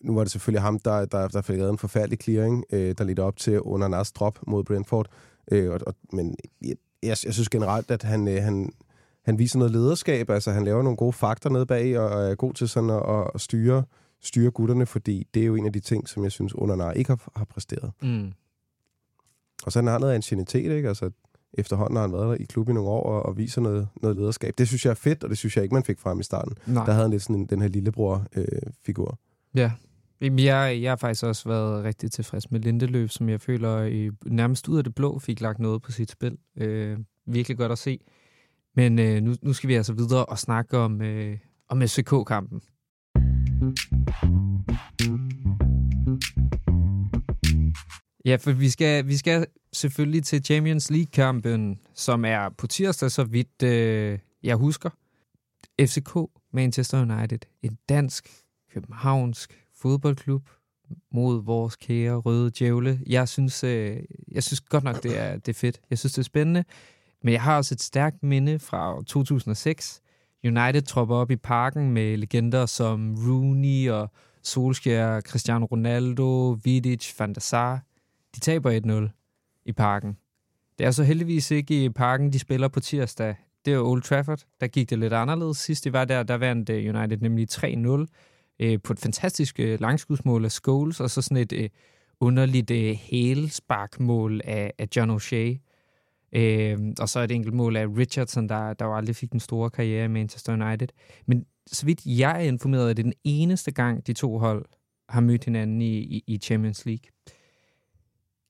nu 0.00 0.14
var 0.14 0.22
det 0.24 0.32
selvfølgelig 0.32 0.62
ham, 0.62 0.78
der, 0.78 1.04
der, 1.04 1.28
der 1.28 1.42
fik 1.42 1.56
lavet 1.58 1.70
en 1.70 1.78
forfærdelig 1.78 2.18
clearing, 2.22 2.64
øh, 2.72 2.94
der 2.98 3.04
ledte 3.04 3.22
op 3.22 3.36
til 3.36 3.60
under 3.60 3.88
Nas 3.88 4.12
drop 4.12 4.38
mod 4.46 4.64
Brentford. 4.64 5.08
Øh, 5.52 5.70
og, 5.70 5.80
og, 5.86 5.94
men 6.12 6.36
jeg, 6.62 6.76
jeg, 7.02 7.16
jeg 7.24 7.34
synes 7.34 7.48
generelt, 7.48 7.90
at 7.90 8.02
han, 8.02 8.28
øh, 8.28 8.42
han, 8.42 8.72
han 9.24 9.38
viser 9.38 9.58
noget 9.58 9.72
lederskab, 9.72 10.30
altså 10.30 10.52
han 10.52 10.64
laver 10.64 10.82
nogle 10.82 10.96
gode 10.96 11.12
fakter 11.12 11.50
nede 11.50 11.66
bag, 11.66 11.98
og 11.98 12.30
er 12.30 12.34
god 12.34 12.54
til 12.54 12.68
sådan 12.68 12.90
at, 12.90 13.30
at 13.34 13.40
styre, 13.40 13.84
styre 14.20 14.50
gutterne, 14.50 14.86
fordi 14.86 15.26
det 15.34 15.42
er 15.42 15.46
jo 15.46 15.54
en 15.54 15.66
af 15.66 15.72
de 15.72 15.80
ting, 15.80 16.08
som 16.08 16.24
jeg 16.24 16.32
synes, 16.32 16.54
Onanar 16.54 16.92
ikke 16.92 17.10
har, 17.10 17.30
har 17.36 17.44
præsteret. 17.44 17.90
mm. 18.02 18.32
Og 19.66 19.72
så 19.72 19.78
han 19.78 19.86
har 19.86 19.98
noget 19.98 20.14
ancienitet, 20.14 20.72
ikke? 20.72 20.88
Altså, 20.88 21.10
efterhånden 21.54 21.96
har 21.96 22.02
han 22.02 22.12
været 22.12 22.28
der 22.28 22.44
i 22.44 22.44
klubben 22.44 22.72
i 22.72 22.74
nogle 22.74 22.90
år 22.90 23.02
og, 23.02 23.22
og 23.22 23.36
viser 23.36 23.60
noget, 23.60 23.88
noget 24.02 24.16
lederskab. 24.16 24.54
Det 24.58 24.68
synes 24.68 24.84
jeg 24.84 24.90
er 24.90 24.94
fedt, 24.94 25.24
og 25.24 25.30
det 25.30 25.38
synes 25.38 25.56
jeg 25.56 25.62
ikke, 25.62 25.74
man 25.74 25.84
fik 25.84 25.98
frem 25.98 26.20
i 26.20 26.22
starten. 26.22 26.54
Nej. 26.66 26.84
Der 26.84 26.92
havde 26.92 27.04
han 27.04 27.10
lidt 27.10 27.22
sådan 27.22 27.36
en, 27.36 27.46
den 27.46 27.60
her 27.60 27.68
lillebror-figur. 27.68 29.18
Ja. 29.54 29.72
Jamen, 30.20 30.38
Jeg, 30.38 30.78
jeg 30.82 30.90
har 30.90 30.96
faktisk 30.96 31.24
også 31.24 31.48
været 31.48 31.84
rigtig 31.84 32.10
tilfreds 32.10 32.50
med 32.50 32.60
Lindeløf, 32.60 33.10
som 33.10 33.28
jeg 33.28 33.40
føler 33.40 33.76
øh, 33.76 33.92
i, 33.92 34.10
nærmest 34.26 34.68
ud 34.68 34.78
af 34.78 34.84
det 34.84 34.94
blå 34.94 35.18
fik 35.18 35.40
lagt 35.40 35.58
noget 35.58 35.82
på 35.82 35.92
sit 35.92 36.10
spil. 36.10 36.38
Øh, 36.56 36.98
virkelig 37.26 37.56
godt 37.56 37.72
at 37.72 37.78
se. 37.78 38.00
Men 38.76 38.98
øh, 38.98 39.22
nu, 39.22 39.34
nu 39.42 39.52
skal 39.52 39.68
vi 39.68 39.74
altså 39.74 39.92
videre 39.92 40.26
og 40.26 40.38
snakke 40.38 40.78
om, 40.78 41.02
øh, 41.02 41.38
om 41.68 41.82
FCK-kampen. 41.82 42.60
Ja, 48.24 48.36
for 48.36 48.52
vi 48.52 48.70
skal, 48.70 49.06
vi 49.06 49.16
skal 49.16 49.46
selvfølgelig 49.72 50.24
til 50.24 50.44
Champions 50.44 50.90
League-kampen, 50.90 51.78
som 51.94 52.24
er 52.24 52.48
på 52.48 52.66
tirsdag, 52.66 53.10
så 53.10 53.24
vidt 53.24 53.62
øh, 53.62 54.18
jeg 54.42 54.56
husker. 54.56 54.90
FCK 55.80 56.16
Manchester 56.52 57.02
United, 57.02 57.38
en 57.62 57.78
dansk, 57.88 58.28
københavnsk 58.72 59.67
fodboldklub 59.80 60.48
mod 61.12 61.44
vores 61.44 61.76
kære 61.76 62.16
røde 62.16 62.50
djævle. 62.50 63.00
Jeg 63.06 63.28
synes, 63.28 63.64
øh, 63.64 63.96
jeg 64.32 64.42
synes 64.42 64.60
godt 64.60 64.84
nok, 64.84 65.02
det 65.02 65.18
er, 65.18 65.36
det 65.36 65.48
er 65.48 65.58
fedt. 65.58 65.80
Jeg 65.90 65.98
synes, 65.98 66.12
det 66.12 66.18
er 66.18 66.24
spændende. 66.24 66.64
Men 67.22 67.32
jeg 67.32 67.42
har 67.42 67.56
også 67.56 67.74
et 67.74 67.80
stærkt 67.80 68.22
minde 68.22 68.58
fra 68.58 69.02
2006. 69.06 70.00
United 70.44 70.82
tropper 70.82 71.16
op 71.16 71.30
i 71.30 71.36
parken 71.36 71.90
med 71.90 72.16
legender 72.16 72.66
som 72.66 73.14
Rooney 73.14 73.90
og 73.90 74.10
Solskjaer, 74.42 75.20
Cristiano 75.20 75.64
Ronaldo, 75.64 76.50
Vidic, 76.64 77.14
Van 77.18 77.32
der 77.34 77.40
Sar. 77.40 77.82
De 78.34 78.40
taber 78.40 79.08
1-0 79.08 79.62
i 79.64 79.72
parken. 79.72 80.16
Det 80.78 80.86
er 80.86 80.90
så 80.90 81.04
heldigvis 81.04 81.50
ikke 81.50 81.84
i 81.84 81.90
parken, 81.90 82.32
de 82.32 82.38
spiller 82.38 82.68
på 82.68 82.80
tirsdag. 82.80 83.36
Det 83.64 83.72
er 83.72 83.80
Old 83.80 84.02
Trafford. 84.02 84.40
Der 84.60 84.66
gik 84.66 84.90
det 84.90 84.98
lidt 84.98 85.12
anderledes. 85.12 85.56
Sidst 85.56 85.84
de 85.84 85.92
var 85.92 86.04
der, 86.04 86.22
der 86.22 86.34
vandt 86.34 86.70
øh, 86.70 86.94
United 86.94 87.18
nemlig 87.18 87.48
3-0 87.52 88.06
øh, 88.60 88.78
på 88.84 88.92
et 88.92 88.98
fantastisk 88.98 89.60
øh, 89.60 89.80
langskudsmål 89.80 90.44
af 90.44 90.52
Scholes, 90.52 91.00
og 91.00 91.10
så 91.10 91.22
sådan 91.22 91.36
et 91.36 91.52
øh, 91.52 91.68
underligt 92.20 92.70
øh, 92.70 92.94
hælsparkmål 92.94 94.40
af, 94.44 94.72
af 94.78 94.88
John 94.96 95.10
O'Shea. 95.10 95.58
Øh, 96.32 96.78
og 97.00 97.08
så 97.08 97.20
et 97.20 97.30
enkelt 97.30 97.54
mål 97.54 97.76
af 97.76 97.86
Richardson, 97.86 98.48
der, 98.48 98.72
der 98.74 98.84
jo 98.84 98.96
aldrig 98.96 99.16
fik 99.16 99.32
den 99.32 99.40
store 99.40 99.70
karriere 99.70 100.04
i 100.04 100.08
Manchester 100.08 100.52
United. 100.52 100.88
Men 101.26 101.46
så 101.66 101.86
vidt 101.86 102.06
jeg 102.06 102.44
er 102.44 102.48
informeret, 102.48 102.90
er 102.90 102.94
det 102.94 103.04
den 103.04 103.14
eneste 103.24 103.70
gang, 103.70 104.06
de 104.06 104.12
to 104.12 104.38
hold 104.38 104.64
har 105.08 105.20
mødt 105.20 105.44
hinanden 105.44 105.82
i, 105.82 105.98
i, 105.98 106.24
i 106.26 106.38
Champions 106.38 106.86
League. 106.86 107.10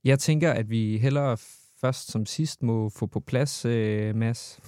Jeg 0.05 0.19
tænker, 0.19 0.53
at 0.53 0.71
vi 0.71 0.99
hellere 0.99 1.37
først 1.81 2.11
som 2.11 2.27
sidst 2.27 2.63
må 2.63 2.89
få 2.89 3.07
på 3.07 3.21
plads, 3.21 3.65
øh, 3.65 4.15
Mads. 4.15 4.61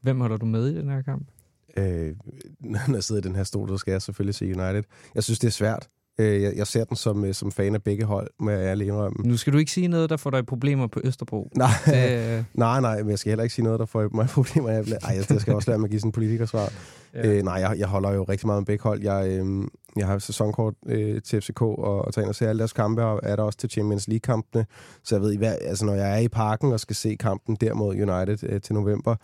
Hvem 0.00 0.20
holder 0.20 0.36
du 0.36 0.46
med 0.46 0.68
i 0.68 0.74
den 0.74 0.88
her 0.88 1.02
kamp? 1.02 1.28
Øh, 1.76 2.12
når 2.88 2.94
jeg 2.94 3.04
sidder 3.04 3.22
i 3.22 3.24
den 3.24 3.36
her 3.36 3.44
stol, 3.44 3.68
så 3.68 3.76
skal 3.76 3.92
jeg 3.92 4.02
selvfølgelig 4.02 4.34
se 4.34 4.44
United. 4.44 4.82
Jeg 5.14 5.24
synes, 5.24 5.38
det 5.38 5.46
er 5.46 5.52
svært. 5.52 5.88
Øh, 6.18 6.42
jeg, 6.42 6.52
jeg 6.56 6.66
ser 6.66 6.84
den 6.84 6.96
som, 6.96 7.24
øh, 7.24 7.34
som 7.34 7.52
fan 7.52 7.74
af 7.74 7.82
begge 7.82 8.04
hold, 8.04 8.30
må 8.40 8.50
jeg 8.50 8.60
ærlig 8.60 8.86
indrømme. 8.86 9.16
Nu 9.28 9.36
skal 9.36 9.52
du 9.52 9.58
ikke 9.58 9.70
sige 9.70 9.88
noget, 9.88 10.10
der 10.10 10.16
får 10.16 10.30
dig 10.30 10.46
problemer 10.46 10.86
på 10.86 11.00
Østerbro. 11.04 11.50
Nej, 11.56 11.68
Det, 11.86 12.36
øh, 12.38 12.44
nej, 12.54 12.80
nej, 12.80 13.02
men 13.02 13.10
jeg 13.10 13.18
skal 13.18 13.30
heller 13.30 13.42
ikke 13.42 13.54
sige 13.54 13.64
noget, 13.64 13.80
der 13.80 13.86
får 13.86 14.08
mig 14.14 14.26
problemer. 14.28 14.70
Jeg, 14.70 14.84
ej, 15.02 15.14
jeg, 15.16 15.30
jeg 15.30 15.40
skal 15.40 15.54
også 15.54 15.70
lade 15.70 15.78
mig 15.80 15.90
give 15.90 16.00
sådan 16.00 16.08
en 16.08 16.12
politikersvar. 16.12 16.72
ja. 17.14 17.28
Øh, 17.28 17.42
nej, 17.42 17.54
jeg, 17.54 17.78
jeg 17.78 17.88
holder 17.88 18.12
jo 18.12 18.22
rigtig 18.22 18.46
meget 18.46 18.60
med 18.60 18.66
begge 18.66 18.82
hold. 18.82 19.02
Jeg, 19.02 19.28
øh, 19.28 19.68
jeg 19.96 20.06
har 20.06 20.18
sæsonkort 20.18 20.74
øh, 20.86 21.22
til 21.22 21.40
FCK 21.40 21.62
og, 21.62 22.04
og 22.04 22.14
tager 22.14 22.24
ind 22.24 22.28
og 22.28 22.34
ser 22.34 22.48
alle 22.48 22.58
deres 22.58 22.72
kampe, 22.72 23.04
og 23.04 23.20
er 23.22 23.36
der 23.36 23.42
også 23.42 23.58
til 23.58 23.70
Champions 23.70 24.08
League-kampene. 24.08 24.66
Så 25.04 25.14
jeg 25.14 25.22
ved, 25.22 25.36
hver, 25.36 25.52
altså, 25.52 25.84
når 25.84 25.94
jeg 25.94 26.14
er 26.14 26.18
i 26.18 26.28
parken 26.28 26.72
og 26.72 26.80
skal 26.80 26.96
se 26.96 27.16
kampen 27.20 27.56
der 27.60 27.74
mod 27.74 27.94
United 27.94 28.48
øh, 28.50 28.60
til 28.60 28.74
november, 28.74 29.16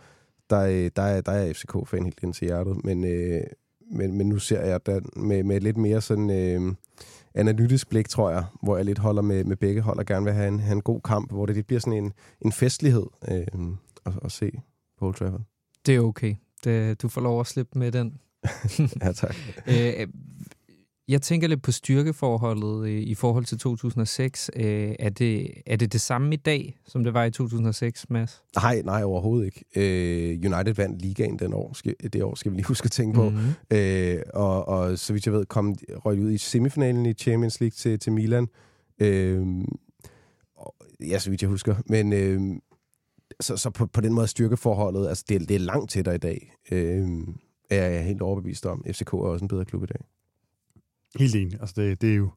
der, 0.50 0.60
øh, 0.60 0.90
der, 0.96 1.02
er, 1.02 1.20
der 1.20 1.32
er 1.32 1.52
FCK-fan 1.52 2.04
helt 2.04 2.20
ind 2.22 2.34
til 2.34 2.46
hjertet. 2.46 2.84
Men, 2.84 3.04
øh, 3.04 3.42
men, 3.92 4.18
men 4.18 4.28
nu 4.28 4.38
ser 4.38 4.60
jeg 4.60 4.86
den 4.86 5.10
med, 5.16 5.42
med 5.42 5.60
lidt 5.60 5.76
mere 5.76 6.00
sådan... 6.00 6.30
Øh, 6.30 6.74
analytisk 7.36 7.88
blik, 7.88 8.08
tror 8.08 8.30
jeg, 8.30 8.44
hvor 8.62 8.76
jeg 8.76 8.84
lidt 8.84 8.98
holder 8.98 9.22
med, 9.22 9.44
med 9.44 9.56
begge 9.56 9.80
hold 9.80 9.98
og 9.98 10.06
gerne 10.06 10.24
vil 10.24 10.34
have 10.34 10.48
en, 10.48 10.60
have 10.60 10.72
en 10.72 10.82
god 10.82 11.00
kamp, 11.00 11.32
hvor 11.32 11.46
det 11.46 11.54
lidt 11.54 11.66
bliver 11.66 11.80
sådan 11.80 12.04
en, 12.04 12.12
en 12.40 12.52
festlighed 12.52 13.06
øh, 13.28 13.46
at, 14.06 14.12
at 14.24 14.32
se 14.32 14.50
på 14.98 15.06
Old 15.06 15.14
Trafford. 15.14 15.40
det 15.86 15.94
er 15.94 16.00
okay. 16.00 16.34
Det, 16.64 17.02
du 17.02 17.08
får 17.08 17.20
lov 17.20 17.40
at 17.40 17.46
slippe 17.46 17.78
med 17.78 17.92
den. 17.92 18.18
Ja, 19.02 19.12
tak. 19.12 19.36
Øh, 19.66 20.06
jeg 21.08 21.22
tænker 21.22 21.48
lidt 21.48 21.62
på 21.62 21.72
styrkeforholdet 21.72 22.88
øh, 22.88 23.00
i 23.00 23.14
forhold 23.14 23.44
til 23.44 23.58
2006. 23.58 24.50
Øh, 24.56 24.94
er, 24.98 25.08
det, 25.10 25.50
er 25.66 25.76
det 25.76 25.92
det 25.92 26.00
samme 26.00 26.34
i 26.34 26.36
dag, 26.36 26.78
som 26.86 27.04
det 27.04 27.14
var 27.14 27.24
i 27.24 27.30
2006, 27.30 28.10
Mads? 28.10 28.42
Nej, 28.56 28.82
nej, 28.84 29.02
overhovedet 29.02 29.46
ikke. 29.46 29.64
Øh, 29.76 30.52
United 30.52 30.74
vandt 30.74 31.02
ligaen 31.02 31.38
den 31.38 31.52
år, 31.54 31.76
det 32.12 32.22
år, 32.22 32.34
skal 32.34 32.52
vi 32.52 32.56
lige 32.56 32.66
huske 32.74 32.84
at 32.84 32.90
tænke 32.90 33.14
på. 33.14 33.28
Mm-hmm. 33.30 33.76
Øh, 33.78 34.22
og, 34.34 34.68
og 34.68 34.98
så 34.98 35.12
vidt 35.12 35.26
jeg 35.26 35.34
ved, 35.34 35.46
kom 35.46 35.74
røg 35.88 36.20
ud 36.20 36.30
i 36.30 36.38
semifinalen 36.38 37.06
i 37.06 37.12
Champions 37.12 37.60
League 37.60 37.74
til, 37.74 37.98
til 37.98 38.12
Milan. 38.12 38.48
Øh, 38.98 39.46
og, 40.56 40.74
ja, 41.00 41.18
så 41.18 41.30
vidt 41.30 41.42
jeg 41.42 41.50
husker. 41.50 41.74
Men 41.86 42.12
øh, 42.12 42.40
så, 43.40 43.56
så 43.56 43.70
på, 43.70 43.86
på 43.86 44.00
den 44.00 44.12
måde 44.14 44.26
styrkeforholdet, 44.26 45.08
altså 45.08 45.24
det, 45.28 45.34
er- 45.42 45.46
det 45.46 45.54
er 45.54 45.60
langt 45.60 45.90
tættere 45.90 46.14
i 46.14 46.18
dag. 46.18 46.52
Øh, 46.70 47.08
er 47.70 47.86
jeg 47.88 48.04
helt 48.04 48.22
overbevist 48.22 48.66
om. 48.66 48.84
FCK 48.92 49.12
er 49.12 49.16
også 49.16 49.44
en 49.44 49.48
bedre 49.48 49.64
klub 49.64 49.82
i 49.82 49.86
dag. 49.86 50.00
Helt 51.18 51.34
enig. 51.34 51.60
Altså, 51.60 51.74
det, 51.76 52.00
det 52.00 52.10
er 52.10 52.14
jo... 52.14 52.30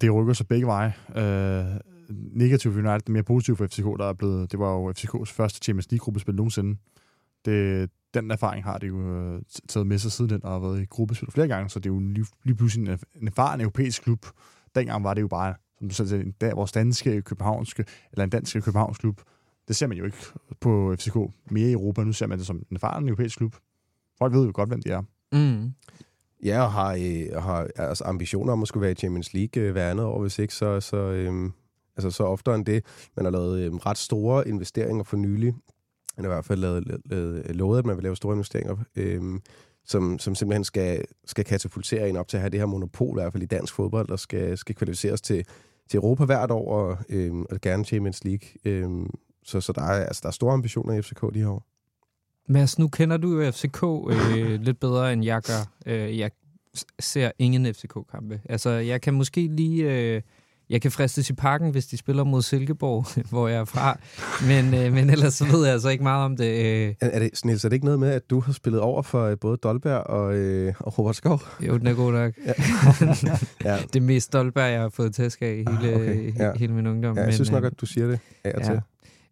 Det 0.00 0.14
rykker 0.14 0.32
sig 0.32 0.48
begge 0.48 0.66
veje. 0.66 0.94
Øh, 1.16 1.80
negativt 2.32 2.74
for 2.74 2.80
United, 2.80 3.12
mere 3.12 3.22
positivt 3.22 3.58
for 3.58 3.66
FCK, 3.66 3.84
der 3.84 4.08
er 4.08 4.12
blevet... 4.12 4.52
Det 4.52 4.58
var 4.58 4.72
jo 4.72 4.92
FCKs 4.92 5.32
første 5.32 5.58
Champions 5.62 5.90
League-gruppespil 5.90 6.34
nogensinde. 6.34 6.78
Det, 7.44 7.90
den 8.14 8.30
erfaring 8.30 8.64
har 8.64 8.78
det 8.78 8.88
jo 8.88 9.16
øh, 9.16 9.42
taget 9.68 9.86
med 9.86 9.98
sig 9.98 10.12
siden 10.12 10.30
den, 10.30 10.44
og 10.44 10.50
har 10.52 10.58
været 10.58 10.82
i 10.82 10.84
gruppespil 10.84 11.30
flere 11.30 11.48
gange, 11.48 11.70
så 11.70 11.78
det 11.78 11.90
er 11.90 11.94
jo 11.94 12.00
lige, 12.00 12.26
lige 12.44 12.56
pludselig 12.56 12.88
en, 12.88 12.98
en 13.20 13.28
erfaren 13.28 13.60
europæisk 13.60 14.02
klub. 14.02 14.26
Dengang 14.74 15.04
var 15.04 15.14
det 15.14 15.22
jo 15.22 15.28
bare, 15.28 15.54
som 15.78 15.88
du 15.88 15.94
selv 15.94 16.08
sagde, 16.08 16.24
en 16.24 16.34
der, 16.40 16.54
vores 16.54 16.72
danske 16.72 17.22
københavnske, 17.22 17.84
eller 18.12 18.24
en 18.24 18.30
dansk 18.30 18.62
københavnsk 18.64 19.00
klub. 19.00 19.20
Det 19.68 19.76
ser 19.76 19.86
man 19.86 19.98
jo 19.98 20.04
ikke 20.04 20.16
på 20.60 20.94
FCK 20.98 21.16
mere 21.50 21.68
i 21.68 21.72
Europa. 21.72 22.04
Nu 22.04 22.12
ser 22.12 22.26
man 22.26 22.38
det 22.38 22.46
som 22.46 22.56
en 22.56 22.76
erfaren 22.76 23.08
europæisk 23.08 23.38
klub. 23.38 23.56
Folk 24.18 24.34
ved 24.34 24.46
jo 24.46 24.50
godt, 24.54 24.68
hvem 24.68 24.82
de 24.82 24.90
er. 24.90 25.02
Mm. 25.32 25.72
Ja, 26.44 26.62
og 26.62 26.72
har, 26.72 26.92
øh, 26.94 27.42
har 27.42 27.68
altså 27.76 28.04
ambitioner 28.04 28.52
om 28.52 28.62
at 28.62 28.68
skulle 28.68 28.82
være 28.82 28.92
i 28.92 28.94
Champions 28.94 29.34
League 29.34 29.62
øh, 29.62 29.72
hver 29.72 29.90
andet 29.90 30.06
år, 30.06 30.20
hvis 30.20 30.38
ikke 30.38 30.54
så, 30.54 30.80
så, 30.80 30.96
øh, 30.96 31.50
altså, 31.96 32.10
så 32.10 32.24
oftere 32.24 32.54
end 32.54 32.66
det. 32.66 32.84
Man 33.16 33.24
har 33.24 33.32
lavet 33.32 33.60
øh, 33.60 33.74
ret 33.74 33.98
store 33.98 34.48
investeringer 34.48 35.04
for 35.04 35.16
nylig. 35.16 35.54
Man 36.16 36.24
har 36.24 36.32
i 36.32 36.34
hvert 36.34 36.44
fald 36.44 36.60
lavet, 36.60 36.86
lavet, 36.86 37.02
lavet, 37.04 37.42
øh, 37.48 37.54
lovet, 37.54 37.78
at 37.78 37.86
man 37.86 37.96
vil 37.96 38.02
lave 38.02 38.16
store 38.16 38.34
investeringer, 38.34 38.76
øh, 38.96 39.40
som, 39.84 40.18
som 40.18 40.34
simpelthen 40.34 40.64
skal, 40.64 41.04
skal 41.26 41.44
katapultere 41.44 42.08
en 42.08 42.16
op 42.16 42.28
til 42.28 42.36
at 42.36 42.40
have 42.40 42.50
det 42.50 42.60
her 42.60 42.66
monopol, 42.66 43.18
i 43.18 43.20
hvert 43.20 43.32
fald 43.32 43.42
i 43.42 43.46
dansk 43.46 43.74
fodbold, 43.74 44.08
der 44.08 44.16
skal, 44.16 44.58
skal 44.58 44.74
kvalificeres 44.74 45.20
til, 45.20 45.46
til 45.90 45.96
Europa 45.96 46.24
hvert 46.24 46.50
år, 46.50 46.72
og, 46.72 46.98
øh, 47.08 47.34
og 47.34 47.60
gerne 47.60 47.84
Champions 47.84 48.24
League. 48.24 48.48
Øh, 48.64 48.90
så, 49.44 49.60
så 49.60 49.72
der 49.72 49.82
er, 49.82 50.06
altså, 50.06 50.20
der 50.22 50.28
er 50.28 50.32
store 50.32 50.52
ambitioner 50.52 50.94
i 50.94 51.02
FCK 51.02 51.34
de 51.34 51.38
her 51.38 51.48
år. 51.48 51.69
Mads, 52.50 52.78
nu 52.78 52.88
kender 52.88 53.16
du 53.16 53.40
jo 53.40 53.50
FCK 53.50 53.82
øh, 54.10 54.60
lidt 54.60 54.80
bedre, 54.80 55.12
end 55.12 55.24
jeg 55.24 55.42
gør. 55.42 55.92
Øh, 55.92 56.18
jeg 56.18 56.30
ser 57.00 57.30
ingen 57.38 57.74
FCK-kampe. 57.74 58.40
Altså, 58.48 58.70
jeg 58.70 59.00
kan 59.00 59.14
måske 59.14 59.46
lige... 59.46 59.82
Øh, 60.14 60.22
jeg 60.70 60.82
kan 60.82 60.90
fristes 60.90 61.30
i 61.30 61.32
parken, 61.32 61.70
hvis 61.70 61.86
de 61.86 61.96
spiller 61.96 62.24
mod 62.24 62.42
Silkeborg, 62.42 63.06
hvor 63.30 63.48
jeg 63.48 63.60
er 63.60 63.64
fra. 63.64 63.98
Men, 64.46 64.74
øh, 64.74 64.92
men 64.92 65.10
ellers 65.10 65.34
så 65.34 65.44
ved 65.44 65.64
jeg 65.64 65.72
altså 65.72 65.88
ikke 65.88 66.02
meget 66.02 66.24
om 66.24 66.36
det. 66.36 66.44
Øh, 66.64 66.94
Er, 67.00 67.06
er 67.06 67.18
det, 67.18 67.44
Niels, 67.44 67.64
er 67.64 67.68
det 67.68 67.74
ikke 67.74 67.84
noget 67.84 68.00
med, 68.00 68.10
at 68.10 68.30
du 68.30 68.40
har 68.40 68.52
spillet 68.52 68.80
over 68.80 69.02
for 69.02 69.24
øh, 69.26 69.36
både 69.40 69.56
Dolberg 69.56 70.00
og, 70.06 70.34
øh, 70.34 70.74
og 70.78 70.98
Robert 70.98 71.16
Skov? 71.16 71.42
jo, 71.66 71.76
den 71.78 71.86
er 71.86 71.94
god 71.94 72.12
nok. 72.12 72.32
Ja. 73.64 73.76
Det 73.92 73.96
er 73.96 74.00
mest 74.00 74.26
Stolberg, 74.26 74.72
jeg 74.72 74.80
har 74.80 74.88
fået 74.88 75.14
tæsk 75.14 75.42
af 75.42 75.46
i 75.46 75.72
hele, 75.72 75.94
Ah, 75.94 76.00
okay. 76.00 76.32
Ja. 76.38 76.52
hele 76.56 76.72
min 76.72 76.86
ungdom. 76.86 77.14
Ja, 77.16 77.20
jeg 77.20 77.26
men, 77.26 77.34
synes 77.34 77.50
nok, 77.50 77.64
at 77.64 77.80
du 77.80 77.86
siger 77.86 78.06
det 78.06 78.18
af 78.44 78.52
og 78.54 78.60
ja. 78.60 78.66
til. 78.66 78.80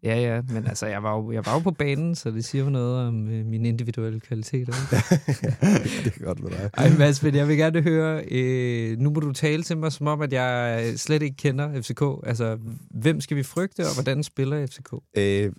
Ja, 0.03 0.19
ja, 0.19 0.41
men 0.49 0.67
altså, 0.67 0.85
jeg 0.85 1.03
var 1.03 1.15
jo, 1.15 1.31
jeg 1.31 1.45
var 1.45 1.53
jo 1.53 1.59
på 1.59 1.71
banen, 1.71 2.15
så 2.15 2.31
det 2.31 2.45
siger 2.45 2.63
jo 2.63 2.69
noget 2.69 3.07
om 3.07 3.27
øh, 3.27 3.45
mine 3.45 3.67
individuelle 3.67 4.19
kvaliteter. 4.19 4.73
Det 6.03 6.13
er 6.15 6.25
godt 6.25 6.43
med 6.43 6.49
dig. 6.49 6.69
Ej, 6.73 6.89
Mads, 6.97 7.23
men 7.23 7.35
jeg 7.35 7.47
vil 7.47 7.57
gerne 7.57 7.81
høre, 7.81 8.23
øh, 8.31 8.97
nu 8.97 9.09
må 9.09 9.19
du 9.19 9.31
tale 9.31 9.63
til 9.63 9.77
mig, 9.77 9.91
som 9.91 10.07
om, 10.07 10.21
at 10.21 10.33
jeg 10.33 10.83
slet 10.95 11.21
ikke 11.21 11.35
kender 11.35 11.81
FCK. 11.81 12.27
Altså, 12.27 12.57
hvem 12.89 13.21
skal 13.21 13.37
vi 13.37 13.43
frygte, 13.43 13.79
og 13.79 13.93
hvordan 13.93 14.23
spiller 14.23 14.67
FCK? 14.67 14.93
Øh, 15.17 15.51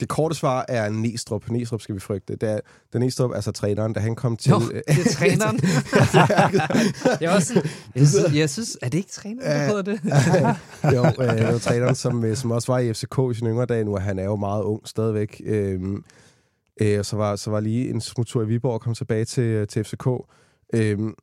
det 0.00 0.08
korte 0.08 0.34
svar 0.34 0.64
er 0.68 0.88
Næstrup. 0.88 1.50
Næstrup 1.50 1.80
skal 1.80 1.94
vi 1.94 2.00
frygte. 2.00 2.36
Det 2.36 2.60
er 2.94 2.98
Næstrup, 2.98 3.34
altså 3.34 3.52
træneren, 3.52 3.92
da 3.92 4.00
han 4.00 4.14
kom 4.14 4.36
til... 4.36 4.50
Nå, 4.50 4.60
det 4.60 4.82
er 4.86 5.12
træneren. 5.12 5.60
jeg, 7.20 7.30
også, 7.36 7.68
jeg, 7.94 8.08
synes, 8.08 8.34
jeg 8.34 8.50
synes, 8.50 8.78
er 8.82 8.88
det 8.88 8.98
ikke 8.98 9.10
træneren, 9.10 9.50
der 9.50 9.66
hedder 9.66 9.82
det? 9.82 10.00
jo, 10.96 11.04
øh, 11.24 11.38
det 11.38 11.52
var 11.52 11.58
træneren, 11.58 11.94
som, 11.94 12.24
øh, 12.24 12.36
som 12.36 12.50
også 12.50 12.72
var 12.72 12.78
i 12.78 12.92
FCK 12.92 13.18
i 13.30 13.34
sine 13.34 13.50
yngre 13.50 13.66
dage 13.66 13.84
nu, 13.84 13.94
og 13.94 14.02
han 14.02 14.18
er 14.18 14.24
jo 14.24 14.36
meget 14.36 14.62
ung 14.62 14.88
stadigvæk. 14.88 15.42
Øhm, 15.44 16.04
øh, 16.80 16.98
og 16.98 17.06
så 17.06 17.16
var, 17.16 17.36
så 17.36 17.50
var 17.50 17.60
lige 17.60 17.90
en 17.90 18.00
smuttur 18.00 18.42
i 18.42 18.46
Viborg 18.46 18.74
og 18.74 18.80
kom 18.80 18.94
tilbage 18.94 19.24
til, 19.24 19.66
til 19.66 19.84
FCK. 19.84 20.06
Øhm, 20.74 21.14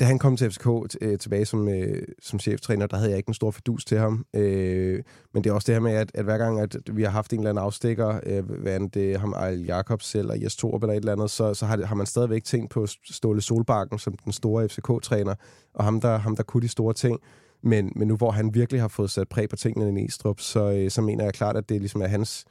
da 0.00 0.04
han 0.04 0.18
kom 0.18 0.36
til 0.36 0.50
FCK 0.50 0.66
øh, 1.00 1.18
tilbage 1.18 1.44
som, 1.44 1.68
øh, 1.68 2.02
som 2.22 2.38
cheftræner, 2.38 2.86
der 2.86 2.96
havde 2.96 3.10
jeg 3.10 3.18
ikke 3.18 3.28
en 3.28 3.34
stor 3.34 3.50
fordus 3.50 3.84
til 3.84 3.98
ham. 3.98 4.26
Øh, 4.34 5.02
men 5.34 5.44
det 5.44 5.50
er 5.50 5.54
også 5.54 5.66
det 5.66 5.74
her 5.74 5.80
med, 5.80 5.92
at, 5.92 6.10
at 6.14 6.24
hver 6.24 6.38
gang, 6.38 6.60
at 6.60 6.76
vi 6.92 7.02
har 7.02 7.10
haft 7.10 7.32
en 7.32 7.38
eller 7.38 7.50
anden 7.50 7.64
afstikker, 7.64 8.20
øh, 8.26 8.50
hvad 8.50 8.80
det 8.80 9.12
er 9.12 9.18
ham 9.18 9.32
Ejl 9.32 9.64
Jacobs 9.64 10.14
eller 10.14 10.34
Jes 10.34 10.56
Torup 10.56 10.82
eller 10.82 10.94
et 10.94 10.98
eller 10.98 11.12
andet, 11.12 11.30
så, 11.30 11.54
så 11.54 11.66
har, 11.66 11.76
det, 11.76 11.88
har 11.88 11.94
man 11.94 12.06
stadigvæk 12.06 12.44
tænkt 12.44 12.70
på 12.70 12.86
Ståle 13.10 13.40
Solbakken 13.40 13.98
som 13.98 14.14
den 14.24 14.32
store 14.32 14.68
FCK-træner, 14.68 15.34
og 15.74 15.84
ham 15.84 16.00
der, 16.00 16.18
ham, 16.18 16.36
der 16.36 16.42
kunne 16.42 16.62
de 16.62 16.68
store 16.68 16.94
ting. 16.94 17.20
Men, 17.62 17.92
men 17.96 18.08
nu 18.08 18.16
hvor 18.16 18.30
han 18.30 18.54
virkelig 18.54 18.80
har 18.80 18.88
fået 18.88 19.10
sat 19.10 19.28
præg 19.28 19.48
på 19.48 19.56
tingene 19.56 19.88
i 19.88 19.92
Næstrup, 19.92 20.40
så, 20.40 20.70
øh, 20.70 20.90
så 20.90 21.02
mener 21.02 21.24
jeg 21.24 21.34
klart, 21.34 21.56
at 21.56 21.68
det 21.68 21.80
ligesom 21.80 22.02
er 22.02 22.06
hans, 22.06 22.44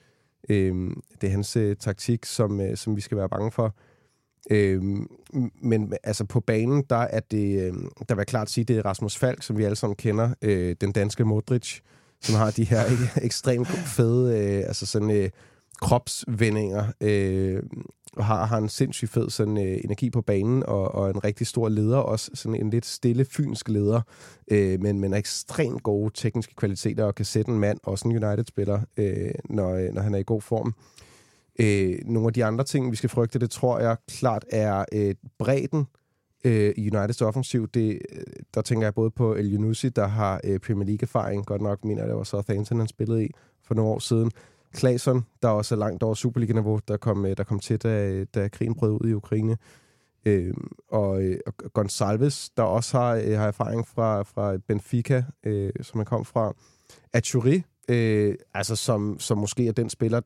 øh, 0.49 0.91
det 1.21 1.27
er 1.27 1.31
hans 1.31 1.55
øh, 1.55 1.75
taktik, 1.75 2.25
som, 2.25 2.61
øh, 2.61 2.77
som 2.77 2.95
vi 2.95 3.01
skal 3.01 3.17
være 3.17 3.29
bange 3.29 3.51
for. 3.51 3.75
Øh, 4.49 4.81
men 5.61 5.93
altså 6.03 6.25
på 6.25 6.39
banen, 6.39 6.83
der 6.89 6.95
er 6.95 7.19
det, 7.19 7.61
øh, 7.61 7.73
der 8.09 8.15
vil 8.15 8.17
jeg 8.17 8.27
klart 8.27 8.49
sige, 8.49 8.65
det 8.65 8.77
er 8.77 8.85
Rasmus 8.85 9.17
Falk, 9.17 9.43
som 9.43 9.57
vi 9.57 9.63
alle 9.63 9.75
sammen 9.75 9.95
kender, 9.95 10.29
øh, 10.41 10.75
den 10.81 10.91
danske 10.91 11.25
Modric, 11.25 11.79
som 12.21 12.35
har 12.35 12.51
de 12.51 12.63
her 12.63 12.85
ikke, 12.85 13.03
ekstremt 13.27 13.67
fede, 13.67 14.39
øh, 14.39 14.67
altså 14.67 14.85
sådan 14.85 15.11
øh, 15.11 15.29
kropsvendinger, 15.81 16.85
øh, 17.01 17.63
og 18.15 18.25
har, 18.25 18.45
har 18.45 18.57
en 18.57 18.69
sindssygt 18.69 19.11
fed 19.11 19.29
sådan, 19.29 19.57
øh, 19.57 19.77
energi 19.83 20.09
på 20.09 20.21
banen, 20.21 20.63
og, 20.63 20.95
og 20.95 21.09
en 21.09 21.23
rigtig 21.23 21.47
stor 21.47 21.69
leder 21.69 21.97
også, 21.97 22.31
sådan 22.33 22.55
en 22.55 22.69
lidt 22.69 22.85
stille 22.85 23.25
fynsk 23.25 23.69
leder, 23.69 24.01
øh, 24.51 24.81
men, 24.81 24.99
men 24.99 25.13
er 25.13 25.17
ekstremt 25.17 25.83
gode 25.83 26.11
tekniske 26.13 26.55
kvaliteter, 26.55 27.03
og 27.03 27.15
kan 27.15 27.25
sætte 27.25 27.51
en 27.51 27.59
mand, 27.59 27.79
også 27.83 28.07
en 28.07 28.23
United-spiller, 28.23 28.81
øh, 28.97 29.31
når, 29.49 29.73
øh, 29.73 29.93
når 29.93 30.01
han 30.01 30.13
er 30.13 30.19
i 30.19 30.23
god 30.25 30.41
form. 30.41 30.67
Øh, 30.67 31.06
Øh, 31.59 31.99
nogle 32.05 32.27
af 32.27 32.33
de 32.33 32.45
andre 32.45 32.63
ting, 32.63 32.91
vi 32.91 32.95
skal 32.95 33.09
frygte, 33.09 33.39
det 33.39 33.51
tror 33.51 33.79
jeg 33.79 33.97
klart 34.07 34.45
er 34.49 34.85
øh, 34.93 35.15
bredden 35.39 35.87
øh, 36.45 36.73
i 36.77 36.91
Uniteds 36.91 37.21
offensiv. 37.21 37.67
Det, 37.67 38.01
øh, 38.11 38.23
der 38.53 38.61
tænker 38.61 38.85
jeg 38.85 38.93
både 38.93 39.11
på 39.11 39.35
El 39.35 39.53
Yunusi, 39.53 39.89
der 39.89 40.07
har 40.07 40.41
øh, 40.43 40.59
Premier 40.59 40.85
League-erfaring. 40.85 41.45
Godt 41.45 41.61
nok 41.61 41.85
mener 41.85 42.01
jeg, 42.01 42.07
det 42.07 42.17
var 42.17 42.23
Southampton, 42.23 42.77
han 42.77 42.87
spillede 42.87 43.25
i 43.25 43.29
for 43.63 43.75
nogle 43.75 43.91
år 43.91 43.99
siden. 43.99 44.31
Klasen, 44.73 45.25
der 45.41 45.49
også 45.49 45.75
er 45.75 45.79
langt 45.79 46.03
over 46.03 46.13
Superliga-niveau, 46.13 46.79
der 46.87 46.97
kom, 46.97 47.25
øh, 47.25 47.37
der 47.37 47.43
kom 47.43 47.59
til, 47.59 47.77
da, 47.77 48.23
da 48.23 48.47
krigen 48.47 48.75
brød 48.75 48.91
ud 48.91 49.09
i 49.09 49.13
Ukraine. 49.13 49.57
Øh, 50.25 50.53
og, 50.89 51.21
øh, 51.23 51.39
og 51.45 51.53
Gonsalves, 51.73 52.49
der 52.49 52.63
også 52.63 52.97
har, 52.97 53.15
øh, 53.15 53.37
har 53.37 53.47
erfaring 53.47 53.87
fra, 53.87 54.23
fra 54.23 54.57
Benfica, 54.67 55.23
øh, 55.43 55.71
som 55.81 55.99
han 55.99 56.05
kom 56.05 56.25
fra. 56.25 56.53
Aturi, 57.13 57.63
øh, 57.89 58.35
altså 58.53 58.75
som, 58.75 59.19
som 59.19 59.37
måske 59.37 59.67
er 59.67 59.71
den 59.71 59.89
spiller, 59.89 60.21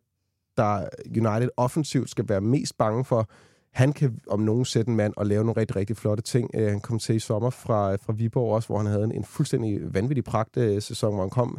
der 0.64 0.88
United 1.06 1.50
offensivt 1.58 2.10
skal 2.10 2.30
være 2.30 2.42
mest 2.42 2.78
bange 2.78 3.06
for. 3.06 3.30
Han 3.72 3.94
kan 3.94 4.20
om 4.28 4.40
nogen 4.40 4.66
sætte 4.66 4.90
en 4.90 4.96
mand 4.96 5.14
og 5.18 5.26
lave 5.26 5.44
nogle 5.44 5.62
rigtig, 5.62 5.76
rigtig 5.76 5.98
flotte 5.98 6.24
ting. 6.24 6.50
Øh, 6.54 6.70
han 6.70 6.80
kom 6.80 7.00
til 7.00 7.16
i 7.16 7.20
sommer 7.20 7.50
fra, 7.50 7.96
fra 7.96 8.14
Viborg 8.14 8.56
også, 8.56 8.68
hvor 8.68 8.78
han 8.78 8.88
havde 8.88 9.04
en, 9.04 9.12
en 9.12 9.24
fuldstændig 9.24 9.94
vanvittig 9.94 10.24
pragt 10.24 10.56
sæson, 10.80 11.14
hvor 11.14 11.24
han 11.24 11.30
kom 11.30 11.58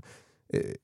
øh, 0.54 0.74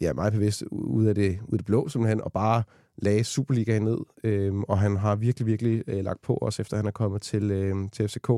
ja, 0.00 0.12
meget 0.12 0.32
bevidst 0.32 0.62
ud 0.70 1.04
af 1.04 1.14
det, 1.14 1.38
ud 1.42 1.52
af 1.52 1.58
det 1.58 1.66
blå, 1.66 1.88
simpelthen, 1.88 2.20
og 2.20 2.32
bare 2.32 2.62
lagde 3.02 3.24
Superligaen 3.24 3.82
ned, 3.82 3.98
øh, 4.24 4.54
og 4.54 4.78
han 4.78 4.96
har 4.96 5.16
virkelig, 5.16 5.46
virkelig 5.46 5.82
øh, 5.86 6.04
lagt 6.04 6.22
på, 6.22 6.34
også 6.34 6.62
efter 6.62 6.76
han 6.76 6.86
er 6.86 6.90
kommet 6.90 7.22
til, 7.22 7.50
øh, 7.50 7.74
til 7.92 8.08
FCK. 8.08 8.28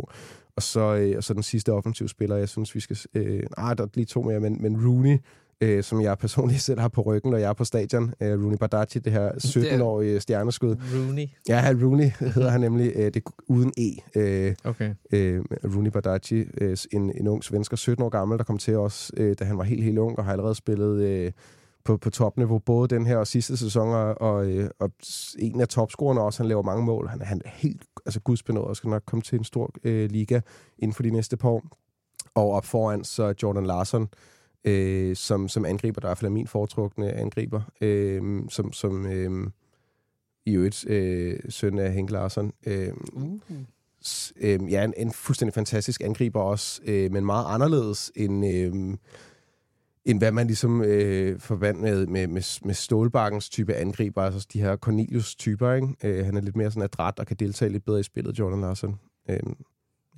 Og 0.57 0.63
så, 0.63 0.95
øh, 0.95 1.17
og 1.17 1.25
så 1.25 1.35
den 1.35 1.43
sidste 1.43 1.73
offensive 1.73 2.09
spiller, 2.09 2.37
jeg 2.37 2.49
synes, 2.49 2.75
vi 2.75 2.81
skal... 2.81 2.99
Øh, 3.15 3.43
ah, 3.57 3.79
der 3.79 3.85
er 3.85 3.89
lige 3.95 4.07
to 4.07 4.23
mere, 4.23 4.41
men, 4.41 4.63
men 4.63 4.87
Rooney, 4.87 5.19
øh, 5.61 5.83
som 5.83 6.01
jeg 6.03 6.19
personligt 6.19 6.63
selv 6.63 6.81
har 6.81 6.89
på 6.89 7.03
ryggen, 7.03 7.31
når 7.31 7.39
jeg 7.39 7.49
er 7.49 7.53
på 7.53 7.65
stadion. 7.65 8.15
Øh, 8.21 8.43
Rooney 8.43 8.57
Badaci, 8.57 8.99
det 8.99 9.13
her 9.13 9.31
17-årige 9.33 10.21
stjerneskud. 10.21 10.77
Rooney. 10.95 11.27
Ja, 11.49 11.75
Rooney 11.83 12.11
hedder 12.35 12.49
han 12.51 12.61
nemlig, 12.61 12.93
øh, 12.97 13.15
det 13.15 13.23
uden 13.49 13.73
E. 13.79 13.91
Øh, 14.15 14.55
Okay. 14.65 14.95
øh, 15.13 15.45
Rooney 15.65 15.91
Badaci, 15.91 16.45
øh, 16.61 16.77
en, 16.93 17.13
en 17.21 17.29
ung 17.29 17.45
svensker, 17.45 17.77
17 17.77 18.05
år 18.05 18.09
gammel, 18.09 18.39
der 18.39 18.45
kom 18.45 18.59
til 18.59 18.77
os, 18.77 19.13
øh, 19.17 19.37
da 19.39 19.45
han 19.45 19.59
var 19.59 19.65
helt, 19.65 19.85
helt 19.85 19.99
ung, 19.99 20.19
og 20.19 20.25
har 20.25 20.33
allerede 20.33 20.55
spillet 20.55 21.03
øh, 21.03 21.33
på, 21.85 21.97
på 21.97 22.11
topniveau, 22.11 22.59
både 22.59 22.89
den 22.95 23.07
her 23.07 23.17
og 23.17 23.27
sidste 23.27 23.57
sæson, 23.57 23.89
og, 23.89 24.21
og, 24.21 24.47
øh, 24.47 24.71
og 24.79 24.91
en 25.39 25.61
af 25.61 25.69
topscorerne 25.69 26.21
også, 26.21 26.43
han 26.43 26.49
laver 26.49 26.63
mange 26.63 26.85
mål. 26.85 27.09
Han, 27.09 27.23
han 27.23 27.43
er 27.45 27.51
helt 27.53 27.83
altså 28.07 28.21
gudsbenået 28.21 28.67
og 28.67 28.77
skal 28.77 28.91
nok 28.91 29.03
komme 29.07 29.23
til 29.23 29.39
en 29.39 29.45
stor 29.45 29.71
øh, 29.85 30.11
liga 30.11 30.41
inden 30.79 30.95
for 30.95 31.03
de 31.03 31.11
næste 31.11 31.37
par 31.37 31.49
år. 31.49 31.63
Og 32.35 32.51
op 32.51 32.65
foran 32.65 33.05
så 33.05 33.35
Jordan 33.43 33.67
Larson, 33.67 34.09
øh, 34.65 35.17
som, 35.17 35.49
som 35.49 35.65
angriber, 35.65 36.01
der 36.01 36.07
er 36.07 36.11
i 36.11 36.11
hvert 36.11 36.19
fald 36.19 36.29
er 36.31 36.33
min 36.35 36.47
foretrukne 36.47 37.13
angriber, 37.13 37.61
øh, 37.81 38.43
som, 38.49 38.73
som 38.73 39.07
øh, 39.07 39.51
i 40.47 40.55
øvrigt 40.55 40.87
øh, 40.89 41.39
søn 41.49 41.79
af 41.79 41.93
Henk 41.93 42.11
Larsson. 42.11 42.53
Øh, 42.67 42.93
Uh. 43.13 43.39
s- 44.05 44.33
øh, 44.41 44.73
ja, 44.73 44.85
en, 44.85 44.95
en 44.97 45.13
fuldstændig 45.13 45.55
fantastisk 45.55 46.01
angriber 46.01 46.41
også, 46.41 46.81
øh, 46.85 47.13
men 47.13 47.25
meget 47.27 47.45
anderledes 47.55 48.13
end, 48.17 48.47
øh, 48.47 48.97
end 50.05 50.19
hvad 50.19 50.33
man 50.33 50.47
ligesom 50.47 50.83
øh, 50.83 51.41
forbandt 51.41 51.81
med, 51.81 52.07
med, 52.07 52.27
med, 52.27 52.65
med 52.67 52.75
Stålbakkens 52.75 53.49
type 53.49 53.75
angriber, 53.75 54.23
altså 54.23 54.47
de 54.53 54.61
her 54.61 54.77
Cornelius-typer, 54.77 55.73
ikke? 55.73 55.89
Øh, 56.05 56.25
han 56.25 56.37
er 56.37 56.41
lidt 56.41 56.57
mere 56.57 56.71
sådan 56.71 56.83
adræt 56.83 57.19
og 57.19 57.27
kan 57.27 57.37
deltage 57.37 57.69
lidt 57.73 57.85
bedre 57.85 58.01
i 58.01 58.03
spillet, 58.03 58.39
Jordan 58.39 58.61
Larson. 58.61 58.99
Øh, 59.31 59.41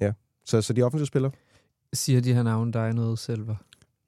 ja, 0.00 0.12
så, 0.44 0.62
så 0.62 0.72
de 0.72 0.82
offensive 0.82 1.06
spillere. 1.06 1.32
Siger 1.92 2.20
de 2.20 2.34
her 2.34 2.42
navne 2.42 2.72
dig 2.72 2.92
noget, 2.92 3.18
Selver? 3.18 3.56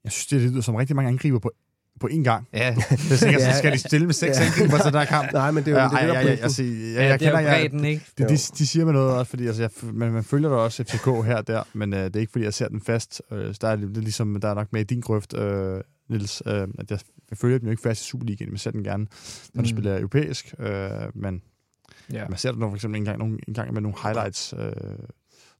Jeg 0.05 0.11
synes, 0.11 0.27
det 0.27 0.41
lyder 0.51 0.61
som 0.61 0.75
rigtig 0.75 0.95
mange 0.95 1.09
angriber 1.09 1.39
på, 1.39 1.51
på 1.99 2.07
én 2.11 2.23
gang. 2.23 2.47
Ja, 2.53 2.75
Jeg 3.09 3.19
tænker, 3.19 3.39
så 3.39 3.57
skal 3.57 3.71
de 3.71 3.77
stille 3.77 4.05
med 4.05 4.13
seks 4.13 4.37
Ja. 4.39 4.45
angriber 4.45 4.77
til 4.77 4.85
den 4.85 4.99
her 4.99 5.05
kamp. 5.05 5.33
Nej, 5.33 5.51
men 5.51 5.63
det 5.65 5.71
er 5.71 5.75
jo 5.75 5.81
Ja, 5.81 5.87
det, 5.87 5.93
ej, 5.93 6.01
det, 6.01 6.09
der 6.09 6.13
jeg, 6.19 6.25
er 6.25 6.29
jeg, 6.29 6.39
altså, 6.43 6.63
jeg, 6.63 6.71
ja, 6.73 7.03
jeg 7.05 7.19
det 7.19 7.27
er 7.27 7.31
kender, 7.31 7.41
jo 7.41 7.47
jeg, 7.47 7.69
bredden, 7.71 7.85
ikke? 7.85 8.05
de, 8.17 8.23
de, 8.23 8.29
de 8.37 8.67
siger 8.67 8.85
mig 8.85 8.93
noget 8.93 9.11
også, 9.13 9.29
fordi 9.29 9.47
altså, 9.47 9.61
jeg, 9.61 9.69
man, 9.93 10.11
man 10.11 10.23
følger 10.23 10.49
da 10.49 10.55
også 10.55 10.83
FCK 10.83 11.05
her 11.05 11.35
og 11.35 11.47
der, 11.47 11.63
men 11.73 11.93
øh, 11.93 12.03
det 12.03 12.15
er 12.15 12.19
ikke, 12.19 12.31
fordi 12.31 12.45
jeg 12.45 12.53
ser 12.53 12.67
den 12.67 12.81
fast. 12.81 13.21
Øh, 13.31 13.53
så 13.53 13.57
der 13.61 13.67
er 13.67 13.75
det 13.75 13.97
er 13.97 14.01
ligesom, 14.01 14.39
der 14.41 14.47
er 14.49 14.53
nok 14.53 14.73
med 14.73 14.81
i 14.81 14.83
din 14.83 14.99
grøft, 15.01 15.37
øh, 15.37 15.81
Niels, 16.09 16.43
øh, 16.45 16.53
at 16.53 16.91
jeg, 16.91 16.99
jeg 17.29 17.37
følger 17.37 17.57
dem 17.57 17.65
jo 17.67 17.71
ikke 17.71 17.83
fast 17.83 18.01
i 18.01 18.03
Superligaen, 18.03 18.49
men 18.49 18.53
jeg 18.53 18.59
ser 18.59 18.71
den 18.71 18.83
gerne, 18.83 19.07
når 19.53 19.61
Mm. 19.61 19.65
spiller 19.67 19.97
europæisk, 19.97 20.53
øh, 20.59 20.89
men 21.13 21.41
Ja. 22.13 22.27
man 22.29 22.37
ser 22.37 22.51
det 22.51 22.59
når 22.59 22.69
for 22.69 22.75
eksempel 22.75 22.97
en 22.99 23.05
gang, 23.05 23.19
nogle, 23.19 23.37
en 23.47 23.53
gang 23.53 23.73
med 23.73 23.81
nogle 23.81 23.97
highlights, 24.03 24.53
øh, 24.59 24.71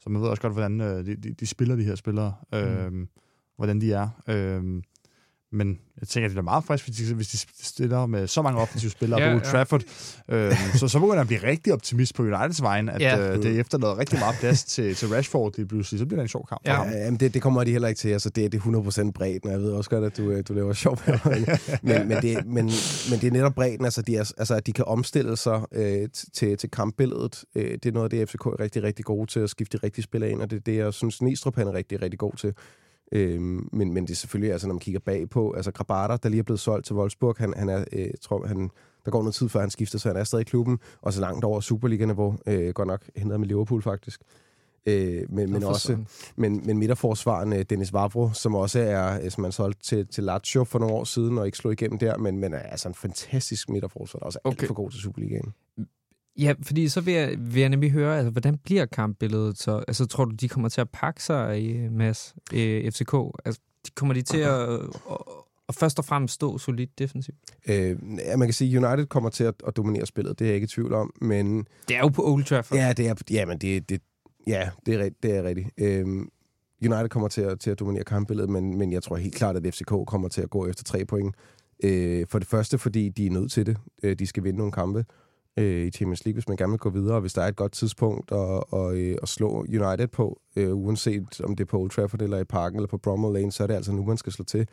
så 0.04 0.10
man 0.10 0.22
ved 0.22 0.28
også 0.30 0.42
godt, 0.42 0.54
hvordan 0.54 0.82
øh, 0.82 1.06
de, 1.06 1.16
de, 1.16 1.34
de 1.40 1.46
spiller, 1.48 1.76
de 1.76 1.84
her 1.84 1.96
spillere, 1.96 2.34
øh, 2.54 2.92
Mm. 2.92 3.08
Hvordan 3.58 3.82
de 3.82 3.94
er. 3.94 4.08
Øh, 4.28 4.64
men 5.52 5.80
jeg 6.02 6.08
tænker, 6.08 6.30
det 6.30 6.38
er 6.38 6.42
meget 6.42 6.64
frisk, 6.64 6.86
hvis 6.86 6.98
de, 6.98 7.14
hvis 7.14 7.28
de 7.28 7.38
stiller 7.66 8.06
med 8.06 8.28
så 8.28 8.42
mange 8.42 8.60
offensive 8.60 8.92
spillere 8.92 9.22
Ja, 9.22 9.28
på 9.30 9.34
Old 9.36 9.44
ja. 9.46 9.50
Trafford. 9.52 9.82
Øh, 10.30 10.54
så, 10.76 10.88
så 10.88 11.00
begynder 11.00 11.14
jeg 11.16 11.22
at 11.22 11.28
blive 11.28 11.44
rigtig 11.44 11.74
optimist 11.74 12.16
på 12.16 12.24
Uniteds 12.24 12.62
vejen, 12.62 12.90
at 12.90 13.02
Ja. 13.02 13.18
ja. 13.18 13.32
øh, 13.36 13.44
det 13.44 13.60
efterlader 13.60 13.98
rigtig 13.98 14.20
meget 14.20 14.36
plads 14.40 14.64
til, 14.64 14.96
til 14.96 15.08
Rashford 15.08 15.54
lige 15.58 15.68
pludselig. 15.68 16.00
Så 16.00 16.06
bliver 16.06 16.18
det 16.20 16.24
en 16.24 16.28
sjov 16.28 16.46
kamp 16.50 16.62
for 16.66 16.72
Ja. 16.72 16.78
ham. 16.78 16.88
Ja, 16.88 16.98
jamen 17.04 17.20
det, 17.20 17.34
det 17.34 17.42
kommer 17.42 17.64
de 17.64 17.72
heller 17.72 17.88
ikke 17.88 18.00
til. 18.00 18.10
Altså, 18.10 18.30
det, 18.30 18.52
det 18.52 18.58
er 18.58 19.08
100% 19.08 19.12
bredden, 19.12 19.40
og 19.46 19.52
jeg 19.52 19.60
ved 19.62 19.72
også 19.72 19.90
godt, 19.90 20.04
at 20.04 20.18
du, 20.18 20.32
øh, 20.32 20.44
du 20.48 20.54
laver 20.54 20.74
sjov 20.74 21.00
med 21.08 21.20
mig. 21.26 21.60
men, 21.84 22.08
men, 22.08 22.18
det, 22.22 22.46
men, 22.46 22.66
men 23.10 23.20
det 23.22 23.24
er 23.24 23.32
netop 23.32 23.56
bredden, 23.56 23.86
altså, 23.86 24.02
de 24.02 24.16
er, 24.18 24.32
altså 24.38 24.56
at 24.56 24.66
de 24.68 24.74
kan 24.74 24.86
omstille 24.86 25.38
sig 25.38 25.62
øh, 25.72 26.10
til, 26.34 26.58
til 26.58 26.72
kampbilledet. 26.72 27.44
Øh, 27.56 27.72
det 27.72 27.86
er 27.86 27.92
noget 27.92 28.14
af 28.14 28.20
det, 28.20 28.30
FCK 28.30 28.46
er 28.46 28.60
rigtig, 28.60 28.84
rigtig 28.84 29.06
gode 29.06 29.32
til, 29.32 29.40
at 29.40 29.50
skifte 29.50 29.78
de 29.78 29.84
rigtige 29.86 30.04
spillere 30.04 30.30
ind, 30.32 30.42
og 30.42 30.50
det 30.52 30.56
er 30.58 30.62
det, 30.62 30.76
jeg 30.76 30.94
synes, 30.94 31.22
Næstrup 31.22 31.56
han 31.56 31.68
er 31.68 31.74
rigtig, 31.74 32.02
rigtig 32.02 32.20
god 32.20 32.34
til. 32.34 32.54
Øhm, 33.12 33.70
men, 33.72 33.94
men 33.94 34.04
det 34.04 34.12
er 34.12 34.16
selvfølgelig, 34.16 34.52
altså, 34.52 34.68
når 34.68 34.74
man 34.74 34.80
kigger 34.80 35.00
bagpå, 35.00 35.52
altså 35.52 35.72
Grabata, 35.72 36.18
der 36.24 36.30
lige 36.30 36.40
er 36.40 36.44
blevet 36.44 36.60
solgt 36.60 36.86
til 36.86 36.96
Wolfsburg, 36.96 37.36
han, 37.38 37.54
han 37.58 37.70
er, 37.70 37.86
øh, 37.94 38.10
tror, 38.22 38.48
han, 38.48 38.72
der 39.06 39.12
går 39.12 39.20
noget 39.20 39.36
tid, 39.36 39.50
før 39.50 39.60
han 39.60 39.70
skifter, 39.70 40.00
så 40.00 40.10
han 40.10 40.18
er 40.18 40.24
stadig 40.24 40.42
i 40.42 40.50
klubben, 40.50 40.80
og 41.02 41.14
så 41.14 41.22
langt 41.22 41.44
over 41.44 41.60
Superliga-niveau, 41.60 42.38
øh, 42.48 42.70
godt 42.70 42.88
nok 42.88 43.10
hentet 43.16 43.40
med 43.40 43.48
Liverpool 43.48 43.82
faktisk. 43.82 44.22
Øh, 44.86 45.24
men, 45.30 45.52
men 45.52 45.64
også, 45.64 45.98
men, 46.36 46.62
men 46.66 46.78
midterforsvaren 46.78 47.54
øh, 47.54 47.66
Dennis 47.70 47.94
Vavro, 47.94 48.30
som 48.34 48.56
også 48.56 48.80
er, 48.80 49.22
øh, 49.24 49.32
som 49.32 49.42
man 49.42 49.52
solgte 49.52 49.84
til, 49.84 50.08
til 50.08 50.24
Lazio 50.24 50.64
for 50.64 50.80
nogle 50.80 50.96
år 50.96 51.04
siden, 51.04 51.38
og 51.38 51.46
ikke 51.46 51.58
slog 51.58 51.74
igennem 51.74 52.00
der, 52.00 52.18
men, 52.18 52.38
men 52.38 52.54
er 52.54 52.60
altså 52.60 52.88
en 52.88 52.96
fantastisk 52.96 53.70
midterforsvar, 53.70 54.20
der 54.20 54.24
er 54.24 54.26
også 54.26 54.40
er 54.46 54.50
Okay. 54.50 54.62
alt 54.62 54.68
for 54.68 54.74
god 54.74 54.92
til 54.92 55.00
Superligaen. 55.00 55.54
Ja, 56.40 56.54
fordi 56.62 56.88
så 56.90 57.02
vil 57.02 57.14
jeg, 57.14 57.36
vil 57.40 57.60
jeg 57.60 57.70
nemlig 57.70 57.92
høre, 57.92 58.18
altså, 58.18 58.32
hvordan 58.32 58.58
bliver 58.58 58.86
kampbilledet 58.86 59.58
så? 59.58 59.84
Altså, 59.88 60.06
tror 60.06 60.26
du, 60.26 60.32
de 60.32 60.50
kommer 60.50 60.70
til 60.70 60.82
at 60.82 60.90
pakke 60.90 61.24
sig 61.24 61.62
i 61.62 61.88
Mads, 61.90 62.36
øh, 62.54 62.92
FCK? 62.92 63.14
Altså, 63.46 63.62
de 63.86 63.92
kommer 63.96 64.14
de 64.14 64.22
til 64.22 64.38
at, 64.38 64.70
at, 64.70 64.80
at 65.70 65.76
først 65.76 66.00
og 66.00 66.06
fremmest 66.06 66.34
stå 66.34 66.58
solidt 66.58 67.00
defensivt? 67.00 67.38
Øh, 67.68 67.98
ja, 68.18 68.38
man 68.38 68.48
kan 68.48 68.54
sige, 68.54 68.78
at 68.78 68.84
United 68.84 69.06
kommer 69.06 69.30
til 69.30 69.44
at, 69.44 69.54
at 69.68 69.78
dominere 69.78 70.06
spillet, 70.06 70.40
det 70.40 70.46
er 70.46 70.50
jeg 70.50 70.56
ikke 70.56 70.66
i 70.66 70.68
tvivl 70.68 70.94
om, 70.94 71.12
men 71.22 71.68
Det 71.88 71.96
er 71.96 72.00
jo 72.00 72.08
på 72.08 72.32
Old 72.34 72.44
Trafford. 72.44 72.78
ja, 72.78 72.94
det 72.94 73.08
er, 73.08 73.16
ja, 73.32 73.46
men 73.46 73.58
det, 73.58 73.90
det, 73.90 74.02
ja, 74.48 74.70
det 74.86 74.94
er, 74.96 75.10
det 75.24 75.36
er 75.36 75.44
rigtigt. 75.44 75.70
Øh, 75.78 76.06
United 76.86 77.10
kommer 77.10 77.30
til 77.30 77.42
at, 77.42 77.60
til 77.60 77.72
at 77.72 77.80
dominere 77.80 78.04
kampbilledet, 78.04 78.50
men, 78.50 78.78
men 78.78 78.92
jeg 78.92 79.04
tror 79.04 79.16
helt 79.16 79.36
klart, 79.36 79.56
at 79.56 79.74
FCK 79.74 79.92
kommer 80.08 80.28
til 80.28 80.42
at 80.42 80.50
gå 80.50 80.68
efter 80.68 80.84
tre 80.84 81.06
point. 81.06 81.36
Øh, 81.84 82.26
for 82.30 82.40
det 82.40 82.48
første, 82.48 82.78
fordi 82.78 83.10
de 83.10 83.26
er 83.26 83.32
nødt 83.32 83.52
til 83.52 83.66
det. 83.66 83.78
Øh, 84.04 84.16
de 84.20 84.28
skal 84.28 84.44
vinde 84.44 84.58
nogle 84.58 84.72
kampe 84.72 85.06
øh, 85.58 85.88
i 85.88 85.92
Champions 85.92 86.26
League, 86.26 86.36
hvis 86.36 86.48
man 86.48 86.58
gerne 86.58 86.72
vil 86.72 86.80
gå 86.80 86.90
videre, 86.90 87.16
og 87.16 87.22
hvis 87.22 87.34
der 87.34 87.42
er 87.42 87.48
et 87.48 87.56
godt 87.56 87.72
tidspunkt 87.72 88.32
at, 88.32 88.64
og, 88.74 88.98
øh, 88.98 89.18
at 89.22 89.30
slå 89.30 89.50
United 89.60 90.08
på, 90.08 90.42
øh, 90.56 90.76
uanset 90.76 91.42
om 91.42 91.56
det 91.56 91.64
er 91.64 91.68
på 91.68 91.80
Old 91.80 91.90
Trafford 91.90 92.22
eller 92.22 92.38
i 92.38 92.44
Parken 92.44 92.76
eller 92.76 92.88
på 92.88 92.98
Bromwell 92.98 93.34
Lane, 93.34 93.52
så 93.52 93.64
er 93.64 93.68
det 93.68 93.74
altså 93.74 93.92
nu, 93.92 94.04
man 94.04 94.18
skal 94.18 94.34
slå 94.34 94.46
til. 94.46 94.68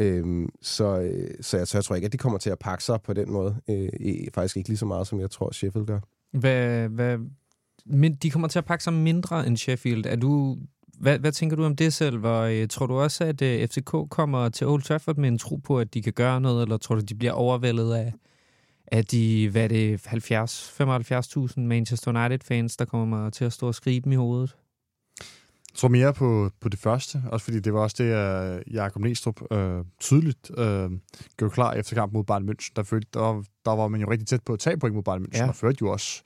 Øh, 0.00 0.48
så, 0.62 1.00
øh, 1.00 1.30
så, 1.40 1.56
jeg, 1.56 1.68
så 1.68 1.78
jeg 1.78 1.84
tror 1.84 1.96
ikke, 1.96 2.06
at 2.06 2.12
de 2.12 2.18
kommer 2.18 2.38
til 2.38 2.50
at 2.50 2.58
pakke 2.58 2.84
sig 2.84 3.02
på 3.02 3.12
den 3.12 3.32
måde. 3.32 3.56
Øh, 3.70 3.88
faktisk 4.34 4.56
ikke 4.56 4.68
lige 4.68 4.78
så 4.78 4.86
meget, 4.86 5.06
som 5.06 5.20
jeg 5.20 5.30
tror, 5.30 5.50
Sheffield 5.52 5.86
gør. 5.86 6.00
Hvad, 6.32 6.88
hvad, 6.88 7.18
men 7.86 8.14
de 8.14 8.30
kommer 8.30 8.48
til 8.48 8.58
at 8.58 8.64
pakke 8.64 8.84
sig 8.84 8.92
mindre 8.92 9.46
end 9.46 9.56
Sheffield. 9.56 10.06
Er 10.06 10.16
du, 10.16 10.58
hvad, 10.98 11.18
hvad 11.18 11.32
tænker 11.32 11.56
du 11.56 11.64
om 11.64 11.76
det 11.76 11.92
selv? 11.92 12.24
Og, 12.24 12.54
øh, 12.54 12.68
tror 12.68 12.86
du 12.86 12.94
også, 12.94 13.24
at 13.24 13.42
øh, 13.42 13.68
FCK 13.68 13.94
kommer 14.10 14.48
til 14.48 14.66
Old 14.66 14.82
Trafford 14.82 15.16
med 15.16 15.28
en 15.28 15.38
tro 15.38 15.56
på, 15.56 15.78
at 15.78 15.94
de 15.94 16.02
kan 16.02 16.12
gøre 16.12 16.40
noget, 16.40 16.62
eller 16.62 16.76
tror 16.76 16.94
du, 16.94 17.00
de 17.00 17.14
bliver 17.14 17.32
overvældet 17.32 17.94
af, 17.94 18.12
af 18.90 19.04
de, 19.04 19.48
hvad 19.50 19.64
er 19.64 19.68
det, 19.68 20.06
70, 20.06 20.80
75.000 20.80 21.60
Manchester 21.60 22.10
United-fans, 22.24 22.76
der 22.76 22.84
kommer 22.84 23.30
til 23.30 23.44
at 23.44 23.52
stå 23.52 23.66
og 23.66 23.74
skrige 23.74 24.00
dem 24.00 24.12
i 24.12 24.14
hovedet? 24.16 24.56
Jeg 25.18 25.76
tror 25.76 25.88
mere 25.88 26.14
på, 26.14 26.50
på 26.60 26.68
det 26.68 26.78
første, 26.78 27.22
også 27.26 27.44
fordi 27.44 27.60
det 27.60 27.74
var 27.74 27.80
også 27.80 27.96
det, 28.04 28.10
at 28.12 28.62
Jakob 28.70 29.02
Næstrup 29.02 29.52
øh, 29.52 29.84
tydeligt 30.00 30.50
øh, 30.58 30.90
gjorde 31.36 31.54
klar 31.54 31.72
efter 31.72 31.94
kampen 31.94 32.16
mod 32.18 32.24
Bayern 32.24 32.48
München. 32.48 32.72
Der, 32.76 32.82
følte, 32.82 33.08
der, 33.14 33.20
var- 33.20 33.44
der 33.64 33.70
var 33.76 33.88
man 33.88 34.00
jo 34.00 34.10
rigtig 34.10 34.26
tæt 34.28 34.42
på 34.42 34.52
at 34.52 34.58
tage 34.58 34.76
point 34.78 34.94
mod 34.94 35.02
Bayern 35.02 35.22
München, 35.22 35.38
Ja. 35.42 35.48
og 35.48 35.54
førte 35.54 35.78
jo 35.80 35.90
også 35.90 36.22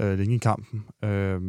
øh, 0.00 0.18
længe 0.18 0.34
i 0.34 0.38
kampen. 0.38 0.84
Øh, 1.04 1.40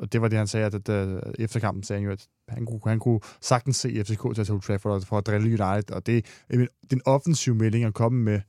og 0.00 0.12
det 0.12 0.20
var 0.22 0.28
det, 0.28 0.38
han 0.38 0.46
sagde, 0.46 0.66
at, 0.66 0.74
at, 0.74 0.88
at 0.88 1.34
efter 1.38 1.60
kampen 1.60 1.82
sagde 1.82 2.00
han 2.00 2.06
jo, 2.06 2.12
at 2.12 2.28
han 2.48 2.66
kunne, 2.66 2.80
han 2.86 2.98
kunne 2.98 3.20
sagtens 3.40 3.76
se 3.76 4.04
FCK 4.04 4.34
til 4.34 4.40
at 4.40 4.46
tage 4.46 4.60
Trafford 4.60 5.02
for 5.06 5.18
at 5.18 5.26
drille 5.26 5.46
United, 5.64 5.90
og 5.90 6.06
det, 6.06 6.24
det 6.50 6.62
er 6.62 6.66
en 6.92 7.00
offensiv 7.04 7.54
melding 7.54 7.84
at 7.84 7.94
komme 7.94 8.22
med 8.22 8.40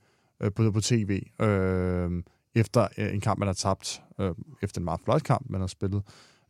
øh, 0.42 0.52
på, 0.56 0.72
på 0.72 0.82
tv, 0.82 1.22
øh, 1.42 2.12
efter 2.56 2.88
øh, 2.98 3.14
en 3.14 3.22
kamp, 3.22 3.40
man 3.40 3.48
har 3.48 3.54
tabt, 3.54 4.02
øh, 4.20 4.32
efter 4.64 4.80
en 4.82 4.86
meget 4.86 5.00
flot 5.06 5.24
kamp, 5.24 5.50
man 5.50 5.60
har 5.62 5.68
spillet. 5.68 6.04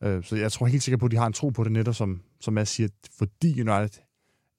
Øh, 0.03 0.23
så 0.23 0.35
jeg 0.35 0.51
tror 0.51 0.65
helt 0.65 0.83
sikkert 0.83 0.99
på, 0.99 1.05
at 1.05 1.11
de 1.11 1.17
har 1.17 1.27
en 1.27 1.33
tro 1.33 1.49
på 1.49 1.63
det 1.63 1.71
netop, 1.71 1.95
som, 1.95 2.21
som 2.41 2.57
jeg 2.57 2.67
siger, 2.67 2.89
fordi 3.17 3.61
United 3.61 4.01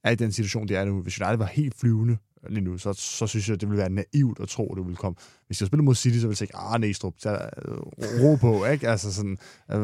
er 0.04 0.10
i 0.10 0.14
den 0.14 0.32
situation, 0.32 0.68
de 0.68 0.76
er 0.76 0.84
nu. 0.84 1.02
Hvis 1.02 1.20
United 1.20 1.36
var 1.38 1.46
helt 1.46 1.74
flyvende 1.80 2.16
lige 2.48 2.64
nu, 2.64 2.78
så, 2.78 2.92
så 2.92 3.26
synes 3.26 3.48
jeg, 3.48 3.60
det 3.60 3.68
ville 3.68 3.78
være 3.80 3.90
naivt 3.90 4.40
at 4.40 4.48
tro, 4.48 4.72
at 4.72 4.76
det 4.76 4.84
ville 4.86 4.96
komme. 4.96 5.16
Hvis 5.46 5.60
jeg 5.60 5.66
spiller 5.66 5.84
mod 5.84 5.94
City, 5.94 6.16
så 6.18 6.20
ville 6.26 6.30
jeg 6.32 6.36
tænke, 6.38 6.56
ah, 6.56 6.80
Næstrup, 6.80 7.14
så, 7.18 7.30
øh, 7.68 7.76
ro 8.22 8.36
på, 8.36 8.64
ikke? 8.72 8.88
Altså 8.88 9.12
sådan, 9.14 9.38
øh, 9.70 9.76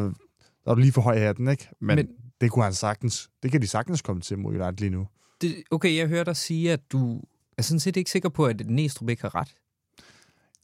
der 0.65 0.71
er 0.71 0.75
du 0.75 0.81
lige 0.81 0.93
for 0.93 1.01
høj 1.01 1.15
i 1.15 1.19
hatten, 1.21 1.49
ikke? 1.49 1.69
Men, 1.81 1.87
Men- 1.97 1.97
Men, 2.07 2.09
det 2.41 2.51
kunne 2.51 2.65
han 2.65 2.75
sagtens, 2.75 3.31
det 3.43 3.51
kan 3.51 3.63
de 3.63 3.67
sagtens 3.67 4.03
komme 4.03 4.23
til 4.23 4.39
mod 4.39 4.51
United 4.55 4.73
lige 4.79 4.91
nu. 4.91 5.07
Det, 5.41 5.55
okay, 5.71 5.97
jeg 5.97 6.09
hører 6.09 6.25
dig 6.25 6.37
sige, 6.37 6.73
at 6.73 6.81
du 6.93 7.23
er 7.61 7.65
sådan 7.65 7.81
set 7.81 7.97
ikke 7.97 8.11
sikker 8.11 8.29
på, 8.29 8.47
at 8.47 8.67
Næstrup 8.67 9.09
ikke 9.09 9.23
har 9.23 9.35
ret. 9.35 9.55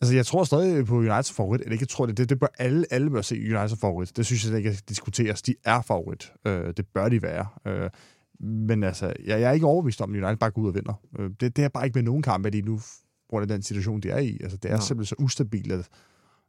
Altså, 0.00 0.14
jeg 0.14 0.26
tror 0.26 0.44
stadig 0.44 0.86
på 0.86 0.94
Uniteds 0.94 1.32
favorit. 1.32 1.60
Eller 1.60 1.72
ikke, 1.72 1.82
jeg 1.82 1.88
tror 1.88 2.06
det. 2.06 2.16
Det, 2.16 2.28
det 2.28 2.38
bør 2.38 2.46
alle, 2.58 2.86
alle 2.90 3.10
bør 3.10 3.22
se 3.22 3.34
Uniteds 3.34 3.80
favorit. 3.80 4.16
Det 4.16 4.26
synes 4.26 4.46
jeg 4.46 4.56
ikke 4.56 4.70
kan 4.70 4.78
diskuteres. 4.88 5.42
De 5.42 5.54
er 5.64 5.82
favorit. 5.82 6.32
Øh, 6.46 6.72
det 6.76 6.86
bør 6.94 7.08
de 7.08 7.22
være. 7.22 7.46
Øh, 7.66 7.90
men 8.40 8.82
altså, 8.84 9.06
jeg, 9.06 9.40
jeg 9.40 9.48
er 9.48 9.52
ikke 9.52 9.66
overbevist 9.66 10.00
om, 10.00 10.14
at 10.14 10.22
United 10.22 10.36
bare 10.36 10.50
går 10.50 10.62
ud 10.62 10.68
og 10.68 10.74
vinder. 10.74 10.94
Øh, 11.18 11.30
det, 11.40 11.56
det 11.56 11.64
er 11.64 11.68
bare 11.68 11.86
ikke 11.86 11.96
med 11.98 12.02
nogen 12.02 12.22
kampe 12.22 12.50
lige 12.50 12.62
nu, 12.62 12.80
hvor 13.28 13.40
det 13.40 13.50
er 13.50 13.54
den 13.54 13.62
situation, 13.62 14.00
de 14.00 14.10
er 14.10 14.18
i. 14.18 14.38
Altså, 14.40 14.56
det 14.56 14.70
er 14.70 14.76
Nå. 14.76 14.82
simpelthen 14.82 15.16
så 15.16 15.24
ustabilt. 15.24 15.72
At, 15.72 15.88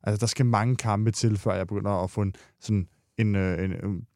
altså, 0.03 0.19
der 0.19 0.27
skal 0.27 0.45
mange 0.45 0.75
kampe 0.75 1.11
til, 1.11 1.37
før 1.37 1.53
jeg 1.53 1.67
begynder 1.67 2.03
at 2.03 2.11
få 2.11 2.21
en, 2.21 2.35
sådan 2.59 2.87
en, 3.17 3.35
øh, 3.35 3.63
en, 3.63 3.71
en 3.71 4.07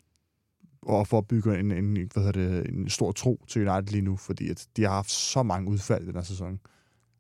og 0.82 1.08
for 1.08 1.18
at 1.18 1.28
bygge 1.28 1.60
en, 1.60 1.72
en, 1.72 2.10
hvad 2.14 2.24
hedder 2.24 2.32
det, 2.32 2.70
en 2.70 2.90
stor 2.90 3.12
tro 3.12 3.44
til 3.48 3.70
United 3.70 3.92
lige 3.92 4.02
nu, 4.02 4.16
fordi 4.16 4.50
at 4.50 4.68
de 4.78 4.84
har 4.84 4.92
haft 4.92 5.12
så 5.12 5.44
mange 5.44 5.70
udfald 5.70 6.04
i 6.04 6.08
den 6.08 6.16
her 6.16 6.22
sæson. 6.22 6.60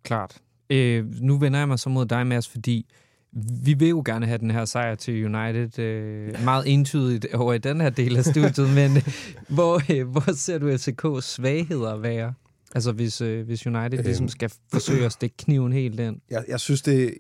Klart. 0.04 0.42
Øh, 0.70 1.06
nu 1.22 1.38
vender 1.38 1.60
jeg 1.60 1.68
mig 1.68 1.80
så 1.80 1.90
mod 1.90 2.06
dig, 2.06 2.28
Mads, 2.28 2.48
fordi 2.48 2.86
vi 3.64 3.74
vil 3.74 3.90
jo 3.90 4.04
gerne 4.06 4.26
have 4.26 4.38
den 4.38 4.52
her 4.52 4.66
sejr 4.66 4.96
til 4.96 5.26
United 5.26 5.80
øh, 5.80 6.44
meget 6.44 6.74
entydigt 6.74 7.34
over 7.34 7.54
i 7.54 7.58
den 7.58 7.82
her 7.82 7.90
del 7.90 8.18
af 8.18 8.26
studiet, 8.26 8.70
men 8.80 8.98
øh, 8.98 9.14
hvor, 9.50 9.82
øh, 9.92 10.08
hvor 10.08 10.34
ser 10.36 10.58
du 10.58 10.72
FCK's 10.72 11.22
svagheder 11.22 11.98
være? 11.98 12.34
Altså 12.76 12.92
hvis, 12.92 13.22
øh, 13.22 13.46
hvis 13.46 13.68
United 13.68 14.00
øhm. 14.00 14.06
ligesom 14.06 14.28
skal 14.28 14.52
forsøge 14.72 15.06
at 15.06 15.12
stikke 15.12 15.38
kniven 15.38 15.74
helt 15.74 16.00
ind. 16.00 16.22
Jeg, 16.30 16.44
jeg 16.48 16.60
synes 16.60 16.82
det, 16.82 17.14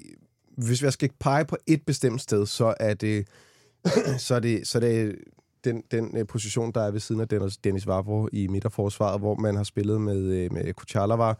hvis 0.57 0.83
jeg 0.83 0.93
skal 0.93 1.09
pege 1.19 1.45
på 1.45 1.57
et 1.67 1.81
bestemt 1.85 2.21
sted, 2.21 2.45
så 2.45 2.73
er 2.79 2.93
det, 2.93 3.27
så 4.17 4.35
er 4.35 4.39
det, 4.39 4.67
så 4.67 4.77
er 4.77 4.79
det 4.79 5.15
den, 5.63 5.83
den 5.91 6.17
øh, 6.17 6.27
position, 6.27 6.71
der 6.71 6.81
er 6.81 6.91
ved 6.91 6.99
siden 6.99 7.21
af 7.21 7.27
Dennis, 7.27 7.57
Dennis 7.57 7.87
Vavro 7.87 8.29
i 8.33 8.47
midterforsvaret, 8.47 9.19
hvor 9.19 9.35
man 9.35 9.55
har 9.55 9.63
spillet 9.63 10.01
med, 10.01 10.21
øh, 10.21 10.53
med 10.53 10.73
Kuchalava, 10.73 11.33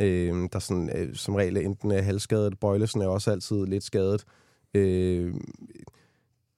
øh, 0.00 0.48
der 0.52 0.58
sådan, 0.58 0.90
øh, 0.96 1.14
som 1.14 1.34
regel 1.34 1.56
enten 1.56 1.90
er 1.90 2.02
halvskadet. 2.02 2.60
Bøjlesen 2.60 3.00
er 3.00 3.06
også 3.06 3.30
altid 3.30 3.66
lidt 3.66 3.84
skadet. 3.84 4.24
Øh, 4.74 5.34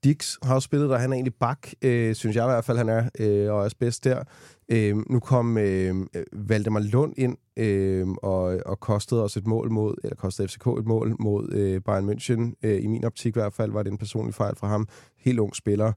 Dix 0.05 0.37
har 0.43 0.55
også 0.55 0.67
spillet 0.67 0.91
der. 0.91 0.99
Han 0.99 1.11
er 1.11 1.15
egentlig 1.15 1.35
bak, 1.35 1.69
øh, 1.83 2.15
synes 2.15 2.37
jeg 2.37 2.45
i 2.45 2.51
hvert 2.51 2.65
fald, 2.65 2.79
han 2.79 2.89
er, 2.89 3.09
øh, 3.19 3.53
og 3.53 3.65
er 3.65 3.71
bedst 3.79 4.05
der. 4.05 4.23
Øh, 4.69 4.97
nu 5.11 5.21
kom 5.21 5.59
øh, 5.59 5.95
Valdemar 6.33 6.81
Lund 6.81 7.15
ind 7.17 7.37
øh, 7.57 8.09
og, 8.09 8.61
og 8.67 8.81
kostede 8.81 9.25
os 9.25 9.37
et 9.37 9.47
mål 9.47 9.71
mod, 9.71 9.95
eller 10.05 10.17
kostede 10.17 10.49
FCK 10.49 10.67
et 10.67 10.87
mål 10.87 11.17
mod 11.19 11.53
øh, 11.53 11.81
Bayern 11.81 12.11
München. 12.11 12.55
Øh, 12.63 12.85
I 12.85 12.87
min 12.87 13.05
optik 13.05 13.37
i 13.37 13.39
hvert 13.41 13.53
fald 13.53 13.73
var 13.73 13.83
det 13.83 13.91
en 13.91 13.99
personlig 13.99 14.35
fejl 14.35 14.57
fra 14.57 14.69
ham. 14.69 14.89
Helt 15.19 15.39
ung 15.39 15.57
spiller. 15.57 15.93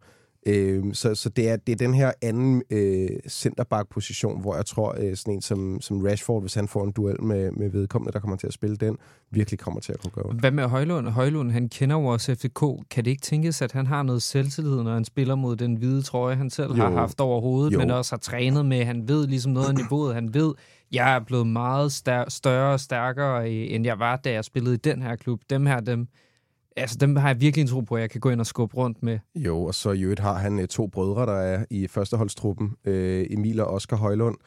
Øh, 0.45 0.84
så 0.93 1.15
så 1.15 1.30
det, 1.30 1.49
er, 1.49 1.55
det 1.55 1.72
er 1.72 1.76
den 1.76 1.93
her 1.93 2.11
anden 2.22 2.63
øh, 2.69 3.09
centerback-position, 3.30 4.41
hvor 4.41 4.55
jeg 4.55 4.65
tror, 4.65 4.95
øh, 4.99 5.15
sådan 5.15 5.34
en 5.34 5.41
som, 5.41 5.81
som 5.81 6.01
Rashford, 6.01 6.41
hvis 6.41 6.53
han 6.53 6.68
får 6.68 6.84
en 6.84 6.91
duel 6.91 7.23
med, 7.23 7.51
med 7.51 7.69
vedkommende, 7.69 8.13
der 8.13 8.19
kommer 8.19 8.38
til 8.38 8.47
at 8.47 8.53
spille 8.53 8.76
den, 8.76 8.97
virkelig 9.31 9.59
kommer 9.59 9.81
til 9.81 9.93
at 9.93 9.99
kunne 9.99 10.11
gøre. 10.11 10.34
Hvad 10.39 10.51
med 10.51 10.63
Højlund? 10.63 11.07
Højlund, 11.07 11.51
han 11.51 11.69
kender 11.69 11.95
jo 11.95 12.05
også 12.05 12.35
FCK. 12.35 12.63
Kan 12.89 13.05
det 13.05 13.11
ikke 13.11 13.22
tænkes, 13.22 13.61
at 13.61 13.72
han 13.72 13.88
har 13.88 14.03
noget 14.03 14.22
selvtillid, 14.22 14.84
når 14.84 14.93
han 14.93 15.05
spiller 15.05 15.35
mod 15.35 15.55
den 15.55 15.76
hvide 15.76 16.01
trøje, 16.01 16.35
han 16.35 16.49
selv 16.49 16.72
jo. 16.72 16.84
har 16.84 16.91
haft 16.91 17.19
over 17.19 17.41
hovedet, 17.41 17.73
jo. 17.73 17.80
men 17.80 17.91
også 17.91 18.11
har 18.11 18.19
trænet 18.19 18.65
med? 18.65 18.85
Han 18.85 19.07
ved 19.07 19.27
ligesom 19.27 19.51
noget 19.51 19.68
af 19.68 19.76
niveauet. 19.76 20.15
Han 20.15 20.34
ved, 20.34 20.53
jeg 20.91 21.15
er 21.15 21.19
blevet 21.19 21.47
meget 21.47 21.91
større 22.27 22.73
og 22.73 22.80
stærkere, 22.80 23.49
end 23.49 23.85
jeg 23.85 23.99
var, 23.99 24.15
da 24.15 24.31
jeg 24.31 24.45
spillede 24.45 24.76
i 24.76 24.77
den 24.77 25.01
her 25.01 25.15
klub. 25.15 25.41
Dem 25.49 25.65
her, 25.65 25.80
dem 25.80 26.07
Altså, 26.76 26.98
dem 26.98 27.15
har 27.15 27.27
jeg 27.27 27.41
virkelig 27.41 27.61
en 27.61 27.68
tro 27.68 27.81
på, 27.81 27.95
at 27.95 28.02
jeg 28.02 28.10
kan 28.10 28.22
gå 28.22 28.30
ind 28.30 28.39
og 28.39 28.45
skubbe 28.45 28.76
rundt 28.76 29.03
med. 29.03 29.19
Jo, 29.35 29.64
og 29.64 29.76
så 29.76 29.91
i 29.91 30.02
øvrigt 30.02 30.19
har 30.19 30.34
han 30.34 30.60
øh, 30.60 30.68
to 30.68 30.88
brødre, 30.88 31.26
der 31.26 31.39
er 31.39 31.65
i 31.69 31.88
førsteholdstruppen. 31.88 32.76
Øh, 32.85 33.26
Emil 33.30 33.60
og 33.60 33.68
Oscar 33.68 33.98
Højlund 33.98 34.38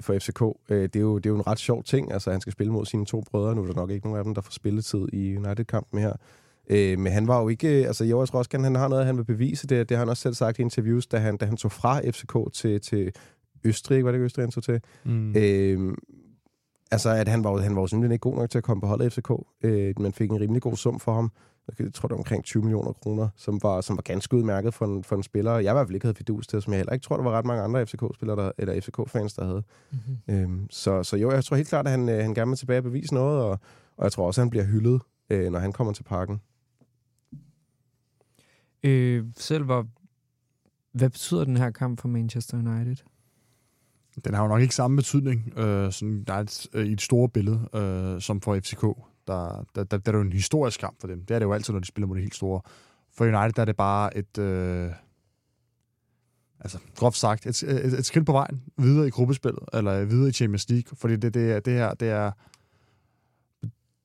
for 0.00 0.18
FCK. 0.18 0.42
Øh, 0.70 0.82
det, 0.82 0.96
er 0.96 1.00
jo, 1.00 1.18
det 1.18 1.26
er 1.26 1.30
jo 1.30 1.36
en 1.36 1.46
ret 1.46 1.58
sjov 1.58 1.84
ting. 1.84 2.12
Altså, 2.12 2.30
han 2.30 2.40
skal 2.40 2.52
spille 2.52 2.72
mod 2.72 2.86
sine 2.86 3.06
to 3.06 3.22
brødre. 3.30 3.54
Nu 3.54 3.62
er 3.62 3.66
der 3.66 3.74
nok 3.74 3.90
ikke 3.90 4.06
nogen 4.06 4.18
af 4.18 4.24
dem, 4.24 4.34
der 4.34 4.42
får 4.42 4.52
spilletid 4.52 5.08
i 5.12 5.36
United-kampen 5.36 6.00
her. 6.00 6.12
Øh, 6.70 6.98
men 6.98 7.12
han 7.12 7.28
var 7.28 7.40
jo 7.40 7.48
ikke... 7.48 7.68
Altså, 7.68 8.04
jeg 8.04 8.16
også 8.16 8.48
gerne, 8.50 8.64
han 8.64 8.74
har 8.74 8.88
noget, 8.88 9.06
han 9.06 9.16
vil 9.16 9.24
bevise. 9.24 9.66
Det, 9.66 9.88
det 9.88 9.96
har 9.96 10.04
han 10.04 10.08
også 10.08 10.22
selv 10.22 10.34
sagt 10.34 10.58
i 10.58 10.62
interviews, 10.62 11.06
da 11.06 11.18
han, 11.18 11.36
da 11.36 11.46
han 11.46 11.56
tog 11.56 11.72
fra 11.72 12.00
FCK 12.00 12.52
til, 12.52 12.80
til 12.80 13.12
Østrig. 13.64 14.04
Var 14.04 14.10
det 14.10 14.16
ikke 14.18 14.24
Østrig, 14.24 14.42
han 14.42 14.50
tog 14.50 14.62
til? 14.62 14.80
Mm. 15.04 15.36
Øh, 15.36 15.94
altså, 16.90 17.10
at 17.10 17.28
han 17.28 17.44
var, 17.44 17.60
han 17.60 17.74
var 17.76 17.80
jo 17.80 17.86
simpelthen 17.86 18.12
ikke 18.12 18.22
god 18.22 18.36
nok 18.36 18.50
til 18.50 18.58
at 18.58 18.64
komme 18.64 18.80
på 18.80 18.86
holdet 18.86 19.12
FCK. 19.12 19.30
Øh, 19.64 19.94
man 20.00 20.12
fik 20.12 20.30
en 20.30 20.40
rimelig 20.40 20.62
god 20.62 20.76
sum 20.76 21.00
for 21.00 21.14
ham 21.14 21.32
jeg 21.78 21.94
tror, 21.94 22.08
det 22.08 22.14
var 22.14 22.18
omkring 22.18 22.44
20 22.44 22.62
millioner 22.62 22.92
kroner, 22.92 23.28
som 23.36 23.62
var, 23.62 23.80
som 23.80 23.96
var 23.96 24.02
ganske 24.02 24.36
udmærket 24.36 24.74
for 24.74 24.84
en, 24.84 25.04
for 25.04 25.16
en 25.16 25.22
spiller. 25.22 25.52
Jeg 25.52 25.72
i 25.72 25.74
hvert 25.74 25.86
fald 25.86 25.94
ikke 25.94 26.06
havde 26.06 26.16
fidus 26.16 26.46
til, 26.46 26.62
som 26.62 26.72
jeg 26.72 26.78
heller 26.78 26.92
ikke 26.92 27.04
tror, 27.04 27.16
der 27.16 27.24
var 27.24 27.30
ret 27.30 27.44
mange 27.44 27.62
andre 27.62 27.86
FCK-spillere, 27.86 28.36
der, 28.36 28.52
eller 28.58 28.80
FCK-fans, 28.80 29.34
der 29.34 29.44
havde. 29.44 29.62
Mm-hmm. 29.90 30.34
Øhm, 30.34 30.66
så, 30.70 31.02
så 31.02 31.16
jo, 31.16 31.30
jeg 31.30 31.44
tror 31.44 31.56
helt 31.56 31.68
klart, 31.68 31.86
at 31.86 31.90
han, 31.90 32.08
øh, 32.08 32.18
han 32.18 32.34
gerne 32.34 32.48
vil 32.48 32.58
tilbage 32.58 32.78
og 32.78 32.84
bevise 32.84 33.14
noget, 33.14 33.42
og, 33.42 33.50
og 33.96 34.04
jeg 34.04 34.12
tror 34.12 34.26
også, 34.26 34.40
at 34.40 34.42
han 34.42 34.50
bliver 34.50 34.64
hyldet, 34.64 35.02
øh, 35.30 35.52
når 35.52 35.58
han 35.58 35.72
kommer 35.72 35.92
til 35.92 36.02
parken. 36.02 36.40
Øh, 38.82 39.24
selv 39.36 39.68
var, 39.68 39.86
hvad 40.92 41.10
betyder 41.10 41.44
den 41.44 41.56
her 41.56 41.70
kamp 41.70 42.00
for 42.00 42.08
Manchester 42.08 42.56
United? 42.56 42.96
Den 44.24 44.34
har 44.34 44.42
jo 44.42 44.48
nok 44.48 44.60
ikke 44.62 44.74
samme 44.74 44.96
betydning 44.96 45.58
øh, 45.58 45.92
sådan, 45.92 46.24
der 46.24 46.34
er 46.34 46.40
et, 46.40 46.66
i 46.74 46.92
et 46.92 47.00
store 47.00 47.28
billede 47.28 47.68
øh, 47.74 48.20
som 48.20 48.40
for 48.40 48.54
FCK 48.56 48.84
der, 49.30 49.64
der, 49.74 49.84
der, 49.84 49.98
der 49.98 50.12
er 50.12 50.16
jo 50.16 50.22
en 50.22 50.32
historisk 50.32 50.80
kamp 50.80 51.00
for 51.00 51.08
dem. 51.08 51.24
Det 51.24 51.34
er 51.34 51.38
det 51.38 51.46
jo 51.46 51.52
altid, 51.52 51.72
når 51.72 51.80
de 51.80 51.86
spiller 51.86 52.06
mod 52.06 52.16
det 52.16 52.22
helt 52.22 52.34
store. 52.34 52.60
For 53.16 53.24
United 53.24 53.52
der 53.52 53.62
er 53.62 53.66
det 53.66 53.76
bare 53.76 54.16
et... 54.16 54.38
Øh, 54.38 54.90
altså, 56.60 56.78
groft 56.96 57.16
sagt, 57.16 57.46
et, 57.46 57.62
et, 57.62 57.98
et 57.98 58.06
skridt 58.06 58.26
på 58.26 58.32
vejen 58.32 58.62
videre 58.78 59.06
i 59.06 59.10
gruppespillet, 59.10 59.64
eller 59.72 60.04
videre 60.04 60.28
i 60.28 60.32
Champions 60.32 60.68
League, 60.68 60.96
fordi 60.96 61.16
det, 61.16 61.34
det, 61.34 61.64
det 61.64 61.72
her, 61.72 61.94
det 61.94 62.08
er... 62.08 62.30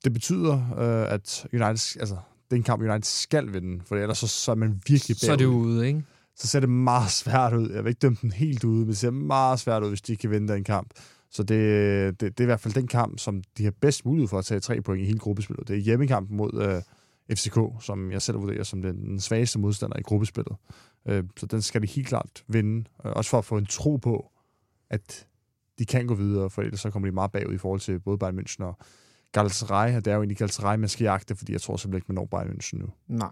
Det 0.04 0.14
betyder, 0.14 0.54
øh, 0.54 1.14
at 1.14 1.48
United, 1.54 2.00
altså, 2.00 2.18
det 2.50 2.52
er 2.52 2.56
en 2.56 2.64
kamp, 2.64 2.82
United 2.82 3.04
skal 3.04 3.54
vinde, 3.54 3.84
for 3.86 3.96
ellers 3.96 4.18
så, 4.18 4.28
så 4.28 4.52
er 4.52 4.56
man 4.56 4.82
virkelig 4.88 5.16
bagud. 5.16 5.26
Så 5.26 5.32
er 5.32 5.36
det 5.36 5.46
ude, 5.46 5.88
ikke? 5.88 6.04
Så 6.36 6.48
ser 6.48 6.60
det 6.60 6.70
meget 6.70 7.12
svært 7.12 7.54
ud. 7.54 7.70
Jeg 7.70 7.84
vil 7.84 7.90
ikke 7.90 8.00
dømme 8.00 8.18
den 8.22 8.32
helt 8.32 8.64
ude, 8.64 8.80
men 8.80 8.88
det 8.88 8.98
ser 8.98 9.12
meget 9.12 9.60
svært 9.60 9.84
ud, 9.84 9.90
hvis 9.90 10.02
de 10.02 10.16
kan 10.16 10.32
vinde 10.32 10.54
den 10.54 10.64
kamp. 10.64 10.94
Så 11.36 11.44
det, 11.44 12.20
det, 12.20 12.38
det 12.38 12.40
er 12.40 12.44
i 12.44 12.46
hvert 12.46 12.60
fald 12.60 12.74
den 12.74 12.88
kamp, 12.88 13.20
som 13.20 13.44
de 13.58 13.64
har 13.64 13.72
bedst 13.72 14.06
mulighed 14.06 14.28
for 14.28 14.40
at 14.40 14.46
tage 14.46 14.60
tre 14.60 14.82
point 14.82 15.02
i 15.02 15.06
hele 15.06 15.20
gruppespillet. 15.20 15.68
Det 15.68 15.76
er 15.76 15.80
hjemmekampen 15.80 16.38
mod 16.38 16.84
øh, 17.30 17.36
FCK, 17.38 17.60
som 17.80 18.12
jeg 18.12 18.22
selv 18.22 18.42
vurderer 18.42 18.64
som 18.64 18.82
den, 18.82 18.96
den 18.96 19.20
svageste 19.20 19.60
modstander 19.60 19.98
i 20.00 20.02
gruppespillet. 20.02 20.56
Øh, 21.08 21.24
så 21.38 21.46
den 21.46 21.62
skal 21.62 21.82
de 21.82 21.88
helt 21.88 22.08
klart 22.08 22.44
vinde. 22.48 22.86
Øh, 23.06 23.12
også 23.12 23.30
for 23.30 23.38
at 23.38 23.46
få 23.46 23.58
en 23.58 23.66
tro 23.66 23.96
på, 23.96 24.32
at 24.90 25.28
de 25.80 25.86
kan 25.86 26.08
gå 26.08 26.14
videre, 26.14 26.50
for 26.50 26.62
ellers 26.62 26.80
så 26.80 26.90
kommer 26.90 27.10
de 27.10 27.14
meget 27.16 27.32
bagud 27.32 27.54
i 27.54 27.58
forhold 27.58 27.80
til 27.80 28.00
både 28.00 28.18
Bayern 28.18 28.40
München 28.40 28.64
og 28.64 28.78
Galatasaray. 29.32 29.96
Og 29.96 30.06
det 30.06 30.12
er 30.12 30.16
jo 30.16 30.22
egentlig 30.22 30.38
Galatasaray, 30.38 30.78
man 30.78 30.90
skal 30.90 31.04
jagte, 31.04 31.36
fordi 31.36 31.52
jeg 31.52 31.62
tror 31.62 31.78
simpelthen 31.78 31.98
ikke, 31.98 32.14
man 32.14 32.16
når 32.16 32.26
Bayern 32.26 32.50
München 32.50 32.78
nu. 32.78 32.88
Nej. 33.08 33.32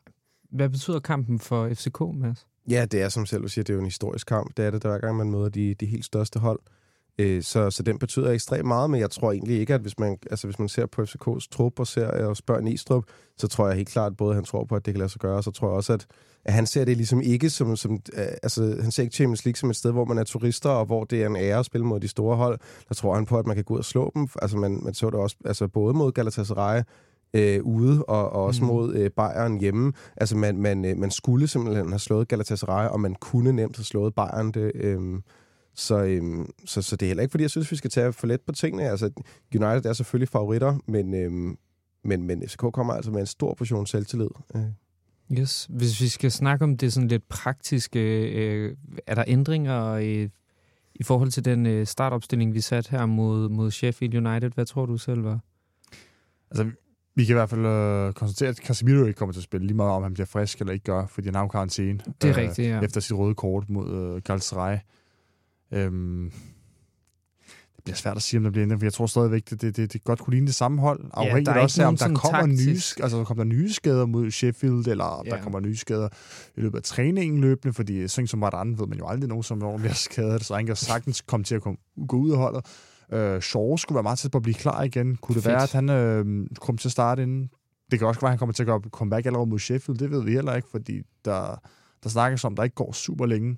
Hvad 0.52 0.70
betyder 0.70 1.00
kampen 1.00 1.40
for 1.40 1.70
FCK, 1.74 2.00
Mads? 2.14 2.48
Ja, 2.70 2.86
det 2.86 3.02
er 3.02 3.10
som 3.10 3.26
selv 3.26 3.44
du 3.44 3.48
siger, 3.48 3.64
det 3.64 3.74
er 3.74 3.76
jo 3.76 3.80
en 3.80 3.86
historisk 3.86 4.28
kamp. 4.28 4.58
Det 4.58 4.66
er 4.66 4.72
det, 4.72 4.84
der 4.84 4.90
hver 4.90 5.00
gang 5.00 5.18
man 5.18 5.32
møder 5.32 5.50
de, 5.50 5.74
de 5.74 5.86
helt 5.86 6.06
største 6.06 6.40
hold. 6.40 6.60
Øh, 7.20 7.44
så, 7.44 7.72
så 7.72 7.84
den 7.84 8.00
betyder 8.00 8.32
ekstremt 8.32 8.66
meget, 8.66 8.90
men 8.90 9.00
jeg 9.00 9.12
tror 9.12 9.32
egentlig 9.32 9.60
ikke, 9.60 9.74
at 9.74 9.82
hvis 9.82 10.00
man, 10.00 10.18
altså 10.32 10.48
hvis 10.48 10.60
man 10.60 10.70
ser 10.70 10.86
på 10.86 11.02
FCK's 11.02 11.48
trup 11.52 11.80
og 11.80 11.88
ser 11.88 12.08
og 12.08 12.38
spørger 12.38 12.62
Nistrup, 12.62 13.04
så 13.38 13.48
tror 13.48 13.68
jeg 13.68 13.76
helt 13.76 13.90
klart, 13.90 14.12
at 14.12 14.18
både 14.18 14.36
han 14.36 14.44
tror 14.44 14.66
på, 14.66 14.76
at 14.76 14.86
det 14.86 14.94
kan 14.94 15.00
lade 15.00 15.10
sig 15.10 15.22
gøre, 15.22 15.38
og 15.38 15.44
så 15.44 15.52
tror 15.52 15.68
jeg 15.68 15.76
også, 15.76 15.94
at, 15.94 16.06
at 16.46 16.54
han 16.54 16.66
ser 16.66 16.86
det 16.86 16.98
ligesom 16.98 17.22
ikke 17.22 17.50
som, 17.50 17.76
som 17.76 17.94
øh, 17.94 18.26
altså 18.44 18.78
han 18.82 18.92
ser 18.92 19.04
ikke 19.04 19.16
Champions 19.16 19.46
League 19.46 19.58
som 19.58 19.70
et 19.70 19.76
sted, 19.76 19.92
hvor 19.92 20.06
man 20.06 20.18
er 20.18 20.24
turister, 20.24 20.70
og 20.70 20.86
hvor 20.86 21.04
det 21.04 21.24
er 21.24 21.28
en 21.28 21.36
ære 21.36 21.60
at 21.60 21.66
spille 21.66 21.88
mod 21.88 22.00
de 22.00 22.08
store 22.08 22.36
hold. 22.36 22.60
Der 22.90 22.96
tror 22.96 23.16
han 23.16 23.26
på, 23.26 23.38
at 23.38 23.46
man 23.46 23.56
kan 23.56 23.64
gå 23.64 23.74
ud 23.74 23.80
og 23.80 23.86
slå 23.86 24.12
dem. 24.16 24.28
Altså 24.42 24.58
man, 24.58 24.80
man 24.84 24.94
så 24.94 25.06
det 25.06 25.16
også 25.16 25.36
altså 25.46 25.68
både 25.68 25.94
mod 25.94 26.12
Galatasaray, 26.12 26.82
øh, 27.34 27.64
ude, 27.64 28.06
og, 28.06 28.30
og 28.30 28.44
også 28.44 28.62
mm. 28.62 28.68
mod 28.68 28.96
øh, 28.96 29.12
Bayern 29.12 29.60
hjemme. 29.60 29.94
Altså 30.18 30.38
man, 30.38 30.58
man, 30.58 30.86
øh, 30.86 30.98
man 30.98 31.12
skulle 31.12 31.48
simpelthen 31.48 31.90
have 31.90 32.00
slået 32.00 32.28
Galatasaray, 32.28 32.90
og 32.90 33.00
man 33.00 33.16
kunne 33.16 33.52
nemt 33.52 33.78
have 33.78 33.86
slået 33.86 34.16
Bayern. 34.16 34.52
Det, 34.52 34.72
øh, 34.76 35.00
så, 35.76 36.04
øhm, 36.04 36.50
så, 36.66 36.82
så 36.82 36.96
det 36.96 37.06
er 37.06 37.08
heller 37.08 37.24
ikke, 37.24 37.32
fordi 37.32 37.42
jeg 37.42 37.52
synes, 37.52 37.72
vi 37.72 37.76
skal 37.76 37.90
tage 37.90 38.14
for 38.14 38.28
let 38.28 38.42
på 38.42 38.52
tingene. 38.52 38.90
Altså, 38.90 39.12
United 39.56 39.86
er 39.86 39.94
selvfølgelig 39.94 40.30
favoritter, 40.30 40.80
men, 40.88 41.14
øhm, 41.14 41.58
men, 42.04 42.24
men 42.24 42.44
FCK 42.50 42.60
kommer 42.74 42.94
altså 42.94 43.12
med 43.12 43.20
en 43.20 43.26
stor 43.26 43.54
portion 43.54 43.86
selvtillid. 43.86 44.30
Øh. 44.56 44.62
Yes. 45.40 45.68
Hvis 45.70 46.02
vi 46.02 46.08
skal 46.08 46.32
snakke 46.32 46.64
om 46.64 46.78
det 46.78 46.94
sådan 46.94 47.08
lidt 47.08 47.30
praktiske, 47.30 48.00
øh, 48.32 48.76
er 49.08 49.16
der 49.16 49.24
ændringer 49.28 49.98
i, 49.98 50.30
i 50.96 51.04
forhold 51.04 51.32
til 51.32 51.46
den 51.46 51.66
øh, 51.66 51.88
startopstilling, 51.88 52.54
vi 52.54 52.62
satte 52.62 52.92
her 52.92 53.06
mod, 53.06 53.50
mod 53.50 53.72
Sheffield 53.72 54.28
United? 54.28 54.52
Hvad 54.56 54.66
tror 54.66 54.86
du 54.86 54.98
selv 54.98 55.24
var? 55.24 55.40
Altså, 56.52 56.70
vi 57.16 57.26
kan 57.26 57.34
i 57.34 57.38
hvert 57.38 57.50
fald 57.50 57.66
øh, 57.66 58.14
konstatere, 58.14 58.50
at 58.50 58.58
Casemiro 58.58 59.06
ikke 59.06 59.18
kommer 59.18 59.34
til 59.34 59.40
at 59.40 59.44
spille, 59.44 59.68
lige 59.68 59.78
meget 59.78 59.92
om 59.92 60.04
han 60.04 60.14
bliver 60.14 60.28
frisk 60.28 60.60
eller 60.60 60.74
ikke 60.74 60.86
gør, 60.86 61.06
fordi 61.06 61.28
han 61.28 61.36
har 61.36 61.42
jo 61.42 61.48
karantæne. 61.48 62.00
Det 62.22 62.30
er 62.30 62.30
øh, 62.30 62.38
rigtigt, 62.38 62.68
ja. 62.68 62.82
Efter 62.82 63.02
sit 63.02 63.18
røde 63.18 63.36
kort 63.36 63.70
mod 63.70 64.16
øh, 64.16 64.22
Galatasaray. 64.22 64.78
Øhm, 65.74 66.32
det 67.76 67.84
bliver 67.84 67.98
svært 67.98 68.16
at 68.16 68.22
sige, 68.22 68.38
om 68.38 68.44
der 68.44 68.52
bliver 68.52 68.64
ændret, 68.64 68.80
for 68.80 68.86
jeg 68.86 68.94
tror 68.94 69.06
stadigvæk, 69.06 69.50
det, 69.50 69.62
det, 69.62 69.78
det, 69.78 69.94
det 69.94 70.04
godt 70.04 70.20
kunne 70.20 70.34
ligne 70.34 70.48
det 70.48 70.56
samme 70.56 70.82
hold. 70.82 71.06
Afhængigt 71.14 71.48
ja, 71.48 71.62
også 71.62 71.84
af, 71.84 71.88
om 71.88 71.98
der 71.98 72.16
kommer, 72.16 72.46
nye, 72.46 73.04
altså, 73.04 73.18
der 73.18 73.24
kommer 73.24 73.44
nye 73.44 73.74
skader 73.74 74.06
mod 74.06 74.32
Sheffield, 74.32 74.88
eller 74.88 75.22
ja. 75.26 75.30
der 75.32 75.42
kommer 75.42 75.60
nye 75.60 75.76
skader 75.76 76.10
i 76.58 76.62
løbet 76.62 76.78
af 76.78 76.84
træningen 76.84 77.42
løbende, 77.42 77.74
fordi 77.74 78.08
sådan 78.08 78.28
som 78.28 78.44
andet, 78.44 78.80
ved 78.80 78.88
man 78.88 78.98
jo 78.98 79.08
aldrig 79.08 79.30
nogen, 79.30 79.44
som 79.44 79.58
når 79.58 79.78
bliver 79.78 79.94
skadet, 80.10 80.46
så 80.46 80.56
han 80.56 80.66
kan 80.66 80.76
sagtens 80.76 81.22
komme 81.22 81.44
til 81.44 81.56
at 81.56 81.62
komme, 81.62 81.78
gå 82.08 82.18
ud 82.18 82.32
af 82.32 82.38
holdet. 82.38 82.66
Øh, 83.14 83.42
Shaw 83.42 83.76
skulle 83.76 83.96
være 83.96 84.04
meget 84.04 84.20
tæt 84.20 84.32
på 84.32 84.38
at 84.38 84.44
blive 84.44 84.56
klar 84.56 84.84
igen. 84.84 85.16
Kunne 85.16 85.36
det 85.36 85.44
Fedt. 85.44 85.54
være, 85.54 85.64
at 85.64 85.72
han 85.72 85.90
øh, 85.90 86.48
kom 86.62 86.78
til 86.78 86.88
at 86.88 86.92
starte 86.92 87.24
inden? 87.24 87.50
Det 87.92 88.00
kan 88.00 88.08
også 88.08 88.22
være, 88.22 88.28
at 88.28 88.32
han 88.32 88.40
kommer 88.40 88.54
til 88.54 88.64
at 88.64 88.68
gøre 88.68 88.82
comeback 88.92 89.26
allerede 89.26 89.50
mod 89.50 89.60
Sheffield. 89.60 90.00
Det 90.00 90.12
ved 90.12 90.24
vi 90.24 90.32
heller 90.32 90.56
ikke, 90.56 90.68
fordi 90.72 91.02
der, 91.26 91.62
der 92.04 92.10
snakkes 92.10 92.44
om, 92.44 92.54
at 92.54 92.58
der 92.58 92.64
ikke 92.64 92.76
går 92.76 92.92
super 92.92 93.26
længe. 93.26 93.58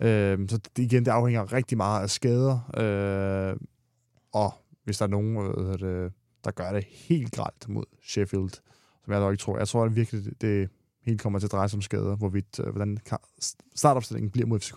Øh, 0.00 0.48
så 0.48 0.56
det, 0.56 0.82
igen, 0.82 1.04
det 1.04 1.10
afhænger 1.10 1.52
rigtig 1.52 1.76
meget 1.76 2.02
af 2.02 2.10
skader. 2.10 2.70
Øh, 2.76 3.56
og 4.32 4.52
hvis 4.84 4.98
der 4.98 5.04
er 5.04 5.10
nogen, 5.10 5.36
øh, 5.36 5.78
det, 5.78 6.12
der 6.44 6.50
gør 6.50 6.72
det 6.72 6.84
helt 6.84 7.32
gralt 7.32 7.68
mod 7.68 7.84
Sheffield, 8.02 8.50
som 9.04 9.12
jeg 9.12 9.20
dog 9.20 9.32
ikke 9.32 9.42
tror. 9.42 9.58
Jeg 9.58 9.68
tror 9.68 9.84
at 9.84 9.96
virkelig, 9.96 10.24
det, 10.24 10.40
det 10.40 10.68
helt 11.02 11.20
kommer 11.20 11.38
til 11.38 11.46
at 11.46 11.52
dreje 11.52 11.68
sig 11.68 11.76
om 11.76 11.82
skader, 11.82 12.16
hvorvidt, 12.16 12.60
øh, 12.60 12.68
hvordan 12.68 12.98
startopstillingen 13.74 14.30
bliver 14.30 14.46
mod 14.46 14.60
FCK. 14.60 14.76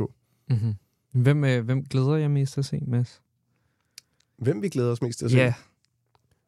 Mm-hmm. 0.50 0.76
Hvem, 1.12 1.44
øh, 1.44 1.66
hvem 1.66 1.84
glæder 1.84 2.16
jeg 2.16 2.32
mest 2.32 2.54
til 2.54 2.62
at 2.62 2.66
se, 2.66 2.82
Mads? 2.88 3.22
Hvem 4.38 4.62
vi 4.62 4.70
glæder 4.70 4.92
os 4.92 5.02
mest 5.02 5.20
til 5.20 5.26
at 5.26 5.32
se? 5.32 5.38
Ja, 5.38 5.54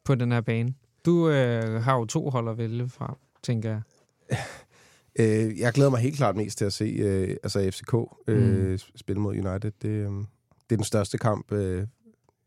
på 0.04 0.14
den 0.14 0.32
her 0.32 0.40
bane. 0.40 0.74
Du 1.04 1.28
øh, 1.28 1.82
har 1.82 1.96
jo 1.96 2.04
to 2.04 2.30
hold 2.30 2.48
at 2.48 2.58
vælge 2.58 2.88
fra, 2.88 3.18
tænker 3.42 3.70
jeg. 3.70 3.82
Øh, 5.18 5.58
jeg 5.58 5.72
glæder 5.72 5.90
mig 5.90 6.00
helt 6.00 6.16
klart 6.16 6.36
mest 6.36 6.58
til 6.58 6.64
at 6.64 6.72
se 6.72 6.84
øh, 6.84 7.36
altså 7.42 7.70
FCK 7.72 7.94
øh, 8.28 8.70
Mm. 8.70 8.78
spille 8.96 9.20
mod 9.22 9.32
United. 9.32 9.72
Det, 9.82 9.88
øh, 9.88 10.06
det 10.06 10.72
er 10.72 10.76
den 10.76 10.84
største 10.84 11.18
kamp 11.18 11.52
øh, 11.52 11.86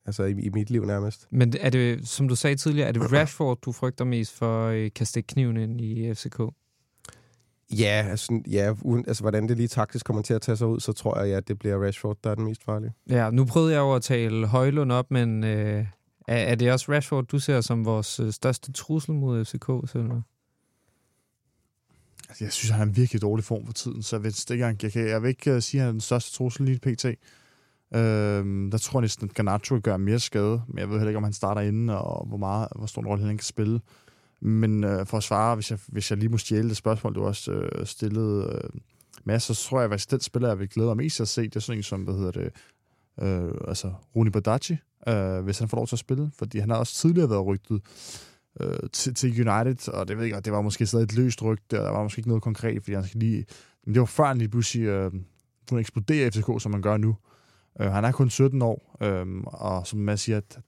altså 0.06 0.24
i, 0.24 0.32
i 0.32 0.50
mit 0.50 0.70
liv 0.70 0.86
nærmest. 0.86 1.28
Men 1.32 1.54
er 1.60 1.70
det, 1.70 2.08
som 2.08 2.28
du 2.28 2.36
sagde 2.36 2.56
tidligere, 2.56 2.88
er 2.88 2.92
det 2.92 3.12
Rashford, 3.14 3.62
du 3.62 3.72
frygter 3.72 4.06
mest 4.06 4.34
for 4.34 4.66
øh, 4.68 4.90
kan 4.96 5.06
stikke 5.06 5.28
kniven 5.28 5.58
ind 5.58 5.82
i 5.82 6.14
FCK? 6.14 6.40
Ja, 7.72 8.06
altså, 8.10 8.42
ja 8.52 8.74
uden, 8.82 9.04
altså 9.08 9.24
hvordan 9.24 9.48
det 9.50 9.58
lige 9.58 9.68
taktisk 9.68 10.06
kommer 10.06 10.22
til 10.22 10.34
at 10.34 10.42
tage 10.42 10.56
sig 10.58 10.68
ud, 10.68 10.80
så 10.80 10.94
tror 10.94 11.20
jeg, 11.20 11.30
ja, 11.30 11.38
at 11.38 11.48
det 11.48 11.60
bliver 11.60 11.86
Rashford, 11.86 12.18
der 12.24 12.30
er 12.32 12.36
den 12.36 12.46
mest 12.46 12.64
farlige. 12.64 12.94
Ja, 13.10 13.30
nu 13.32 13.46
prøvede 13.46 13.74
jeg 13.74 13.80
jo 13.80 13.94
at 13.94 14.02
tale 14.02 14.48
Højlund 14.48 14.92
op, 14.92 15.12
men 15.12 15.44
øh, 15.44 15.86
er, 16.28 16.36
er 16.38 16.56
det 16.56 16.72
også 16.72 16.92
Rashford, 16.92 17.26
du 17.26 17.40
ser 17.40 17.62
som 17.62 17.86
vores 17.86 18.20
øh, 18.20 18.32
største 18.32 18.72
trussel 18.72 19.14
mod 19.14 19.46
FCK, 19.46 19.92
Silver? 19.92 20.22
Altså, 22.30 22.44
jeg 22.44 22.54
synes, 22.54 22.70
han 22.70 22.82
er 22.82 22.86
en 22.86 22.96
virkelig 22.96 23.22
dårlig 23.22 23.46
form 23.46 23.66
for 23.66 23.74
tiden, 23.74 24.04
så 24.04 24.18
hvis 24.18 24.46
det 24.46 24.54
ikke 24.54 24.66
jeg, 24.66 24.78
kan, 24.78 25.08
jeg 25.08 25.22
vil 25.22 25.30
ikke 25.30 25.56
uh, 25.56 25.62
sige, 25.62 25.82
at 25.82 25.86
han 25.86 25.88
er 25.88 25.92
den 25.92 26.02
største 26.02 26.38
trussel 26.38 26.66
lige 26.66 26.80
pt. 26.80 27.06
Øhm, 27.96 28.72
der 28.72 28.78
tror 28.78 29.00
jeg 29.00 29.02
næsten, 29.02 29.30
at 29.30 29.36
Garnacho 29.36 29.80
gør 29.84 29.98
mere 29.98 30.20
skade, 30.20 30.62
men 30.68 30.78
jeg 30.78 30.90
ved 30.90 30.96
heller 30.96 31.10
ikke, 31.10 31.18
om 31.18 31.24
han 31.24 31.34
starter 31.34 31.62
inden, 31.62 31.90
og 31.90 32.26
hvor, 32.28 32.38
meget, 32.38 32.68
hvor 32.76 32.86
stor 32.86 33.02
en 33.02 33.08
rolle 33.08 33.26
han 33.26 33.38
kan 33.38 33.46
spille. 33.46 33.80
Men 34.42 34.84
øh, 34.84 35.06
for 35.06 35.18
at 35.18 35.24
svare, 35.24 35.56
hvis 35.56 35.72
jeg, 35.72 35.80
hvis 35.88 36.12
jeg 36.12 36.18
lige 36.18 36.30
må 36.30 36.38
stjæle 36.38 36.70
det 36.70 36.78
spørgsmål, 36.78 37.16
du 37.16 37.24
også 37.24 37.52
øh, 37.52 37.86
stillede 37.86 38.62
øh, 38.64 38.80
Mads, 39.24 39.44
så 39.44 39.56
tror 39.56 39.82
jeg, 39.82 39.92
at 39.92 40.08
den 40.12 40.20
spiller, 40.20 40.50
jeg 40.50 40.60
vil 40.60 40.70
glæde 40.70 40.88
mig 40.88 40.98
mest 40.98 41.16
til 41.16 41.24
at 41.24 41.28
se, 41.28 41.42
det 41.42 41.56
er 41.56 41.60
sådan 41.60 41.80
en 41.80 41.84
som, 41.84 42.02
hvad 42.02 42.14
hedder 42.14 42.32
det, 42.32 42.52
øh, 43.22 43.52
altså 43.68 43.94
Rune 44.16 44.32
Badaci, 44.32 44.78
øh, 45.08 45.40
hvis 45.40 45.60
han 45.60 45.70
får 45.70 45.78
lov 45.78 45.88
til 45.88 45.96
at 45.96 46.00
spille, 46.00 46.32
fordi 46.38 46.60
han 46.60 46.70
har 46.70 46.78
også 46.78 46.96
tidligere 46.96 47.30
været 47.30 47.46
rygtet 47.46 47.82
øh, 48.60 48.90
til, 48.94 49.14
til 49.14 49.50
United, 49.50 49.90
og 49.90 50.08
det 50.08 50.18
ved 50.18 50.26
jeg 50.26 50.46
det 50.46 50.54
var 50.54 50.62
måske 50.62 50.86
stadig 50.86 51.04
et 51.04 51.16
løst 51.16 51.44
rygte, 51.44 51.80
og 51.80 51.86
der 51.86 51.92
var 51.92 52.04
måske 52.04 52.20
ikke 52.20 52.30
noget 52.30 52.44
konkret, 52.44 52.84
fordi 52.84 52.94
han 52.94 53.04
skal 53.04 53.20
lige, 53.20 53.46
men 53.86 53.94
det 53.94 54.00
var 54.00 54.06
før 54.06 54.26
han 54.26 54.38
lige 54.38 54.50
pludselig 54.50 54.84
øh, 54.84 55.12
kunne 55.70 55.80
eksplodere 55.80 56.32
FCK, 56.32 56.62
som 56.62 56.72
man 56.72 56.82
gør 56.82 56.98
nu. 56.98 57.16
Øh, 57.80 57.92
han 57.92 58.06
er 58.06 58.12
kun 58.12 58.30
17 58.30 58.62
år, 58.62 58.98
øh, 59.02 59.26
og 59.46 59.88
som 59.88 60.00
man 60.00 60.18
siger, 60.18 60.38
at 60.38 60.60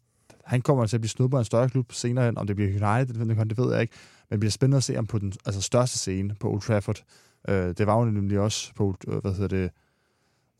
han 0.45 0.61
kommer 0.61 0.85
til 0.85 0.97
at 0.97 1.01
blive 1.01 1.09
snudt 1.09 1.31
på 1.31 1.39
en 1.39 1.45
større 1.45 1.69
klub 1.69 1.91
senere 1.93 2.25
hen, 2.25 2.37
om 2.37 2.47
det 2.47 2.55
bliver 2.55 2.69
United, 2.69 3.27
det, 3.27 3.49
det 3.49 3.57
ved 3.57 3.73
jeg 3.73 3.81
ikke, 3.81 3.93
men 4.29 4.35
det 4.35 4.39
bliver 4.39 4.51
spændende 4.51 4.77
at 4.77 4.83
se 4.83 4.95
ham 4.95 5.07
på 5.07 5.19
den 5.19 5.33
altså, 5.45 5.61
største 5.61 5.97
scene 5.97 6.35
på 6.39 6.51
Old 6.51 6.61
Trafford. 6.61 7.03
Øh, 7.49 7.73
det 7.77 7.87
var 7.87 7.99
jo 7.99 8.05
nemlig 8.05 8.39
også 8.39 8.73
på, 8.73 8.95
øh, 9.07 9.17
hvad 9.17 9.31
hedder 9.31 9.47
det, 9.47 9.71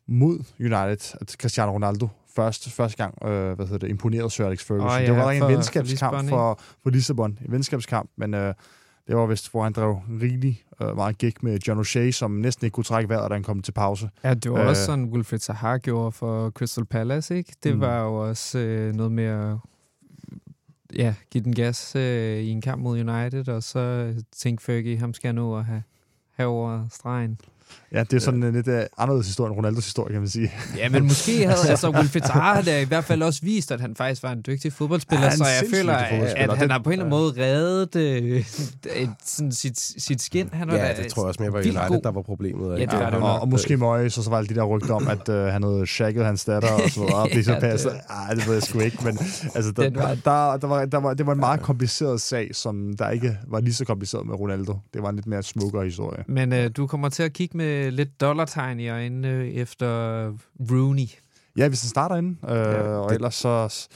mod 0.08 0.40
United, 0.60 1.18
at 1.22 1.36
Cristiano 1.40 1.72
Ronaldo 1.72 2.08
først, 2.42 2.72
første 2.72 2.98
gang, 2.98 3.26
øh, 3.26 3.54
hvad 3.56 3.66
hedder 3.66 3.78
det, 3.78 3.90
imponerede 3.90 4.30
Sir 4.30 4.46
Alex 4.46 4.64
Ferguson. 4.64 4.90
Oh, 4.90 5.02
ja, 5.02 5.08
det 5.08 5.16
var 5.16 5.32
en 5.32 5.40
for- 5.40 5.48
venskabskamp 5.48 6.14
for 6.16 6.22
Lisbon, 6.22 6.30
for, 6.30 6.60
for 6.84 6.90
Lissabon, 6.90 7.38
en 7.46 7.52
venskabskamp, 7.52 8.10
men 8.16 8.34
øh, 8.34 8.54
det 9.08 9.16
var 9.16 9.26
vist, 9.26 9.52
hvor 9.52 9.64
han 9.64 9.74
drev 9.74 10.00
rigtig 10.22 10.64
øh, 10.82 10.96
meget 10.96 11.18
gik 11.18 11.44
med 11.44 11.60
John 11.68 11.80
O'Shea, 11.82 12.12
som 12.12 12.32
næsten 12.32 12.66
ikke 12.66 12.74
kunne 12.76 12.84
trække 12.84 13.10
vejret, 13.10 13.30
da 13.30 13.36
han 13.36 13.44
kom 13.44 13.62
til 13.62 13.72
pause. 13.72 14.10
Ja, 14.24 14.34
det 14.34 14.52
var 14.52 14.62
Øh. 14.62 14.68
også 14.68 14.86
sådan, 14.86 15.06
Wilfried 15.06 15.40
Zaha 15.40 15.78
gjorde 15.78 16.12
for 16.12 16.50
Crystal 16.50 16.86
Palace, 16.86 17.38
ikke? 17.38 17.54
Det 17.64 17.76
mm. 17.76 17.82
var 17.82 18.02
jo 18.02 18.16
også 18.30 18.60
øh, 18.60 18.96
noget 18.96 19.12
med 19.12 19.24
at 19.24 19.56
ja, 20.96 21.16
give 21.32 21.44
den 21.44 21.56
gas 21.56 21.96
øh, 21.96 22.38
i 22.38 22.50
en 22.50 22.62
kamp 22.62 22.82
mod 22.82 23.00
United, 23.00 23.50
og 23.50 23.64
så 23.64 24.14
tænkte 24.38 24.66
Fergie, 24.66 24.98
ham 25.00 25.14
skal 25.14 25.28
jeg 25.28 25.34
nå 25.34 25.58
at 25.58 25.66
have, 25.66 25.84
have 26.36 26.50
over 26.50 26.88
stregen. 26.92 27.40
Ja, 27.94 28.00
det 28.04 28.14
er 28.14 28.20
sådan 28.20 28.44
en 28.44 28.54
lidt 28.54 28.68
uh, 28.68 28.74
anderledes 28.98 29.28
historie 29.28 29.50
end 29.50 29.58
Ronaldos 29.58 29.86
historie, 29.86 30.12
kan 30.14 30.22
man 30.22 30.30
sige. 30.30 30.52
Ja, 30.78 30.90
men 30.90 31.04
måske 31.04 31.48
havde 31.48 31.70
altså 31.70 31.90
Wilfried 31.90 32.24
Zaha 32.24 32.62
havde 32.62 32.82
i 32.82 32.86
hvert 32.86 33.04
fald 33.04 33.24
også 33.24 33.40
vist, 33.44 33.72
at 33.72 33.82
han 33.82 33.96
faktisk 33.96 34.24
var 34.24 34.32
en 34.32 34.44
dygtig 34.48 34.74
fodboldspiller, 34.74 35.24
Ja, 35.24 35.30
han 35.30 35.38
så 35.38 35.44
jeg 35.46 35.64
føler, 35.74 35.94
at, 35.94 36.58
han 36.58 36.72
har 36.72 36.80
på 36.80 36.90
en 36.90 36.94
eller 36.94 37.06
anden 37.06 37.20
måde 37.20 37.34
reddet 37.44 37.96
øh, 37.96 38.40
et, 38.96 39.10
sådan 39.26 39.52
sit, 39.52 39.80
sit 39.98 40.22
skin. 40.22 40.50
Han 40.54 40.68
var 40.68 40.76
Ja, 40.76 40.94
da 40.94 41.02
det 41.04 41.12
tror 41.12 41.22
jeg 41.24 41.28
også 41.28 41.42
mere 41.44 41.54
var 41.54 41.60
United, 41.60 41.88
god. 41.88 42.02
der 42.04 42.12
var 42.12 42.22
problemet. 42.22 42.72
og 42.72 42.80
Ja, 42.80 42.86
det 42.86 42.94
var 43.00 43.10
det 43.10 43.20
og, 43.20 43.40
og 43.40 43.48
måske 43.50 43.78
Moyes, 43.78 44.18
og 44.18 44.24
så 44.24 44.30
var 44.30 44.38
alle 44.38 44.50
de 44.50 44.56
der 44.56 44.64
rygter 44.64 44.94
om, 44.94 45.08
at 45.08 45.30
uh, 45.30 45.36
han 45.36 45.64
havde 45.64 45.88
shagget 45.88 46.26
hans 46.26 46.46
datter 46.46 46.70
og 46.72 46.90
så 46.90 47.00
videre. 47.00 47.28
Det 47.34 47.38
er 47.40 47.44
så 47.44 47.58
passet. 47.60 47.92
Ej, 48.10 48.34
det 48.34 48.48
ved 48.48 48.54
jeg 48.54 48.64
sgu 48.64 48.80
ikke, 48.80 48.98
men 49.04 49.18
altså, 49.56 49.72
der, 49.72 49.90
var- 49.90 50.16
der, 50.26 50.58
der, 50.58 50.68
var, 50.68 50.86
der 50.86 50.98
var, 50.98 51.14
det 51.14 51.26
var 51.26 51.34
en 51.34 51.40
meget 51.40 51.62
kompliceret 51.62 52.22
sag, 52.22 52.50
som 52.56 52.94
der 53.00 53.10
ikke 53.10 53.38
var 53.48 53.60
lige 53.60 53.74
så 53.74 53.86
kompliceret 53.86 54.26
med 54.28 54.36
Ronaldo. 54.36 54.78
Det 54.94 55.02
var 55.02 55.10
en 55.10 55.16
lidt 55.16 55.28
mere 55.28 55.44
smukkere 55.44 55.84
historie. 55.86 56.24
Men 56.28 56.54
øh, 56.54 56.70
du 56.78 56.88
kommer 56.88 57.10
til 57.10 57.24
at 57.24 57.34
kigge 57.34 57.57
med 57.58 57.92
lidt 57.92 58.22
dollartegn 58.22 58.80
i 58.80 58.90
øjnene 58.90 59.52
efter 59.52 59.88
Rooney. 60.72 61.08
Ja, 61.58 61.68
hvis 61.68 61.82
han 61.82 61.90
starter 61.90 62.16
inden, 62.16 62.40
øh, 62.44 62.50
Ja, 62.50 62.82
og 62.82 63.10
det- 63.10 63.16
ellers 63.16 63.36
så... 63.36 63.88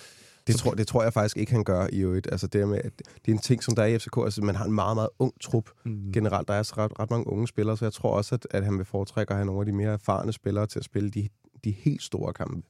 Det 0.48 0.56
tror, 0.56 0.72
det 0.72 0.88
tror 0.88 1.04
jeg 1.04 1.14
faktisk 1.14 1.38
ikke, 1.38 1.52
han 1.52 1.64
gør 1.64 1.88
i 1.94 2.00
øvrigt. 2.00 2.28
Altså 2.32 2.48
det, 2.48 2.68
med, 2.68 2.78
at 2.84 2.92
det 2.98 3.28
er 3.28 3.32
en 3.32 3.38
ting, 3.38 3.64
som 3.64 3.76
der 3.76 3.84
er 3.84 3.88
i 3.88 4.00
FCK. 4.00 4.18
Altså, 4.18 4.42
man 4.42 4.56
har 4.56 4.66
en 4.66 4.74
meget, 4.74 4.98
meget 4.98 5.10
ung 5.20 5.34
trup 5.42 5.70
Mm, 5.86 6.12
generelt. 6.14 6.48
Der 6.48 6.54
er 6.54 6.64
så 6.64 6.74
ret, 6.78 7.00
ret 7.00 7.10
mange 7.10 7.28
unge 7.28 7.48
spillere, 7.48 7.78
så 7.78 7.86
jeg 7.86 7.94
tror 7.94 8.12
også, 8.18 8.36
at, 8.36 8.48
at 8.52 8.66
han 8.66 8.78
vil 8.78 8.86
foretrække 8.86 9.32
at 9.32 9.38
have 9.38 9.46
nogle 9.46 9.62
af 9.62 9.66
de 9.66 9.72
mere 9.72 9.94
erfarne 9.94 10.34
spillere 10.34 10.68
til 10.68 10.80
at 10.80 10.86
spille 10.86 11.10
de, 11.10 11.30
de 11.64 11.72
helt 11.72 12.04
store 12.04 12.34
kampe. 12.34 12.62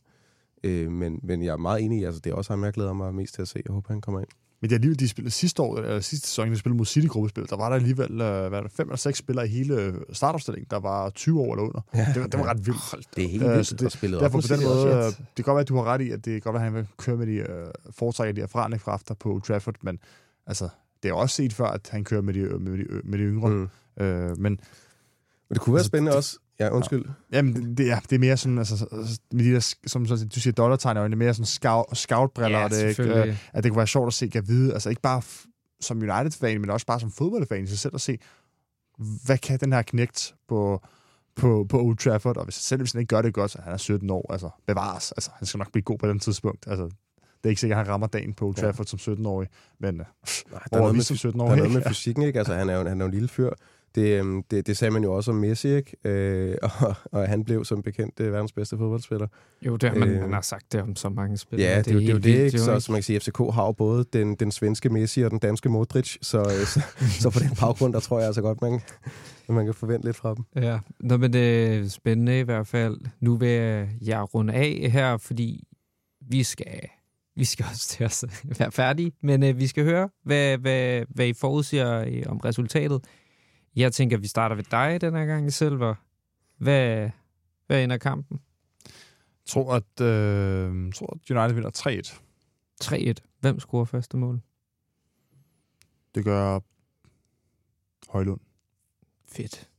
Øh, 0.63 0.91
men, 0.91 1.19
men 1.23 1.43
jeg 1.43 1.51
er 1.53 1.57
meget 1.57 1.81
enig 1.83 1.99
i, 1.99 2.03
altså 2.03 2.21
det 2.23 2.29
er 2.31 2.35
også 2.35 2.53
ham, 2.53 2.63
jeg 2.63 2.73
glæder 2.73 2.93
mig 2.93 3.15
mest 3.15 3.33
til 3.35 3.41
at 3.41 3.47
se. 3.47 3.61
Jeg 3.65 3.73
håber, 3.73 3.93
han 3.93 4.01
kommer 4.01 4.19
ind. 4.19 4.29
Men 4.61 4.69
det 4.69 4.75
er 4.75 4.77
alligevel, 4.77 4.99
de 4.99 5.07
spillede 5.07 5.31
sidste 5.31 5.61
år, 5.61 5.77
eller 5.77 5.99
sidste 5.99 6.27
sæson, 6.27 6.51
de 6.51 6.57
spillede 6.57 6.77
mod 6.77 6.85
City-gruppespil, 6.85 7.45
der 7.49 7.55
var 7.55 7.69
der 7.69 7.75
alligevel 7.75 8.11
øh, 8.11 8.47
hvad 8.47 8.59
er 8.59 8.61
det, 8.63 8.71
fem 8.71 8.87
eller 8.87 8.97
seks 8.97 9.17
spillere 9.19 9.45
i 9.47 9.49
hele 9.49 9.95
startopstillingen, 10.13 10.67
der 10.71 10.79
var 10.79 11.09
20 11.09 11.39
år 11.41 11.53
eller 11.53 11.63
under. 11.63 11.81
Ja, 11.93 12.07
Det, 12.13 12.21
var- 12.21 12.27
det 12.27 12.39
var 12.39 12.45
ret 12.45 12.65
vildt. 12.67 13.07
Det 13.15 13.23
er 13.25 13.29
helt 13.29 13.43
Øh, 13.43 13.51
vildt, 13.51 13.67
så 13.67 13.75
det, 13.75 13.85
at 13.85 13.91
spille 13.91 14.19
Derfor 14.19 14.37
op 14.37 14.43
på 14.43 14.55
den 14.55 14.63
måde, 14.63 14.87
øh, 14.87 15.03
det 15.03 15.15
kan 15.35 15.43
godt 15.43 15.55
være, 15.55 15.61
at 15.61 15.69
du 15.69 15.75
har 15.75 15.83
ret 15.83 16.01
i, 16.01 16.11
at 16.11 16.25
det 16.25 16.31
kan 16.33 16.41
godt 16.41 16.53
være, 16.53 16.63
at 16.65 16.71
han 16.71 16.75
vil 16.75 16.87
køre 16.97 17.17
med 17.17 17.27
de 17.27 17.33
øh, 17.33 17.67
foretrækker 17.91 18.33
de 18.33 18.41
erfarne 18.41 18.79
kræfter 18.79 19.13
på 19.15 19.41
Trafford, 19.47 19.75
men 19.81 19.99
altså, 20.47 20.69
det 21.03 21.09
er 21.09 21.13
også 21.13 21.35
set 21.35 21.53
før, 21.53 21.65
at 21.67 21.89
han 21.91 22.03
kører 22.03 22.21
med 22.21 22.33
de, 22.33 22.39
med 22.39 22.77
de, 22.77 22.85
med 23.03 23.17
de 23.19 23.23
yngre. 23.23 23.49
Mm. 23.49 23.69
Øh, 24.03 24.29
men 24.29 24.35
Men 24.41 24.57
det 25.49 25.59
kunne 25.61 25.73
være 25.73 25.79
Altså, 25.79 25.87
spændende 25.87 26.09
det- 26.11 26.17
også. 26.17 26.37
Ja, 26.65 26.69
undskyld. 26.69 27.05
jamen, 27.31 27.77
det, 27.77 27.91
er, 27.91 27.99
det 27.99 28.11
er 28.15 28.19
mere 28.19 28.37
sådan, 28.37 28.57
altså, 28.57 28.87
altså, 28.91 29.19
med 29.31 29.45
de 29.45 29.51
der, 29.53 29.59
som, 29.87 30.05
som 30.05 30.17
du 30.29 30.39
siger, 30.39 30.53
dollartegn 30.53 30.97
er 30.97 31.07
mere 31.15 31.33
sådan 31.33 31.45
scout, 31.45 31.85
scoutbriller, 31.97 32.57
Ja, 32.57 32.63
og 32.63 32.69
det, 32.69 32.83
er 32.83 32.87
ikke, 32.87 33.03
øh, 33.29 33.37
at 33.53 33.63
det 33.63 33.71
kunne 33.71 33.77
være 33.77 33.87
sjovt 33.87 34.07
at 34.07 34.13
se 34.13 34.27
Gavide, 34.27 34.73
altså 34.73 34.89
ikke 34.89 35.01
bare 35.01 35.19
f- 35.19 35.77
som 35.81 35.97
United-fan, 35.97 36.61
men 36.61 36.69
også 36.69 36.85
bare 36.85 36.99
som 36.99 37.11
fodboldfan 37.11 37.63
i 37.63 37.67
sig 37.67 37.79
selv 37.79 37.95
at 37.95 38.01
se, 38.01 38.17
hvad 39.25 39.37
kan 39.37 39.59
den 39.59 39.73
her 39.73 39.81
knægt 39.81 40.35
på, 40.47 40.81
på, 41.35 41.65
på 41.69 41.81
Old 41.81 41.97
Trafford, 41.97 42.37
og 42.37 42.43
hvis, 42.43 42.55
selv 42.55 42.81
hvis 42.81 42.91
han 42.91 42.99
ikke 43.01 43.09
gør 43.15 43.21
det 43.21 43.33
godt, 43.33 43.51
så 43.51 43.59
han 43.63 43.73
er 43.73 43.77
17 43.77 44.09
år, 44.09 44.31
altså 44.33 44.49
bevares, 44.67 45.11
altså 45.11 45.31
han 45.35 45.45
skal 45.47 45.57
nok 45.57 45.71
blive 45.71 45.83
god 45.83 45.97
på 45.97 46.07
den 46.07 46.19
tidspunkt, 46.19 46.67
altså 46.67 46.83
det 46.83 47.45
er 47.47 47.49
ikke 47.49 47.61
sikkert, 47.61 47.79
at 47.79 47.85
han 47.85 47.93
rammer 47.93 48.07
dagen 48.07 48.33
på 48.33 48.45
Old 48.47 48.55
Ja. 48.57 48.63
Trafford 48.63 48.85
som 48.85 48.99
17-årig, 49.13 49.47
men 49.79 49.89
øh, 49.89 50.05
Nej, 50.51 50.61
der, 50.71 50.77
er 50.77 50.79
noget 50.81 50.95
med, 50.95 51.03
som 51.03 51.17
der 51.17 51.29
er 51.29 51.33
17-årige? 51.33 51.57
noget 51.57 51.71
med 51.73 51.81
fysikken, 51.87 52.23
ikke? 52.23 52.39
Altså, 52.39 52.53
han 52.55 52.69
er 52.69 52.77
jo, 52.77 52.87
han 52.87 53.01
er 53.01 53.05
jo 53.05 53.07
en 53.07 53.11
lille 53.13 53.27
fyr. 53.27 53.49
Det, 53.95 54.19
øhm, 54.19 54.43
det, 54.43 54.67
det 54.67 54.77
sagde 54.77 54.91
man 54.91 55.03
jo 55.03 55.13
også 55.13 55.31
om 55.31 55.37
Messi, 55.37 55.75
ikke? 55.75 55.97
Øh, 56.05 56.55
og, 56.81 56.95
og 57.11 57.27
han 57.27 57.43
blev 57.43 57.65
som 57.65 57.81
bekendt 57.81 58.19
øh, 58.19 58.33
verdens 58.33 58.51
bedste 58.51 58.77
fodboldspiller. 58.77 59.27
Jo, 59.65 59.75
det, 59.75 59.97
man, 59.97 60.09
Øh, 60.09 60.21
man 60.21 60.33
har 60.33 60.41
sagt 60.41 60.71
det 60.73 60.81
om 60.81 60.95
så 60.95 61.09
mange 61.09 61.37
spillere. 61.37 61.69
Ja, 61.71 61.77
det, 61.77 61.85
det, 61.85 61.91
er 61.91 61.95
jo- 61.95 61.99
det 61.99 62.07
er 62.09 62.13
jo 62.13 62.17
det, 62.17 62.23
vildt, 62.25 62.39
ikke? 62.45 62.59
Så, 62.59 62.79
som 62.79 62.91
man 62.91 62.97
kan 62.99 63.03
sige, 63.03 63.19
FCK 63.19 63.37
har 63.37 63.65
jo 63.65 63.71
både 63.71 64.05
den, 64.13 64.35
den 64.35 64.51
svenske 64.51 64.89
Messi 64.89 65.21
og 65.21 65.31
den 65.31 65.39
danske 65.39 65.69
Modric, 65.69 66.17
så, 66.21 66.39
øh, 66.39 66.45
så, 66.65 66.81
så 67.19 67.29
på 67.29 67.39
den 67.39 67.49
baggrund, 67.59 67.93
der 67.93 67.99
tror 67.99 68.17
jeg 68.19 68.27
altså 68.27 68.41
godt, 68.41 68.61
man, 68.61 68.81
at 69.49 69.55
man 69.55 69.65
kan 69.65 69.73
forvente 69.73 70.07
lidt 70.07 70.15
fra 70.17 70.35
dem. 70.35 70.63
Ja, 70.63 70.79
Nå, 70.99 71.17
men 71.17 71.33
det 71.33 71.65
er 71.75 71.87
spændende 71.89 72.39
i 72.39 72.43
hvert 72.43 72.67
fald. 72.67 72.97
Nu 73.19 73.37
vil 73.37 73.87
jeg 74.01 74.33
runde 74.35 74.53
af 74.53 74.89
her, 74.91 75.17
fordi 75.17 75.63
vi 76.29 76.43
skal, 76.43 76.79
vi 77.35 77.45
skal 77.45 77.65
også 77.71 77.87
til 77.87 78.03
at 78.03 78.23
være 78.59 78.71
færdige. 78.71 79.11
Men 79.23 79.43
øh, 79.43 79.59
vi 79.59 79.67
skal 79.67 79.83
høre, 79.83 80.09
hvad, 80.25 80.57
hvad, 80.57 81.01
hvad 81.09 81.27
I 81.27 81.33
forudsiger 81.33 81.99
øh, 82.07 82.23
om 82.25 82.37
resultatet. 82.37 83.01
Jeg 83.75 83.93
tænker, 83.93 84.17
vi 84.17 84.27
starter 84.27 84.55
ved 84.55 84.63
dig 84.71 85.01
den 85.01 85.13
her 85.15 85.25
gang, 85.25 85.53
Silver. 85.53 85.95
Hvad, 86.57 87.09
hvad 87.67 87.83
ender 87.83 87.97
kampen? 87.97 88.39
Jeg 88.85 89.45
tror, 89.47 89.73
at, 89.73 90.01
øh, 90.01 90.85
jeg 90.85 90.93
tror, 90.93 91.17
at 91.23 91.31
United 91.31 91.53
vinder 91.53 91.69
3-1. 91.77 92.21
3-1. 92.83 93.13
Hvem 93.39 93.59
scorer 93.59 93.85
første 93.85 94.17
mål? 94.17 94.41
Det 96.15 96.23
gør 96.23 96.59
Højlund. 98.11 98.39
Fedt. 99.27 99.69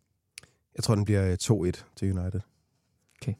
Jeg 0.76 0.84
tror, 0.84 0.94
den 0.94 1.04
bliver 1.04 1.26
øh, 1.30 1.32
2-1 1.42 1.84
til 1.96 2.18
United. 2.18 2.40
Okay. 3.22 3.32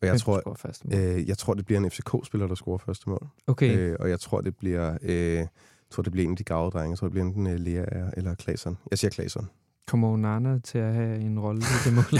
Og 0.00 0.06
jeg 0.06 0.10
Hvem 0.10 0.18
tror, 0.18 0.40
scorer 0.40 0.54
første 0.54 0.88
mål? 0.88 0.98
øh, 0.98 1.28
jeg 1.28 1.38
tror, 1.38 1.54
det 1.54 1.66
bliver 1.66 1.80
en 1.80 1.90
FCK-spiller, 1.90 2.46
der 2.46 2.54
scorer 2.54 2.78
første 2.78 3.10
mål. 3.10 3.28
Okay. 3.46 3.78
Øh, 3.78 3.96
og 4.00 4.10
jeg 4.10 4.20
tror, 4.20 4.40
det 4.40 4.56
bliver... 4.56 4.98
Øh, 5.02 5.34
jeg 5.34 5.48
tror, 5.94 6.02
det 6.02 6.12
bliver 6.12 6.24
en 6.24 6.30
af 6.30 6.36
de 6.36 6.44
gave 6.44 6.70
drenge. 6.70 6.90
Jeg 6.90 6.98
tror, 6.98 7.06
det 7.06 7.12
bliver 7.12 7.26
enten 7.26 7.46
øh, 7.46 7.58
Lea 7.60 8.10
eller 8.16 8.34
Klaasson. 8.34 8.78
Jeg 8.90 8.98
siger 8.98 9.10
Klaasson. 9.10 9.50
Kommer 9.90 10.08
Onana 10.08 10.58
til 10.58 10.78
at 10.78 10.94
have 10.94 11.16
en 11.20 11.40
rolle 11.40 11.60
i 11.60 11.78
det 11.84 11.94
mål? 11.94 12.04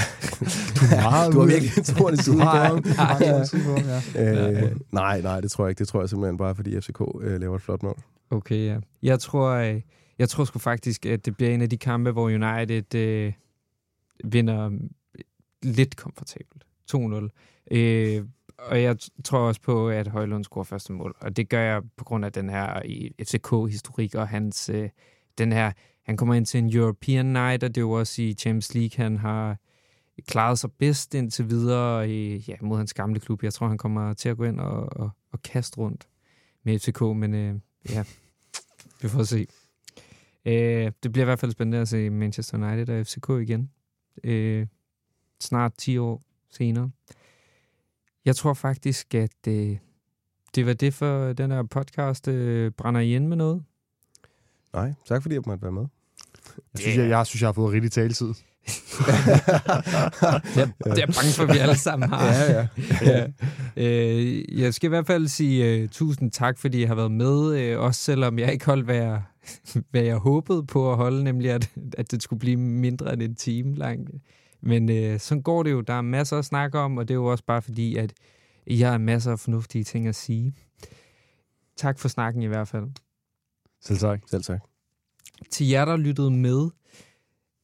du 0.80 0.84
har 0.86 1.38
ude. 1.38 1.48
virkelig 1.48 1.84
troet, 1.84 2.18
det 2.18 2.26
Du 2.32 2.38
har 2.38 3.44
tid 3.44 3.64
på 3.64 3.70
ham, 3.70 3.84
ja. 4.14 4.62
Øh, 4.66 4.76
nej, 4.92 5.20
nej, 5.20 5.40
det 5.40 5.50
tror 5.50 5.64
jeg 5.64 5.70
ikke. 5.70 5.78
Det 5.78 5.88
tror 5.88 6.00
jeg 6.00 6.08
simpelthen 6.08 6.36
bare, 6.36 6.54
fordi 6.54 6.80
FCK 6.80 7.00
øh, 7.20 7.40
laver 7.40 7.56
et 7.56 7.62
flot 7.62 7.82
mål. 7.82 7.98
Okay, 8.30 8.66
ja. 8.66 8.78
Jeg 9.02 9.20
tror, 9.20 9.50
øh, 9.50 9.80
jeg 10.18 10.28
tror 10.28 10.44
sgu 10.44 10.58
faktisk, 10.58 11.06
at 11.06 11.26
det 11.26 11.36
bliver 11.36 11.54
en 11.54 11.62
af 11.62 11.70
de 11.70 11.78
kampe, 11.78 12.10
hvor 12.10 12.24
United 12.24 12.94
øh, 12.94 13.32
vinder 14.24 14.66
øh, 14.66 14.80
lidt 15.62 15.96
komfortabelt. 15.96 16.64
2-0. 16.94 16.96
Øh, 17.76 18.24
og 18.58 18.82
jeg 18.82 18.96
t- 19.02 19.22
tror 19.24 19.38
også 19.38 19.60
på, 19.60 19.88
at 19.88 20.08
Højlund 20.08 20.44
scorer 20.44 20.64
første 20.64 20.92
mål. 20.92 21.16
Og 21.20 21.36
det 21.36 21.48
gør 21.48 21.60
jeg 21.62 21.82
på 21.96 22.04
grund 22.04 22.24
af 22.24 22.32
den 22.32 22.50
her 22.50 22.82
FCK-historik 23.22 24.14
og 24.14 24.28
hans... 24.28 24.70
Øh, 24.74 24.88
den 25.38 25.52
her, 25.52 25.72
han 26.02 26.16
kommer 26.16 26.34
ind 26.34 26.46
til 26.46 26.58
en 26.58 26.76
European 26.76 27.26
Night, 27.26 27.64
og 27.64 27.74
det 27.74 27.76
er 27.76 27.84
jo 27.84 27.90
også 27.90 28.22
i 28.22 28.34
Champions 28.34 28.74
League, 28.74 29.04
han 29.04 29.16
har 29.16 29.56
klaret 30.26 30.58
sig 30.58 30.72
bedst 30.72 31.14
indtil 31.14 31.50
videre 31.50 32.10
i, 32.10 32.38
ja, 32.48 32.56
mod 32.60 32.76
hans 32.76 32.94
gamle 32.94 33.20
klub. 33.20 33.42
Jeg 33.42 33.52
tror, 33.52 33.68
han 33.68 33.78
kommer 33.78 34.12
til 34.12 34.28
at 34.28 34.36
gå 34.36 34.44
ind 34.44 34.60
og, 34.60 34.96
og, 34.96 35.10
og 35.32 35.42
kaste 35.42 35.78
rundt 35.78 36.08
med 36.62 36.78
FCK, 36.78 37.00
men 37.00 37.34
øh, 37.34 37.54
ja, 37.90 38.04
vi 39.02 39.08
får 39.08 39.22
se. 39.22 39.46
Øh, 40.44 40.92
det 41.02 41.12
bliver 41.12 41.24
i 41.24 41.28
hvert 41.28 41.38
fald 41.38 41.52
spændende 41.52 41.78
at 41.78 41.88
se 41.88 42.10
Manchester 42.10 42.58
United 42.58 43.00
og 43.00 43.06
FCK 43.06 43.28
igen. 43.28 43.70
Øh, 44.24 44.66
snart 45.40 45.72
10 45.78 45.98
år 45.98 46.22
senere. 46.50 46.90
Jeg 48.24 48.36
tror 48.36 48.54
faktisk, 48.54 49.14
at 49.14 49.46
øh, 49.48 49.76
det 50.54 50.66
var 50.66 50.72
det 50.72 50.94
for 50.94 51.32
den 51.32 51.50
her 51.50 51.62
podcast. 51.62 52.28
Øh, 52.28 52.72
brænder 52.72 53.00
I 53.00 53.14
ind 53.14 53.26
med 53.26 53.36
noget? 53.36 53.64
Nej, 54.74 54.92
tak 55.08 55.22
fordi 55.22 55.34
jeg 55.34 55.42
måtte 55.46 55.62
være 55.62 55.72
med. 55.72 55.86
Jeg 56.72 56.80
synes, 56.80 56.96
jeg, 56.96 57.08
jeg, 57.08 57.26
synes, 57.26 57.42
jeg 57.42 57.48
har 57.48 57.52
fået 57.52 57.72
rigtig 57.72 57.92
taletid. 57.92 58.26
jeg, 60.56 60.72
det 60.84 61.02
er 61.02 61.06
bange 61.06 61.32
for, 61.36 61.42
at 61.42 61.54
vi 61.54 61.58
alle 61.58 61.76
sammen 61.76 62.08
har. 62.08 62.26
Ja, 62.26 62.52
ja. 62.52 62.66
ja. 63.02 63.26
Øh, 63.76 64.60
jeg 64.60 64.74
skal 64.74 64.88
i 64.88 64.88
hvert 64.88 65.06
fald 65.06 65.28
sige 65.28 65.82
uh, 65.82 65.88
tusind 65.88 66.30
tak, 66.30 66.58
fordi 66.58 66.82
I 66.82 66.84
har 66.84 66.94
været 66.94 67.12
med, 67.12 67.74
uh, 67.76 67.84
også 67.84 68.00
selvom 68.00 68.38
jeg 68.38 68.52
ikke 68.52 68.66
holdt, 68.66 68.84
hvad 68.84 68.96
jeg, 68.96 69.22
hvad 69.90 70.02
jeg 70.02 70.16
håbede 70.16 70.66
på 70.66 70.90
at 70.90 70.96
holde, 70.96 71.24
nemlig 71.24 71.50
at, 71.50 71.70
at 71.98 72.10
det 72.10 72.22
skulle 72.22 72.40
blive 72.40 72.56
mindre 72.56 73.12
end 73.12 73.22
en 73.22 73.34
time 73.34 73.74
lang. 73.74 74.08
Men 74.62 74.88
uh, 74.88 75.20
sådan 75.20 75.42
går 75.42 75.62
det 75.62 75.70
jo. 75.70 75.80
Der 75.80 75.94
er 75.94 76.02
masser 76.02 76.38
at 76.38 76.44
snakke 76.44 76.78
om, 76.78 76.96
og 76.96 77.08
det 77.08 77.14
er 77.14 77.18
jo 77.18 77.26
også 77.26 77.44
bare 77.44 77.62
fordi, 77.62 77.96
at 77.96 78.12
I 78.66 78.80
har 78.80 78.98
masser 78.98 79.32
af 79.32 79.38
fornuftige 79.38 79.84
ting 79.84 80.06
at 80.06 80.14
sige. 80.14 80.54
Tak 81.76 81.98
for 81.98 82.08
snakken 82.08 82.42
i 82.42 82.46
hvert 82.46 82.68
fald. 82.68 82.84
Selv 83.82 83.98
tak. 83.98 84.20
Selv 84.30 84.42
tak. 84.42 84.60
Til 85.50 85.68
jer, 85.68 85.84
der 85.84 85.96
lyttede 85.96 86.30
med, 86.30 86.70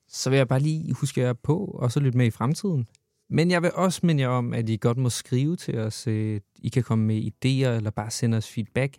så 0.08 0.30
vil 0.30 0.36
jeg 0.36 0.48
bare 0.48 0.60
lige 0.60 0.92
huske 0.92 1.20
jer 1.20 1.32
på, 1.32 1.56
og 1.58 1.92
så 1.92 2.00
lytte 2.00 2.18
med 2.18 2.26
i 2.26 2.30
fremtiden. 2.30 2.86
Men 3.30 3.50
jeg 3.50 3.62
vil 3.62 3.70
også 3.74 4.00
minde 4.02 4.22
jer 4.22 4.28
om, 4.28 4.52
at 4.52 4.68
I 4.68 4.76
godt 4.76 4.98
må 4.98 5.10
skrive 5.10 5.56
til 5.56 5.78
os. 5.78 6.06
Øh, 6.06 6.40
I 6.56 6.68
kan 6.68 6.82
komme 6.82 7.04
med 7.04 7.22
idéer, 7.22 7.68
eller 7.68 7.90
bare 7.90 8.10
sende 8.10 8.36
os 8.36 8.48
feedback. 8.48 8.96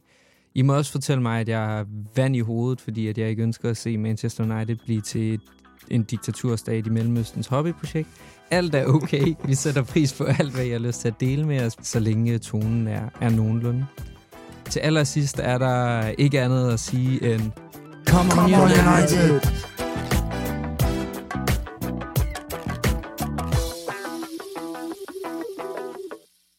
I 0.55 0.61
må 0.61 0.75
også 0.75 0.91
fortælle 0.91 1.21
mig, 1.21 1.41
at 1.41 1.49
jeg 1.49 1.59
har 1.59 1.87
vand 2.15 2.35
i 2.35 2.39
hovedet, 2.39 2.81
fordi 2.81 3.07
at 3.07 3.17
jeg 3.17 3.29
ikke 3.29 3.43
ønsker 3.43 3.69
at 3.69 3.77
se 3.77 3.97
Manchester 3.97 4.55
United 4.55 4.75
blive 4.75 5.01
til 5.01 5.39
en 5.87 6.03
diktaturstat 6.03 6.87
i 6.87 6.89
Mellemøstens 6.89 7.47
hobbyprojekt. 7.47 8.09
Alt 8.51 8.75
er 8.75 8.85
okay. 8.85 9.35
Vi 9.45 9.55
sætter 9.55 9.83
pris 9.83 10.13
på 10.13 10.23
alt, 10.23 10.53
hvad 10.53 10.65
I 10.65 10.69
har 10.69 10.79
lyst 10.79 11.01
til 11.01 11.07
at 11.07 11.19
dele 11.19 11.47
med 11.47 11.65
os, 11.65 11.75
så 11.81 11.99
længe 11.99 12.39
tonen 12.39 12.87
er, 12.87 13.09
er 13.21 13.29
nogenlunde. 13.29 13.85
Til 14.69 14.79
allersidst 14.79 15.39
er 15.39 15.57
der 15.57 16.07
ikke 16.17 16.41
andet 16.41 16.73
at 16.73 16.79
sige 16.79 17.33
end 17.33 17.51
Come, 18.05 18.31
Come 18.31 18.57
on, 18.57 18.63
United! 18.63 19.29
United! 19.31 19.76